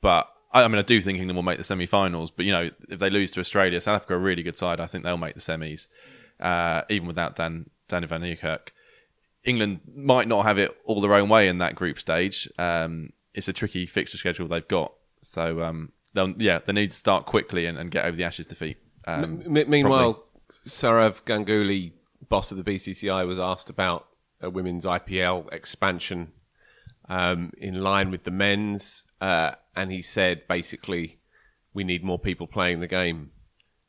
but 0.00 0.28
I, 0.52 0.66
mean, 0.68 0.78
I 0.78 0.82
do 0.82 1.00
think 1.00 1.18
England 1.18 1.36
will 1.36 1.42
make 1.44 1.58
the 1.58 1.64
semi-finals. 1.64 2.30
But 2.30 2.44
you 2.44 2.52
know, 2.52 2.70
if 2.88 2.98
they 2.98 3.10
lose 3.10 3.30
to 3.32 3.40
Australia, 3.40 3.80
South 3.80 3.96
Africa 3.96 4.14
are 4.14 4.16
a 4.16 4.20
really 4.20 4.42
good 4.42 4.56
side. 4.56 4.80
I 4.80 4.86
think 4.86 5.04
they'll 5.04 5.16
make 5.16 5.34
the 5.34 5.40
semis, 5.40 5.88
uh, 6.42 6.82
even 6.90 7.06
without 7.06 7.36
Dan 7.36 7.70
Dane 7.88 8.06
van 8.06 8.20
Niekerk. 8.20 8.68
England 9.44 9.80
might 9.94 10.28
not 10.28 10.44
have 10.44 10.58
it 10.58 10.76
all 10.84 11.00
their 11.00 11.14
own 11.14 11.28
way 11.28 11.48
in 11.48 11.58
that 11.58 11.74
group 11.74 11.98
stage. 11.98 12.48
Um, 12.58 13.10
it's 13.34 13.48
a 13.48 13.52
tricky 13.52 13.86
fixture 13.86 14.18
schedule 14.18 14.46
they've 14.46 14.66
got, 14.68 14.92
so 15.20 15.62
um, 15.62 15.92
they'll 16.12 16.34
yeah 16.38 16.58
they 16.64 16.72
need 16.72 16.90
to 16.90 16.96
start 16.96 17.26
quickly 17.26 17.66
and, 17.66 17.78
and 17.78 17.90
get 17.90 18.04
over 18.04 18.16
the 18.16 18.24
Ashes 18.24 18.46
defeat. 18.46 18.76
Um, 19.06 19.42
M- 19.56 19.70
meanwhile, 19.70 20.24
Sourav 20.66 21.22
Ganguly, 21.24 21.92
boss 22.28 22.52
of 22.52 22.62
the 22.62 22.64
BCCI, 22.64 23.26
was 23.26 23.38
asked 23.38 23.70
about 23.70 24.06
a 24.40 24.50
women's 24.50 24.84
IPL 24.84 25.52
expansion 25.52 26.32
um, 27.08 27.52
in 27.58 27.80
line 27.80 28.10
with 28.10 28.24
the 28.24 28.30
men's, 28.30 29.04
uh, 29.20 29.52
and 29.74 29.90
he 29.90 30.02
said 30.02 30.46
basically, 30.46 31.18
we 31.74 31.84
need 31.84 32.04
more 32.04 32.18
people 32.18 32.46
playing 32.46 32.80
the 32.80 32.86
game. 32.86 33.30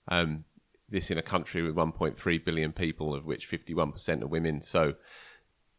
Um, 0.08 0.46
this 0.94 1.12
in 1.12 1.18
a 1.18 1.22
country 1.22 1.62
with 1.62 1.76
1.3 1.76 2.46
billion 2.46 2.72
people, 2.72 3.14
of 3.14 3.26
which 3.26 3.50
51% 3.50 4.22
are 4.22 4.28
women. 4.28 4.62
So 4.62 4.94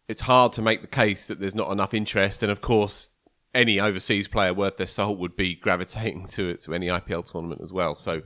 it's 0.09 0.23
hard 0.23 0.53
to 0.55 0.63
make 0.63 0.83
the 0.83 0.87
case 0.87 1.27
that 1.29 1.41
there's 1.41 1.55
not 1.55 1.73
enough 1.73 1.95
interest. 1.95 2.43
And 2.43 2.53
of 2.53 2.61
course, 2.61 3.09
any 3.55 3.81
overseas 3.81 4.29
player 4.29 4.53
worth 4.53 4.77
their 4.77 4.87
salt 4.87 5.19
would 5.19 5.37
be 5.37 5.55
gravitating 5.67 6.27
to 6.27 6.51
it 6.51 6.61
to 6.65 6.75
any 6.75 6.89
IPL 6.89 7.31
tournament 7.31 7.61
as 7.63 7.73
well. 7.73 7.95
So 7.95 8.23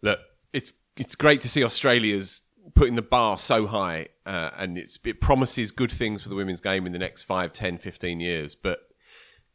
look, 0.00 0.20
it's 0.52 0.72
it's 0.96 1.14
great 1.14 1.40
to 1.42 1.48
see 1.48 1.62
Australia's 1.62 2.42
putting 2.74 2.94
the 2.94 3.02
bar 3.02 3.38
so 3.38 3.66
high, 3.66 4.08
uh, 4.26 4.50
and 4.56 4.78
it's, 4.78 4.98
it 5.04 5.20
promises 5.20 5.70
good 5.70 5.92
things 5.92 6.22
for 6.22 6.28
the 6.28 6.34
women's 6.34 6.60
game 6.60 6.86
in 6.86 6.92
the 6.92 6.98
next 6.98 7.22
5, 7.22 7.52
10, 7.52 7.78
15 7.78 8.20
years. 8.20 8.54
But 8.54 8.88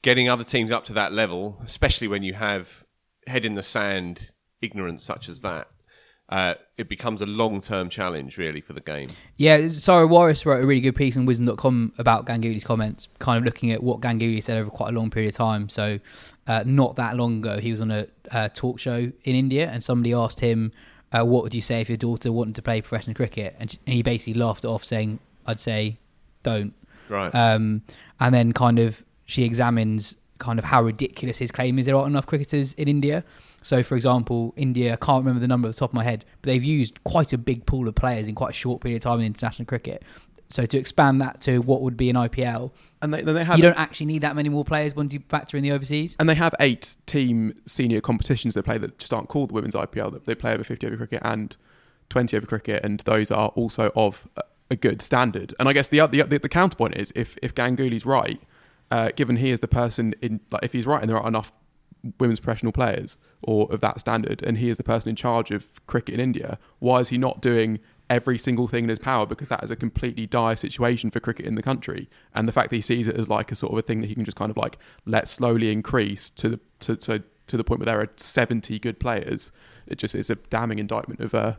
getting 0.02 0.30
other 0.30 0.44
teams 0.44 0.72
up 0.72 0.86
to 0.86 0.94
that 0.94 1.12
level, 1.12 1.60
especially 1.64 2.08
when 2.08 2.24
you 2.24 2.34
have 2.34 2.86
head 3.28 3.46
in 3.46 3.56
the 3.56 3.64
sand 3.64 4.32
ignorance 4.62 5.04
such 5.04 5.28
as 5.28 5.42
that, 5.42 5.68
uh, 6.30 6.56
it 6.78 6.90
becomes 6.90 7.22
a 7.22 7.26
long 7.26 7.62
term 7.62 7.90
challenge, 7.90 8.38
really, 8.38 8.62
for 8.62 8.74
the 8.74 8.82
game. 8.82 9.10
Yeah, 9.36 9.68
Sarah 9.68 10.08
Waris 10.08 10.46
wrote 10.46 10.64
a 10.64 10.68
really 10.68 10.82
good 10.82 10.96
piece 10.96 11.18
on 11.18 11.26
Wisden.com 11.26 11.94
about 11.98 12.26
Ganguly's 12.26 12.64
comments, 12.64 13.08
kind 13.20 13.38
of 13.38 13.44
looking 13.44 13.72
at 13.72 13.84
what 13.84 14.02
Ganguly 14.02 14.42
said 14.42 14.58
over 14.58 14.70
quite 14.70 14.90
a 14.90 14.98
long 14.98 15.10
period 15.10 15.30
of 15.30 15.36
time. 15.36 15.70
So, 15.70 16.00
uh, 16.48 16.64
not 16.66 16.96
that 16.96 17.18
long 17.18 17.40
ago, 17.40 17.60
he 17.60 17.72
was 17.72 17.82
on 17.82 17.92
a 17.92 18.08
uh, 18.32 18.50
talk 18.50 18.80
show 18.80 19.12
in 19.24 19.36
India, 19.36 19.70
and 19.70 19.84
somebody 19.84 20.14
asked 20.14 20.40
him, 20.40 20.72
uh, 21.12 21.24
What 21.24 21.44
would 21.44 21.54
you 21.54 21.62
say 21.62 21.82
if 21.82 21.90
your 21.90 21.98
daughter 21.98 22.32
wanted 22.32 22.56
to 22.56 22.62
play 22.62 22.82
professional 22.82 23.16
cricket? 23.16 23.56
And, 23.60 23.78
and 23.86 23.96
he 23.96 24.02
basically 24.02 24.40
laughed 24.40 24.64
it 24.64 24.70
off, 24.70 24.84
saying, 24.84 25.20
I'd 25.46 25.60
say, 25.60 26.00
don't. 26.42 26.74
Right. 27.10 27.34
Um, 27.36 27.84
and 28.20 28.34
then 28.34 28.54
kind 28.54 28.80
of 28.80 29.04
she 29.26 29.44
examines 29.44 30.16
kind 30.40 30.60
of 30.60 30.66
how 30.66 30.84
ridiculous 30.84 31.40
his 31.40 31.52
claim 31.52 31.80
is 31.80 31.86
there 31.86 31.96
aren't 31.96 32.10
enough 32.10 32.26
cricketers 32.26 32.74
in 32.74 32.88
India. 32.88 33.24
So, 33.64 33.82
for 33.82 33.96
example, 33.96 34.54
India, 34.56 34.94
I 34.94 34.98
can't 34.98 35.24
remember 35.24 35.40
the 35.40 35.48
number 35.48 35.68
off 35.70 35.76
the 35.76 35.80
top 35.80 35.90
of 35.92 35.96
my 35.96 36.04
head, 36.04 36.26
but 36.42 36.50
they've 36.50 36.64
used 36.64 37.04
quite 37.04 37.34
a 37.34 37.38
big 37.38 37.66
pool 37.66 37.88
of 37.88 37.96
players 37.96 38.28
in 38.28 38.36
quite 38.36 38.52
a 38.52 38.54
short 38.54 38.82
period 38.82 38.98
of 38.98 39.02
time 39.04 39.20
in 39.22 39.26
international 39.26 39.66
cricket. 39.66 40.04
So, 40.50 40.66
to 40.68 40.78
expand 40.78 41.20
that 41.22 41.42
to 41.42 41.60
what 41.60 41.82
would 41.82 41.98
be 41.98 42.10
an 42.12 42.16
IPL, 42.16 42.72
And 43.02 43.12
they, 43.14 43.24
then 43.24 43.34
they 43.34 43.44
have 43.44 43.58
you 43.58 43.64
don't 43.64 43.78
actually 43.78 44.06
need 44.08 44.22
that 44.22 44.36
many 44.36 44.50
more 44.50 44.64
players 44.64 44.96
once 44.96 45.12
you 45.14 45.22
factor 45.30 45.58
in 45.58 45.64
the 45.64 45.72
overseas. 45.72 46.16
and 46.20 46.30
they 46.30 46.36
have 46.36 46.54
eight 46.60 46.96
team 47.08 47.56
senior 47.66 48.02
competitions 48.02 48.54
they 48.54 48.62
play 48.62 48.78
that 48.78 49.00
just 49.00 49.14
aren't 49.14 49.30
called 49.30 49.50
the 49.50 49.54
women's 49.56 49.74
IPL. 49.74 50.24
They 50.26 50.36
play 50.36 50.54
over 50.54 50.64
50 50.64 50.86
over 50.86 50.98
cricket 50.98 51.22
and 51.24 51.56
20 52.10 52.38
over 52.38 52.46
cricket, 52.46 52.84
and 52.86 53.00
those 53.00 53.32
are 53.32 53.48
also 53.50 53.92
of 53.96 54.28
a- 54.38 54.42
a 54.72 54.76
good 54.76 55.02
standard. 55.02 55.54
And 55.60 55.68
I 55.68 55.74
guess 55.74 55.88
the 55.88 56.06
the, 56.08 56.22
the, 56.24 56.38
the 56.40 56.50
counterpoint 56.50 56.96
is 56.98 57.12
if 57.16 57.36
if 57.42 57.56
Ganguly's 57.56 58.06
right, 58.06 58.40
uh, 58.92 59.10
given 59.16 59.38
he 59.38 59.50
is 59.50 59.60
the 59.62 59.68
person 59.68 60.14
in 60.22 60.40
like 60.52 60.64
if 60.64 60.74
he's 60.74 60.86
right 60.86 61.02
and 61.02 61.10
there 61.10 61.18
are 61.18 61.28
enough 61.28 61.52
women's 62.20 62.40
professional 62.40 62.72
players 62.72 63.18
or 63.42 63.72
of 63.72 63.82
that 63.82 64.00
standard, 64.00 64.44
and 64.44 64.58
he 64.58 64.70
is 64.70 64.78
the 64.78 64.84
person 64.84 65.10
in 65.10 65.16
charge 65.16 65.52
of 65.52 65.86
cricket 65.88 66.16
in 66.16 66.20
India, 66.20 66.58
why 66.80 67.00
is 67.00 67.10
he 67.10 67.18
not 67.18 67.42
doing 67.42 67.80
every 68.10 68.38
single 68.38 68.68
thing 68.68 68.86
in 68.86 68.90
his 68.90 69.00
power? 69.00 69.26
Because 69.26 69.50
that 69.50 69.64
is 69.64 69.72
a 69.72 69.76
completely 69.76 70.28
dire 70.28 70.56
situation 70.56 71.10
for 71.10 71.20
cricket 71.20 71.46
in 71.46 71.56
the 71.56 71.64
country, 71.64 72.10
and 72.34 72.48
the 72.48 72.52
fact 72.52 72.70
that 72.70 72.76
he 72.76 72.82
sees 72.82 73.08
it 73.08 73.16
as 73.16 73.30
like 73.30 73.52
a 73.52 73.56
sort 73.56 73.72
of 73.72 73.78
a 73.78 73.82
thing 73.82 74.02
that 74.02 74.08
he 74.08 74.16
can 74.16 74.26
just 74.26 74.38
kind 74.38 74.52
of 74.52 74.58
like 74.58 74.78
let 75.06 75.28
slowly 75.28 75.72
increase 75.72 76.30
to 76.32 76.50
the 76.50 76.60
to 76.80 76.96
to, 76.96 77.24
to 77.48 77.58
the 77.58 77.64
point 77.64 77.80
where 77.80 77.86
there 77.86 78.02
are 78.02 78.10
seventy 78.18 78.80
good 78.80 79.00
players, 79.00 79.52
it 79.88 79.98
just 79.98 80.16
is 80.16 80.30
a 80.30 80.36
damning 80.36 80.80
indictment 80.80 81.20
of 81.20 81.34
uh 81.34 81.56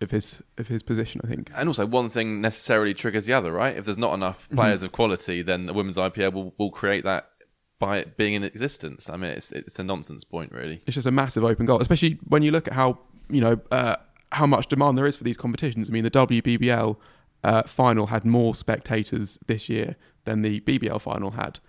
of 0.00 0.10
his 0.10 0.42
of 0.58 0.68
his 0.68 0.82
position. 0.82 1.20
I 1.24 1.28
think. 1.28 1.50
And 1.54 1.68
also, 1.68 1.86
one 1.86 2.08
thing 2.08 2.40
necessarily 2.40 2.94
triggers 2.94 3.26
the 3.26 3.32
other, 3.32 3.52
right? 3.52 3.76
If 3.76 3.84
there's 3.84 3.98
not 3.98 4.14
enough 4.14 4.48
players 4.50 4.82
of 4.82 4.92
quality, 4.92 5.42
then 5.42 5.66
the 5.66 5.72
women's 5.72 5.96
IPL 5.96 6.32
will, 6.32 6.54
will 6.58 6.70
create 6.70 7.04
that 7.04 7.30
by 7.78 7.98
it 7.98 8.16
being 8.16 8.34
in 8.34 8.42
existence. 8.42 9.08
I 9.10 9.16
mean, 9.16 9.30
it's 9.30 9.52
it's 9.52 9.78
a 9.78 9.84
nonsense 9.84 10.24
point, 10.24 10.52
really. 10.52 10.80
it's 10.86 10.94
just 10.94 11.06
a 11.06 11.10
massive 11.10 11.44
open 11.44 11.66
goal, 11.66 11.80
especially 11.80 12.18
when 12.26 12.42
you 12.42 12.50
look 12.50 12.66
at 12.66 12.74
how 12.74 12.98
you 13.28 13.40
know 13.40 13.60
uh, 13.70 13.96
how 14.32 14.46
much 14.46 14.66
demand 14.68 14.96
there 14.98 15.06
is 15.06 15.16
for 15.16 15.24
these 15.24 15.36
competitions. 15.36 15.88
I 15.88 15.92
mean, 15.92 16.04
the 16.04 16.10
WBBL 16.10 16.96
uh, 17.44 17.62
final 17.64 18.06
had 18.06 18.24
more 18.24 18.54
spectators 18.54 19.38
this 19.46 19.68
year 19.68 19.96
than 20.24 20.42
the 20.42 20.60
BBL 20.60 21.00
final 21.00 21.32
had. 21.32 21.60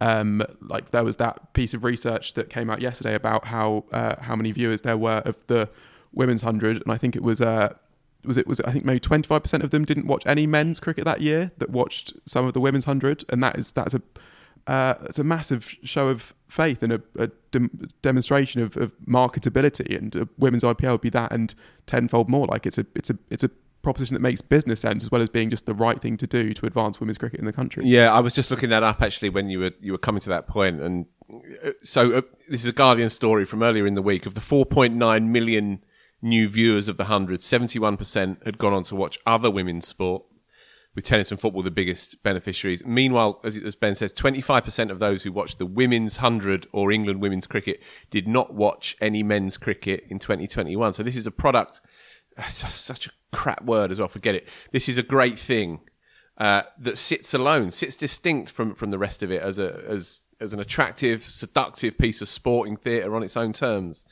Um, 0.00 0.42
like 0.60 0.90
there 0.90 1.04
was 1.04 1.16
that 1.16 1.52
piece 1.54 1.72
of 1.72 1.82
research 1.82 2.34
that 2.34 2.50
came 2.50 2.68
out 2.68 2.80
yesterday 2.80 3.14
about 3.14 3.46
how 3.46 3.84
uh, 3.92 4.16
how 4.20 4.36
many 4.36 4.52
viewers 4.52 4.82
there 4.82 4.96
were 4.96 5.22
of 5.24 5.36
the 5.46 5.68
women's 6.12 6.42
hundred, 6.42 6.82
and 6.82 6.92
I 6.92 6.98
think 6.98 7.16
it 7.16 7.22
was 7.22 7.40
uh, 7.40 7.74
was 8.24 8.36
it 8.36 8.46
was 8.46 8.60
it, 8.60 8.68
I 8.68 8.72
think 8.72 8.84
maybe 8.84 9.00
twenty 9.00 9.26
five 9.26 9.42
percent 9.42 9.62
of 9.62 9.70
them 9.70 9.84
didn't 9.84 10.06
watch 10.06 10.22
any 10.26 10.46
men's 10.46 10.80
cricket 10.80 11.04
that 11.06 11.22
year 11.22 11.50
that 11.58 11.70
watched 11.70 12.12
some 12.26 12.46
of 12.46 12.52
the 12.52 12.60
women's 12.60 12.84
hundred, 12.84 13.24
and 13.30 13.42
that 13.42 13.58
is 13.58 13.72
that's 13.72 13.94
a 13.94 14.02
uh, 14.66 14.94
it's 15.02 15.18
a 15.18 15.24
massive 15.24 15.74
show 15.82 16.08
of 16.08 16.34
faith 16.48 16.82
and 16.82 16.92
a, 16.92 17.02
a 17.18 17.30
dem- 17.52 17.88
demonstration 18.02 18.60
of, 18.62 18.76
of 18.76 18.92
marketability. 19.06 19.96
And 19.96 20.28
women's 20.38 20.62
IPL 20.62 20.92
would 20.92 21.00
be 21.00 21.10
that 21.10 21.32
and 21.32 21.54
tenfold 21.86 22.28
more. 22.28 22.46
Like 22.46 22.66
it's 22.66 22.78
a 22.78 22.86
it's 22.94 23.10
a 23.10 23.18
it's 23.30 23.44
a 23.44 23.50
proposition 23.82 24.14
that 24.14 24.20
makes 24.20 24.40
business 24.40 24.80
sense 24.80 25.04
as 25.04 25.12
well 25.12 25.22
as 25.22 25.28
being 25.28 25.48
just 25.48 25.64
the 25.66 25.74
right 25.74 26.00
thing 26.00 26.16
to 26.16 26.26
do 26.26 26.52
to 26.52 26.66
advance 26.66 26.98
women's 26.98 27.18
cricket 27.18 27.38
in 27.38 27.46
the 27.46 27.52
country. 27.52 27.84
Yeah, 27.86 28.12
I 28.12 28.18
was 28.18 28.34
just 28.34 28.50
looking 28.50 28.70
that 28.70 28.82
up 28.82 29.00
actually 29.00 29.28
when 29.28 29.48
you 29.48 29.60
were 29.60 29.72
you 29.80 29.92
were 29.92 29.98
coming 29.98 30.20
to 30.22 30.28
that 30.30 30.48
point, 30.48 30.80
and 30.80 31.06
uh, 31.64 31.70
so 31.82 32.16
uh, 32.16 32.22
this 32.48 32.62
is 32.62 32.66
a 32.66 32.72
Guardian 32.72 33.10
story 33.10 33.44
from 33.44 33.62
earlier 33.62 33.86
in 33.86 33.94
the 33.94 34.02
week 34.02 34.26
of 34.26 34.34
the 34.34 34.40
4.9 34.40 35.28
million 35.28 35.84
new 36.20 36.48
viewers 36.48 36.88
of 36.88 36.96
the 36.96 37.04
hundred. 37.04 37.40
71 37.40 37.96
percent 37.96 38.42
had 38.44 38.58
gone 38.58 38.72
on 38.72 38.82
to 38.84 38.96
watch 38.96 39.20
other 39.24 39.50
women's 39.50 39.86
sport, 39.86 40.24
with 40.96 41.04
tennis 41.04 41.30
and 41.30 41.38
football 41.38 41.62
the 41.62 41.70
biggest 41.70 42.20
beneficiaries. 42.24 42.84
Meanwhile, 42.84 43.38
as, 43.44 43.56
as 43.56 43.76
Ben 43.76 43.94
says, 43.94 44.12
25 44.12 44.64
percent 44.64 44.90
of 44.90 44.98
those 44.98 45.22
who 45.22 45.30
watched 45.30 45.58
the 45.58 45.66
women's 45.66 46.16
hundred 46.16 46.66
or 46.72 46.90
England 46.90 47.20
women's 47.20 47.46
cricket 47.46 47.80
did 48.10 48.26
not 48.26 48.54
watch 48.54 48.96
any 49.00 49.22
men's 49.22 49.58
cricket 49.58 50.04
in 50.08 50.18
2021. 50.18 50.94
So 50.94 51.04
this 51.04 51.16
is 51.16 51.26
a 51.26 51.30
product. 51.30 51.80
Such 52.48 53.06
a 53.06 53.10
crap 53.32 53.64
word 53.64 53.92
as 53.92 53.98
well. 53.98 54.08
Forget 54.08 54.34
it. 54.34 54.48
This 54.72 54.88
is 54.88 54.98
a 54.98 55.02
great 55.04 55.38
thing 55.38 55.80
uh, 56.38 56.62
that 56.78 56.98
sits 56.98 57.32
alone, 57.34 57.70
sits 57.70 57.94
distinct 57.94 58.50
from 58.50 58.74
from 58.74 58.90
the 58.90 58.98
rest 58.98 59.22
of 59.22 59.30
it 59.30 59.42
as 59.42 59.58
a 59.58 59.84
as 59.86 60.22
as 60.40 60.52
an 60.52 60.60
attractive, 60.60 61.22
seductive 61.24 61.96
piece 61.98 62.20
of 62.20 62.28
sporting 62.28 62.76
theatre 62.76 63.14
on 63.14 63.22
its 63.22 63.36
own 63.36 63.52
terms. 63.52 64.04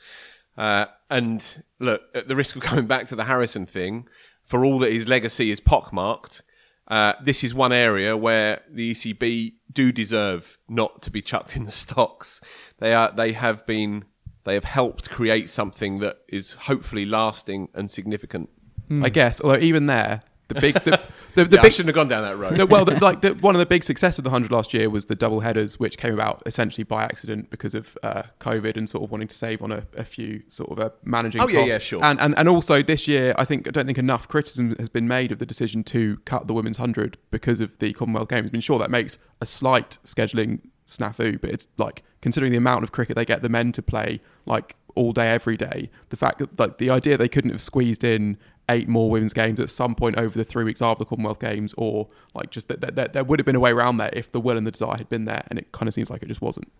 Uh, 0.57 0.85
and 1.09 1.63
look, 1.79 2.03
at 2.13 2.27
the 2.27 2.35
risk 2.35 2.55
of 2.55 2.61
coming 2.63 2.87
back 2.87 3.07
to 3.07 3.15
the 3.15 3.25
Harrison 3.25 3.65
thing, 3.65 4.07
for 4.43 4.63
all 4.63 4.79
that 4.79 4.93
his 4.93 5.07
legacy 5.07 5.51
is 5.51 5.59
pockmarked, 5.59 6.41
uh, 6.87 7.13
this 7.21 7.43
is 7.43 7.53
one 7.53 7.71
area 7.71 8.15
where 8.15 8.61
the 8.69 8.91
ECB 8.91 9.53
do 9.71 9.91
deserve 9.91 10.57
not 10.69 11.01
to 11.03 11.11
be 11.11 11.21
chucked 11.21 11.55
in 11.55 11.65
the 11.65 11.71
stocks. 11.71 12.41
They 12.77 12.93
are 12.93 13.11
they 13.11 13.33
have 13.33 13.65
been 13.65 14.05
they 14.43 14.53
have 14.53 14.63
helped 14.63 15.09
create 15.09 15.49
something 15.49 15.99
that 15.99 16.19
is 16.27 16.53
hopefully 16.53 17.05
lasting 17.05 17.69
and 17.73 17.89
significant. 17.89 18.49
I 19.03 19.09
guess. 19.09 19.41
Although 19.41 19.57
even 19.57 19.87
there, 19.87 20.21
the 20.47 20.61
big 20.61 20.75
the, 20.75 21.01
the, 21.35 21.45
the 21.45 21.57
Yeah, 21.57 21.61
I 21.61 21.69
shouldn't 21.69 21.87
have 21.87 21.95
gone 21.95 22.07
down 22.07 22.23
that 22.23 22.37
road. 22.37 22.57
No, 22.57 22.65
well, 22.65 22.85
the, 22.85 22.99
like 23.01 23.21
the, 23.21 23.33
one 23.35 23.55
of 23.55 23.59
the 23.59 23.65
big 23.65 23.83
successes 23.83 24.19
of 24.19 24.23
the 24.23 24.29
hundred 24.29 24.51
last 24.51 24.73
year 24.73 24.89
was 24.89 25.05
the 25.05 25.15
double 25.15 25.41
headers, 25.41 25.79
which 25.79 25.97
came 25.97 26.13
about 26.13 26.41
essentially 26.45 26.83
by 26.83 27.03
accident 27.03 27.49
because 27.49 27.75
of 27.75 27.97
uh, 28.03 28.23
COVID 28.39 28.77
and 28.77 28.89
sort 28.89 29.03
of 29.03 29.11
wanting 29.11 29.27
to 29.27 29.35
save 29.35 29.61
on 29.61 29.71
a, 29.71 29.85
a 29.95 30.03
few 30.03 30.43
sort 30.47 30.71
of 30.71 30.79
uh, 30.79 30.89
managing. 31.03 31.41
Oh, 31.41 31.47
yeah, 31.47 31.65
yeah, 31.65 31.77
sure. 31.77 32.03
And, 32.03 32.19
and 32.19 32.37
and 32.37 32.49
also 32.49 32.81
this 32.81 33.07
year, 33.07 33.35
I 33.37 33.45
think 33.45 33.67
I 33.67 33.71
don't 33.71 33.85
think 33.85 33.97
enough 33.97 34.27
criticism 34.27 34.75
has 34.79 34.89
been 34.89 35.07
made 35.07 35.31
of 35.31 35.39
the 35.39 35.45
decision 35.45 35.83
to 35.85 36.17
cut 36.25 36.47
the 36.47 36.53
women's 36.53 36.77
hundred 36.77 37.17
because 37.31 37.59
of 37.59 37.77
the 37.79 37.93
Commonwealth 37.93 38.29
Games. 38.29 38.49
I 38.49 38.51
mean, 38.51 38.61
sure, 38.61 38.79
that 38.79 38.91
makes 38.91 39.17
a 39.41 39.45
slight 39.45 39.97
scheduling 40.03 40.61
snafu, 40.85 41.39
but 41.39 41.49
it's 41.49 41.67
like 41.77 42.03
considering 42.21 42.51
the 42.51 42.57
amount 42.57 42.83
of 42.83 42.91
cricket 42.91 43.15
they 43.15 43.25
get 43.25 43.41
the 43.41 43.49
men 43.49 43.71
to 43.71 43.81
play 43.81 44.21
like 44.45 44.75
all 44.95 45.11
day 45.11 45.31
every 45.31 45.57
day. 45.57 45.89
The 46.09 46.17
fact 46.17 46.39
that 46.39 46.57
like 46.57 46.77
the 46.77 46.89
idea 46.89 47.17
they 47.17 47.29
couldn't 47.29 47.51
have 47.51 47.61
squeezed 47.61 48.03
in 48.03 48.37
eight 48.69 48.87
more 48.87 49.09
women's 49.09 49.33
games 49.33 49.59
at 49.59 49.69
some 49.69 49.95
point 49.95 50.17
over 50.17 50.37
the 50.37 50.43
three 50.43 50.63
weeks 50.63 50.81
after 50.81 50.99
the 50.99 51.05
Commonwealth 51.05 51.39
Games, 51.39 51.73
or 51.77 52.07
like 52.33 52.49
just 52.49 52.67
that, 52.67 52.81
that, 52.81 52.95
that 52.95 53.13
there 53.13 53.23
would 53.23 53.39
have 53.39 53.45
been 53.45 53.55
a 53.55 53.59
way 53.59 53.71
around 53.71 53.97
that 53.97 54.15
if 54.15 54.31
the 54.31 54.39
will 54.39 54.57
and 54.57 54.65
the 54.65 54.71
desire 54.71 54.97
had 54.97 55.09
been 55.09 55.25
there, 55.25 55.43
and 55.49 55.59
it 55.59 55.71
kind 55.71 55.87
of 55.87 55.93
seems 55.93 56.09
like 56.09 56.23
it 56.23 56.27
just 56.27 56.41
wasn't. 56.41 56.71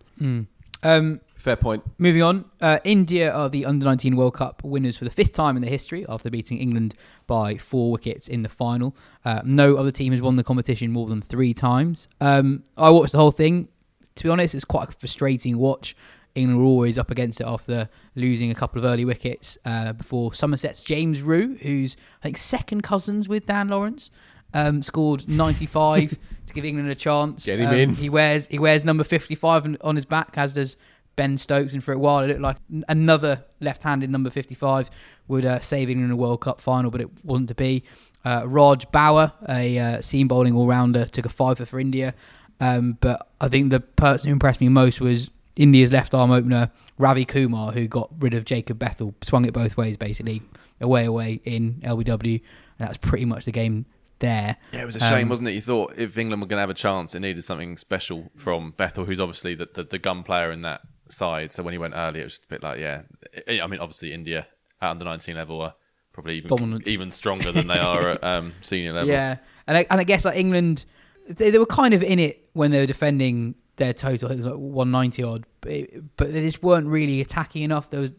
Um, 0.82 1.20
Fair 1.36 1.56
point. 1.56 1.84
Moving 1.98 2.22
on, 2.22 2.44
uh, 2.60 2.80
India 2.82 3.32
are 3.32 3.48
the 3.48 3.66
under 3.66 3.84
19 3.84 4.16
World 4.16 4.34
Cup 4.34 4.64
winners 4.64 4.96
for 4.96 5.04
the 5.04 5.10
fifth 5.10 5.32
time 5.32 5.54
in 5.54 5.62
their 5.62 5.70
history 5.70 6.04
after 6.08 6.28
beating 6.28 6.58
England 6.58 6.94
by 7.28 7.56
four 7.56 7.92
wickets 7.92 8.26
in 8.26 8.42
the 8.42 8.48
final. 8.48 8.96
Uh, 9.24 9.42
no 9.44 9.76
other 9.76 9.92
team 9.92 10.12
has 10.12 10.20
won 10.20 10.34
the 10.34 10.42
competition 10.42 10.90
more 10.90 11.06
than 11.06 11.22
three 11.22 11.54
times. 11.54 12.08
Um, 12.20 12.64
I 12.76 12.90
watched 12.90 13.12
the 13.12 13.18
whole 13.18 13.30
thing. 13.30 13.68
To 14.16 14.24
be 14.24 14.28
honest, 14.28 14.54
it's 14.54 14.64
quite 14.64 14.88
a 14.88 14.92
frustrating 14.92 15.58
watch. 15.58 15.94
England 16.36 16.60
were 16.60 16.66
always 16.66 16.98
up 16.98 17.10
against 17.10 17.40
it 17.40 17.46
after 17.46 17.88
losing 18.14 18.50
a 18.50 18.54
couple 18.54 18.78
of 18.78 18.84
early 18.84 19.04
wickets 19.04 19.56
uh, 19.64 19.92
before 19.92 20.34
Somerset's 20.34 20.80
James 20.82 21.22
Rew, 21.22 21.56
who's 21.62 21.96
I 22.20 22.24
think 22.24 22.36
second 22.38 22.82
cousins 22.82 23.28
with 23.28 23.46
Dan 23.46 23.68
Lawrence, 23.68 24.10
um, 24.54 24.82
scored 24.82 25.28
95 25.28 26.18
to 26.46 26.54
give 26.54 26.64
England 26.64 26.90
a 26.90 26.94
chance. 26.94 27.44
Get 27.46 27.58
him 27.58 27.68
Um, 27.68 27.74
in. 27.74 27.94
He 27.94 28.08
wears 28.08 28.46
he 28.48 28.58
wears 28.58 28.84
number 28.84 29.04
55 29.04 29.64
on- 29.64 29.78
on 29.80 29.96
his 29.96 30.04
back, 30.04 30.32
as 30.36 30.52
does 30.52 30.76
Ben 31.16 31.38
Stokes, 31.38 31.72
and 31.72 31.82
for 31.82 31.92
a 31.92 31.98
while 31.98 32.20
it 32.24 32.28
looked 32.28 32.40
like 32.42 32.56
another 32.88 33.44
left-handed 33.60 34.10
number 34.10 34.28
55 34.28 34.90
would 35.28 35.44
uh, 35.46 35.60
save 35.60 35.88
England 35.88 36.10
in 36.10 36.12
a 36.12 36.16
World 36.16 36.42
Cup 36.42 36.60
final, 36.60 36.90
but 36.90 37.00
it 37.00 37.08
wasn't 37.24 37.48
to 37.48 37.54
be. 37.54 37.82
Uh, 38.24 38.42
Raj 38.46 38.86
Bawa, 38.92 39.32
a 39.48 39.78
uh, 39.78 40.00
seam 40.02 40.28
bowling 40.28 40.54
all-rounder, 40.54 41.06
took 41.06 41.24
a 41.24 41.28
fiver 41.30 41.64
for 41.64 41.80
India. 41.80 42.14
Um, 42.60 42.98
but 43.00 43.28
I 43.40 43.48
think 43.48 43.70
the 43.70 43.80
person 43.80 44.28
who 44.28 44.32
impressed 44.32 44.60
me 44.60 44.68
most 44.68 45.00
was 45.00 45.30
India's 45.56 45.90
left 45.90 46.14
arm 46.14 46.30
opener 46.30 46.70
Ravi 46.98 47.24
Kumar, 47.24 47.72
who 47.72 47.88
got 47.88 48.10
rid 48.18 48.34
of 48.34 48.44
Jacob 48.44 48.78
Bethell, 48.78 49.14
swung 49.24 49.44
it 49.44 49.52
both 49.52 49.76
ways 49.76 49.96
basically, 49.96 50.42
away 50.80 51.04
away 51.06 51.40
in 51.44 51.80
LBW, 51.82 52.40
and 52.78 52.88
that's 52.88 52.98
pretty 52.98 53.24
much 53.24 53.46
the 53.46 53.52
game 53.52 53.86
there. 54.18 54.56
Yeah, 54.72 54.82
it 54.82 54.86
was 54.86 54.96
a 54.96 55.00
shame, 55.00 55.24
Um, 55.24 55.28
wasn't 55.28 55.48
it? 55.48 55.52
You 55.52 55.60
thought 55.60 55.94
if 55.96 56.16
England 56.18 56.42
were 56.42 56.48
going 56.48 56.58
to 56.58 56.62
have 56.62 56.70
a 56.70 56.74
chance, 56.74 57.14
it 57.14 57.20
needed 57.20 57.42
something 57.42 57.76
special 57.76 58.30
from 58.36 58.72
Bethell, 58.78 59.06
who's 59.06 59.20
obviously 59.20 59.54
the, 59.54 59.68
the, 59.74 59.84
the 59.84 59.98
gun 59.98 60.22
player 60.22 60.52
in 60.52 60.62
that 60.62 60.82
side. 61.08 61.52
So 61.52 61.62
when 61.62 61.72
he 61.72 61.78
went 61.78 61.94
early, 61.96 62.20
it 62.20 62.24
was 62.24 62.32
just 62.34 62.44
a 62.44 62.48
bit 62.48 62.62
like, 62.62 62.78
yeah. 62.78 63.02
I 63.48 63.60
I 63.60 63.66
mean, 63.66 63.80
obviously, 63.80 64.12
India 64.12 64.46
at 64.80 64.90
under 64.90 65.04
19 65.04 65.34
level 65.34 65.60
are 65.62 65.74
probably 66.12 66.36
even, 66.36 66.48
Dominant. 66.48 66.88
even 66.88 67.10
stronger 67.10 67.52
than 67.52 67.66
they 67.66 67.78
are 67.78 68.08
at 68.10 68.24
um, 68.24 68.52
senior 68.60 68.92
level. 68.92 69.08
Yeah, 69.08 69.36
and 69.66 69.78
I, 69.78 69.86
and 69.90 70.00
I 70.00 70.04
guess 70.04 70.24
like 70.24 70.36
England, 70.38 70.84
they, 71.28 71.50
they 71.50 71.58
were 71.58 71.66
kind 71.66 71.94
of 71.94 72.02
in 72.02 72.18
it 72.18 72.48
when 72.52 72.70
they 72.70 72.80
were 72.80 72.86
defending 72.86 73.54
their 73.76 73.92
total. 73.92 74.30
It 74.30 74.36
was 74.36 74.46
like 74.46 74.56
190 74.56 75.22
odd, 75.22 75.44
but, 75.60 76.32
they 76.32 76.42
just 76.42 76.62
weren't 76.62 76.86
really 76.88 77.20
attacking 77.20 77.62
enough. 77.62 77.90
There 77.90 78.00
was 78.00 78.12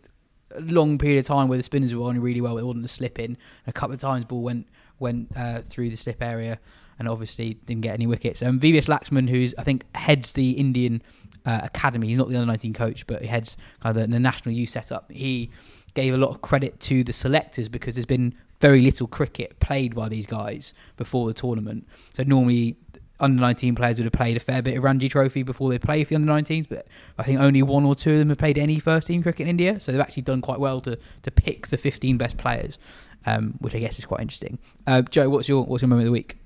a 0.55 0.61
long 0.61 0.97
period 0.97 1.19
of 1.19 1.25
time 1.25 1.47
where 1.47 1.57
the 1.57 1.63
spinners 1.63 1.93
were 1.93 2.07
on 2.07 2.19
really 2.19 2.41
well. 2.41 2.57
It 2.57 2.63
wasn't 2.63 2.85
a 2.85 2.89
slip 2.89 3.19
in. 3.19 3.37
A 3.65 3.73
couple 3.73 3.93
of 3.93 3.99
times, 3.99 4.25
ball 4.25 4.41
went 4.41 4.67
went 4.99 5.31
uh, 5.35 5.61
through 5.61 5.89
the 5.89 5.97
slip 5.97 6.23
area, 6.23 6.59
and 6.99 7.07
obviously 7.07 7.55
didn't 7.65 7.81
get 7.81 7.93
any 7.93 8.07
wickets. 8.07 8.41
Um, 8.41 8.59
VVS 8.59 8.87
Laxman, 8.87 9.29
who's 9.29 9.53
I 9.57 9.63
think 9.63 9.83
heads 9.95 10.33
the 10.33 10.51
Indian 10.51 11.01
uh, 11.45 11.61
academy. 11.63 12.07
He's 12.07 12.17
not 12.17 12.29
the 12.29 12.35
under 12.35 12.47
19 12.47 12.73
coach, 12.73 13.07
but 13.07 13.21
he 13.21 13.27
heads 13.27 13.57
kind 13.81 13.95
of 13.95 14.01
the, 14.01 14.07
the 14.07 14.19
national 14.19 14.55
youth 14.55 14.69
setup. 14.69 15.11
He 15.11 15.51
gave 15.93 16.13
a 16.13 16.17
lot 16.17 16.29
of 16.29 16.41
credit 16.41 16.79
to 16.81 17.03
the 17.03 17.13
selectors 17.13 17.69
because 17.69 17.95
there's 17.95 18.05
been 18.05 18.35
very 18.59 18.81
little 18.81 19.07
cricket 19.07 19.59
played 19.59 19.95
by 19.95 20.09
these 20.09 20.25
guys 20.25 20.73
before 20.95 21.27
the 21.27 21.33
tournament. 21.33 21.87
So 22.15 22.23
normally 22.23 22.77
under 23.19 23.39
19 23.39 23.75
players 23.75 23.97
would 23.97 24.05
have 24.05 24.13
played 24.13 24.37
a 24.37 24.39
fair 24.39 24.61
bit 24.61 24.77
of 24.77 24.83
Ranji 24.83 25.09
Trophy 25.09 25.43
before 25.43 25.69
they 25.69 25.79
play 25.79 26.03
for 26.03 26.09
the 26.09 26.15
under 26.15 26.31
19s, 26.31 26.67
but 26.69 26.87
I 27.17 27.23
think 27.23 27.39
only 27.39 27.63
one 27.63 27.85
or 27.85 27.95
two 27.95 28.13
of 28.13 28.19
them 28.19 28.29
have 28.29 28.37
played 28.37 28.57
any 28.57 28.79
first 28.79 29.07
team 29.07 29.23
cricket 29.23 29.41
in 29.41 29.47
India. 29.47 29.79
So 29.79 29.91
they've 29.91 30.01
actually 30.01 30.23
done 30.23 30.41
quite 30.41 30.59
well 30.59 30.81
to 30.81 30.97
to 31.23 31.31
pick 31.31 31.67
the 31.67 31.77
15 31.77 32.17
best 32.17 32.37
players, 32.37 32.77
um, 33.25 33.55
which 33.59 33.75
I 33.75 33.79
guess 33.79 33.97
is 33.97 34.05
quite 34.05 34.21
interesting. 34.21 34.59
Uh, 34.85 35.01
Joe, 35.01 35.29
what's 35.29 35.49
your 35.49 35.63
what's 35.63 35.81
your 35.81 35.89
moment 35.89 36.03
of 36.03 36.07
the 36.07 36.11
week? 36.11 36.37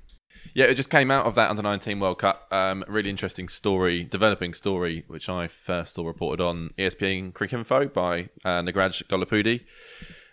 Yeah, 0.54 0.66
it 0.66 0.76
just 0.76 0.90
came 0.90 1.12
out 1.12 1.26
of 1.26 1.36
that 1.36 1.50
under 1.50 1.62
19 1.62 2.00
World 2.00 2.20
Cup. 2.20 2.48
Um, 2.52 2.84
really 2.88 3.10
interesting 3.10 3.48
story, 3.48 4.04
developing 4.04 4.54
story, 4.54 5.06
which 5.08 5.30
I 5.30 5.48
first 5.48 5.94
saw 5.94 6.06
reported 6.06 6.44
on 6.44 6.72
ESPNcricinfo 6.78 7.94
by 7.94 8.30
uh, 8.44 8.62
Nagraj 8.62 9.04
Gollapudi. 9.04 9.62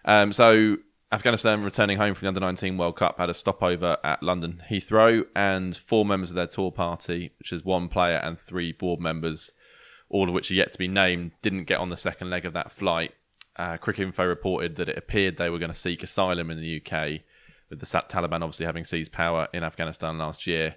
Um, 0.04 0.32
so, 0.32 0.78
Afghanistan 1.10 1.62
returning 1.62 1.96
home 1.96 2.12
from 2.12 2.26
the 2.26 2.28
under 2.28 2.40
19 2.40 2.76
World 2.76 2.96
Cup 2.96 3.16
had 3.16 3.30
a 3.30 3.34
stopover 3.34 3.96
at 4.04 4.22
London 4.22 4.62
Heathrow, 4.68 5.24
and 5.34 5.74
four 5.74 6.04
members 6.04 6.30
of 6.30 6.36
their 6.36 6.46
tour 6.46 6.70
party, 6.70 7.30
which 7.38 7.50
is 7.50 7.64
one 7.64 7.88
player 7.88 8.18
and 8.18 8.38
three 8.38 8.72
board 8.72 9.00
members, 9.00 9.52
all 10.10 10.28
of 10.28 10.34
which 10.34 10.50
are 10.50 10.54
yet 10.54 10.70
to 10.72 10.78
be 10.78 10.86
named, 10.86 11.32
didn't 11.40 11.64
get 11.64 11.80
on 11.80 11.88
the 11.88 11.96
second 11.96 12.28
leg 12.28 12.44
of 12.44 12.52
that 12.52 12.70
flight. 12.70 13.14
Uh, 13.56 13.78
Info 13.96 14.26
reported 14.26 14.76
that 14.76 14.90
it 14.90 14.98
appeared 14.98 15.38
they 15.38 15.48
were 15.48 15.58
going 15.58 15.72
to 15.72 15.78
seek 15.78 16.02
asylum 16.02 16.50
in 16.50 16.60
the 16.60 16.76
UK 16.76 17.22
with 17.70 17.80
the 17.80 17.86
Taliban 17.86 18.42
obviously 18.42 18.66
having 18.66 18.84
seized 18.84 19.10
power 19.10 19.48
in 19.54 19.64
Afghanistan 19.64 20.18
last 20.18 20.46
year, 20.46 20.76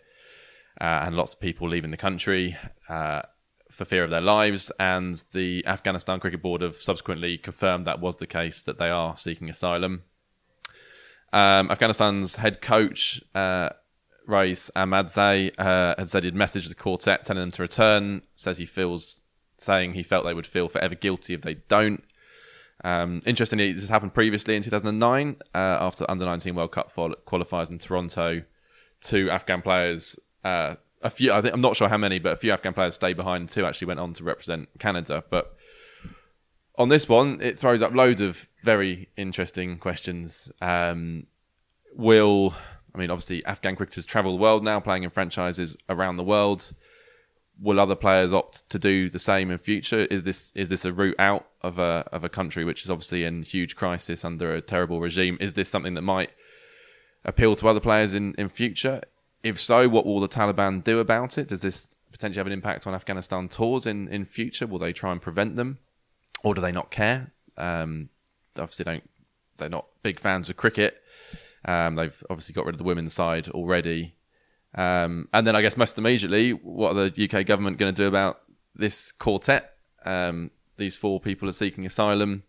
uh, 0.79 1.03
and 1.03 1.15
lots 1.17 1.33
of 1.33 1.41
people 1.41 1.67
leaving 1.67 1.91
the 1.91 1.97
country 1.97 2.55
uh, 2.87 3.21
for 3.69 3.83
fear 3.83 4.05
of 4.05 4.09
their 4.09 4.21
lives. 4.21 4.71
And 4.79 5.21
the 5.33 5.65
Afghanistan 5.67 6.21
Cricket 6.21 6.41
Board 6.41 6.61
have 6.61 6.75
subsequently 6.75 7.37
confirmed 7.37 7.85
that 7.85 7.99
was 7.99 8.15
the 8.15 8.27
case, 8.27 8.61
that 8.63 8.77
they 8.77 8.89
are 8.89 9.17
seeking 9.17 9.49
asylum. 9.49 10.03
Um, 11.33 11.71
Afghanistan's 11.71 12.37
head 12.37 12.61
coach, 12.61 13.21
uh, 13.33 13.69
Rais 14.27 14.69
Ahmadzai, 14.75 15.51
uh, 15.57 15.95
had 15.97 16.09
said 16.09 16.23
he'd 16.23 16.35
messaged 16.35 16.69
the 16.69 16.75
quartet 16.75 17.23
telling 17.23 17.41
them 17.41 17.51
to 17.51 17.61
return. 17.61 18.23
Says 18.35 18.57
he 18.57 18.65
feels, 18.65 19.21
saying 19.57 19.93
he 19.93 20.03
felt 20.03 20.25
they 20.25 20.33
would 20.33 20.47
feel 20.47 20.67
forever 20.67 20.95
guilty 20.95 21.33
if 21.33 21.41
they 21.41 21.55
don't. 21.55 22.03
Um, 22.83 23.21
interestingly, 23.25 23.71
this 23.71 23.83
has 23.83 23.89
happened 23.89 24.13
previously 24.13 24.55
in 24.55 24.63
2009 24.63 25.37
uh, 25.53 25.57
after 25.57 26.03
the 26.03 26.11
Under 26.11 26.25
19 26.25 26.55
World 26.55 26.71
Cup 26.71 26.91
qual- 26.93 27.15
qualifiers 27.27 27.69
in 27.69 27.77
Toronto. 27.77 28.43
Two 29.01 29.29
Afghan 29.29 29.61
players, 29.61 30.19
uh, 30.43 30.75
a 31.03 31.09
few, 31.09 31.31
I 31.31 31.41
think, 31.41 31.53
I'm 31.53 31.61
not 31.61 31.75
sure 31.75 31.89
how 31.89 31.97
many, 31.97 32.19
but 32.19 32.33
a 32.33 32.35
few 32.35 32.51
Afghan 32.51 32.73
players 32.73 32.95
stayed 32.95 33.17
behind. 33.17 33.49
Two 33.49 33.65
actually 33.65 33.87
went 33.87 33.99
on 33.99 34.13
to 34.13 34.23
represent 34.23 34.69
Canada. 34.79 35.23
But 35.29 35.55
on 36.77 36.89
this 36.89 37.07
one, 37.07 37.39
it 37.41 37.59
throws 37.59 37.81
up 37.81 37.93
loads 37.93 38.21
of 38.21 38.47
very 38.63 39.09
interesting 39.17 39.77
questions. 39.77 40.51
Um, 40.61 41.27
will, 41.95 42.53
I 42.95 42.97
mean, 42.97 43.09
obviously, 43.09 43.43
Afghan 43.45 43.75
cricketers 43.75 44.05
travel 44.05 44.35
the 44.35 44.41
world 44.41 44.63
now, 44.63 44.79
playing 44.79 45.03
in 45.03 45.09
franchises 45.09 45.77
around 45.89 46.17
the 46.17 46.23
world 46.23 46.71
will 47.61 47.79
other 47.79 47.95
players 47.95 48.33
opt 48.33 48.67
to 48.69 48.79
do 48.79 49.09
the 49.09 49.19
same 49.19 49.51
in 49.51 49.57
future? 49.57 50.05
Is 50.05 50.23
this 50.23 50.51
is 50.55 50.69
this 50.69 50.83
a 50.83 50.91
route 50.91 51.15
out 51.19 51.47
of 51.61 51.77
a 51.77 52.07
of 52.11 52.23
a 52.23 52.29
country 52.29 52.65
which 52.65 52.83
is 52.83 52.89
obviously 52.89 53.23
in 53.23 53.43
huge 53.43 53.75
crisis 53.75 54.25
under 54.25 54.53
a 54.53 54.61
terrible 54.61 54.99
regime? 54.99 55.37
Is 55.39 55.53
this 55.53 55.69
something 55.69 55.93
that 55.93 56.01
might 56.01 56.31
appeal 57.23 57.55
to 57.55 57.67
other 57.67 57.79
players 57.79 58.13
in, 58.13 58.33
in 58.37 58.49
future? 58.49 59.01
If 59.43 59.59
so, 59.59 59.87
what 59.87 60.05
will 60.05 60.19
the 60.19 60.27
Taliban 60.27 60.83
do 60.83 60.99
about 60.99 61.37
it? 61.37 61.47
Does 61.47 61.61
this 61.61 61.95
potentially 62.11 62.39
have 62.39 62.47
an 62.47 62.53
impact 62.53 62.85
on 62.85 62.93
Afghanistan 62.93 63.47
tours 63.47 63.85
in, 63.85 64.07
in 64.07 64.25
future? 64.25 64.67
Will 64.67 64.79
they 64.79 64.93
try 64.93 65.11
and 65.11 65.21
prevent 65.21 65.55
them, 65.55 65.79
or 66.43 66.55
do 66.55 66.61
they 66.61 66.71
not 66.71 66.91
care? 66.91 67.31
Um, 67.57 68.09
obviously, 68.57 68.85
don't 68.85 69.09
they're 69.57 69.69
not 69.69 69.85
big 70.03 70.19
fans 70.19 70.49
of 70.49 70.57
cricket. 70.57 71.01
Um, 71.65 71.95
they've 71.95 72.23
obviously 72.29 72.53
got 72.53 72.65
rid 72.65 72.75
of 72.75 72.79
the 72.79 72.83
women's 72.83 73.13
side 73.13 73.47
already. 73.49 74.15
Um, 74.73 75.27
and 75.33 75.45
then 75.45 75.55
I 75.55 75.61
guess 75.61 75.77
most 75.77 75.97
immediately, 75.97 76.51
what 76.51 76.95
are 76.95 77.09
the 77.09 77.29
UK 77.29 77.45
government 77.45 77.77
going 77.77 77.93
to 77.93 78.01
do 78.01 78.07
about 78.07 78.41
this 78.75 79.11
quartet? 79.11 79.75
Um, 80.03 80.51
these 80.77 80.97
four 80.97 81.19
people 81.19 81.47
are 81.47 81.53
seeking 81.53 81.85
asylum. 81.85 82.43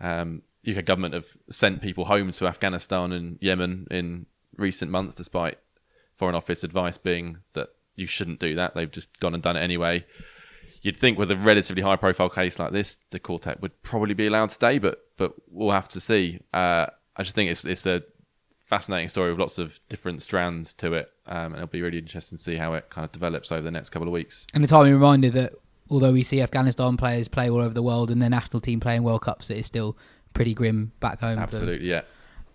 Um, 0.00 0.42
UK 0.68 0.84
government 0.84 1.14
have 1.14 1.36
sent 1.48 1.80
people 1.80 2.06
home 2.06 2.30
to 2.32 2.46
Afghanistan 2.46 3.12
and 3.12 3.38
Yemen 3.40 3.86
in 3.90 4.26
recent 4.56 4.90
months, 4.90 5.14
despite 5.14 5.58
Foreign 6.16 6.34
Office 6.34 6.64
advice 6.64 6.98
being 6.98 7.38
that 7.54 7.70
you 7.94 8.06
shouldn't 8.06 8.40
do 8.40 8.54
that. 8.56 8.74
They've 8.74 8.90
just 8.90 9.18
gone 9.20 9.32
and 9.32 9.42
done 9.42 9.56
it 9.56 9.62
anyway. 9.62 10.04
You'd 10.86 10.96
think 10.96 11.18
with 11.18 11.32
a 11.32 11.36
relatively 11.36 11.82
high 11.82 11.96
profile 11.96 12.28
case 12.28 12.60
like 12.60 12.70
this, 12.70 13.00
the 13.10 13.18
quartet 13.18 13.60
would 13.60 13.82
probably 13.82 14.14
be 14.14 14.28
allowed 14.28 14.50
to 14.50 14.54
stay, 14.54 14.78
but 14.78 15.04
but 15.16 15.34
we'll 15.50 15.72
have 15.72 15.88
to 15.88 15.98
see. 15.98 16.38
Uh, 16.54 16.86
I 17.16 17.24
just 17.24 17.34
think 17.34 17.50
it's 17.50 17.64
it's 17.64 17.86
a 17.86 18.04
fascinating 18.56 19.08
story 19.08 19.30
with 19.30 19.40
lots 19.40 19.58
of 19.58 19.80
different 19.88 20.22
strands 20.22 20.74
to 20.74 20.92
it, 20.92 21.10
um, 21.26 21.46
and 21.46 21.56
it'll 21.56 21.66
be 21.66 21.82
really 21.82 21.98
interesting 21.98 22.38
to 22.38 22.44
see 22.44 22.54
how 22.54 22.74
it 22.74 22.88
kind 22.88 23.04
of 23.04 23.10
develops 23.10 23.50
over 23.50 23.62
the 23.62 23.70
next 23.72 23.90
couple 23.90 24.06
of 24.06 24.12
weeks. 24.12 24.46
And 24.54 24.62
a 24.62 24.68
timely 24.68 24.92
reminder 24.92 25.28
that 25.30 25.54
although 25.90 26.12
we 26.12 26.22
see 26.22 26.40
Afghanistan 26.40 26.96
players 26.96 27.26
play 27.26 27.50
all 27.50 27.60
over 27.60 27.74
the 27.74 27.82
world 27.82 28.12
and 28.12 28.22
their 28.22 28.30
national 28.30 28.60
team 28.60 28.78
playing 28.78 29.02
World 29.02 29.22
Cups, 29.22 29.50
it 29.50 29.56
is 29.56 29.66
still 29.66 29.96
pretty 30.34 30.54
grim 30.54 30.92
back 31.00 31.18
home. 31.18 31.40
Absolutely, 31.40 31.88
yeah. 31.88 32.02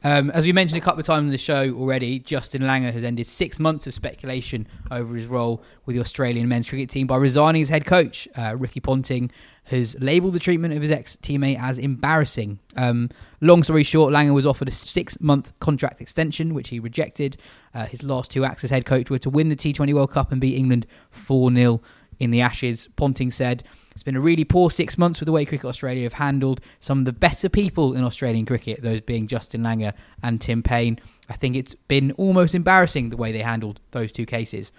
Um, 0.04 0.32
as 0.32 0.46
we 0.46 0.52
mentioned 0.52 0.82
a 0.82 0.84
couple 0.84 1.00
of 1.00 1.06
times 1.06 1.26
in 1.26 1.32
the 1.32 1.38
show 1.38 1.72
already, 1.74 2.18
Justin 2.18 2.64
Langer 2.64 2.92
has 2.92 3.04
ended 3.04 3.28
six 3.28 3.60
months 3.60 3.86
of 3.86 3.94
speculation 3.94 4.68
over 4.90 5.16
his 5.16 5.28
role 5.28 5.64
with 5.86 5.96
the 5.96 6.02
Australian 6.02 6.48
men's 6.48 6.68
cricket 6.68 6.90
team 6.90 7.06
by 7.06 7.18
resigning 7.18 7.62
as 7.62 7.70
head 7.70 7.86
coach. 7.86 8.28
Uh, 8.36 8.56
Ricky 8.58 8.80
Ponting 8.80 9.32
has 9.66 9.96
labelled 10.00 10.34
the 10.34 10.40
treatment 10.40 10.74
of 10.74 10.82
his 10.82 10.90
ex 10.90 11.18
teammate 11.18 11.60
as 11.60 11.78
embarrassing. 11.78 12.60
Um, 12.76 13.10
long 13.42 13.62
story 13.62 13.84
short, 13.84 14.12
Langer 14.12 14.34
was 14.34 14.46
offered 14.46 14.68
a 14.68 14.72
six 14.72 15.20
month 15.22 15.54
contract 15.60 16.02
extension, 16.02 16.56
which 16.56 16.70
he 16.70 16.80
rejected. 16.80 17.38
Uh, 17.74 17.86
his 17.86 18.02
last 18.02 18.32
two 18.32 18.44
acts 18.44 18.64
as 18.64 18.72
head 18.72 18.86
coach 18.86 19.12
were 19.12 19.20
to 19.20 19.30
win 19.30 19.50
the 19.50 19.56
T20 19.56 19.94
World 19.94 20.12
Cup 20.12 20.32
and 20.32 20.42
beat 20.42 20.58
England 20.58 20.88
4 21.12 21.54
0 21.54 21.82
in 22.22 22.30
the 22.30 22.40
Ashes. 22.40 22.88
Ponting 22.96 23.32
said, 23.32 23.64
It's 23.94 24.04
been 24.04 24.16
a 24.16 24.22
really 24.22 24.44
poor 24.44 24.70
six 24.70 24.96
months 24.96 25.20
with 25.20 25.26
the 25.26 25.32
way 25.32 25.44
Cricket 25.44 25.66
Australia 25.66 26.04
have 26.04 26.14
handled 26.14 26.62
some 26.80 27.00
of 27.00 27.06
the 27.06 27.14
better 27.14 27.50
people 27.50 27.96
in 27.96 28.04
Australian 28.04 28.46
cricket, 28.46 28.84
those 28.84 29.02
being 29.02 29.26
Justin 29.26 29.64
Langer 29.64 29.94
and 30.22 30.40
Tim 30.40 30.62
Paine. 30.62 31.00
I 31.30 31.34
think 31.34 31.56
it's 31.56 31.74
been 31.74 32.12
almost 32.14 32.54
embarrassing 32.54 33.10
the 33.10 33.18
way 33.18 33.32
they 33.32 33.42
handled 33.42 33.80
those 33.90 34.12
two 34.12 34.28
cases. 34.28 34.72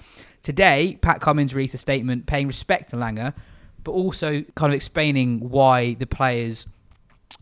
Today, 0.42 0.98
Pat 1.02 1.20
Cummins 1.20 1.52
released 1.52 1.74
a 1.74 1.78
statement 1.78 2.26
paying 2.26 2.46
respect 2.46 2.90
to 2.90 2.96
Langer, 2.96 3.34
but 3.82 3.90
also 3.90 4.42
kind 4.54 4.72
of 4.72 4.76
explaining 4.76 5.40
why 5.40 5.94
the 5.94 6.06
players 6.06 6.66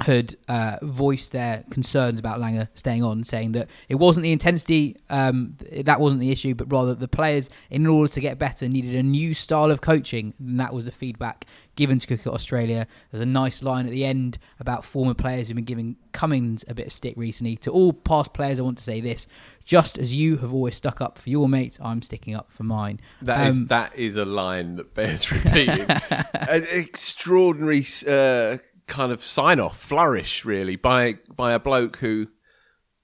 had 0.01 0.37
uh, 0.49 0.79
voiced 0.83 1.33
their 1.33 1.65
concerns 1.71 2.19
about 2.19 2.41
Langer 2.41 2.69
staying 2.75 3.03
on, 3.03 3.25
saying 3.25 3.53
that 3.53 3.69
it 3.89 3.97
wasn't 3.97 4.25
the 4.25 4.33
intensity 4.33 4.97
um, 5.11 5.57
that 5.73 6.01
wasn't 6.01 6.21
the 6.21 6.31
issue, 6.31 6.55
but 6.55 6.71
rather 6.73 6.95
the 6.95 7.09
players, 7.09 7.51
in 7.71 7.87
order 7.87 8.11
to 8.13 8.21
get 8.21 8.39
better, 8.39 8.69
needed 8.69 8.95
a 8.95 9.03
new 9.03 9.35
style 9.35 9.71
of 9.71 9.81
coaching, 9.81 10.35
and 10.39 10.59
that 10.59 10.73
was 10.73 10.87
the 10.87 10.93
feedback 10.93 11.45
given 11.77 11.99
to 11.99 12.07
Cricket 12.07 12.29
Australia. 12.29 12.87
There's 13.11 13.23
a 13.23 13.27
nice 13.27 13.63
line 13.63 13.87
at 13.87 13.91
the 13.91 14.05
end 14.05 14.39
about 14.59 14.85
former 14.85 15.15
players 15.15 15.49
who've 15.49 15.55
been 15.55 15.65
giving 15.65 15.97
Cummins 16.13 16.65
a 16.69 16.75
bit 16.75 16.89
of 16.89 16.93
stick 16.93 17.15
recently. 17.17 17.57
To 17.57 17.71
all 17.71 17.93
past 17.93 18.33
players, 18.33 18.61
I 18.61 18.63
want 18.63 18.79
to 18.79 18.85
say 18.85 19.01
this: 19.01 19.27
just 19.65 19.99
as 19.99 20.13
you 20.13 20.39
have 20.39 20.53
always 20.53 20.77
stuck 20.77 21.01
up 21.01 21.19
for 21.19 21.31
your 21.31 21.49
mates, 21.49 21.79
I'm 21.81 22.03
sticking 22.03 22.35
up 22.35 22.51
for 22.51 22.65
mine. 22.65 23.01
That 23.23 23.47
is 23.47 23.59
Um, 23.59 23.67
that 23.69 23.97
is 23.97 24.17
a 24.17 24.25
line 24.25 24.77
that 24.77 24.95
bears 24.95 25.31
repeating. 25.31 25.87
An 26.11 26.65
extraordinary 26.73 27.87
uh, 28.07 28.59
kind 28.91 29.11
of 29.13 29.23
sign 29.25 29.59
off, 29.59 29.79
flourish, 29.81 30.45
really, 30.45 30.77
by 30.77 31.17
by 31.35 31.53
a 31.53 31.59
bloke 31.59 31.97
who 31.99 32.27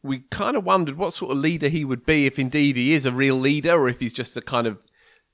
we 0.02 0.18
kind 0.30 0.56
of 0.56 0.64
wondered 0.64 0.96
what 0.98 1.12
sort 1.12 1.32
of 1.32 1.38
leader 1.38 1.68
he 1.68 1.84
would 1.84 2.04
be 2.04 2.26
if 2.26 2.38
indeed 2.38 2.76
he 2.76 2.92
is 2.92 3.06
a 3.06 3.12
real 3.12 3.36
leader 3.36 3.72
or 3.72 3.88
if 3.88 3.98
he's 4.00 4.12
just 4.12 4.36
a 4.36 4.40
kind 4.40 4.66
of 4.66 4.78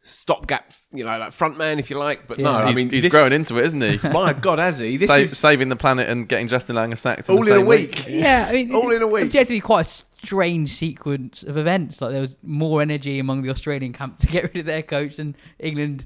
stopgap, 0.03 0.73
you 0.93 1.05
know, 1.05 1.19
like 1.19 1.33
front 1.33 1.57
man, 1.59 1.79
if 1.79 1.91
you 1.91 1.99
like. 1.99 2.27
But 2.27 2.39
no, 2.39 2.53
Yeah. 2.53 2.59
I 2.65 2.73
mean, 2.75 2.91
he's 2.91 3.03
this- 3.05 3.11
growing 3.11 3.33
into 3.33 3.59
it, 3.59 3.67
isn't 3.67 3.81
he? 3.83 4.01
My 4.09 4.33
God, 4.33 4.59
has 4.59 4.79
he? 4.79 4.97
This 4.97 5.09
Sa- 5.09 5.17
is 5.17 5.37
saving 5.37 5.69
the 5.69 5.77
planet 5.77 6.09
and 6.09 6.29
getting 6.29 6.49
Justin 6.49 6.77
Langer 6.77 6.97
sacked 6.99 7.29
all 7.31 7.37
the 7.45 7.49
in 7.49 7.53
a 7.53 7.57
same 7.59 7.67
week. 7.67 8.07
Yeah, 8.09 8.47
I 8.49 8.53
mean, 8.53 8.75
All 8.75 8.91
in 8.91 9.03
a 9.03 9.07
week. 9.07 9.25
Objectively, 9.27 9.61
quite 9.61 9.87
a 9.87 10.27
strange 10.27 10.71
sequence 10.71 11.43
of 11.43 11.57
events. 11.57 12.01
Like 12.01 12.13
there 12.13 12.21
was 12.21 12.37
more 12.43 12.81
energy 12.83 13.19
among 13.19 13.43
the 13.43 13.51
Australian 13.51 13.93
camp 13.93 14.17
to 14.19 14.27
get 14.27 14.45
rid 14.45 14.57
of 14.57 14.67
their 14.67 14.83
coach 14.83 15.17
than 15.17 15.37
England 15.59 16.05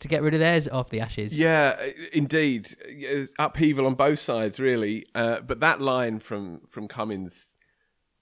to 0.00 0.08
get 0.08 0.22
rid 0.22 0.34
of 0.34 0.40
theirs 0.40 0.68
after 0.68 0.90
the 0.90 1.00
Ashes. 1.00 1.36
Yeah, 1.36 1.76
indeed, 2.12 2.76
It's 2.86 3.32
upheaval 3.38 3.86
on 3.86 3.94
both 3.94 4.18
sides, 4.18 4.60
really. 4.60 5.06
Uh, 5.14 5.40
but 5.40 5.60
that 5.60 5.80
line 5.80 6.20
from 6.20 6.62
from 6.68 6.88
Cummins, 6.88 7.48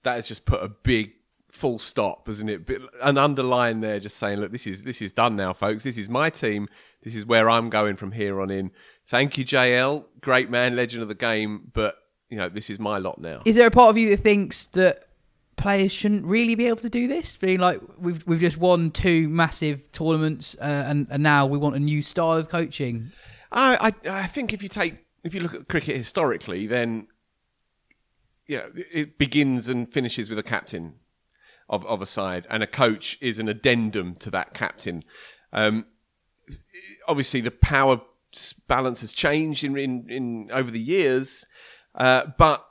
that 0.03 0.15
has 0.15 0.27
just 0.27 0.45
put 0.45 0.63
a 0.63 0.69
big 0.69 1.13
full 1.51 1.79
stop, 1.79 2.27
hasn't 2.27 2.49
it? 2.49 2.69
An 3.01 3.17
underline 3.17 3.81
there, 3.81 3.99
just 3.99 4.17
saying, 4.17 4.39
look, 4.39 4.51
this 4.51 4.67
is 4.67 4.83
this 4.83 5.01
is 5.01 5.11
done 5.11 5.35
now, 5.35 5.53
folks. 5.53 5.83
This 5.83 5.97
is 5.97 6.09
my 6.09 6.29
team. 6.29 6.67
This 7.03 7.15
is 7.15 7.25
where 7.25 7.49
I'm 7.49 7.69
going 7.69 7.95
from 7.95 8.11
here 8.11 8.41
on 8.41 8.51
in. 8.51 8.71
Thank 9.07 9.37
you, 9.37 9.45
JL, 9.45 10.05
great 10.21 10.49
man, 10.49 10.75
legend 10.75 11.01
of 11.01 11.09
the 11.09 11.15
game. 11.15 11.71
But 11.73 11.97
you 12.29 12.37
know, 12.37 12.49
this 12.49 12.69
is 12.69 12.79
my 12.79 12.97
lot 12.97 13.19
now. 13.19 13.41
Is 13.45 13.55
there 13.55 13.67
a 13.67 13.71
part 13.71 13.89
of 13.89 13.97
you 13.97 14.09
that 14.09 14.17
thinks 14.17 14.67
that 14.67 15.06
players 15.57 15.91
shouldn't 15.91 16.23
really 16.25 16.55
be 16.55 16.67
able 16.67 16.77
to 16.77 16.89
do 16.89 17.07
this? 17.07 17.35
Being 17.35 17.59
like, 17.59 17.81
we've 17.99 18.25
we've 18.25 18.39
just 18.39 18.57
won 18.57 18.91
two 18.91 19.27
massive 19.27 19.91
tournaments, 19.91 20.55
uh, 20.61 20.85
and 20.87 21.07
and 21.09 21.21
now 21.21 21.45
we 21.45 21.57
want 21.57 21.75
a 21.75 21.79
new 21.79 22.01
style 22.01 22.37
of 22.37 22.47
coaching. 22.47 23.11
I, 23.51 23.93
I 24.05 24.21
I 24.21 24.27
think 24.27 24.53
if 24.53 24.63
you 24.63 24.69
take 24.69 25.05
if 25.23 25.33
you 25.33 25.41
look 25.41 25.53
at 25.53 25.67
cricket 25.67 25.97
historically, 25.97 26.67
then 26.67 27.07
yeah, 28.47 28.67
it 28.75 29.17
begins 29.17 29.67
and 29.67 29.91
finishes 29.91 30.29
with 30.29 30.39
a 30.39 30.43
captain 30.43 30.93
of 31.67 31.85
of 31.85 32.01
a 32.01 32.05
side, 32.05 32.47
and 32.49 32.63
a 32.63 32.67
coach 32.67 33.17
is 33.19 33.39
an 33.39 33.49
addendum 33.49 34.15
to 34.15 34.31
that 34.31 34.53
captain. 34.53 35.03
Um, 35.51 35.85
obviously, 37.07 37.41
the 37.41 37.51
power 37.51 38.01
balance 38.67 39.01
has 39.01 39.11
changed 39.11 39.63
in 39.63 39.77
in, 39.77 40.09
in 40.09 40.49
over 40.51 40.71
the 40.71 40.79
years, 40.79 41.45
uh, 41.95 42.27
but 42.37 42.66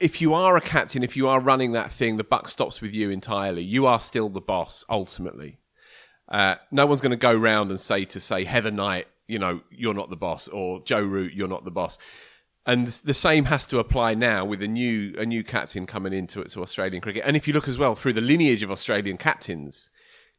if 0.00 0.20
you 0.20 0.32
are 0.32 0.56
a 0.56 0.60
captain, 0.60 1.02
if 1.02 1.16
you 1.16 1.28
are 1.28 1.38
running 1.38 1.72
that 1.72 1.92
thing, 1.92 2.16
the 2.16 2.24
buck 2.24 2.48
stops 2.48 2.80
with 2.80 2.94
you 2.94 3.10
entirely. 3.10 3.62
You 3.62 3.86
are 3.86 4.00
still 4.00 4.30
the 4.30 4.40
boss 4.40 4.84
ultimately. 4.88 5.58
Uh, 6.28 6.56
no 6.70 6.86
one's 6.86 7.02
going 7.02 7.10
to 7.10 7.16
go 7.16 7.34
round 7.34 7.70
and 7.70 7.78
say 7.78 8.04
to 8.06 8.20
say 8.20 8.44
Heather 8.44 8.70
Knight, 8.70 9.06
you 9.28 9.38
know, 9.38 9.60
you're 9.70 9.94
not 9.94 10.10
the 10.10 10.16
boss, 10.16 10.48
or 10.48 10.80
Joe 10.82 11.02
Root, 11.02 11.34
you're 11.34 11.48
not 11.48 11.64
the 11.64 11.70
boss. 11.70 11.98
And 12.66 12.86
the 12.86 13.14
same 13.14 13.46
has 13.46 13.66
to 13.66 13.78
apply 13.78 14.14
now 14.14 14.44
with 14.44 14.62
a 14.62 14.68
new 14.68 15.14
a 15.18 15.26
new 15.26 15.42
captain 15.42 15.86
coming 15.86 16.12
into 16.12 16.40
it 16.40 16.50
to 16.52 16.62
Australian 16.62 17.00
cricket. 17.00 17.22
And 17.26 17.36
if 17.36 17.46
you 17.46 17.54
look 17.54 17.68
as 17.68 17.78
well 17.78 17.94
through 17.94 18.12
the 18.14 18.20
lineage 18.20 18.62
of 18.62 18.70
Australian 18.70 19.16
captains, 19.16 19.90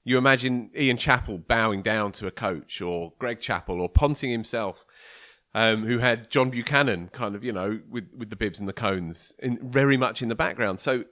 you 0.03 0.17
imagine 0.17 0.71
Ian 0.77 0.97
Chappell 0.97 1.37
bowing 1.37 1.81
down 1.81 2.11
to 2.13 2.27
a 2.27 2.31
coach, 2.31 2.81
or 2.81 3.13
Greg 3.19 3.39
Chappell, 3.39 3.81
or 3.81 3.89
Ponting 3.89 4.31
himself, 4.31 4.85
um, 5.53 5.85
who 5.85 5.99
had 5.99 6.29
John 6.29 6.49
Buchanan 6.49 7.09
kind 7.09 7.35
of, 7.35 7.43
you 7.43 7.51
know, 7.51 7.79
with, 7.89 8.09
with 8.15 8.29
the 8.29 8.35
bibs 8.35 8.59
and 8.59 8.69
the 8.69 8.73
cones 8.73 9.33
in, 9.39 9.59
very 9.61 9.97
much 9.97 10.21
in 10.21 10.29
the 10.29 10.35
background. 10.35 10.79
So 10.79 11.05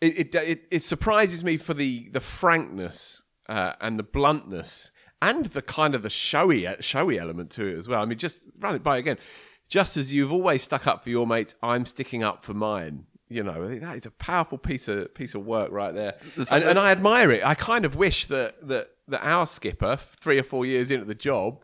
it, 0.00 0.18
it, 0.18 0.34
it, 0.34 0.64
it 0.70 0.82
surprises 0.82 1.42
me 1.42 1.56
for 1.56 1.74
the, 1.74 2.08
the 2.12 2.20
frankness 2.20 3.22
uh, 3.48 3.72
and 3.80 3.98
the 3.98 4.04
bluntness 4.04 4.90
and 5.20 5.46
the 5.46 5.62
kind 5.62 5.94
of 5.94 6.02
the 6.02 6.10
showy 6.10 6.68
showy 6.80 7.18
element 7.18 7.50
to 7.52 7.66
it 7.66 7.78
as 7.78 7.88
well. 7.88 8.02
I 8.02 8.04
mean, 8.04 8.18
just 8.18 8.42
run 8.58 8.74
it 8.74 8.82
by 8.82 8.98
again. 8.98 9.18
Just 9.68 9.96
as 9.96 10.12
you've 10.12 10.32
always 10.32 10.62
stuck 10.62 10.86
up 10.86 11.02
for 11.02 11.10
your 11.10 11.26
mates, 11.26 11.54
I'm 11.62 11.86
sticking 11.86 12.22
up 12.22 12.44
for 12.44 12.52
mine. 12.52 13.06
You 13.28 13.42
know, 13.42 13.66
that 13.66 13.96
is 13.96 14.04
a 14.04 14.10
powerful 14.10 14.58
piece 14.58 14.86
of 14.86 15.14
piece 15.14 15.34
of 15.34 15.46
work 15.46 15.72
right 15.72 15.94
there, 15.94 16.16
and, 16.50 16.62
and 16.62 16.78
I 16.78 16.92
admire 16.92 17.32
it. 17.32 17.44
I 17.44 17.54
kind 17.54 17.86
of 17.86 17.96
wish 17.96 18.26
that 18.26 18.68
that 18.68 18.90
that 19.08 19.24
our 19.24 19.46
skipper, 19.46 19.96
three 19.96 20.38
or 20.38 20.42
four 20.42 20.66
years 20.66 20.90
into 20.90 21.06
the 21.06 21.14
job, 21.14 21.63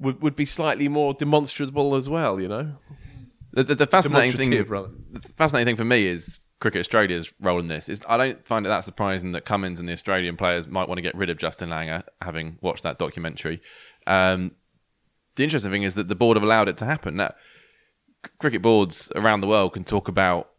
would 0.00 0.22
would 0.22 0.36
be 0.36 0.46
slightly 0.46 0.88
more 0.88 1.14
demonstrable 1.14 1.94
as 1.94 2.08
well. 2.08 2.40
You 2.40 2.48
know, 2.48 2.76
The, 3.52 3.64
the, 3.64 3.74
the 3.74 3.86
fascinating 3.86 4.50
thing, 4.50 4.68
rather. 4.68 4.90
the 5.12 5.20
fascinating 5.20 5.66
thing 5.66 5.76
for 5.76 5.84
me 5.84 6.06
is 6.06 6.40
Cricket 6.60 6.80
Australia's 6.80 7.32
role 7.40 7.60
in 7.60 7.68
this. 7.68 7.88
Is 7.88 8.00
I 8.08 8.16
don't 8.16 8.46
find 8.46 8.66
it 8.66 8.68
that 8.68 8.84
surprising 8.84 9.32
that 9.32 9.44
Cummins 9.44 9.78
and 9.80 9.88
the 9.88 9.92
Australian 9.92 10.36
players 10.36 10.66
might 10.66 10.88
want 10.88 10.98
to 10.98 11.02
get 11.02 11.14
rid 11.14 11.30
of 11.30 11.38
Justin 11.38 11.68
Langer, 11.70 12.02
having 12.20 12.58
watched 12.60 12.82
that 12.82 12.98
documentary. 12.98 13.60
Um, 14.06 14.52
the 15.36 15.44
interesting 15.44 15.70
thing 15.72 15.82
is 15.82 15.94
that 15.96 16.08
the 16.08 16.14
board 16.14 16.36
have 16.36 16.44
allowed 16.44 16.68
it 16.68 16.76
to 16.78 16.84
happen. 16.84 17.16
Now, 17.16 17.34
cricket 18.38 18.62
boards 18.62 19.10
around 19.14 19.40
the 19.40 19.46
world 19.48 19.72
can 19.74 19.84
talk 19.84 20.08
about 20.08 20.50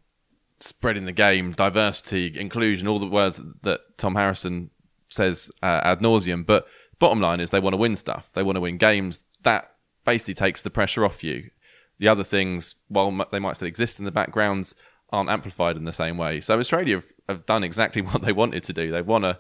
spreading 0.60 1.06
the 1.06 1.12
game, 1.12 1.52
diversity, 1.52 2.38
inclusion, 2.40 2.88
all 2.88 3.00
the 3.00 3.08
words 3.08 3.42
that 3.64 3.82
Tom 3.98 4.16
Harrison 4.16 4.70
says 5.10 5.52
uh, 5.64 5.82
ad 5.84 6.00
nauseum. 6.00 6.46
But 6.46 6.68
bottom 7.00 7.20
line 7.20 7.40
is 7.40 7.50
they 7.50 7.60
want 7.60 7.74
to 7.74 7.78
win 7.78 7.96
stuff. 7.96 8.30
They 8.34 8.44
want 8.44 8.56
to 8.58 8.62
win 8.62 8.78
games. 8.78 9.20
That 9.46 9.72
basically 10.04 10.34
takes 10.34 10.62
the 10.62 10.70
pressure 10.70 11.06
off 11.06 11.24
you. 11.24 11.52
The 11.98 12.10
other 12.10 12.24
things, 12.24 12.76
while 12.90 13.26
they 13.32 13.40
might 13.40 13.56
still 13.56 13.68
exist 13.68 14.00
in 14.00 14.06
the 14.06 14.12
backgrounds, 14.12 14.76
aren't 15.12 15.30
amplified 15.30 15.78
in 15.78 15.86
the 15.86 15.94
same 15.94 16.18
way. 16.18 16.42
So 16.42 16.60
Australia 16.60 16.96
have, 16.96 17.14
have 17.30 17.46
done 17.46 17.64
exactly 17.64 18.02
what 18.02 18.22
they 18.22 18.34
wanted 18.34 18.64
to 18.64 18.74
do. 18.74 18.92
They've 18.92 19.06
won 19.06 19.24
a 19.24 19.40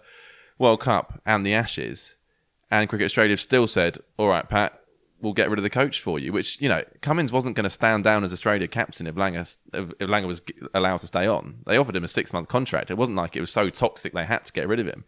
World 0.57 0.79
Cup 0.79 1.21
and 1.25 1.45
the 1.45 1.53
Ashes, 1.53 2.15
and 2.71 2.87
Cricket 2.87 3.05
Australia 3.05 3.33
have 3.33 3.39
still 3.39 3.67
said, 3.67 3.97
"All 4.17 4.27
right, 4.27 4.47
Pat, 4.47 4.79
we'll 5.19 5.33
get 5.33 5.49
rid 5.49 5.59
of 5.59 5.63
the 5.63 5.69
coach 5.69 5.99
for 5.99 6.17
you." 6.17 6.31
Which 6.31 6.61
you 6.61 6.69
know, 6.69 6.83
Cummins 7.01 7.31
wasn't 7.31 7.55
going 7.55 7.65
to 7.65 7.69
stand 7.69 8.05
down 8.05 8.23
as 8.23 8.31
Australia 8.31 8.67
captain 8.67 9.05
if 9.05 9.15
Langer 9.15 9.57
if 9.73 9.89
Langer 9.99 10.27
was 10.27 10.41
allowed 10.73 10.99
to 10.99 11.07
stay 11.07 11.27
on. 11.27 11.59
They 11.65 11.77
offered 11.77 11.95
him 11.95 12.05
a 12.05 12.07
six 12.07 12.31
month 12.31 12.47
contract. 12.47 12.89
It 12.89 12.97
wasn't 12.97 13.17
like 13.17 13.35
it 13.35 13.41
was 13.41 13.51
so 13.51 13.69
toxic 13.69 14.13
they 14.13 14.25
had 14.25 14.45
to 14.45 14.53
get 14.53 14.67
rid 14.67 14.79
of 14.79 14.87
him, 14.87 15.03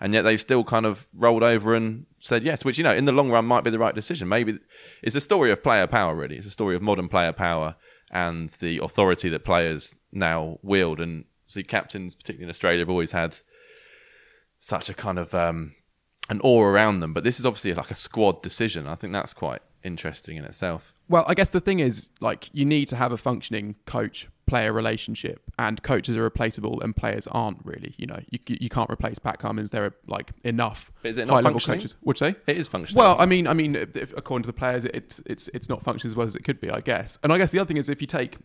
and 0.00 0.12
yet 0.12 0.22
they've 0.22 0.40
still 0.40 0.64
kind 0.64 0.86
of 0.86 1.06
rolled 1.14 1.42
over 1.42 1.74
and 1.74 2.06
said 2.20 2.42
yes. 2.44 2.64
Which 2.64 2.78
you 2.78 2.84
know, 2.84 2.94
in 2.94 3.04
the 3.04 3.12
long 3.12 3.30
run, 3.30 3.46
might 3.46 3.64
be 3.64 3.70
the 3.70 3.78
right 3.78 3.94
decision. 3.94 4.28
Maybe 4.28 4.58
it's 5.02 5.16
a 5.16 5.20
story 5.20 5.50
of 5.50 5.62
player 5.62 5.86
power. 5.86 6.14
Really, 6.14 6.36
it's 6.36 6.46
a 6.46 6.50
story 6.50 6.76
of 6.76 6.82
modern 6.82 7.08
player 7.08 7.32
power 7.32 7.76
and 8.10 8.50
the 8.60 8.78
authority 8.78 9.28
that 9.30 9.44
players 9.44 9.96
now 10.12 10.58
wield. 10.62 11.00
And 11.00 11.24
see, 11.46 11.62
captains, 11.62 12.14
particularly 12.14 12.44
in 12.44 12.50
Australia, 12.50 12.80
have 12.80 12.90
always 12.90 13.12
had 13.12 13.36
such 14.58 14.88
a 14.88 14.94
kind 14.94 15.18
of 15.18 15.34
um, 15.34 15.74
an 16.28 16.40
awe 16.42 16.62
around 16.62 17.00
them. 17.00 17.12
But 17.12 17.24
this 17.24 17.40
is 17.40 17.46
obviously 17.46 17.74
like 17.74 17.90
a 17.90 17.96
squad 17.96 18.42
decision. 18.42 18.86
I 18.86 18.94
think 18.94 19.12
that's 19.12 19.34
quite 19.34 19.62
interesting 19.82 20.36
in 20.36 20.44
itself. 20.44 20.94
Well, 21.08 21.24
I 21.26 21.34
guess 21.34 21.50
the 21.50 21.60
thing 21.60 21.80
is, 21.80 22.10
like, 22.20 22.50
you 22.52 22.64
need 22.64 22.88
to 22.88 22.96
have 22.96 23.12
a 23.12 23.16
functioning 23.16 23.76
coach 23.86 24.28
player 24.46 24.72
relationship, 24.72 25.42
and 25.58 25.82
coaches 25.82 26.16
are 26.16 26.22
replaceable 26.22 26.80
and 26.80 26.94
players 26.94 27.26
aren't 27.28 27.58
really. 27.64 27.94
You 27.98 28.06
know, 28.06 28.20
you, 28.30 28.38
you 28.46 28.68
can't 28.68 28.90
replace 28.90 29.18
Pat 29.18 29.38
Cummins. 29.38 29.70
There 29.70 29.84
are 29.84 29.94
like 30.06 30.30
enough 30.44 30.92
But 31.02 31.08
is 31.10 31.18
it 31.18 31.26
not 31.26 31.34
high 31.34 31.36
level 31.40 31.52
functioning? 31.52 31.78
coaches. 31.80 31.96
Would 32.02 32.20
you 32.20 32.26
say? 32.28 32.36
It 32.46 32.56
is 32.56 32.68
functional. 32.68 33.02
Well, 33.02 33.16
I 33.18 33.26
mean, 33.26 33.46
I 33.46 33.54
mean, 33.54 33.74
if, 33.74 34.12
according 34.16 34.44
to 34.44 34.46
the 34.46 34.52
players, 34.52 34.84
it's 34.86 35.20
it's 35.26 35.48
it's 35.48 35.68
not 35.68 35.82
functioning 35.82 36.12
as 36.12 36.16
well 36.16 36.26
as 36.26 36.36
it 36.36 36.44
could 36.44 36.60
be, 36.60 36.70
I 36.70 36.80
guess. 36.80 37.18
And 37.22 37.32
I 37.32 37.38
guess 37.38 37.50
the 37.50 37.58
other 37.58 37.68
thing 37.68 37.76
is, 37.76 37.88
if 37.88 38.00
you 38.00 38.06
take 38.06 38.38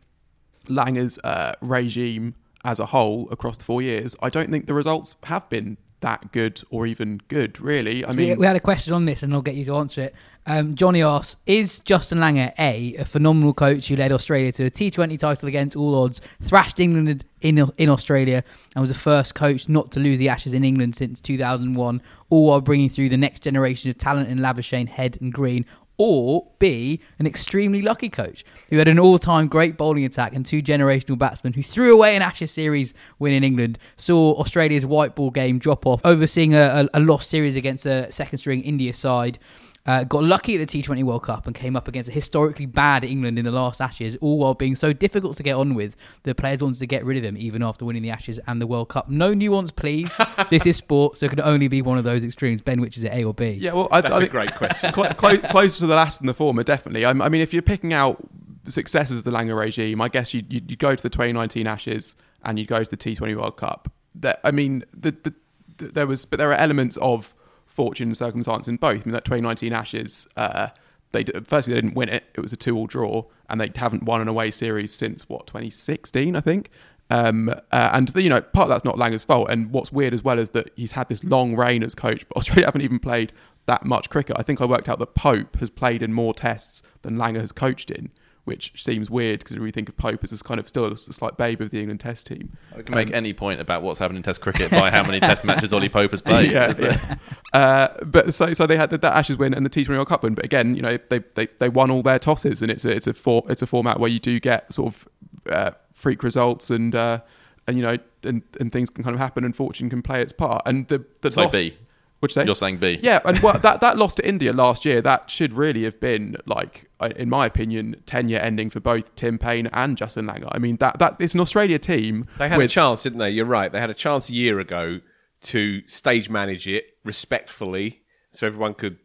Langer's 0.68 1.20
uh, 1.24 1.54
regime 1.62 2.36
as 2.64 2.80
a 2.80 2.88
whole 2.88 3.28
across 3.32 3.58
the 3.58 3.64
four 3.64 3.82
years, 3.82 4.16
I 4.22 4.30
don't 4.30 4.52
think 4.52 4.68
the 4.68 4.74
results 4.74 5.16
have 5.24 5.50
been 5.50 5.78
that 6.02 6.32
good 6.32 6.62
or 6.70 6.86
even 6.86 7.22
good, 7.28 7.60
really. 7.60 8.04
I 8.04 8.12
we, 8.12 8.16
mean, 8.16 8.40
we 8.40 8.46
had 8.46 8.56
a 8.56 8.62
question 8.62 8.94
on 8.94 9.06
this, 9.06 9.24
and 9.24 9.34
I'll 9.34 9.42
get 9.42 9.56
you 9.56 9.66
to 9.66 9.76
answer 9.76 10.02
it. 10.02 10.16
Um, 10.46 10.76
Johnny 10.76 11.02
asks: 11.02 11.38
Is 11.46 11.80
Justin 11.80 12.18
Langer 12.18 12.52
a 12.60 12.96
a 12.96 13.06
phenomenal 13.06 13.54
coach 13.54 13.88
who 13.88 13.96
led 13.96 14.12
Australia 14.12 14.52
to 14.54 14.66
a 14.66 14.72
T20 14.72 15.18
title 15.18 15.48
against 15.48 15.76
all 15.76 16.04
odds, 16.04 16.22
thrashed 16.42 16.80
England 16.80 17.24
in 17.42 17.58
in 17.78 17.90
Australia, 17.90 18.44
and 18.76 18.82
was 18.82 18.92
the 18.92 19.00
first 19.00 19.36
coach 19.36 19.70
not 19.70 19.92
to 19.92 20.00
lose 20.00 20.20
the 20.20 20.30
Ashes 20.30 20.54
in 20.54 20.64
England 20.64 20.96
since 20.96 21.20
2001, 21.22 22.02
all 22.30 22.48
while 22.48 22.62
bringing 22.62 22.90
through 22.90 23.10
the 23.10 23.18
next 23.18 23.42
generation 23.42 23.90
of 23.90 23.98
talent 23.98 24.30
in 24.30 24.40
Labuschagne, 24.40 24.90
Head, 24.90 25.18
and 25.22 25.32
Green? 25.32 25.66
Or 25.98 26.48
B, 26.58 27.00
an 27.20 27.28
extremely 27.28 27.82
lucky 27.82 28.10
coach 28.10 28.44
who 28.70 28.78
had 28.78 28.88
an 28.88 28.98
all-time 28.98 29.48
great 29.48 29.78
bowling 29.78 30.04
attack 30.06 30.34
and 30.34 30.46
two 30.46 30.62
generational 30.62 31.18
batsmen 31.18 31.54
who 31.54 31.62
threw 31.62 31.94
away 31.94 32.16
an 32.16 32.22
Ashes 32.22 32.52
series 32.52 32.94
win 33.20 33.34
in 33.34 33.44
England, 33.44 33.78
saw 33.98 34.34
Australia's 34.36 34.86
white 34.86 35.16
ball 35.16 35.30
game 35.30 35.60
drop 35.60 35.86
off, 35.86 36.02
overseeing 36.04 36.56
a, 36.56 36.88
a, 36.94 37.00
a 37.00 37.00
lost 37.00 37.30
series 37.30 37.56
against 37.56 37.86
a 37.86 38.12
second-string 38.12 38.62
India 38.62 38.94
side, 38.94 39.38
Uh, 39.86 40.04
got 40.04 40.24
lucky 40.24 40.56
at 40.56 40.68
the 40.68 40.82
T20 40.84 41.04
World 41.04 41.24
Cup 41.24 41.48
and 41.48 41.56
came 41.56 41.76
up 41.76 41.88
against 41.88 42.08
a 42.08 42.14
historically 42.14 42.68
bad 42.68 43.04
England 43.04 43.40
in 43.40 43.46
the 43.46 43.52
last 43.52 43.82
Ashes, 43.82 44.16
all 44.22 44.38
while 44.38 44.54
being 44.54 44.76
so 44.76 44.94
difficult 44.94 45.38
to 45.38 45.44
get 45.44 45.56
on 45.56 45.74
with. 45.74 45.96
The 46.24 46.36
players 46.36 46.62
wanted 46.62 46.78
to 46.80 46.88
get 46.88 47.04
rid 47.04 47.18
of 47.18 47.24
him 47.24 47.36
even 47.36 47.64
after 47.64 47.84
winning 47.84 48.04
the 48.04 48.12
Ashes 48.12 48.40
and 48.48 48.62
the 48.62 48.68
World 48.68 48.90
Cup. 48.90 49.10
No 49.10 49.34
nuance, 49.34 49.72
please. 49.72 50.16
this 50.52 50.68
is 50.68 50.78
sport, 50.78 51.18
so 51.18 51.26
it 51.26 51.30
can 51.30 51.42
only 51.42 51.68
be 51.68 51.82
one 51.82 51.98
of 51.98 52.04
those 52.04 52.24
extremes. 52.24 52.62
Ben, 52.62 52.80
which 52.80 52.98
is 52.98 53.04
it 53.04 53.12
A 53.12 53.24
or 53.24 53.34
B? 53.34 53.50
Yeah, 53.52 53.74
well, 53.74 53.88
I, 53.92 54.02
That's 54.02 54.16
I 54.16 54.24
a 54.24 54.28
great 54.28 54.54
question. 54.56 54.92
clo- 54.94 55.10
clo- 55.10 55.38
closer 55.38 55.80
to 55.80 55.88
the 55.88 55.96
last 55.96 56.20
than 56.20 56.28
the 56.28 56.36
former, 56.36 56.64
definitely. 56.64 57.04
I, 57.04 57.10
I 57.10 57.30
mean, 57.30 57.42
if 57.42 57.52
you're 57.52 57.64
picking 57.64 57.92
out 57.92 58.18
successes 58.66 59.18
of 59.18 59.24
the 59.24 59.32
Langer 59.32 59.58
regime, 59.58 60.00
I 60.00 60.10
guess 60.10 60.32
you'd, 60.34 60.52
you'd, 60.54 60.70
you'd 60.70 60.80
go 60.80 60.94
to 60.94 61.02
the 61.02 61.10
2019 61.10 61.66
Ashes 61.66 62.16
and 62.44 62.60
you'd 62.60 62.68
go 62.68 62.84
to 62.84 62.90
the 62.90 62.98
T20 62.98 63.36
World 63.36 63.58
Cup. 63.58 63.92
That 64.14 64.40
I 64.44 64.52
mean, 64.52 64.84
the, 64.94 65.12
the, 65.12 65.34
the, 65.78 65.88
there 65.88 66.06
was, 66.06 66.26
but 66.26 66.38
there 66.38 66.52
are 66.52 66.56
elements 66.56 66.98
of 66.98 67.34
fortune 67.72 68.10
and 68.10 68.18
circumstance 68.18 68.68
in 68.68 68.78
both. 68.78 69.02
I 69.02 69.06
mean, 69.06 69.14
that 69.14 69.26
2019 69.26 69.74
Ashes, 69.74 70.28
uh, 70.36 70.70
they 71.12 71.24
firstly 71.44 71.74
they 71.74 71.82
didn't 71.82 71.96
win 71.96 72.10
it; 72.10 72.26
it 72.36 72.42
was 72.42 72.54
a 72.54 72.58
two-all 72.58 72.88
draw, 72.88 73.24
and 73.50 73.60
they 73.60 73.72
haven't 73.76 74.04
won 74.04 74.22
an 74.22 74.28
away 74.28 74.52
series 74.52 74.94
since 74.94 75.28
what 75.28 75.48
2016, 75.48 76.36
I 76.36 76.42
think. 76.42 76.70
Um, 77.10 77.50
uh, 77.50 77.90
and 77.92 78.14
you 78.16 78.30
know, 78.30 78.42
part 78.42 78.66
of 78.66 78.70
that's 78.70 78.86
not 78.86 78.96
Langer's 78.96 79.26
fault. 79.26 79.50
And 79.50 79.72
what's 79.72 79.92
weird 79.92 80.14
as 80.14 80.24
well 80.24 80.40
is 80.40 80.52
that 80.52 80.72
he's 80.78 80.94
had 80.94 81.10
this 81.10 81.24
long 81.24 81.56
reign 81.56 81.84
as 81.84 81.94
coach, 81.94 82.26
but 82.28 82.38
Australia 82.38 82.66
haven't 82.66 82.82
even 82.82 83.00
played 83.00 83.34
that 83.66 83.86
much 83.86 84.10
cricket. 84.10 84.38
I 84.40 84.44
think 84.44 84.62
I 84.62 84.66
worked 84.66 84.90
out 84.90 85.00
that 85.00 85.14
Pope 85.14 85.58
has 85.58 85.70
played 85.70 86.02
in 86.02 86.14
more 86.14 86.34
tests 86.34 86.82
than 87.02 87.18
Langer 87.18 87.42
has 87.42 87.52
coached 87.52 87.92
in, 87.92 88.12
which 88.46 88.74
seems 88.82 89.10
weird 89.10 89.40
because 89.40 89.60
we 89.60 89.72
think 89.72 89.88
of 89.88 89.98
Pope 89.98 90.24
as 90.24 90.42
kind 90.42 90.60
of 90.60 90.68
still 90.68 90.86
a 90.86 90.96
slight 90.96 91.38
babe 91.38 91.62
of 91.62 91.70
the 91.70 91.80
England 91.80 92.00
Test 92.00 92.28
team. 92.28 92.58
We 92.76 92.84
can 92.84 92.96
make 92.96 93.14
any 93.14 93.34
point 93.34 93.62
about 93.62 93.84
what's 93.84 94.00
happening 94.00 94.18
in 94.18 94.24
Test 94.24 94.42
cricket 94.42 94.72
by 94.72 94.90
how 94.90 95.04
many 95.04 95.20
Test 95.20 95.46
matches 95.46 95.72
Ollie 95.74 95.90
Pope 95.90 96.12
has 96.12 96.22
played. 96.22 96.52
yeah, 96.54 96.74
yeah. 96.80 97.16
Uh, 97.54 97.88
but 98.06 98.34
so 98.34 98.54
so 98.54 98.66
they 98.66 98.78
had 98.78 98.90
that 98.90 99.04
Ashes 99.04 99.38
win 99.38 99.54
and 99.54 99.66
the 99.66 99.70
T20 99.70 99.90
World 99.90 100.08
Cup 100.08 100.24
win. 100.24 100.34
But 100.34 100.46
again, 100.46 100.76
you 100.76 100.82
know, 100.82 100.98
they, 101.10 101.20
they, 101.36 101.48
they 101.60 101.70
won 101.70 101.92
all 101.92 102.02
their 102.02 102.20
tosses, 102.20 102.62
and 102.62 102.72
it's 102.72 102.86
a 102.86 102.92
it's 102.92 103.08
a 103.08 103.14
for, 103.14 103.44
it's 103.50 103.62
a 103.62 103.68
format 103.68 104.00
where 104.00 104.10
you 104.10 104.20
do 104.20 104.40
get 104.40 104.72
sort 104.74 104.94
of 104.94 105.08
uh, 105.50 105.72
freak 105.94 106.24
results 106.24 106.70
and 106.70 106.96
uh, 106.96 107.20
and 107.68 107.78
you 107.78 107.84
know 107.84 107.98
and, 108.24 108.42
and 108.60 108.72
things 108.72 108.90
can 108.90 109.04
kind 109.04 109.14
of 109.14 109.20
happen 109.20 109.44
and 109.44 109.56
fortune 109.56 109.90
can 109.90 110.02
play 110.02 110.22
its 110.22 110.34
part. 110.34 110.64
And 110.66 110.88
the 110.88 111.06
the 111.22 111.32
So 111.32 111.44
loss, 111.44 111.52
B. 111.52 111.78
Which 112.22 112.36
say? 112.36 112.46
You're 112.46 112.56
saying 112.56 112.78
B. 112.78 113.00
Yeah, 113.02 113.20
and 113.26 113.40
well, 113.44 113.58
that 113.60 113.82
that 113.82 113.98
loss 113.98 114.14
to 114.16 114.28
India 114.28 114.54
last 114.54 114.86
year 114.86 115.02
that 115.02 115.30
should 115.30 115.54
really 115.54 115.84
have 115.84 116.00
been 116.00 116.38
like, 116.46 116.90
uh, 117.00 117.10
in 117.16 117.30
my 117.30 117.48
opinion, 117.48 117.96
ten-year 118.06 118.40
ending 118.40 118.70
for 118.70 118.80
both 118.80 119.14
Tim 119.16 119.40
Paine 119.40 119.68
and 119.74 119.98
Justin 119.98 120.28
Langer. 120.28 120.48
I 120.52 120.60
mean 120.60 120.78
that 120.78 121.00
that 121.00 121.20
it's 121.20 121.34
an 121.34 121.40
Australia 121.40 121.80
team. 121.80 122.28
They 122.38 122.48
had 122.48 122.62
a 122.62 122.68
chance, 122.68 123.04
didn't 123.04 123.18
they? 123.18 123.32
You're 123.32 123.46
right. 123.46 123.72
They 123.72 123.80
had 123.80 123.90
a 123.90 123.96
chance 123.96 124.30
a 124.30 124.34
year 124.34 124.60
ago 124.60 125.02
to 125.42 125.88
stage 125.88 126.30
manage 126.30 126.68
it 126.68 126.86
respectfully, 127.04 128.04
so 128.32 128.46
everyone 128.46 128.76
could 128.76 129.00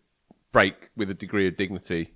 break 0.53 0.91
with 0.95 1.11
a 1.11 1.15
degree 1.15 1.49
of 1.49 1.57
dignity. 1.57 2.16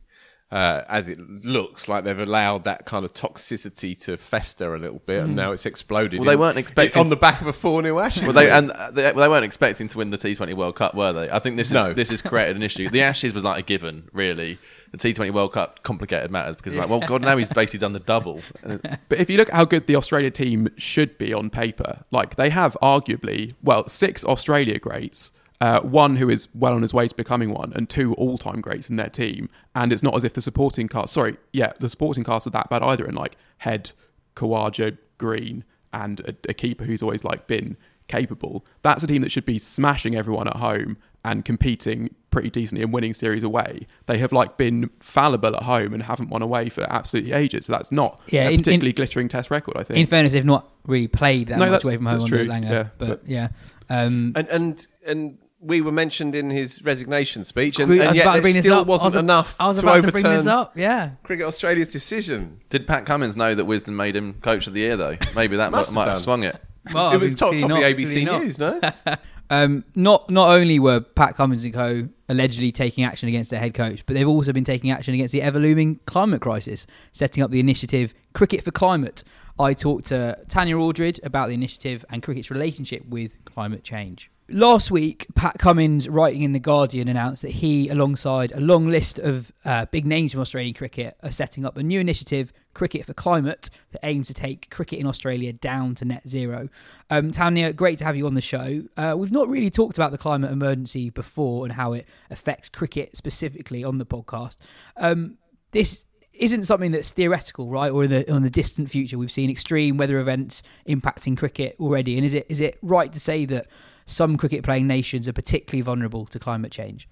Uh, 0.53 0.83
as 0.89 1.09
it 1.09 1.21
looks 1.45 1.87
like 1.87 2.03
they've 2.03 2.19
allowed 2.19 2.65
that 2.65 2.85
kind 2.85 3.05
of 3.05 3.15
toxicity 3.15 3.97
to 3.97 4.17
fester 4.17 4.75
a 4.75 4.79
little 4.81 5.01
bit, 5.07 5.23
and 5.23 5.37
now 5.37 5.53
it's 5.53 5.65
exploded. 5.65 6.19
Well, 6.19 6.29
they 6.29 6.35
weren't 6.35 6.59
expecting 6.59 6.99
on 7.01 7.09
the 7.09 7.15
back 7.15 7.41
of 7.41 7.47
a 7.47 7.53
four 7.53 7.81
0 7.81 7.97
Ashes. 8.01 8.25
Well, 8.25 8.33
they 8.33 8.51
and 8.51 8.73
uh, 8.73 8.91
they, 8.91 9.05
well, 9.13 9.15
they 9.23 9.29
weren't 9.29 9.45
expecting 9.45 9.87
to 9.87 9.99
win 9.99 10.11
the 10.11 10.19
T20 10.19 10.55
World 10.55 10.75
Cup, 10.75 10.97
were 10.97 11.13
they? 11.13 11.31
I 11.31 11.39
think 11.39 11.57
this 11.57 11.69
is 11.69 11.73
No. 11.75 11.95
this 11.95 12.11
has 12.11 12.21
created 12.21 12.57
an 12.57 12.65
issue. 12.65 12.91
The 12.91 13.03
Ashes 13.03 13.33
was 13.33 13.45
like 13.45 13.61
a 13.61 13.63
given, 13.63 14.09
really. 14.13 14.59
The 14.91 14.99
T20 14.99 15.31
World 15.33 15.53
Cup 15.53 15.85
complicated 15.85 16.33
matters 16.33 16.57
because, 16.57 16.75
like, 16.75 16.89
well, 16.89 16.99
God, 16.99 17.23
now 17.23 17.37
he's 17.37 17.53
basically 17.53 17.79
done 17.79 17.93
the 17.93 18.01
double. 18.01 18.41
But 19.09 19.21
if 19.21 19.31
you 19.31 19.37
look 19.37 19.51
at 19.51 19.55
how 19.55 19.65
good 19.65 19.87
the 19.87 19.95
Australia 19.95 20.33
team 20.33 20.69
should 20.77 21.17
be 21.17 21.33
on 21.33 21.51
paper, 21.51 22.03
like 22.11 22.35
they 22.35 22.51
have 22.51 22.77
arguably, 22.83 23.55
well, 23.63 23.87
six 23.87 24.25
Australia 24.25 24.81
greats, 24.81 25.31
uh, 25.61 25.81
one 25.81 26.17
who 26.17 26.29
is 26.31 26.49
well 26.55 26.73
on 26.75 26.83
his 26.83 26.95
way 26.95 27.07
to 27.09 27.15
becoming 27.15 27.51
one, 27.53 27.73
and 27.75 27.89
two 27.91 28.15
all-time 28.15 28.61
greats 28.61 28.89
in 28.89 28.97
their 28.97 29.11
team. 29.11 29.49
And 29.75 29.93
it's 29.93 30.03
not 30.03 30.15
as 30.17 30.25
if 30.25 30.33
the 30.33 30.41
supporting 30.41 30.89
cast, 30.89 31.13
sorry, 31.13 31.37
yeah, 31.53 31.73
the 31.81 31.89
supporting 31.89 32.25
cast 32.25 32.47
are 32.47 32.51
that 32.51 32.71
bad 32.71 32.83
either. 32.83 33.05
In 33.05 33.15
like 33.15 33.37
Head, 33.59 33.93
Khawaja, 34.37 34.97
Green, 35.19 35.65
and 35.93 36.21
a, 36.21 36.35
a 36.49 36.55
keeper 36.55 36.85
who's 36.85 37.03
always 37.03 37.25
like 37.25 37.47
been 37.47 37.77
capable. 38.09 38.65
That's 38.83 39.03
a 39.03 39.07
team 39.07 39.23
that 39.23 39.31
should 39.31 39.45
be 39.45 39.59
smashing 39.59 40.17
everyone 40.17 40.49
at 40.49 40.57
home 40.57 40.97
and 41.25 41.45
competing 41.45 42.15
pretty 42.31 42.49
decently 42.49 42.83
and 42.83 42.93
winning 42.93 43.13
series 43.13 43.43
away. 43.43 43.87
They 44.07 44.17
have 44.19 44.33
like 44.33 44.57
been 44.57 44.89
fallible 45.01 45.55
at 45.55 45.65
home 45.65 45.93
and 45.93 46.03
haven't 46.05 46.31
won 46.31 46.41
away 46.43 46.71
for 46.71 46.87
absolutely 46.91 47.33
ages. 47.33 47.67
So 47.67 47.73
that's 47.75 47.93
not 47.93 48.21
Yeah, 48.29 48.45
a 48.45 48.47
in- 48.47 48.53
in- 48.55 48.59
particularly 48.61 48.93
glittering 48.95 49.29
test 49.29 49.51
record. 49.51 49.77
I 49.77 49.83
think. 49.83 49.99
In 49.99 50.07
fairness, 50.07 50.33
they've 50.33 50.45
not 50.45 50.71
really 50.87 51.09
played 51.09 51.49
that 51.49 51.59
No, 51.59 51.71
much 51.71 51.85
away 51.85 51.97
from 51.97 52.07
home 52.07 52.15
that's 52.15 52.25
on 52.25 52.29
true, 52.31 52.47
Langer. 52.47 52.71
yeah, 52.71 52.89
but, 52.99 53.09
but- 53.09 53.29
yeah, 53.29 53.49
um, 53.91 54.33
and 54.35 54.49
and 54.49 54.87
and 55.07 55.39
we 55.61 55.81
were 55.81 55.93
mentioned 55.93 56.35
in 56.35 56.51
his 56.51 56.83
resignation 56.83 57.45
speech, 57.45 57.79
and, 57.79 57.93
and 57.93 58.17
yet 58.17 58.25
about 58.25 58.37
to 58.37 58.41
there 58.41 58.63
still 58.63 58.85
wasn't 58.85 59.07
was 59.07 59.17
enough 59.17 59.57
I 59.61 59.69
was 59.69 59.79
to 59.79 59.83
about 59.83 59.99
overturn 59.99 60.23
to 60.23 60.29
bring 60.29 60.37
this 60.37 60.47
up. 60.47 60.77
Yeah, 60.77 61.11
Cricket 61.23 61.47
Australia's 61.47 61.91
decision. 61.91 62.61
did 62.71 62.87
Pat 62.87 63.05
Cummins 63.07 63.37
know 63.37 63.55
that 63.55 63.67
Wisden 63.67 63.95
made 63.95 64.17
him 64.17 64.35
Coach 64.41 64.67
of 64.67 64.73
the 64.73 64.81
Year, 64.81 64.97
though? 64.97 65.17
Maybe 65.35 65.57
that 65.57 65.71
might, 65.73 65.87
have 65.87 65.95
might 65.95 66.09
have 66.09 66.19
swung 66.19 66.43
it. 66.45 66.61
Well, 66.93 67.09
I 67.09 67.15
it 67.15 67.21
was 67.21 67.33
mean, 67.33 67.37
top 67.37 67.57
top 67.57 67.69
not, 67.69 67.83
of 67.83 67.97
the 67.97 68.05
ABC. 68.05 68.41
News, 68.41 68.59
no? 68.59 68.81
Um, 69.53 69.85
not 69.97 70.31
not 70.31 70.49
only 70.49 70.79
were 70.79 71.01
Pat 71.01 71.35
Cummins 71.35 71.65
and 71.65 71.75
co 71.75 72.09
allegedly 72.29 72.71
taking 72.71 73.03
action 73.03 73.29
against 73.29 73.51
their 73.51 73.59
head 73.59 73.75
coach, 73.75 74.07
but 74.07 74.15
they've 74.15 74.29
also 74.29 74.53
been 74.53 74.65
taking 74.65 74.93
action 74.93 75.13
against 75.13 75.33
the 75.33 75.43
ever 75.43 75.59
looming 75.59 75.99
climate 76.07 76.41
crisis, 76.41 76.87
setting 77.11 77.43
up 77.43 77.51
the 77.51 77.59
initiative 77.59 78.15
Cricket 78.33 78.63
for 78.63 78.71
Climate. 78.71 79.25
I 79.59 79.75
talked 79.75 80.07
to 80.07 80.39
Tanya 80.49 80.79
Aldred 80.79 81.19
about 81.25 81.49
the 81.49 81.55
initiative 81.55 82.05
and 82.11 82.23
cricket's 82.23 82.51
relationship 82.51 83.05
with 83.07 83.45
climate 83.45 83.83
change. 83.83 84.31
Last 84.53 84.91
week, 84.91 85.29
Pat 85.37 85.61
Cummins, 85.61 86.09
writing 86.09 86.43
in 86.43 86.51
The 86.53 86.59
Guardian, 86.59 87.07
announced 87.07 87.43
that 87.43 87.53
he, 87.53 87.89
alongside 87.89 88.51
a 88.51 88.59
long 88.59 88.89
list 88.89 89.21
of 89.21 89.53
uh, 89.65 89.87
big 89.87 90.05
names 90.05 90.33
from 90.33 90.41
Australian 90.41 90.75
cricket, 90.75 91.17
are 91.23 91.31
setting 91.31 91.65
up 91.65 91.77
a 91.77 91.85
new 91.85 92.01
initiative, 92.01 92.53
Cricket 92.75 93.07
for 93.07 93.15
Climate, 93.15 93.71
that 93.93 94.01
aims 94.03 94.27
to 94.27 94.35
take 94.35 94.69
cricket 94.69 94.99
in 94.99 95.07
Australia 95.07 95.53
down 95.53 95.95
to 95.95 96.05
net 96.05 96.29
zero. 96.29 96.69
Um, 97.11 97.31
Tanya, 97.31 97.73
great 97.73 97.99
to 97.99 98.05
have 98.05 98.17
you 98.17 98.27
on 98.27 98.35
the 98.35 98.41
show. 98.41 98.83
Uh, 98.97 99.15
we've 99.17 99.31
not 99.31 99.49
really 99.49 99.71
talked 99.71 99.97
about 99.97 100.11
the 100.11 100.19
climate 100.19 100.51
emergency 100.51 101.11
before 101.11 101.65
and 101.65 101.75
how 101.75 101.93
it 101.93 102.09
affects 102.29 102.69
cricket 102.69 103.17
specifically 103.17 103.85
on 103.85 103.99
the 103.99 104.07
podcast. 104.07 104.57
Um, 104.97 105.39
this 105.71 106.05
isn't 106.33 106.65
something 106.65 106.91
that's 106.91 107.13
theoretical, 107.13 107.69
right? 107.69 107.93
Or 107.93 108.03
in 108.03 108.11
the 108.11 108.33
on 108.33 108.43
the 108.43 108.51
distant 108.51 108.91
future, 108.91 109.17
we've 109.17 109.31
seen 109.31 109.49
extreme 109.49 109.97
weather 109.97 110.19
events 110.19 110.65
impacting 110.89 111.37
cricket 111.37 111.77
already. 111.79 112.17
And 112.17 112.25
is 112.25 112.35
it 112.35 112.47
is 112.49 112.59
it 112.59 112.79
right 112.83 113.13
to 113.13 113.21
say 113.21 113.45
that 113.45 113.69
some 114.07 114.37
cricket 114.37 114.65
playing 114.65 114.87
nations 114.87 115.29
are 115.29 115.33
particularly 115.33 115.83
vulnerable 115.83 116.27
to 116.27 116.39
climate 116.39 116.73
change? 116.73 117.09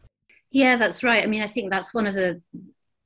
Yeah, 0.50 0.76
that's 0.76 1.02
right. 1.02 1.22
I 1.22 1.26
mean, 1.26 1.42
I 1.42 1.46
think 1.46 1.70
that's 1.70 1.92
one 1.92 2.06
of 2.06 2.14
the. 2.14 2.40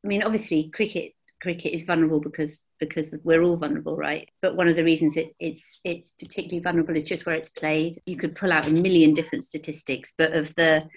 I 0.05 0.09
mean, 0.09 0.22
obviously, 0.22 0.70
cricket 0.70 1.12
cricket 1.43 1.74
is 1.74 1.83
vulnerable 1.83 2.20
because 2.20 2.62
because 2.78 3.14
we're 3.24 3.43
all 3.43 3.57
vulnerable, 3.57 3.97
right? 3.97 4.28
But 4.41 4.57
one 4.57 4.68
of 4.68 4.76
the 4.76 4.85
reasons 4.85 5.16
it, 5.16 5.35
it's 5.41 5.80
it's 5.85 6.12
particularly 6.12 6.62
vulnerable 6.62 6.97
is 6.97 7.05
just 7.05 7.26
where 7.26 7.35
it's 7.35 7.49
played. 7.49 7.99
You 8.07 8.16
could 8.16 8.37
pull 8.37 8.53
out 8.53 8.68
a 8.68 8.70
million 8.70 9.12
different 9.12 9.45
statistics, 9.45 10.12
but 10.16 10.33
of 10.33 10.55
the 10.55 10.89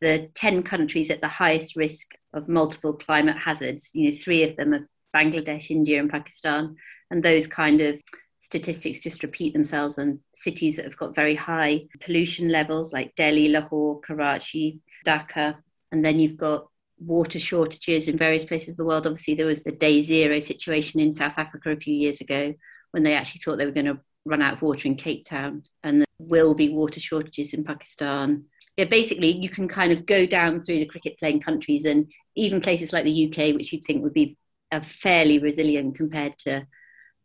the 0.00 0.30
ten 0.34 0.62
countries 0.62 1.10
at 1.10 1.20
the 1.20 1.28
highest 1.28 1.76
risk 1.76 2.14
of 2.32 2.48
multiple 2.48 2.94
climate 2.94 3.36
hazards, 3.36 3.90
you 3.92 4.10
know, 4.10 4.16
three 4.16 4.42
of 4.42 4.56
them 4.56 4.72
are 4.74 4.88
Bangladesh, 5.14 5.70
India, 5.70 6.00
and 6.00 6.10
Pakistan, 6.10 6.76
and 7.10 7.22
those 7.22 7.46
kind 7.46 7.82
of 7.82 8.00
statistics 8.42 9.00
just 9.00 9.22
repeat 9.22 9.52
themselves 9.52 9.98
and 9.98 10.18
cities 10.34 10.74
that 10.74 10.84
have 10.84 10.96
got 10.96 11.14
very 11.14 11.36
high 11.36 11.80
pollution 12.00 12.48
levels 12.48 12.92
like 12.92 13.14
Delhi, 13.14 13.46
Lahore, 13.46 14.00
Karachi, 14.00 14.80
Dhaka, 15.06 15.54
and 15.92 16.04
then 16.04 16.18
you've 16.18 16.36
got 16.36 16.66
water 16.98 17.38
shortages 17.38 18.08
in 18.08 18.18
various 18.18 18.44
places 18.44 18.74
of 18.74 18.78
the 18.78 18.84
world. 18.84 19.06
Obviously, 19.06 19.34
there 19.34 19.46
was 19.46 19.62
the 19.62 19.70
day 19.70 20.02
zero 20.02 20.40
situation 20.40 20.98
in 20.98 21.12
South 21.12 21.38
Africa 21.38 21.70
a 21.70 21.76
few 21.76 21.94
years 21.94 22.20
ago 22.20 22.52
when 22.90 23.04
they 23.04 23.14
actually 23.14 23.40
thought 23.44 23.58
they 23.58 23.64
were 23.66 23.70
going 23.70 23.86
to 23.86 24.00
run 24.24 24.42
out 24.42 24.54
of 24.54 24.62
water 24.62 24.88
in 24.88 24.96
Cape 24.96 25.24
Town, 25.24 25.62
and 25.84 26.00
there 26.00 26.06
will 26.18 26.56
be 26.56 26.68
water 26.68 26.98
shortages 26.98 27.54
in 27.54 27.62
Pakistan. 27.62 28.44
Yeah, 28.76 28.86
basically, 28.86 29.30
you 29.30 29.50
can 29.50 29.68
kind 29.68 29.92
of 29.92 30.04
go 30.04 30.26
down 30.26 30.60
through 30.60 30.80
the 30.80 30.86
cricket 30.86 31.16
playing 31.20 31.42
countries 31.42 31.84
and 31.84 32.10
even 32.34 32.60
places 32.60 32.92
like 32.92 33.04
the 33.04 33.28
UK, 33.28 33.54
which 33.54 33.72
you'd 33.72 33.84
think 33.84 34.02
would 34.02 34.12
be 34.12 34.36
fairly 34.82 35.38
resilient 35.38 35.94
compared 35.94 36.36
to 36.38 36.66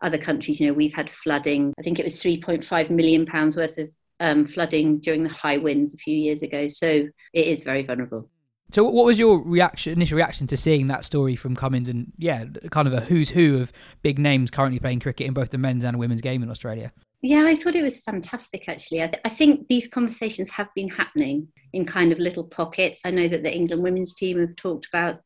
other 0.01 0.17
countries. 0.17 0.59
You 0.59 0.67
know, 0.67 0.73
we've 0.73 0.93
had 0.93 1.09
flooding. 1.09 1.73
I 1.79 1.81
think 1.81 1.99
it 1.99 2.05
was 2.05 2.15
3.5 2.15 2.89
million 2.89 3.25
pounds 3.25 3.57
worth 3.57 3.77
of 3.77 3.93
um, 4.19 4.45
flooding 4.45 4.99
during 4.99 5.23
the 5.23 5.29
high 5.29 5.57
winds 5.57 5.93
a 5.93 5.97
few 5.97 6.15
years 6.15 6.41
ago. 6.41 6.67
So 6.67 7.07
it 7.33 7.47
is 7.47 7.63
very 7.63 7.83
vulnerable. 7.83 8.29
So, 8.73 8.83
what 8.83 9.05
was 9.05 9.17
your 9.17 9.41
reaction, 9.41 9.93
initial 9.93 10.17
reaction 10.17 10.45
to 10.47 10.57
seeing 10.57 10.87
that 10.87 11.05
story 11.05 11.37
from 11.37 11.55
Cummins 11.55 11.87
and 11.87 12.11
yeah, 12.17 12.43
kind 12.69 12.85
of 12.85 12.93
a 12.93 12.99
who's 12.99 13.29
who 13.29 13.61
of 13.61 13.71
big 14.01 14.19
names 14.19 14.51
currently 14.51 14.79
playing 14.79 14.99
cricket 14.99 15.25
in 15.25 15.33
both 15.33 15.51
the 15.51 15.57
men's 15.57 15.85
and 15.85 15.97
women's 15.97 16.19
game 16.19 16.43
in 16.43 16.51
Australia? 16.51 16.91
Yeah, 17.21 17.45
I 17.45 17.55
thought 17.55 17.75
it 17.75 17.81
was 17.81 18.01
fantastic 18.01 18.67
actually. 18.67 19.03
I, 19.03 19.07
th- 19.07 19.21
I 19.25 19.29
think 19.29 19.67
these 19.67 19.87
conversations 19.87 20.51
have 20.51 20.67
been 20.75 20.89
happening 20.89 21.47
in 21.73 21.85
kind 21.85 22.11
of 22.11 22.19
little 22.19 22.43
pockets. 22.43 23.01
I 23.05 23.11
know 23.11 23.27
that 23.27 23.43
the 23.43 23.53
England 23.53 23.81
women's 23.81 24.15
team 24.15 24.39
have 24.39 24.55
talked 24.55 24.87
about 24.93 25.21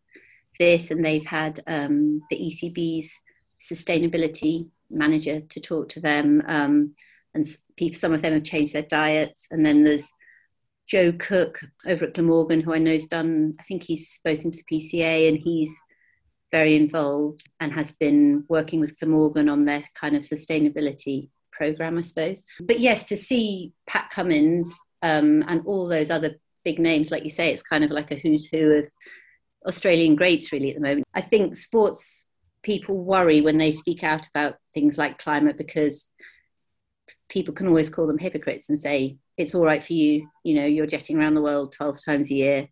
this 0.59 0.91
and 0.91 1.03
they've 1.03 1.25
had 1.25 1.59
um, 1.67 2.21
the 2.29 2.37
ECB's 2.37 3.11
sustainability 3.61 4.67
manager 4.89 5.41
to 5.41 5.59
talk 5.59 5.89
to 5.89 5.99
them. 5.99 6.43
Um, 6.47 6.95
and 7.33 7.45
people, 7.77 7.97
some 7.97 8.13
of 8.13 8.21
them 8.21 8.33
have 8.33 8.43
changed 8.43 8.73
their 8.73 8.81
diets. 8.83 9.47
And 9.51 9.65
then 9.65 9.83
there's 9.83 10.11
Joe 10.87 11.13
Cooke 11.13 11.61
over 11.85 12.05
at 12.05 12.13
Glamorgan, 12.13 12.61
who 12.61 12.73
I 12.73 12.79
know 12.79 12.91
has 12.91 13.07
done, 13.07 13.55
I 13.59 13.63
think 13.63 13.83
he's 13.83 14.09
spoken 14.09 14.51
to 14.51 14.57
the 14.57 14.79
PCA 14.79 15.29
and 15.29 15.37
he's 15.37 15.79
very 16.51 16.75
involved 16.75 17.47
and 17.61 17.71
has 17.71 17.93
been 17.93 18.43
working 18.49 18.81
with 18.81 18.99
Glamorgan 18.99 19.47
on 19.47 19.63
their 19.63 19.83
kind 19.95 20.15
of 20.15 20.23
sustainability 20.23 21.29
program, 21.51 21.97
I 21.97 22.01
suppose. 22.01 22.43
But 22.59 22.79
yes, 22.79 23.05
to 23.05 23.15
see 23.15 23.71
Pat 23.87 24.09
Cummins 24.09 24.77
um, 25.01 25.45
and 25.47 25.61
all 25.65 25.87
those 25.87 26.09
other 26.09 26.35
big 26.65 26.77
names, 26.77 27.09
like 27.09 27.23
you 27.23 27.29
say, 27.29 27.53
it's 27.53 27.61
kind 27.61 27.83
of 27.83 27.91
like 27.91 28.11
a 28.11 28.15
who's 28.15 28.45
who 28.45 28.71
of 28.71 28.87
Australian 29.65 30.15
greats 30.15 30.51
really 30.51 30.69
at 30.69 30.75
the 30.75 30.81
moment. 30.81 31.05
I 31.13 31.21
think 31.21 31.55
sports 31.55 32.27
people 32.63 32.97
worry 32.97 33.41
when 33.41 33.57
they 33.57 33.71
speak 33.71 34.03
out 34.03 34.27
about 34.27 34.55
things 34.73 34.97
like 34.97 35.17
climate 35.17 35.57
because 35.57 36.07
people 37.29 37.53
can 37.53 37.67
always 37.67 37.89
call 37.89 38.07
them 38.07 38.17
hypocrites 38.17 38.69
and 38.69 38.77
say 38.77 39.17
it's 39.37 39.55
all 39.55 39.65
right 39.65 39.83
for 39.83 39.93
you. 39.93 40.27
You 40.43 40.55
know 40.55 40.65
you're 40.65 40.87
jetting 40.87 41.17
around 41.17 41.35
the 41.35 41.41
world 41.41 41.73
12 41.73 41.99
times 42.03 42.31
a 42.31 42.35
year 42.35 42.67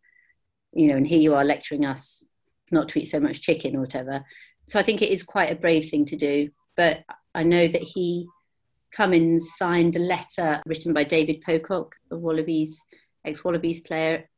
you 0.74 0.88
know 0.88 0.98
and 0.98 1.07
here 1.07 1.20
you 1.20 1.34
are 1.34 1.44
lecturing 1.44 1.86
us 1.86 2.24
not 2.72 2.90
to 2.90 2.99
eat 2.99 3.06
so 3.06 3.20
much 3.20 3.41
chicken 3.41 3.76
or 3.76 3.82
whatever. 3.82 4.24
So 4.68 4.80
i 4.80 4.84
think 4.84 5.02
it 5.02 5.10
is 5.10 5.24
quite 5.24 5.52
a 5.52 5.60
brave 5.60 5.90
thing 5.90 6.06
to 6.06 6.16
do 6.16 6.49
but 6.78 6.99
i 7.34 7.41
know 7.44 7.68
that 7.68 7.82
he 7.82 8.28
Cummins 8.91 9.56
signed 9.56 9.95
a 9.95 9.99
letter 9.99 10.61
written 10.66 10.94
by 10.94 11.03
David 11.03 11.41
Pocock, 11.45 11.95
a 12.11 12.18
Wallabies 12.18 12.82
ex 13.26 13.44
Wallabies 13.44 13.82
player, 13.82 14.30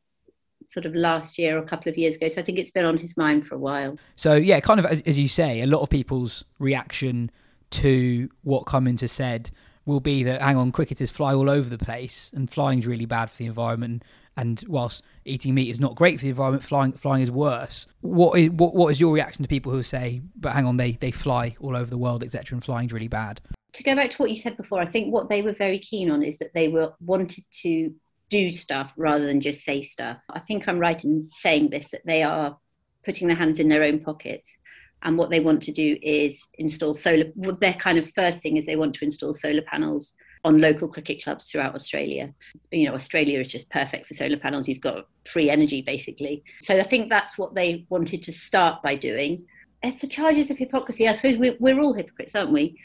sort 0.65 0.85
of 0.85 0.95
last 0.95 1.37
year 1.37 1.57
or 1.57 1.59
a 1.59 1.65
couple 1.65 1.89
of 1.89 1.97
years 1.97 2.15
ago. 2.15 2.27
So 2.27 2.41
I 2.41 2.43
think 2.43 2.59
it's 2.59 2.71
been 2.71 2.85
on 2.85 2.97
his 2.97 3.17
mind 3.17 3.47
for 3.47 3.55
a 3.55 3.59
while. 3.59 3.97
So 4.15 4.33
yeah, 4.33 4.59
kind 4.59 4.79
of 4.79 4.85
as, 4.85 5.01
as 5.01 5.17
you 5.17 5.27
say, 5.27 5.61
a 5.61 5.67
lot 5.67 5.81
of 5.81 5.89
people's 5.89 6.43
reaction 6.59 7.31
to 7.71 8.29
what 8.43 8.65
Cummins 8.65 9.01
has 9.01 9.11
said 9.11 9.51
will 9.85 9.99
be 9.99 10.23
that 10.23 10.41
hang 10.41 10.57
on, 10.57 10.71
cricketers 10.71 11.09
fly 11.09 11.33
all 11.33 11.49
over 11.49 11.69
the 11.69 11.77
place, 11.77 12.31
and 12.33 12.49
flying's 12.49 12.85
really 12.85 13.05
bad 13.05 13.29
for 13.29 13.37
the 13.37 13.45
environment. 13.45 14.03
And 14.37 14.63
whilst 14.67 15.03
eating 15.25 15.53
meat 15.55 15.69
is 15.69 15.79
not 15.79 15.95
great 15.95 16.17
for 16.19 16.23
the 16.23 16.29
environment, 16.29 16.63
flying 16.63 16.93
flying 16.93 17.21
is 17.21 17.31
worse. 17.31 17.87
What 18.01 18.39
is 18.39 18.51
what, 18.51 18.73
what 18.73 18.87
is 18.89 18.99
your 18.99 19.13
reaction 19.13 19.43
to 19.43 19.49
people 19.49 19.71
who 19.71 19.83
say, 19.83 20.21
but 20.35 20.53
hang 20.53 20.65
on, 20.65 20.77
they 20.77 20.93
they 20.93 21.11
fly 21.11 21.55
all 21.59 21.75
over 21.75 21.89
the 21.89 21.97
world, 21.97 22.23
etc., 22.23 22.55
and 22.55 22.63
flying's 22.63 22.93
really 22.93 23.09
bad? 23.09 23.41
To 23.73 23.83
go 23.83 23.95
back 23.95 24.11
to 24.11 24.17
what 24.17 24.31
you 24.31 24.37
said 24.37 24.57
before, 24.57 24.79
I 24.79 24.85
think 24.85 25.13
what 25.13 25.29
they 25.29 25.41
were 25.41 25.53
very 25.53 25.79
keen 25.79 26.11
on 26.11 26.23
is 26.23 26.39
that 26.39 26.53
they 26.53 26.67
were 26.67 26.93
wanted 26.99 27.43
to 27.61 27.93
do 28.31 28.51
stuff 28.51 28.91
rather 28.97 29.25
than 29.25 29.41
just 29.41 29.63
say 29.63 29.83
stuff. 29.83 30.17
I 30.29 30.39
think 30.39 30.67
I'm 30.67 30.79
right 30.79 31.03
in 31.03 31.21
saying 31.21 31.69
this 31.69 31.91
that 31.91 32.01
they 32.05 32.23
are 32.23 32.57
putting 33.05 33.27
their 33.27 33.37
hands 33.37 33.59
in 33.59 33.69
their 33.69 33.83
own 33.83 33.99
pockets. 33.99 34.57
And 35.03 35.17
what 35.17 35.29
they 35.29 35.39
want 35.39 35.61
to 35.63 35.71
do 35.71 35.97
is 36.01 36.47
install 36.57 36.93
solar. 36.93 37.25
Well, 37.35 37.57
their 37.59 37.73
kind 37.73 37.97
of 37.97 38.11
first 38.13 38.39
thing 38.39 38.57
is 38.57 38.65
they 38.65 38.75
want 38.75 38.93
to 38.95 39.05
install 39.05 39.33
solar 39.33 39.63
panels 39.63 40.13
on 40.43 40.61
local 40.61 40.87
cricket 40.87 41.23
clubs 41.23 41.51
throughout 41.51 41.75
Australia. 41.75 42.33
You 42.71 42.87
know, 42.87 42.95
Australia 42.95 43.39
is 43.39 43.51
just 43.51 43.69
perfect 43.69 44.07
for 44.07 44.13
solar 44.13 44.37
panels. 44.37 44.67
You've 44.67 44.81
got 44.81 45.07
free 45.25 45.49
energy 45.49 45.81
basically. 45.81 46.43
So 46.61 46.75
I 46.75 46.83
think 46.83 47.09
that's 47.09 47.37
what 47.37 47.53
they 47.53 47.85
wanted 47.89 48.23
to 48.23 48.31
start 48.31 48.81
by 48.81 48.95
doing. 48.95 49.43
It's 49.83 50.01
the 50.01 50.07
charges 50.07 50.51
of 50.51 50.57
hypocrisy. 50.57 51.07
I 51.07 51.11
suppose 51.11 51.37
we're, 51.37 51.57
we're 51.59 51.79
all 51.79 51.93
hypocrites, 51.93 52.35
aren't 52.35 52.51
we? 52.53 52.79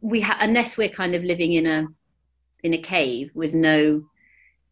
We 0.00 0.20
ha- 0.20 0.38
unless 0.40 0.76
we're 0.76 0.90
kind 0.90 1.14
of 1.14 1.22
living 1.24 1.54
in 1.54 1.66
a 1.66 1.86
in 2.62 2.74
a 2.74 2.78
cave 2.78 3.30
with 3.34 3.54
no 3.54 4.04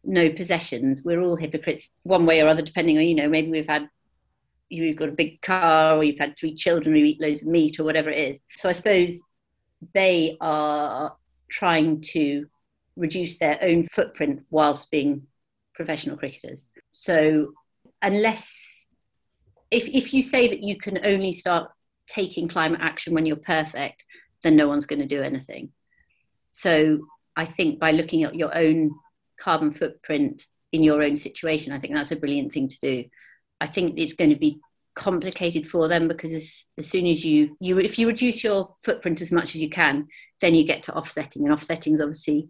no 0.03 0.31
possessions. 0.31 1.03
We're 1.03 1.21
all 1.21 1.35
hypocrites 1.35 1.91
one 2.03 2.25
way 2.25 2.41
or 2.41 2.47
other, 2.47 2.61
depending 2.61 2.97
on, 2.97 3.03
you 3.03 3.15
know, 3.15 3.29
maybe 3.29 3.51
we've 3.51 3.67
had, 3.67 3.89
you've 4.69 4.97
got 4.97 5.09
a 5.09 5.13
big 5.13 5.41
car 5.41 5.97
or 5.97 6.03
you've 6.03 6.19
had 6.19 6.37
three 6.37 6.55
children 6.55 6.95
who 6.95 7.03
eat 7.03 7.21
loads 7.21 7.41
of 7.41 7.47
meat 7.47 7.79
or 7.79 7.83
whatever 7.83 8.09
it 8.09 8.31
is. 8.31 8.41
So 8.55 8.69
I 8.69 8.73
suppose 8.73 9.19
they 9.93 10.37
are 10.41 11.15
trying 11.49 12.01
to 12.01 12.45
reduce 12.95 13.37
their 13.37 13.59
own 13.61 13.87
footprint 13.91 14.43
whilst 14.49 14.91
being 14.91 15.27
professional 15.73 16.17
cricketers. 16.17 16.69
So 16.91 17.53
unless, 18.01 18.87
if, 19.69 19.87
if 19.87 20.13
you 20.13 20.21
say 20.21 20.47
that 20.47 20.61
you 20.61 20.77
can 20.77 20.99
only 21.05 21.31
start 21.31 21.71
taking 22.07 22.47
climate 22.47 22.81
action 22.81 23.13
when 23.13 23.25
you're 23.25 23.37
perfect, 23.37 24.03
then 24.43 24.55
no 24.55 24.67
one's 24.67 24.85
going 24.85 24.99
to 24.99 25.07
do 25.07 25.21
anything. 25.21 25.69
So 26.49 26.99
I 27.35 27.45
think 27.45 27.79
by 27.79 27.91
looking 27.91 28.23
at 28.23 28.35
your 28.35 28.55
own 28.55 28.91
carbon 29.41 29.71
footprint 29.71 30.45
in 30.71 30.83
your 30.83 31.01
own 31.01 31.17
situation. 31.17 31.73
I 31.73 31.79
think 31.79 31.93
that's 31.93 32.11
a 32.11 32.15
brilliant 32.15 32.53
thing 32.53 32.69
to 32.69 32.79
do. 32.81 33.05
I 33.59 33.67
think 33.67 33.99
it's 33.99 34.13
going 34.13 34.29
to 34.29 34.35
be 34.35 34.59
complicated 34.95 35.69
for 35.69 35.87
them 35.87 36.07
because 36.07 36.33
as, 36.33 36.65
as 36.77 36.87
soon 36.87 37.07
as 37.07 37.25
you, 37.25 37.57
you 37.59 37.77
if 37.79 37.97
you 37.97 38.07
reduce 38.07 38.43
your 38.43 38.75
footprint 38.83 39.21
as 39.21 39.31
much 39.31 39.55
as 39.55 39.61
you 39.61 39.69
can, 39.69 40.07
then 40.39 40.55
you 40.55 40.65
get 40.65 40.83
to 40.83 40.95
offsetting. 40.95 41.43
And 41.43 41.53
offsetting 41.53 41.93
is 41.93 42.01
obviously 42.01 42.49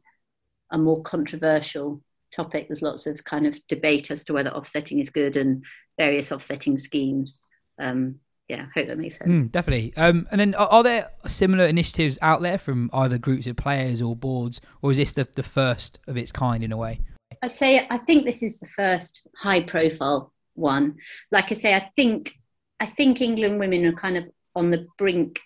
a 0.72 0.78
more 0.78 1.02
controversial 1.02 2.02
topic. 2.34 2.68
There's 2.68 2.82
lots 2.82 3.08
of 3.08 3.24
kind 3.24 3.48
of 3.48 3.60
debate 3.68 4.12
as 4.12 4.24
to 4.26 4.34
whether 4.34 4.52
offsetting 4.52 5.00
is 5.00 5.10
good 5.10 5.38
and 5.38 5.64
various 5.98 6.32
offsetting 6.32 6.78
schemes. 6.78 7.42
Um, 7.80 8.16
yeah, 8.52 8.66
I 8.76 8.80
hope 8.80 8.88
that 8.90 8.98
makes 8.98 9.18
sense. 9.18 9.30
Mm, 9.30 9.52
definitely. 9.52 9.94
Um, 9.96 10.28
and 10.30 10.42
then, 10.42 10.56
are, 10.56 10.68
are, 10.68 10.84
there 10.84 11.10
similar 11.26 11.66
initiatives 11.66 12.20
out 12.22 12.42
there 12.42 12.58
from 12.58 12.90
either 12.94 13.18
groups 13.18 13.48
of 13.48 13.56
players 13.56 14.02
or 14.02 14.14
boards, 14.14 14.60
or 14.82 14.92
is 14.92 14.98
this 14.98 15.14
the, 15.14 15.26
the 15.36 15.44
first 15.44 16.00
of 16.06 16.18
its 16.18 16.34
kind 16.34 16.62
in 16.62 16.74
a 16.74 16.78
way? 16.78 17.00
I 17.42 17.48
say 17.48 17.88
I 17.90 17.98
think 17.98 18.26
this 18.26 18.44
is 18.44 18.60
the 18.60 18.68
first 18.68 19.22
high-profile 19.38 20.34
one. 20.56 20.98
Like 21.32 21.52
I 21.52 21.56
say, 21.56 21.74
I 21.74 21.90
think 21.96 22.34
I 22.80 22.88
think 22.88 23.22
England 23.22 23.58
women 23.58 23.86
are 23.86 23.94
kind 23.94 24.18
of 24.18 24.30
on 24.54 24.70
the 24.70 24.86
brink 24.98 25.40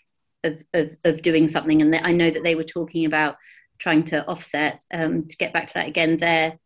of 0.44 0.64
of, 0.73 0.98
of 1.03 1.22
doing 1.22 1.48
something, 1.48 1.84
and 1.84 1.95
I 1.95 2.11
know 2.11 2.32
that 2.32 2.44
they 2.44 2.56
were 2.56 2.64
talking 2.64 3.06
about 3.06 3.36
trying 3.77 4.03
to 4.06 4.27
offset. 4.27 4.82
Um, 4.91 5.27
to 5.27 5.38
get 5.38 5.53
back 5.53 5.68
to 5.68 5.73
that 5.76 5.88
again, 5.88 6.18
their 6.18 6.57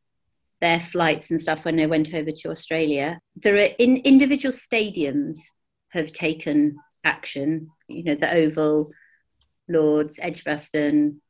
their 0.61 0.79
flights 0.79 1.31
and 1.31 1.41
stuff 1.41 1.65
when 1.65 1.75
they 1.75 1.87
went 1.87 2.13
over 2.13 2.31
to 2.31 2.49
Australia. 2.49 3.19
There 3.35 3.55
are 3.55 3.75
in 3.77 3.97
individual 3.97 4.53
stadiums 4.53 5.37
have 5.89 6.11
taken 6.11 6.77
action. 7.03 7.69
You 7.87 8.03
know, 8.03 8.15
the 8.15 8.33
Oval, 8.33 8.91
Lords, 9.67 10.19
Edgbaston, 10.21 11.21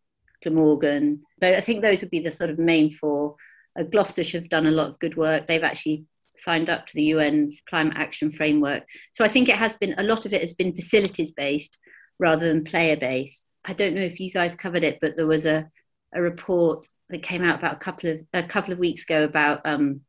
Glamorgan. 0.43 1.21
I 1.41 1.61
think 1.61 1.81
those 1.81 2.01
would 2.01 2.11
be 2.11 2.19
the 2.19 2.31
sort 2.31 2.49
of 2.49 2.59
main 2.59 2.91
four. 2.91 3.35
Uh, 3.79 3.83
Gloucestershire 3.83 4.41
have 4.41 4.49
done 4.49 4.67
a 4.67 4.71
lot 4.71 4.89
of 4.89 4.99
good 4.99 5.17
work. 5.17 5.47
They've 5.47 5.63
actually 5.63 6.05
signed 6.35 6.69
up 6.69 6.87
to 6.87 6.95
the 6.95 7.11
UN's 7.13 7.61
climate 7.67 7.97
action 7.97 8.31
framework. 8.31 8.83
So 9.13 9.23
I 9.23 9.27
think 9.27 9.49
it 9.49 9.57
has 9.57 9.75
been 9.75 9.95
a 9.97 10.03
lot 10.03 10.25
of 10.25 10.33
it 10.33 10.41
has 10.41 10.53
been 10.53 10.73
facilities 10.73 11.31
based 11.31 11.77
rather 12.17 12.47
than 12.47 12.63
player 12.63 12.97
based. 12.97 13.47
I 13.65 13.73
don't 13.73 13.95
know 13.95 14.01
if 14.01 14.19
you 14.19 14.31
guys 14.31 14.55
covered 14.55 14.83
it, 14.83 14.99
but 15.01 15.17
there 15.17 15.27
was 15.27 15.45
a, 15.45 15.69
a 16.13 16.21
report 16.21 16.87
that 17.09 17.23
came 17.23 17.43
out 17.43 17.59
about 17.59 17.75
a 17.75 17.79
couple 17.79 18.09
of 18.09 18.19
a 18.33 18.43
couple 18.43 18.73
of 18.73 18.79
weeks 18.79 19.03
ago 19.03 19.23
about 19.23 19.61
um, 19.65 20.01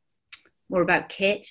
more 0.69 0.83
about 0.83 1.09
kit 1.09 1.47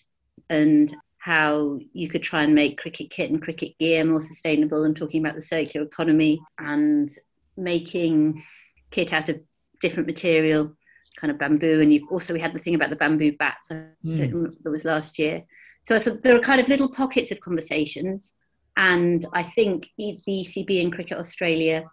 and 0.49 0.95
how 1.19 1.79
you 1.93 2.09
could 2.09 2.23
try 2.23 2.43
and 2.43 2.55
make 2.55 2.79
cricket 2.79 3.09
kit 3.09 3.29
and 3.29 3.41
cricket 3.41 3.77
gear 3.77 4.03
more 4.05 4.21
sustainable 4.21 4.85
and 4.85 4.95
talking 4.95 5.23
about 5.23 5.35
the 5.35 5.41
circular 5.41 5.85
economy 5.85 6.41
and 6.57 7.11
making 7.57 8.41
kit 8.89 9.13
out 9.13 9.29
of 9.29 9.39
different 9.81 10.07
material 10.07 10.75
kind 11.17 11.29
of 11.29 11.37
bamboo. 11.37 11.81
And 11.81 11.93
you've 11.93 12.09
also 12.09 12.33
we 12.33 12.39
had 12.39 12.53
the 12.53 12.59
thing 12.59 12.75
about 12.75 12.89
the 12.89 12.95
bamboo 12.95 13.35
bats 13.37 13.69
I 13.69 13.75
mm. 14.05 14.17
don't 14.17 14.33
remember 14.33 14.57
that 14.63 14.71
was 14.71 14.85
last 14.85 15.19
year. 15.19 15.43
So 15.81 15.95
I 15.95 15.99
thought 15.99 16.23
there 16.23 16.35
are 16.35 16.41
kind 16.41 16.61
of 16.61 16.67
little 16.67 16.89
pockets 16.89 17.31
of 17.31 17.39
conversations. 17.41 18.33
And 18.77 19.25
I 19.33 19.43
think 19.43 19.89
the 19.97 20.19
ECB 20.27 20.81
and 20.81 20.93
Cricket 20.93 21.17
Australia 21.17 21.89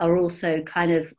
are 0.00 0.18
also 0.18 0.60
kind 0.62 0.92
of 0.92 1.12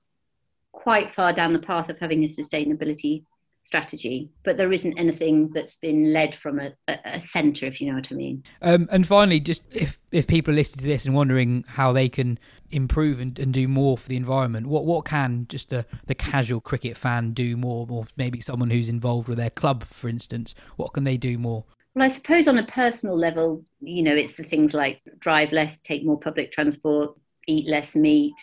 quite 0.71 1.09
far 1.09 1.33
down 1.33 1.53
the 1.53 1.59
path 1.59 1.89
of 1.89 1.97
having 1.97 2.23
a 2.23 2.27
sustainability 2.27 3.23
strategy, 3.65 4.29
but 4.43 4.57
there 4.57 4.71
isn't 4.71 4.97
anything 4.99 5.49
that's 5.51 5.75
been 5.75 6.13
led 6.13 6.35
from 6.35 6.59
a, 6.59 6.71
a, 6.87 7.19
centre, 7.19 7.65
if 7.65 7.81
you 7.81 7.89
know 7.89 7.95
what 7.95 8.11
I 8.11 8.15
mean. 8.15 8.43
Um, 8.61 8.87
and 8.91 9.07
finally, 9.07 9.39
just 9.39 9.63
if 9.73 9.97
if 10.11 10.27
people 10.27 10.53
are 10.53 10.55
listening 10.55 10.83
to 10.83 10.87
this 10.87 11.05
and 11.05 11.15
wondering 11.15 11.65
how 11.67 11.91
they 11.91 12.07
can 12.07 12.37
improve 12.69 13.19
and, 13.19 13.37
and 13.39 13.51
do 13.53 13.67
more 13.67 13.97
for 13.97 14.07
the 14.07 14.17
environment, 14.17 14.67
what 14.67 14.85
what 14.85 15.05
can 15.05 15.47
just 15.49 15.69
the 15.69 15.85
the 16.05 16.13
casual 16.13 16.61
cricket 16.61 16.95
fan 16.95 17.31
do 17.31 17.57
more, 17.57 17.87
or 17.89 18.05
maybe 18.15 18.39
someone 18.39 18.69
who's 18.69 18.87
involved 18.87 19.27
with 19.27 19.39
their 19.39 19.49
club, 19.49 19.83
for 19.85 20.07
instance, 20.09 20.53
what 20.75 20.93
can 20.93 21.03
they 21.03 21.17
do 21.17 21.39
more? 21.39 21.65
Well, 21.95 22.05
I 22.05 22.09
suppose 22.09 22.47
on 22.47 22.59
a 22.59 22.67
personal 22.67 23.17
level, 23.17 23.63
you 23.79 24.03
know, 24.03 24.13
it's 24.13 24.37
the 24.37 24.43
things 24.43 24.73
like 24.73 25.01
drive 25.19 25.51
less, 25.51 25.79
take 25.79 26.05
more 26.05 26.19
public 26.19 26.51
transport, 26.51 27.17
eat 27.47 27.67
less 27.67 27.95
meat. 27.95 28.35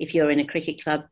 If 0.00 0.14
you're 0.14 0.30
in 0.30 0.40
a 0.40 0.46
cricket 0.46 0.82
club, 0.82 1.04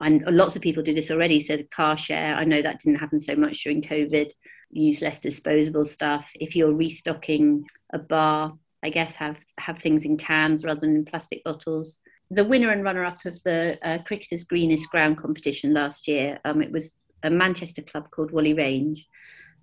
and 0.00 0.22
lots 0.30 0.56
of 0.56 0.62
people 0.62 0.82
do 0.82 0.94
this 0.94 1.10
already. 1.10 1.40
So 1.40 1.56
the 1.56 1.64
car 1.64 1.96
share, 1.96 2.34
I 2.36 2.44
know 2.44 2.62
that 2.62 2.80
didn't 2.80 3.00
happen 3.00 3.18
so 3.18 3.34
much 3.34 3.64
during 3.64 3.82
COVID. 3.82 4.30
Use 4.70 5.00
less 5.00 5.18
disposable 5.18 5.84
stuff. 5.84 6.30
If 6.34 6.54
you're 6.54 6.74
restocking 6.74 7.64
a 7.92 7.98
bar, 7.98 8.56
I 8.82 8.90
guess 8.90 9.16
have 9.16 9.38
have 9.58 9.78
things 9.78 10.04
in 10.04 10.16
cans 10.16 10.62
rather 10.64 10.80
than 10.80 10.96
in 10.96 11.04
plastic 11.04 11.42
bottles. 11.42 12.00
The 12.30 12.44
winner 12.44 12.70
and 12.70 12.84
runner-up 12.84 13.24
of 13.24 13.42
the 13.42 13.78
uh, 13.82 13.98
Cricketers 14.06 14.44
Greenest 14.44 14.90
Ground 14.90 15.16
competition 15.16 15.72
last 15.72 16.06
year, 16.06 16.38
um, 16.44 16.62
it 16.62 16.70
was 16.70 16.92
a 17.22 17.30
Manchester 17.30 17.82
club 17.82 18.10
called 18.10 18.30
Whalley 18.30 18.52
Range, 18.52 19.04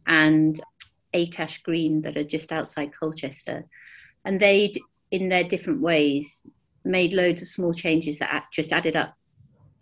and 0.07 0.59
Atash 1.13 1.61
Green 1.63 2.01
that 2.01 2.17
are 2.17 2.23
just 2.23 2.51
outside 2.51 2.91
Colchester, 2.99 3.65
and 4.25 4.39
they, 4.39 4.73
in 5.11 5.29
their 5.29 5.43
different 5.43 5.79
ways, 5.79 6.43
made 6.83 7.13
loads 7.13 7.41
of 7.41 7.47
small 7.47 7.73
changes 7.73 8.19
that 8.19 8.45
just 8.51 8.73
added 8.73 8.95
up 8.95 9.15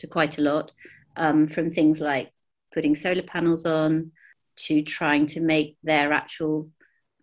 to 0.04 0.08
quite 0.08 0.38
a 0.38 0.42
lot, 0.42 0.72
um, 1.16 1.48
from 1.48 1.70
things 1.70 2.00
like 2.02 2.32
putting 2.74 2.94
solar 2.94 3.24
panels 3.24 3.66
on 3.66 4.12
to 4.56 4.82
trying 4.84 5.26
to 5.28 5.40
make 5.40 5.78
their 5.82 6.12
actual 6.12 6.70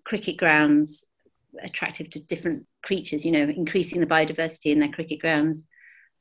cricket 0.05 0.37
grounds 0.37 1.05
attractive 1.63 2.09
to 2.11 2.21
different 2.21 2.67
creatures, 2.83 3.25
you 3.25 3.33
know, 3.33 3.43
increasing 3.43 4.01
the 4.01 4.07
biodiversity 4.07 4.73
in 4.73 4.81
their 4.81 4.91
cricket 4.91 5.21
grounds. 5.21 5.67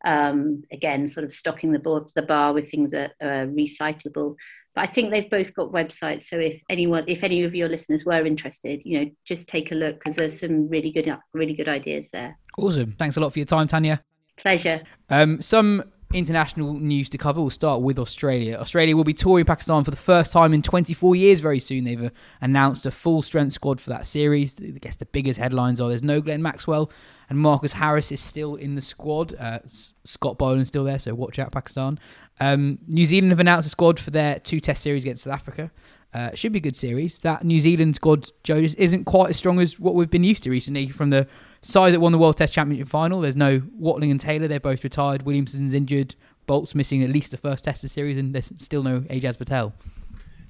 Um, 0.06 0.64
again, 0.72 1.08
sort 1.08 1.24
of 1.24 1.32
stocking 1.32 1.72
the, 1.72 1.80
bar, 1.80 2.06
the 2.16 2.22
bar 2.22 2.54
with 2.54 2.70
things 2.70 2.92
that 2.92 3.14
are 3.22 3.48
recyclable. 3.48 4.36
But 4.76 4.82
I 4.82 4.86
think 4.86 5.12
they've 5.12 5.30
both 5.30 5.54
got 5.54 5.72
websites. 5.72 6.24
So 6.24 6.38
if 6.38 6.62
anyone, 6.70 7.06
if 7.08 7.24
any 7.24 7.44
of 7.44 7.56
your 7.56 7.70
listeners 7.70 8.06
were 8.06 8.26
interested, 8.26 8.82
you 8.86 9.00
know, 9.00 9.12
just 9.26 9.48
take 9.48 9.72
a 9.72 9.76
look 9.76 9.96
because 9.96 10.16
there's 10.16 10.40
some 10.40 10.68
really 10.70 10.92
good, 10.92 11.14
really 11.34 11.54
good 11.54 11.68
ideas 11.68 12.12
there. 12.12 12.38
Awesome. 12.58 12.96
Thanks 12.98 13.18
a 13.18 13.20
lot 13.20 13.34
for 13.34 13.40
your 13.40 13.46
time, 13.46 13.68
Tanya. 13.68 14.04
Pleasure. 14.38 14.82
Um, 15.10 15.42
some 15.42 15.84
international 16.14 16.74
news 16.74 17.10
to 17.10 17.18
cover. 17.18 17.40
We'll 17.42 17.50
start 17.50 17.82
with 17.82 18.00
Australia. 18.00 18.58
Australia 18.58 18.96
will 18.96 19.04
be 19.04 19.14
touring 19.14 19.46
Pakistan 19.46 19.84
for 19.84 19.92
the 19.92 19.98
first 19.98 20.34
time 20.34 20.54
in 20.54 20.62
24 20.62 21.16
years 21.16 21.40
very 21.40 21.60
soon. 21.60 21.84
They've 21.84 22.06
uh, 22.06 22.10
announced 22.42 22.86
a 22.86 22.92
full 22.92 23.22
strength 23.22 23.54
squad 23.54 23.80
for 23.80 23.90
that 23.92 24.06
series. 24.06 24.56
I 24.60 24.72
guess 24.80 24.96
the 24.96 25.06
biggest 25.06 25.40
headlines 25.40 25.80
are 25.80 25.90
there's 25.90 26.04
no 26.04 26.22
Glenn 26.22 26.42
Maxwell 26.42 26.92
and 27.30 27.38
Marcus 27.38 27.74
Harris 27.74 28.12
is 28.12 28.20
still 28.20 28.56
in 28.56 28.76
the 28.76 28.82
squad. 28.82 29.36
Uh, 29.36 29.60
Scott 30.04 30.38
Boland's 30.38 30.70
still 30.70 30.84
there, 30.84 31.00
so 31.00 31.14
watch 31.14 31.38
out, 31.38 31.52
Pakistan. 31.52 32.00
Um, 32.40 32.80
New 32.88 33.06
Zealand 33.06 33.32
have 33.32 33.40
announced 33.40 33.68
a 33.68 33.70
squad 33.70 34.00
for 34.00 34.10
their 34.10 34.40
two 34.40 34.60
test 34.60 34.82
series 34.82 35.04
against 35.04 35.24
South 35.24 35.36
Africa. 35.36 35.72
Uh, 36.12 36.34
should 36.34 36.52
be 36.52 36.58
a 36.58 36.62
good 36.62 36.76
series. 36.76 37.20
That 37.20 37.44
New 37.44 37.60
Zealand 37.60 37.96
squad, 37.96 38.32
Joe, 38.44 38.58
isn't 38.58 39.06
quite 39.06 39.30
as 39.30 39.38
strong 39.38 39.60
as 39.60 39.80
what 39.80 39.94
we've 39.94 40.10
been 40.10 40.24
used 40.24 40.42
to 40.44 40.50
recently 40.50 40.88
from 40.90 41.12
the 41.12 41.28
side 41.62 41.94
that 41.94 42.00
won 42.00 42.12
the 42.12 42.18
World 42.18 42.38
Test 42.38 42.54
Championship 42.54 42.88
final. 42.88 43.22
There's 43.22 43.36
no 43.36 43.62
Watling 43.74 44.12
and 44.12 44.20
Taylor; 44.20 44.48
they're 44.48 44.60
both 44.60 44.84
retired. 44.84 45.24
Williamson's 45.24 45.74
injured. 45.74 46.16
Boult's 46.46 46.74
missing 46.74 47.04
at 47.04 47.10
least 47.10 47.32
the 47.32 47.38
first 47.38 47.64
Test 47.64 47.84
of 47.84 47.90
the 47.90 47.94
series, 47.94 48.18
and 48.18 48.34
there's 48.34 48.52
still 48.58 48.84
no 48.84 49.02
Ajaz 49.02 49.38
Patel. 49.38 49.74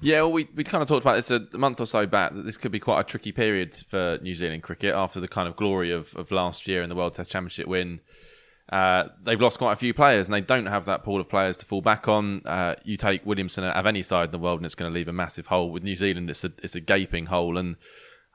Yeah, 0.00 0.22
well, 0.22 0.32
we 0.32 0.48
we 0.54 0.64
kind 0.64 0.82
of 0.82 0.88
talked 0.88 1.04
about 1.04 1.16
this 1.16 1.30
a 1.30 1.46
month 1.52 1.80
or 1.80 1.86
so 1.86 2.06
back 2.06 2.34
that 2.34 2.46
this 2.46 2.56
could 2.56 2.72
be 2.72 2.80
quite 2.80 3.00
a 3.00 3.04
tricky 3.04 3.32
period 3.32 3.74
for 3.74 4.18
New 4.22 4.34
Zealand 4.34 4.62
cricket 4.62 4.94
after 4.94 5.20
the 5.20 5.28
kind 5.28 5.46
of 5.46 5.56
glory 5.56 5.90
of, 5.90 6.14
of 6.16 6.30
last 6.30 6.66
year 6.66 6.82
and 6.82 6.90
the 6.90 6.96
World 6.96 7.14
Test 7.14 7.30
Championship 7.30 7.66
win. 7.66 8.00
Uh, 8.70 9.08
they've 9.24 9.40
lost 9.40 9.58
quite 9.58 9.72
a 9.72 9.76
few 9.76 9.92
players 9.92 10.28
and 10.28 10.34
they 10.34 10.40
don't 10.40 10.66
have 10.66 10.84
that 10.84 11.02
pool 11.02 11.20
of 11.20 11.28
players 11.28 11.56
to 11.56 11.66
fall 11.66 11.82
back 11.82 12.06
on. 12.06 12.40
Uh, 12.46 12.76
you 12.84 12.96
take 12.96 13.26
Williamson 13.26 13.64
out 13.64 13.74
of 13.74 13.84
any 13.84 14.00
side 14.00 14.26
in 14.26 14.30
the 14.30 14.38
world 14.38 14.60
and 14.60 14.66
it's 14.66 14.76
going 14.76 14.90
to 14.90 14.94
leave 14.94 15.08
a 15.08 15.12
massive 15.12 15.46
hole. 15.46 15.70
With 15.70 15.82
New 15.82 15.96
Zealand, 15.96 16.30
it's 16.30 16.44
a 16.44 16.52
it's 16.62 16.74
a 16.74 16.80
gaping 16.80 17.26
hole 17.26 17.58
and 17.58 17.76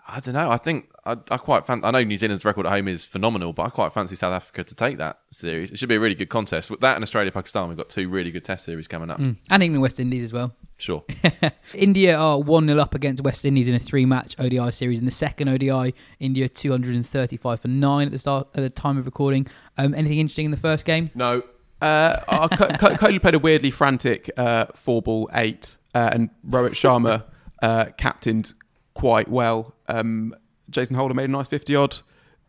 I 0.08 0.20
don't 0.20 0.36
know. 0.36 0.52
I 0.52 0.58
think 0.58 0.92
I, 1.04 1.18
I 1.32 1.38
quite 1.38 1.66
fan. 1.66 1.84
I 1.84 1.90
know 1.90 2.04
New 2.04 2.18
Zealand's 2.18 2.46
record 2.46 2.68
at 2.68 2.72
home 2.72 2.88
is 2.88 3.06
phenomenal, 3.06 3.54
but 3.54 3.64
I 3.64 3.70
quite 3.70 3.92
fancy 3.92 4.16
South 4.16 4.34
Africa 4.34 4.64
to 4.64 4.76
take 4.76 4.98
that 5.00 5.20
series. 5.32 5.72
It 5.72 5.80
should 5.80 5.90
be 5.90 5.96
a 5.96 6.00
really 6.00 6.14
good 6.14 6.30
contest. 6.30 6.70
With 6.70 6.82
that 6.82 6.96
and 6.96 7.04
Australia, 7.04 7.32
Pakistan, 7.32 7.68
we've 7.70 7.78
got 7.78 7.90
two 7.90 8.08
really 8.08 8.32
good 8.32 8.44
Test 8.44 8.66
series 8.66 8.88
coming 8.88 9.10
up, 9.10 9.20
mm. 9.20 9.36
and 9.50 9.64
England, 9.64 9.82
West 9.82 10.00
Indies 10.00 10.24
as 10.24 10.32
well. 10.32 10.54
Sure. 10.78 11.04
India 11.74 12.18
are 12.18 12.40
one 12.40 12.68
0 12.68 12.80
up 12.80 12.94
against 12.94 13.24
West 13.24 13.46
Indies 13.46 13.68
in 13.68 13.76
a 13.76 13.80
three-match 13.80 14.36
ODI 14.38 14.72
series. 14.72 15.00
In 15.00 15.06
the 15.06 15.12
second 15.12 15.48
ODI, 15.50 15.96
India 16.20 16.50
two 16.50 16.72
hundred 16.72 16.96
and 16.96 17.06
thirty-five 17.06 17.60
for 17.60 17.68
nine 17.68 18.08
at 18.08 18.12
the 18.12 18.20
start 18.20 18.48
at 18.54 18.62
the 18.62 18.70
time 18.70 18.98
of 18.98 19.06
recording. 19.06 19.48
Um, 19.78 19.96
anything 19.96 20.20
interesting 20.20 20.46
in 20.46 20.52
the 20.52 20.58
first 20.58 20.86
game? 20.86 21.10
No. 21.16 21.42
Uh, 21.82 22.18
Kohli 22.48 23.22
played 23.22 23.36
a 23.36 23.40
weirdly 23.40 23.72
frantic 23.72 24.30
uh, 24.38 24.66
four 24.76 25.02
ball 25.02 25.30
eight, 25.34 25.78
uh, 25.96 26.10
and 26.14 26.30
Rohit 26.48 26.72
Sharma 26.72 27.24
uh, 27.62 27.86
captained 27.98 28.54
quite 28.96 29.28
well. 29.30 29.76
Um, 29.88 30.34
Jason 30.70 30.96
Holder 30.96 31.14
made 31.14 31.30
a 31.30 31.32
nice 31.32 31.48
50 31.48 31.76
odd. 31.76 31.98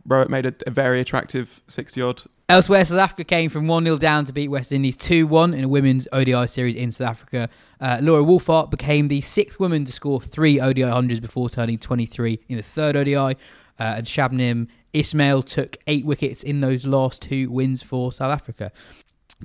Rowett 0.06 0.30
made 0.30 0.46
a, 0.46 0.54
a 0.66 0.70
very 0.70 1.00
attractive 1.00 1.60
60 1.68 2.00
odd. 2.00 2.22
Elsewhere, 2.48 2.84
South 2.84 2.98
Africa 2.98 3.24
came 3.24 3.50
from 3.50 3.66
1 3.66 3.84
0 3.84 3.98
down 3.98 4.24
to 4.24 4.32
beat 4.32 4.48
West 4.48 4.70
Indies 4.70 4.96
2 4.96 5.26
1 5.26 5.52
in 5.52 5.64
a 5.64 5.68
women's 5.68 6.06
ODI 6.12 6.46
series 6.46 6.76
in 6.76 6.92
South 6.92 7.10
Africa. 7.10 7.48
Uh, 7.80 7.98
Laura 8.00 8.22
Wolvaardt 8.22 8.70
became 8.70 9.08
the 9.08 9.20
sixth 9.20 9.58
woman 9.58 9.84
to 9.84 9.92
score 9.92 10.20
three 10.20 10.60
ODI 10.60 10.82
hundreds 10.82 11.18
before 11.18 11.50
turning 11.50 11.76
23 11.76 12.38
in 12.48 12.56
the 12.56 12.62
third 12.62 12.96
ODI. 12.96 13.16
Uh, 13.16 13.34
and 13.78 14.06
Shabnim 14.06 14.68
Ismail 14.92 15.42
took 15.42 15.76
eight 15.88 16.06
wickets 16.06 16.42
in 16.42 16.60
those 16.60 16.86
last 16.86 17.20
two 17.20 17.50
wins 17.50 17.82
for 17.82 18.12
South 18.12 18.32
Africa. 18.32 18.70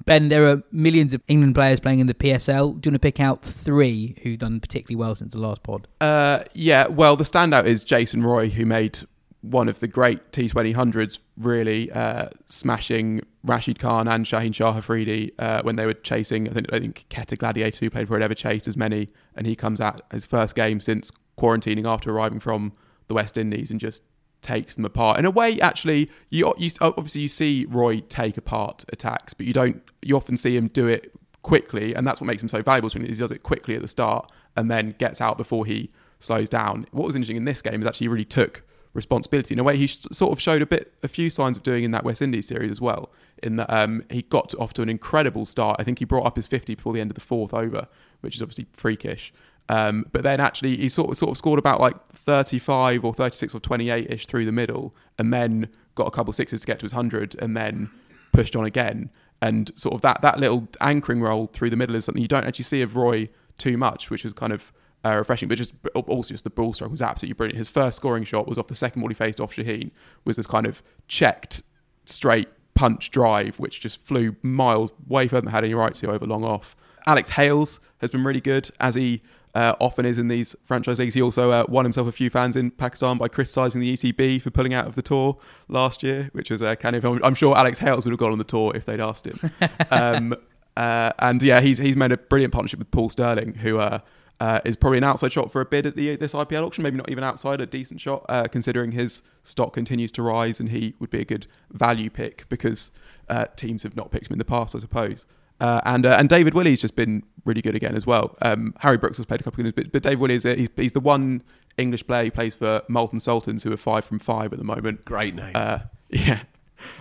Ben, 0.05 0.29
there 0.29 0.47
are 0.47 0.63
millions 0.71 1.13
of 1.13 1.21
England 1.27 1.53
players 1.53 1.79
playing 1.79 1.99
in 1.99 2.07
the 2.07 2.13
PSL. 2.13 2.79
Do 2.79 2.87
you 2.87 2.91
want 2.91 2.95
to 2.95 2.99
pick 2.99 3.19
out 3.19 3.43
three 3.43 4.17
who've 4.23 4.37
done 4.37 4.59
particularly 4.59 4.95
well 4.95 5.15
since 5.15 5.33
the 5.33 5.39
last 5.39 5.63
pod? 5.63 5.87
Uh, 5.99 6.43
yeah, 6.53 6.87
well, 6.87 7.15
the 7.15 7.23
standout 7.23 7.65
is 7.65 7.83
Jason 7.83 8.23
Roy, 8.23 8.49
who 8.49 8.65
made 8.65 8.99
one 9.41 9.67
of 9.67 9.79
the 9.79 9.87
great 9.87 10.31
T20 10.31 10.73
hundreds, 10.73 11.19
really 11.35 11.91
uh, 11.91 12.29
smashing 12.47 13.21
Rashid 13.43 13.79
Khan 13.79 14.07
and 14.07 14.25
Shaheen 14.25 14.53
Shah 14.53 14.77
Afridi 14.77 15.31
uh, 15.39 15.61
when 15.63 15.75
they 15.75 15.85
were 15.85 15.93
chasing. 15.93 16.47
I 16.47 16.53
think 16.53 16.71
I 16.71 16.79
think 16.79 17.05
Quetta 17.09 17.37
Gladiator, 17.37 17.85
who 17.85 17.89
played 17.89 18.07
for 18.07 18.17
it, 18.17 18.23
ever 18.23 18.35
chased 18.35 18.67
as 18.67 18.77
many, 18.77 19.09
and 19.35 19.45
he 19.45 19.55
comes 19.55 19.81
out 19.81 20.01
his 20.11 20.25
first 20.25 20.55
game 20.55 20.79
since 20.79 21.11
quarantining 21.37 21.87
after 21.87 22.11
arriving 22.11 22.39
from 22.39 22.71
the 23.07 23.13
West 23.15 23.37
Indies 23.37 23.71
and 23.71 23.79
just 23.79 24.03
takes 24.41 24.75
them 24.75 24.85
apart. 24.85 25.19
In 25.19 25.25
a 25.25 25.31
way, 25.31 25.59
actually, 25.59 26.09
you, 26.29 26.53
you 26.57 26.71
obviously 26.81 27.21
you 27.21 27.27
see 27.27 27.65
Roy 27.69 28.01
take 28.01 28.37
apart 28.37 28.85
attacks, 28.89 29.33
but 29.33 29.45
you 29.45 29.53
don't. 29.53 29.81
You 30.01 30.15
often 30.15 30.37
see 30.37 30.55
him 30.55 30.67
do 30.67 30.87
it 30.87 31.13
quickly, 31.43 31.93
and 31.93 32.05
that's 32.05 32.19
what 32.21 32.27
makes 32.27 32.41
him 32.41 32.49
so 32.49 32.61
valuable 32.61 32.89
to 32.89 32.97
him. 32.97 33.05
He 33.05 33.13
does 33.13 33.31
it 33.31 33.43
quickly 33.43 33.75
at 33.75 33.81
the 33.81 33.87
start 33.87 34.31
and 34.55 34.69
then 34.69 34.95
gets 34.97 35.21
out 35.21 35.37
before 35.37 35.65
he 35.65 35.91
slows 36.19 36.49
down. 36.49 36.85
What 36.91 37.05
was 37.05 37.15
interesting 37.15 37.37
in 37.37 37.45
this 37.45 37.61
game 37.61 37.81
is 37.81 37.87
actually 37.87 38.05
he 38.05 38.09
really 38.09 38.25
took 38.25 38.63
responsibility 38.93 39.53
in 39.53 39.59
a 39.59 39.63
way 39.63 39.77
he 39.77 39.87
sort 39.87 40.33
of 40.33 40.41
showed 40.41 40.61
a 40.61 40.65
bit 40.65 40.93
a 41.01 41.07
few 41.07 41.29
signs 41.29 41.55
of 41.55 41.63
doing 41.63 41.85
in 41.85 41.91
that 41.91 42.03
West 42.03 42.21
Indies 42.21 42.47
series 42.47 42.71
as 42.71 42.81
well 42.81 43.09
in 43.41 43.55
that 43.55 43.71
um, 43.71 44.03
he 44.09 44.21
got 44.23 44.53
off 44.55 44.73
to 44.73 44.81
an 44.81 44.89
incredible 44.89 45.45
start 45.45 45.77
I 45.79 45.83
think 45.83 45.99
he 45.99 46.05
brought 46.05 46.25
up 46.25 46.35
his 46.35 46.45
50 46.45 46.75
before 46.75 46.91
the 46.91 46.99
end 46.99 47.09
of 47.09 47.15
the 47.15 47.21
fourth 47.21 47.53
over 47.53 47.87
which 48.19 48.35
is 48.35 48.41
obviously 48.41 48.67
freakish 48.73 49.33
um, 49.71 50.05
but 50.11 50.23
then 50.23 50.41
actually 50.41 50.75
he 50.75 50.89
sort 50.89 51.11
of, 51.11 51.17
sort 51.17 51.31
of 51.31 51.37
scored 51.37 51.57
about 51.57 51.79
like 51.79 51.95
35 52.13 53.05
or 53.05 53.13
36 53.13 53.55
or 53.55 53.61
28 53.61 54.11
ish 54.11 54.27
through 54.27 54.43
the 54.43 54.51
middle, 54.51 54.93
and 55.17 55.33
then 55.33 55.69
got 55.95 56.07
a 56.07 56.11
couple 56.11 56.33
sixes 56.33 56.59
to 56.59 56.67
get 56.67 56.79
to 56.79 56.83
his 56.83 56.93
100, 56.93 57.41
and 57.41 57.55
then 57.55 57.89
pushed 58.33 58.53
on 58.57 58.65
again. 58.65 59.09
And 59.41 59.71
sort 59.77 59.95
of 59.95 60.01
that 60.01 60.21
that 60.23 60.41
little 60.41 60.67
anchoring 60.81 61.21
roll 61.21 61.47
through 61.47 61.69
the 61.69 61.77
middle 61.77 61.95
is 61.95 62.03
something 62.03 62.21
you 62.21 62.27
don't 62.27 62.45
actually 62.45 62.65
see 62.65 62.81
of 62.81 62.97
Roy 62.97 63.29
too 63.57 63.77
much, 63.77 64.09
which 64.09 64.25
was 64.25 64.33
kind 64.33 64.51
of 64.51 64.73
uh, 65.05 65.15
refreshing. 65.15 65.47
But 65.47 65.57
just 65.57 65.73
also 65.95 66.33
just 66.33 66.43
the 66.43 66.49
ball 66.49 66.73
stroke 66.73 66.91
was 66.91 67.01
absolutely 67.01 67.35
brilliant. 67.35 67.57
His 67.57 67.69
first 67.69 67.95
scoring 67.95 68.25
shot 68.25 68.49
was 68.49 68.57
off 68.57 68.67
the 68.67 68.75
second 68.75 69.01
ball 69.01 69.07
he 69.07 69.15
faced 69.15 69.39
off 69.39 69.55
Shaheen, 69.55 69.91
was 70.25 70.35
this 70.35 70.47
kind 70.47 70.65
of 70.65 70.83
checked 71.07 71.61
straight 72.03 72.49
punch 72.73 73.09
drive, 73.09 73.57
which 73.57 73.79
just 73.79 74.05
flew 74.05 74.35
miles 74.41 74.91
way 75.07 75.29
further 75.29 75.45
than 75.45 75.51
had 75.51 75.63
any 75.63 75.73
right 75.73 75.93
to 75.95 76.11
over 76.11 76.25
long 76.25 76.43
off. 76.43 76.75
Alex 77.07 77.29
Hales 77.29 77.79
has 78.01 78.09
been 78.09 78.25
really 78.25 78.41
good 78.41 78.69
as 78.81 78.95
he 78.95 79.21
uh, 79.53 79.75
often 79.79 80.05
is 80.05 80.17
in 80.17 80.27
these 80.27 80.55
franchise 80.63 80.99
leagues. 80.99 81.13
He 81.13 81.21
also 81.21 81.51
uh, 81.51 81.65
won 81.67 81.85
himself 81.85 82.07
a 82.07 82.11
few 82.11 82.29
fans 82.29 82.55
in 82.55 82.71
Pakistan 82.71 83.17
by 83.17 83.27
criticising 83.27 83.81
the 83.81 83.93
ECB 83.93 84.41
for 84.41 84.49
pulling 84.49 84.73
out 84.73 84.87
of 84.87 84.95
the 84.95 85.01
tour 85.01 85.37
last 85.67 86.03
year, 86.03 86.29
which 86.33 86.49
was 86.49 86.61
uh, 86.61 86.75
kind 86.75 86.95
of. 86.95 87.05
I'm 87.05 87.35
sure 87.35 87.57
Alex 87.57 87.79
Hales 87.79 88.05
would 88.05 88.11
have 88.11 88.19
gone 88.19 88.31
on 88.31 88.37
the 88.37 88.43
tour 88.43 88.71
if 88.75 88.85
they'd 88.85 89.01
asked 89.01 89.27
him. 89.27 89.51
um, 89.91 90.35
uh, 90.77 91.11
and 91.19 91.43
yeah, 91.43 91.59
he's 91.59 91.77
he's 91.77 91.95
made 91.97 92.11
a 92.11 92.17
brilliant 92.17 92.53
partnership 92.53 92.79
with 92.79 92.91
Paul 92.91 93.09
Stirling, 93.09 93.55
who 93.55 93.79
uh, 93.79 93.99
uh, 94.39 94.59
is 94.65 94.75
probably 94.75 94.97
an 94.97 95.03
outside 95.03 95.31
shot 95.31 95.51
for 95.51 95.61
a 95.61 95.65
bid 95.65 95.85
at 95.85 95.95
the 95.95 96.15
this 96.15 96.33
IPL 96.33 96.63
auction. 96.63 96.83
Maybe 96.83 96.97
not 96.97 97.09
even 97.09 97.23
outside, 97.23 97.61
a 97.61 97.65
decent 97.65 97.99
shot, 97.99 98.25
uh, 98.29 98.47
considering 98.47 98.91
his 98.91 99.21
stock 99.43 99.73
continues 99.73 100.11
to 100.13 100.23
rise, 100.23 100.59
and 100.59 100.69
he 100.69 100.95
would 100.99 101.09
be 101.09 101.19
a 101.19 101.25
good 101.25 101.47
value 101.71 102.09
pick 102.09 102.47
because 102.49 102.91
uh, 103.29 103.45
teams 103.55 103.83
have 103.83 103.95
not 103.95 104.11
picked 104.11 104.27
him 104.27 104.33
in 104.33 104.39
the 104.39 104.45
past, 104.45 104.75
I 104.75 104.79
suppose. 104.79 105.25
Uh, 105.61 105.79
and 105.85 106.07
uh, 106.07 106.15
and 106.17 106.27
David 106.27 106.55
Willey's 106.55 106.81
just 106.81 106.95
been 106.95 107.23
really 107.45 107.61
good 107.61 107.75
again 107.75 107.95
as 107.95 108.05
well. 108.05 108.35
Um, 108.41 108.73
Harry 108.79 108.97
Brooks 108.97 109.17
has 109.17 109.27
played 109.27 109.41
a 109.41 109.43
couple 109.43 109.61
of 109.61 109.65
games, 109.65 109.73
but, 109.75 109.91
but 109.91 110.01
Dave 110.01 110.19
Willey 110.19 110.33
is 110.33 110.43
he's, 110.43 110.69
he's 110.75 110.93
the 110.93 110.99
one 110.99 111.43
English 111.77 112.05
player 112.07 112.25
who 112.25 112.31
plays 112.31 112.55
for 112.55 112.81
Multan 112.87 113.19
Sultans, 113.19 113.61
who 113.61 113.71
are 113.71 113.77
five 113.77 114.03
from 114.03 114.17
five 114.17 114.51
at 114.53 114.59
the 114.59 114.65
moment. 114.65 115.05
Great 115.05 115.35
name. 115.35 115.51
Uh, 115.53 115.79
yeah. 116.09 116.39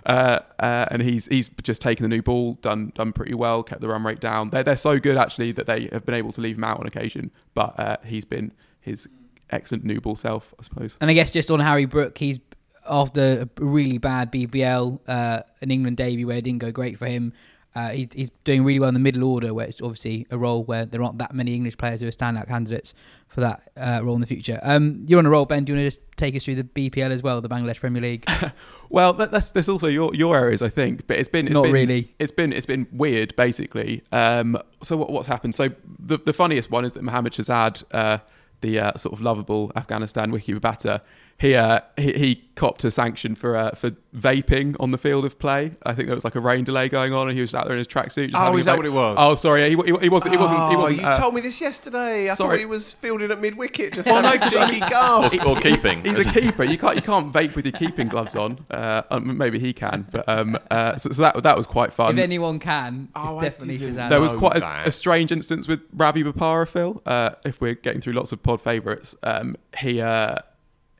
Uh, 0.04 0.40
uh, 0.58 0.86
and 0.90 1.00
he's 1.00 1.24
he's 1.26 1.48
just 1.62 1.80
taken 1.80 2.02
the 2.02 2.08
new 2.08 2.20
ball, 2.20 2.54
done 2.60 2.92
done 2.94 3.14
pretty 3.14 3.32
well, 3.32 3.62
kept 3.62 3.80
the 3.80 3.88
run 3.88 4.04
rate 4.04 4.20
down. 4.20 4.50
They're 4.50 4.62
they're 4.62 4.76
so 4.76 4.98
good 4.98 5.16
actually 5.16 5.52
that 5.52 5.66
they 5.66 5.88
have 5.90 6.04
been 6.04 6.14
able 6.14 6.32
to 6.32 6.42
leave 6.42 6.58
him 6.58 6.64
out 6.64 6.78
on 6.80 6.86
occasion. 6.86 7.30
But 7.54 7.80
uh, 7.80 7.96
he's 8.04 8.26
been 8.26 8.52
his 8.80 9.08
excellent 9.48 9.84
new 9.84 10.02
ball 10.02 10.16
self, 10.16 10.52
I 10.60 10.64
suppose. 10.64 10.98
And 11.00 11.10
I 11.10 11.14
guess 11.14 11.30
just 11.30 11.50
on 11.50 11.60
Harry 11.60 11.86
Brook, 11.86 12.18
he's 12.18 12.40
after 12.86 13.48
a 13.58 13.64
really 13.64 13.96
bad 13.96 14.30
BBL, 14.30 15.00
uh, 15.08 15.42
an 15.62 15.70
England 15.70 15.96
debut 15.96 16.26
where 16.26 16.36
it 16.36 16.42
didn't 16.44 16.58
go 16.58 16.70
great 16.70 16.98
for 16.98 17.06
him. 17.06 17.32
Uh, 17.74 17.90
he's, 17.90 18.08
he's 18.12 18.30
doing 18.42 18.64
really 18.64 18.80
well 18.80 18.88
in 18.88 18.94
the 18.94 19.00
middle 19.00 19.22
order, 19.22 19.54
where 19.54 19.66
it's 19.66 19.80
obviously 19.80 20.26
a 20.30 20.38
role 20.38 20.64
where 20.64 20.84
there 20.84 21.02
aren't 21.02 21.18
that 21.18 21.32
many 21.32 21.54
English 21.54 21.78
players 21.78 22.00
who 22.00 22.08
are 22.08 22.10
standout 22.10 22.48
candidates 22.48 22.94
for 23.28 23.40
that 23.40 23.70
uh, 23.76 24.00
role 24.02 24.16
in 24.16 24.20
the 24.20 24.26
future. 24.26 24.58
Um, 24.62 25.04
you're 25.06 25.20
on 25.20 25.26
a 25.26 25.30
roll, 25.30 25.44
Ben. 25.44 25.64
Do 25.64 25.72
you 25.72 25.76
want 25.78 25.84
to 25.84 25.96
just 25.96 26.00
take 26.16 26.34
us 26.34 26.44
through 26.44 26.56
the 26.56 26.64
BPL 26.64 27.10
as 27.10 27.22
well, 27.22 27.40
the 27.40 27.48
Bangladesh 27.48 27.78
Premier 27.78 28.02
League? 28.02 28.28
well, 28.90 29.12
that, 29.12 29.30
that's 29.30 29.52
that's 29.52 29.68
also 29.68 29.86
your 29.86 30.12
your 30.14 30.36
areas, 30.36 30.62
I 30.62 30.68
think. 30.68 31.06
But 31.06 31.18
it's 31.18 31.28
been 31.28 31.46
it's 31.46 31.54
not 31.54 31.64
been, 31.64 31.72
really. 31.72 32.14
It's 32.18 32.32
been 32.32 32.52
it's 32.52 32.66
been 32.66 32.88
weird, 32.90 33.36
basically. 33.36 34.02
Um, 34.10 34.58
so 34.82 34.96
what, 34.96 35.10
what's 35.10 35.28
happened? 35.28 35.54
So 35.54 35.68
the 35.98 36.18
the 36.18 36.32
funniest 36.32 36.72
one 36.72 36.84
is 36.84 36.94
that 36.94 37.02
Mohammad 37.02 37.34
Shahzad, 37.34 37.84
uh, 37.92 38.18
the 38.62 38.80
uh, 38.80 38.92
sort 38.96 39.12
of 39.12 39.20
lovable 39.20 39.70
Afghanistan 39.76 40.32
wiki 40.32 40.54
batter, 40.54 41.00
he 41.40 41.54
uh, 41.54 41.80
he, 41.96 42.12
he 42.12 42.44
copped 42.54 42.84
a 42.84 42.90
sanction 42.90 43.34
for 43.34 43.56
uh, 43.56 43.70
for 43.70 43.92
vaping 44.14 44.76
on 44.78 44.90
the 44.90 44.98
field 44.98 45.24
of 45.24 45.38
play. 45.38 45.72
I 45.86 45.94
think 45.94 46.06
there 46.08 46.14
was 46.14 46.24
like 46.24 46.34
a 46.34 46.40
rain 46.40 46.64
delay 46.64 46.90
going 46.90 47.14
on, 47.14 47.28
and 47.28 47.34
he 47.34 47.40
was 47.40 47.54
out 47.54 47.64
there 47.64 47.72
in 47.72 47.78
his 47.78 47.88
tracksuit. 47.88 48.32
Oh, 48.34 48.54
is 48.58 48.66
that 48.66 48.74
vape. 48.74 48.76
what 48.76 48.86
it 48.86 48.92
was? 48.92 49.16
Oh, 49.18 49.34
sorry, 49.36 49.62
he, 49.70 49.76
he, 49.76 49.96
he 50.02 50.08
wasn't. 50.10 50.34
He 50.34 50.38
wasn't. 50.40 50.60
He 50.70 50.76
Oh, 50.76 50.80
wasn't. 50.80 51.00
you 51.00 51.06
uh, 51.06 51.18
told 51.18 51.34
me 51.34 51.40
this 51.40 51.58
yesterday. 51.58 52.28
I 52.28 52.34
sorry. 52.34 52.58
thought 52.58 52.60
he 52.60 52.66
was 52.66 52.92
fielding 52.92 53.30
at 53.30 53.40
mid 53.40 53.56
wicket. 53.56 53.94
Just 53.94 54.06
Well, 54.06 54.20
no, 54.20 54.28
having 54.28 54.42
a 54.42 54.44
'cause 54.44 54.56
I 54.56 54.66
cheeky 54.66 54.80
mean- 54.80 54.90
gasp. 54.90 55.46
or 55.46 55.56
keeping. 55.56 56.04
He's 56.04 56.26
a 56.26 56.30
keeper. 56.40 56.64
You 56.64 56.76
can't 56.76 56.96
you 56.96 57.02
can't 57.02 57.32
vape 57.32 57.56
with 57.56 57.64
your 57.64 57.72
keeping 57.72 58.08
gloves 58.08 58.36
on. 58.36 58.58
Uh, 58.70 59.02
um, 59.10 59.38
maybe 59.38 59.58
he 59.58 59.72
can, 59.72 60.06
but 60.10 60.28
um, 60.28 60.58
uh, 60.70 60.96
so, 60.98 61.10
so 61.10 61.22
that 61.22 61.42
that 61.42 61.56
was 61.56 61.66
quite 61.66 61.92
fun. 61.94 62.18
If 62.18 62.22
anyone 62.22 62.58
can, 62.58 63.08
Oh, 63.16 63.40
definitely 63.40 63.78
didn't 63.78 63.96
Shazam. 63.96 64.10
there 64.10 64.20
was 64.20 64.34
quite 64.34 64.62
a, 64.62 64.88
a 64.88 64.90
strange 64.92 65.32
instance 65.32 65.66
with 65.66 65.80
Ravi 65.94 66.22
Bopara, 66.22 66.68
Phil. 66.68 67.00
Uh, 67.06 67.30
if 67.46 67.62
we're 67.62 67.74
getting 67.76 68.02
through 68.02 68.12
lots 68.12 68.30
of 68.32 68.42
pod 68.42 68.60
favourites, 68.60 69.16
um, 69.22 69.56
he 69.78 70.02
uh, 70.02 70.36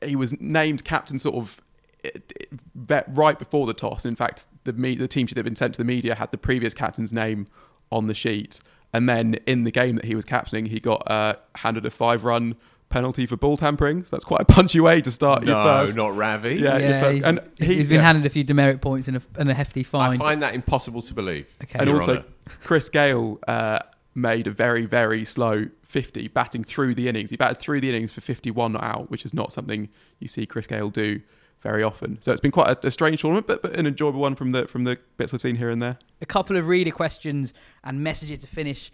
he 0.05 0.15
was 0.15 0.39
named 0.41 0.83
captain 0.83 1.19
sort 1.19 1.35
of 1.35 1.61
it- 2.03 2.33
it- 2.39 2.49
ve- 2.75 3.03
right 3.09 3.37
before 3.37 3.67
the 3.67 3.73
toss. 3.73 4.05
In 4.05 4.15
fact, 4.15 4.47
the 4.63 4.73
me- 4.73 4.95
the 4.95 5.07
team 5.07 5.27
sheet 5.27 5.35
that 5.35 5.39
had 5.39 5.45
been 5.45 5.55
sent 5.55 5.73
to 5.75 5.77
the 5.77 5.85
media 5.85 6.15
had 6.15 6.31
the 6.31 6.37
previous 6.37 6.73
captain's 6.73 7.13
name 7.13 7.47
on 7.91 8.07
the 8.07 8.13
sheet, 8.13 8.59
and 8.93 9.07
then 9.07 9.35
in 9.45 9.63
the 9.65 9.71
game 9.71 9.95
that 9.97 10.05
he 10.05 10.15
was 10.15 10.25
captaining, 10.25 10.65
he 10.67 10.79
got 10.79 11.03
uh, 11.09 11.35
handed 11.55 11.85
a 11.85 11.91
five 11.91 12.23
run 12.23 12.55
penalty 12.89 13.25
for 13.25 13.37
ball 13.37 13.55
tampering. 13.55 14.03
So 14.03 14.15
that's 14.15 14.25
quite 14.25 14.41
a 14.41 14.45
punchy 14.45 14.79
way 14.81 14.99
to 15.01 15.11
start 15.11 15.45
your 15.45 15.55
first. 15.55 15.95
No, 15.95 16.03
first. 16.03 16.09
not 16.09 16.17
Ravi. 16.17 16.55
Yeah, 16.55 16.77
your 16.77 16.89
yeah, 16.89 17.01
first- 17.01 17.13
he's, 17.15 17.23
and 17.23 17.39
he's 17.57 17.67
he- 17.67 17.83
been 17.83 17.91
yeah. 17.91 18.01
handed 18.01 18.25
a 18.25 18.29
few 18.29 18.43
demerit 18.43 18.81
points 18.81 19.07
and 19.07 19.17
a, 19.17 19.21
and 19.37 19.49
a 19.49 19.53
hefty 19.53 19.83
fine. 19.83 20.11
I 20.13 20.17
find 20.17 20.41
that 20.41 20.55
impossible 20.55 21.01
to 21.03 21.13
believe. 21.13 21.53
Okay. 21.63 21.79
and 21.79 21.87
Your 21.87 21.97
also 21.97 22.11
Honour. 22.17 22.25
Chris 22.63 22.89
Gayle 22.89 23.39
uh, 23.47 23.79
made 24.13 24.47
a 24.47 24.51
very 24.51 24.85
very 24.85 25.23
slow 25.23 25.67
50 25.83 26.27
batting 26.29 26.63
through 26.63 26.95
the 26.95 27.07
innings 27.07 27.29
he 27.29 27.37
batted 27.37 27.59
through 27.59 27.79
the 27.81 27.89
innings 27.89 28.11
for 28.11 28.21
51 28.21 28.73
not 28.73 28.83
out 28.83 29.09
which 29.09 29.25
is 29.25 29.33
not 29.33 29.51
something 29.51 29.89
you 30.19 30.27
see 30.27 30.45
Chris 30.45 30.67
Gayle 30.67 30.89
do 30.89 31.21
very 31.61 31.83
often 31.83 32.21
so 32.21 32.31
it's 32.31 32.41
been 32.41 32.51
quite 32.51 32.83
a, 32.83 32.87
a 32.87 32.91
strange 32.91 33.21
tournament 33.21 33.47
but, 33.47 33.61
but 33.61 33.77
an 33.77 33.87
enjoyable 33.87 34.19
one 34.19 34.35
from 34.35 34.51
the 34.51 34.67
from 34.67 34.83
the 34.83 34.97
bits 35.17 35.33
I've 35.33 35.41
seen 35.41 35.55
here 35.55 35.69
and 35.69 35.81
there 35.81 35.97
a 36.21 36.25
couple 36.25 36.57
of 36.57 36.67
reader 36.67 36.91
questions 36.91 37.53
and 37.83 38.03
messages 38.03 38.39
to 38.39 38.47
finish 38.47 38.91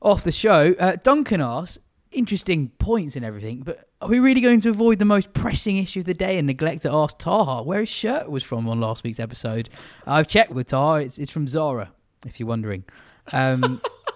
off 0.00 0.24
the 0.24 0.32
show. 0.32 0.74
Uh, 0.78 0.96
Duncan 1.02 1.40
asks, 1.40 1.78
interesting 2.12 2.68
points 2.78 3.16
and 3.16 3.24
everything, 3.24 3.60
but 3.60 3.88
are 4.00 4.08
we 4.08 4.18
really 4.18 4.40
going 4.40 4.60
to 4.60 4.70
avoid 4.70 4.98
the 4.98 5.04
most 5.04 5.32
pressing 5.32 5.76
issue 5.76 6.00
of 6.00 6.06
the 6.06 6.14
day 6.14 6.38
and 6.38 6.46
neglect 6.46 6.82
to 6.82 6.90
ask 6.90 7.18
Taha 7.18 7.62
where 7.62 7.80
his 7.80 7.88
shirt 7.88 8.30
was 8.30 8.42
from 8.42 8.68
on 8.68 8.80
last 8.80 9.04
week's 9.04 9.20
episode? 9.20 9.68
I've 10.06 10.28
checked 10.28 10.52
with 10.52 10.68
Taha, 10.68 11.00
it's, 11.00 11.18
it's 11.18 11.30
from 11.30 11.46
Zara, 11.46 11.92
if 12.26 12.40
you're 12.40 12.48
wondering. 12.48 12.84
Um, 13.32 13.80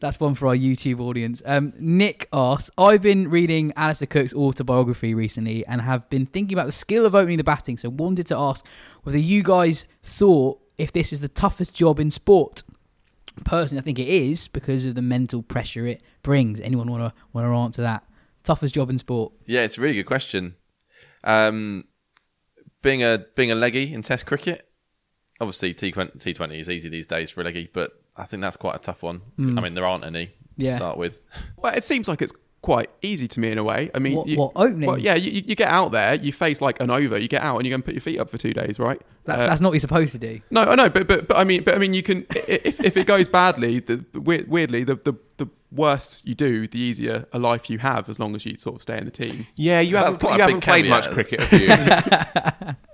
that's 0.00 0.20
one 0.20 0.34
for 0.34 0.48
our 0.48 0.56
YouTube 0.56 1.00
audience. 1.00 1.42
Um, 1.46 1.72
Nick 1.78 2.28
asks, 2.32 2.70
I've 2.76 3.02
been 3.02 3.28
reading 3.30 3.72
Alastair 3.76 4.06
Cook's 4.06 4.34
autobiography 4.34 5.14
recently 5.14 5.66
and 5.66 5.80
have 5.80 6.08
been 6.10 6.26
thinking 6.26 6.56
about 6.56 6.66
the 6.66 6.72
skill 6.72 7.06
of 7.06 7.14
opening 7.14 7.38
the 7.38 7.44
batting, 7.44 7.76
so 7.78 7.88
wanted 7.88 8.26
to 8.28 8.36
ask 8.36 8.64
whether 9.02 9.18
you 9.18 9.42
guys 9.42 9.86
thought 10.02 10.60
if 10.78 10.92
this 10.92 11.12
is 11.12 11.20
the 11.20 11.28
toughest 11.28 11.74
job 11.74 11.98
in 11.98 12.10
sport. 12.10 12.62
Personally, 13.44 13.80
I 13.80 13.84
think 13.84 13.98
it 13.98 14.08
is 14.08 14.48
because 14.48 14.84
of 14.84 14.94
the 14.94 15.02
mental 15.02 15.42
pressure 15.42 15.86
it 15.86 16.02
brings. 16.22 16.60
Anyone 16.60 16.90
want 16.90 17.02
to 17.02 17.22
want 17.32 17.46
to 17.46 17.54
answer 17.54 17.82
that? 17.82 18.04
Toughest 18.44 18.74
job 18.74 18.88
in 18.88 18.98
sport? 18.98 19.32
Yeah, 19.44 19.62
it's 19.62 19.76
a 19.76 19.80
really 19.80 19.94
good 19.94 20.06
question. 20.06 20.54
Um, 21.24 21.84
being 22.80 23.02
a 23.02 23.26
being 23.34 23.50
a 23.50 23.54
leggy 23.54 23.92
in 23.92 24.02
Test 24.02 24.24
cricket, 24.24 24.68
obviously 25.40 25.74
T 25.74 25.92
Twenty 25.92 26.60
is 26.60 26.70
easy 26.70 26.88
these 26.88 27.06
days 27.06 27.30
for 27.30 27.40
a 27.40 27.44
leggy, 27.44 27.68
but 27.72 28.00
I 28.16 28.24
think 28.24 28.40
that's 28.42 28.56
quite 28.56 28.76
a 28.76 28.78
tough 28.78 29.02
one. 29.02 29.22
I 29.38 29.42
mean, 29.42 29.74
there 29.74 29.84
aren't 29.84 30.04
any 30.04 30.30
Yeah. 30.56 30.72
to 30.72 30.76
start 30.78 30.98
with. 30.98 31.20
well 31.56 31.74
it 31.74 31.84
seems 31.84 32.08
like 32.08 32.22
it's 32.22 32.32
quite 32.62 32.90
easy 33.02 33.28
to 33.28 33.38
me 33.38 33.52
in 33.52 33.58
a 33.58 33.62
way 33.62 33.90
I 33.94 34.00
mean 34.00 34.16
What- 34.16 34.26
you, 34.26 34.38
what, 34.38 34.52
opening? 34.56 34.88
well, 34.88 34.98
yeah 34.98 35.14
you, 35.14 35.30
you 35.46 35.54
get 35.54 35.68
out 35.70 35.92
there 35.92 36.14
you 36.16 36.32
face 36.32 36.60
like 36.60 36.80
an 36.80 36.90
over 36.90 37.16
you 37.16 37.28
get 37.28 37.42
out 37.42 37.56
and 37.58 37.64
you 37.66 37.70
go 37.70 37.76
and 37.76 37.84
put 37.84 37.94
your 37.94 38.00
feet 38.00 38.18
up 38.18 38.28
for 38.28 38.38
two 38.38 38.52
days 38.52 38.80
right 38.80 39.00
That's, 39.24 39.42
Uh, 39.42 39.46
that's 39.46 39.60
not 39.60 39.68
what 39.68 39.74
you're 39.74 39.80
supposed 39.82 40.10
to 40.12 40.18
do. 40.18 40.40
No, 40.50 40.62
I 40.62 40.74
know, 40.74 40.88
but 40.88 41.06
but 41.06 41.28
but 41.28 41.36
I 41.36 41.44
mean, 41.44 41.62
but 41.62 41.74
I 41.76 41.78
mean, 41.78 41.94
you 41.94 42.02
can 42.02 42.26
if 42.48 42.80
if 42.80 42.96
it 42.96 43.06
goes 43.06 43.28
badly, 43.28 43.78
the, 43.80 44.04
the 44.12 44.20
weirdly, 44.20 44.82
the, 44.82 44.96
the 44.96 45.14
the 45.36 45.46
worse 45.70 46.22
you 46.24 46.34
do, 46.34 46.66
the 46.66 46.78
easier 46.80 47.26
a 47.32 47.38
life 47.38 47.68
you 47.70 47.78
have, 47.78 48.08
as 48.08 48.18
long 48.18 48.34
as 48.34 48.44
you 48.46 48.56
sort 48.56 48.76
of 48.76 48.82
stay 48.82 48.98
in 48.98 49.04
the 49.04 49.10
team. 49.12 49.46
Yeah, 49.56 49.80
you 49.80 49.92
That's 49.92 50.04
haven't, 50.16 50.20
quite 50.20 50.34
you 50.36 50.40
haven't 50.42 50.60
played 50.62 50.84
caveat. 50.86 51.04
much 51.04 51.12
cricket, 51.12 51.40
have 51.42 52.66
you? 52.66 52.74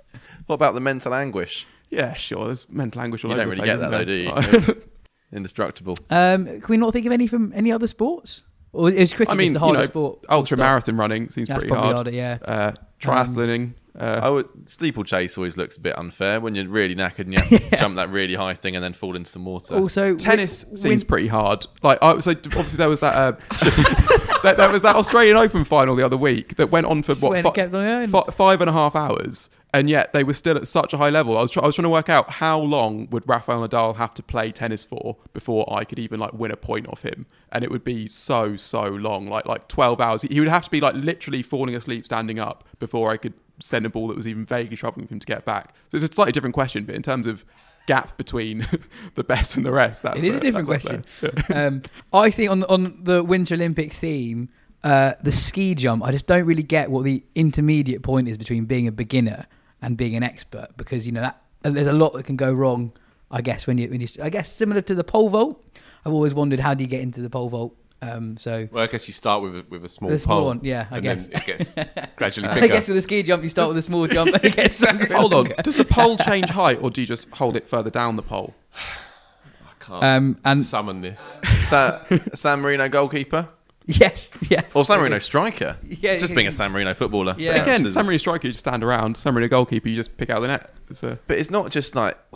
What 0.47 0.55
about 0.55 0.73
the 0.75 0.81
mental 0.81 1.13
anguish? 1.13 1.65
Yeah, 1.89 2.13
sure. 2.15 2.45
There's 2.47 2.69
mental 2.69 3.01
anguish 3.01 3.23
all 3.23 3.31
You 3.31 3.37
over 3.41 3.55
don't 3.55 3.57
the 3.57 3.61
really 3.63 3.79
place, 3.79 4.07
get 4.07 4.07
that 4.07 4.07
isn't 4.07 4.55
though, 4.65 4.65
do 4.65 4.73
you? 4.73 4.81
Indestructible. 5.33 5.95
Um, 6.09 6.45
can 6.45 6.63
we 6.69 6.77
not 6.77 6.93
think 6.93 7.05
of 7.05 7.11
any 7.11 7.27
from 7.27 7.51
any 7.55 7.71
other 7.71 7.87
sports? 7.87 8.43
Or 8.71 8.89
is 8.89 9.13
cricket 9.13 9.31
I 9.33 9.35
mean, 9.35 9.49
just 9.49 9.53
the 9.53 9.59
you 9.59 9.65
hardest 9.73 9.89
know, 9.89 9.91
sport? 9.91 10.25
ultra 10.29 10.57
marathon 10.57 10.97
running 10.97 11.29
seems 11.29 11.47
That's 11.47 11.59
pretty 11.59 11.75
hard. 11.75 11.93
harder, 11.95 12.11
yeah. 12.11 12.37
Uh, 12.43 12.71
triathloning. 12.99 13.73
Uh, 13.95 14.19
I 14.23 14.29
would 14.29 14.47
steeplechase 14.67 15.37
always 15.37 15.55
looks 15.55 15.77
a 15.77 15.79
bit 15.79 15.95
unfair 15.95 16.41
when 16.41 16.55
you're 16.55 16.67
really 16.67 16.95
knackered 16.95 17.19
and 17.25 17.33
you 17.33 17.39
have 17.39 17.49
to 17.49 17.77
jump 17.77 17.95
that 17.97 18.09
really 18.09 18.33
high 18.33 18.55
thing 18.55 18.75
and 18.75 18.83
then 18.83 18.93
fall 18.93 19.15
into 19.15 19.29
some 19.29 19.45
water. 19.45 19.75
Also, 19.75 20.15
tennis 20.15 20.65
win- 20.65 20.77
seems 20.77 21.01
win- 21.03 21.07
pretty 21.07 21.27
hard. 21.27 21.67
Like, 21.83 21.99
I, 22.01 22.17
so 22.17 22.31
obviously 22.31 22.77
there 22.77 22.89
was 22.89 23.01
that, 23.01 23.13
uh, 23.15 23.31
that 24.41 24.55
there 24.57 24.71
was 24.71 24.81
that 24.81 24.95
Australian 24.95 25.37
Open 25.37 25.63
final 25.63 25.95
the 25.95 26.03
other 26.03 26.17
week 26.17 26.55
that 26.55 26.71
went 26.71 26.87
on 26.87 27.03
for 27.03 27.13
what 27.15 27.31
When 27.33 27.43
fi- 27.43 27.61
on 27.61 27.69
going. 27.69 28.09
fi- 28.09 28.31
five 28.31 28.61
and 28.61 28.69
a 28.69 28.73
half 28.73 28.95
hours, 28.95 29.51
and 29.73 29.89
yet 29.89 30.13
they 30.13 30.23
were 30.23 30.33
still 30.35 30.55
at 30.55 30.67
such 30.67 30.93
a 30.93 30.97
high 30.97 31.09
level. 31.09 31.35
I 31.37 31.41
was, 31.41 31.51
try- 31.51 31.63
I 31.63 31.65
was 31.65 31.75
trying 31.75 31.83
to 31.83 31.89
work 31.89 32.07
out 32.07 32.29
how 32.29 32.59
long 32.59 33.07
would 33.09 33.27
Rafael 33.27 33.67
Nadal 33.67 33.95
have 33.95 34.13
to 34.13 34.23
play 34.23 34.51
tennis 34.51 34.83
for 34.83 35.17
before 35.33 35.65
I 35.73 35.83
could 35.83 35.97
even 35.97 36.19
like 36.19 36.33
win 36.33 36.51
a 36.51 36.55
point 36.55 36.87
off 36.87 37.01
him, 37.01 37.25
and 37.51 37.63
it 37.63 37.71
would 37.71 37.83
be 37.83 38.07
so 38.07 38.55
so 38.55 38.83
long, 38.83 39.27
like 39.27 39.47
like 39.47 39.67
twelve 39.67 39.99
hours. 39.99 40.21
He 40.21 40.39
would 40.39 40.49
have 40.49 40.63
to 40.65 40.71
be 40.71 40.79
like 40.79 40.95
literally 40.95 41.41
falling 41.41 41.75
asleep 41.75 42.05
standing 42.05 42.39
up 42.39 42.63
before 42.79 43.11
I 43.11 43.17
could 43.17 43.33
send 43.59 43.85
a 43.85 43.89
ball 43.89 44.07
that 44.07 44.15
was 44.15 44.27
even 44.27 44.45
vaguely 44.45 44.77
troubling 44.77 45.07
for 45.07 45.15
him 45.15 45.19
to 45.19 45.27
get 45.27 45.43
back. 45.43 45.75
So 45.89 45.95
it's 45.95 46.03
a 46.03 46.13
slightly 46.13 46.31
different 46.31 46.53
question, 46.53 46.85
but 46.85 46.95
in 46.95 47.01
terms 47.01 47.25
of 47.25 47.43
gap 47.87 48.15
between 48.17 48.67
the 49.15 49.23
best 49.23 49.57
and 49.57 49.65
the 49.65 49.71
rest, 49.71 50.03
that's 50.03 50.17
It 50.17 50.25
is 50.25 50.35
uh, 50.35 50.37
a 50.37 50.41
different 50.41 50.67
question. 50.67 51.05
um, 51.53 51.81
I 52.11 52.29
think 52.29 52.51
on 52.51 52.59
the, 52.59 52.67
on 52.67 52.99
the 53.03 53.23
Winter 53.23 53.55
Olympic 53.55 53.91
theme, 53.91 54.49
uh, 54.83 55.13
the 55.21 55.31
ski 55.31 55.75
jump, 55.75 56.03
I 56.03 56.11
just 56.11 56.27
don't 56.27 56.45
really 56.45 56.63
get 56.63 56.91
what 56.91 57.05
the 57.05 57.23
intermediate 57.35 58.03
point 58.03 58.27
is 58.27 58.37
between 58.37 58.65
being 58.65 58.87
a 58.87 58.91
beginner 58.91 59.47
and 59.83 59.95
being 59.97 60.15
an 60.15 60.23
expert 60.23 60.69
because 60.77 61.05
you 61.05 61.11
know 61.11 61.21
that 61.21 61.41
uh, 61.63 61.69
there's 61.69 61.85
a 61.87 61.93
lot 61.93 62.13
that 62.13 62.23
can 62.25 62.35
go 62.37 62.51
wrong. 62.51 62.91
I 63.29 63.41
guess 63.41 63.67
when 63.67 63.77
you 63.77 63.87
when 63.89 64.01
you 64.01 64.07
I 64.21 64.29
guess 64.29 64.51
similar 64.51 64.81
to 64.81 64.95
the 64.95 65.03
pole 65.03 65.29
vault. 65.29 65.63
I've 66.05 66.11
always 66.13 66.33
wondered 66.33 66.59
how 66.59 66.73
do 66.73 66.83
you 66.83 66.89
get 66.89 67.01
into 67.01 67.21
the 67.21 67.29
pole 67.29 67.47
vault. 67.49 67.75
Um, 68.01 68.35
so 68.37 68.67
well, 68.71 68.83
I 68.83 68.87
guess 68.87 69.07
you 69.07 69.13
start 69.13 69.41
with 69.41 69.55
a, 69.55 69.65
with 69.69 69.85
a 69.85 69.89
small 69.89 70.09
The 70.11 70.19
small 70.19 70.39
pole, 70.39 70.47
one, 70.47 70.59
yeah, 70.61 70.87
I 70.91 70.95
and 70.97 71.03
guess. 71.03 71.27
then 71.27 71.37
it 71.37 71.45
gets 71.45 71.75
gradually 72.17 72.49
I 72.49 72.55
bigger. 72.55 72.67
guess 72.67 72.87
with 72.89 72.97
a 72.97 73.01
ski 73.01 73.23
jump 73.23 73.43
you 73.43 73.47
start 73.49 73.69
with 73.69 73.77
a 73.77 73.81
small 73.81 74.05
jump 74.07 74.33
and 74.33 74.43
it 74.49 74.55
gets 74.57 74.81
longer 74.81 75.07
Hold 75.15 75.33
on, 75.33 75.53
does 75.63 75.77
the 75.77 75.85
pole 75.85 76.17
change 76.29 76.49
height, 76.49 76.79
or 76.83 76.91
do 76.91 76.99
you 76.99 77.07
just 77.07 77.29
hold 77.29 77.55
it 77.55 77.65
further 77.67 77.89
down 77.89 78.17
the 78.17 78.21
pole? 78.21 78.53
I 78.75 79.83
can't 79.85 80.03
Um, 80.03 80.37
and 80.43 80.61
summon 80.61 80.99
this. 81.01 81.39
Sa- 81.61 82.01
San 82.33 82.59
Marino 82.61 82.89
goalkeeper 82.89 83.47
yes, 84.01 84.31
yeah. 84.49 84.61
or 84.73 84.85
San 84.85 84.99
Marino 84.99 85.19
striker? 85.19 85.77
Yeah, 85.85 86.17
just 86.17 86.31
yeah. 86.31 86.35
being 86.35 86.47
a 86.47 86.51
San 86.51 86.71
Marino 86.71 86.93
footballer. 86.93 87.35
Yeah. 87.37 87.51
Again, 87.51 87.67
Absolutely. 87.69 87.91
San 87.91 88.05
Marino 88.05 88.17
striker, 88.17 88.47
you 88.47 88.53
just 88.53 88.61
stand 88.65 88.83
around. 88.83 89.17
San 89.17 89.33
Marino 89.33 89.49
goalkeeper, 89.49 89.89
you 89.89 89.95
just 89.95 90.17
pick 90.17 90.29
out 90.29 90.39
the 90.41 90.47
net. 90.47 90.71
It's 90.89 91.03
a, 91.03 91.19
But 91.27 91.37
it's 91.37 91.49
not 91.51 91.71
just 91.71 91.95
like 91.95 92.17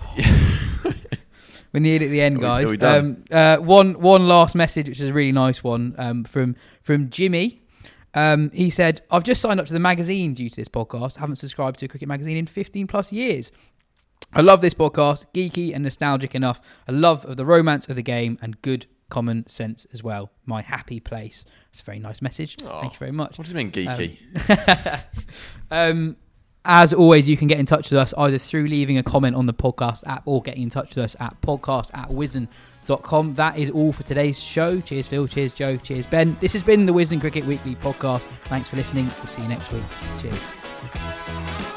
We're 1.73 1.81
nearly 1.81 2.05
at 2.05 2.11
the 2.11 2.21
end, 2.21 2.37
Are 2.37 2.39
we- 2.39 2.43
guys. 2.45 2.67
are 2.67 2.71
we 2.71 2.77
done? 2.77 3.23
Um, 3.31 3.37
uh, 3.37 3.57
one 3.57 3.99
one 3.99 4.27
last 4.27 4.55
message, 4.55 4.87
which 4.87 4.99
is 5.01 5.07
a 5.07 5.13
really 5.13 5.33
nice 5.33 5.63
one 5.63 5.95
um, 5.97 6.23
from 6.23 6.55
from 6.81 7.09
Jimmy. 7.09 7.61
Um, 8.13 8.49
he 8.51 8.69
said, 8.69 9.01
"I've 9.11 9.23
just 9.23 9.41
signed 9.41 9.59
up 9.59 9.67
to 9.67 9.73
the 9.73 9.79
magazine 9.79 10.33
due 10.33 10.49
to 10.49 10.55
this 10.55 10.69
podcast. 10.69 11.17
I 11.17 11.21
haven't 11.21 11.35
subscribed 11.35 11.79
to 11.79 11.85
a 11.85 11.87
cricket 11.89 12.07
magazine 12.07 12.37
in 12.37 12.45
15 12.45 12.87
plus 12.87 13.11
years. 13.11 13.51
I 14.33 14.41
love 14.41 14.61
this 14.61 14.73
podcast, 14.73 15.25
geeky 15.33 15.73
and 15.73 15.83
nostalgic 15.83 16.33
enough. 16.35 16.61
A 16.87 16.91
love 16.93 17.25
of 17.25 17.37
the 17.37 17.45
romance 17.45 17.87
of 17.89 17.95
the 17.95 18.01
game 18.01 18.37
and 18.41 18.61
good 18.61 18.85
common 19.09 19.47
sense 19.47 19.85
as 19.93 20.03
well. 20.03 20.31
My 20.45 20.61
happy 20.61 20.99
place. 20.99 21.45
That's 21.67 21.81
a 21.81 21.83
very 21.83 21.99
nice 21.99 22.21
message. 22.21 22.57
Thank 22.57 22.93
you 22.93 22.99
very 22.99 23.11
much. 23.11 23.37
what 23.37 23.47
do 23.47 23.51
you 23.51 23.57
mean 23.57 23.71
geeky? 23.71 24.17
Um, 25.71 26.15
as 26.63 26.93
always, 26.93 27.27
you 27.29 27.37
can 27.37 27.47
get 27.47 27.59
in 27.59 27.65
touch 27.65 27.91
with 27.91 27.97
us 27.99 28.13
either 28.17 28.37
through 28.37 28.67
leaving 28.67 28.97
a 28.97 29.03
comment 29.03 29.35
on 29.35 29.45
the 29.45 29.53
podcast 29.53 30.05
app 30.05 30.23
or 30.25 30.41
getting 30.41 30.63
in 30.63 30.69
touch 30.69 30.95
with 30.95 31.05
us 31.05 31.15
at 31.19 31.39
podcast 31.41 31.89
at 31.93 32.09
wisden.com. 32.09 33.35
That 33.35 33.57
is 33.57 33.69
all 33.69 33.93
for 33.93 34.03
today's 34.03 34.37
show. 34.41 34.81
Cheers, 34.81 35.07
Phil. 35.07 35.27
Cheers, 35.27 35.53
Joe. 35.53 35.77
Cheers, 35.77 36.07
Ben. 36.07 36.37
This 36.41 36.53
has 36.53 36.63
been 36.63 36.85
the 36.85 36.93
Wisden 36.93 37.21
Cricket 37.21 37.45
Weekly 37.45 37.75
podcast. 37.75 38.27
Thanks 38.45 38.69
for 38.69 38.75
listening. 38.75 39.05
We'll 39.05 39.27
see 39.27 39.41
you 39.41 39.47
next 39.47 39.71
week. 39.71 39.83
Cheers. 40.19 41.76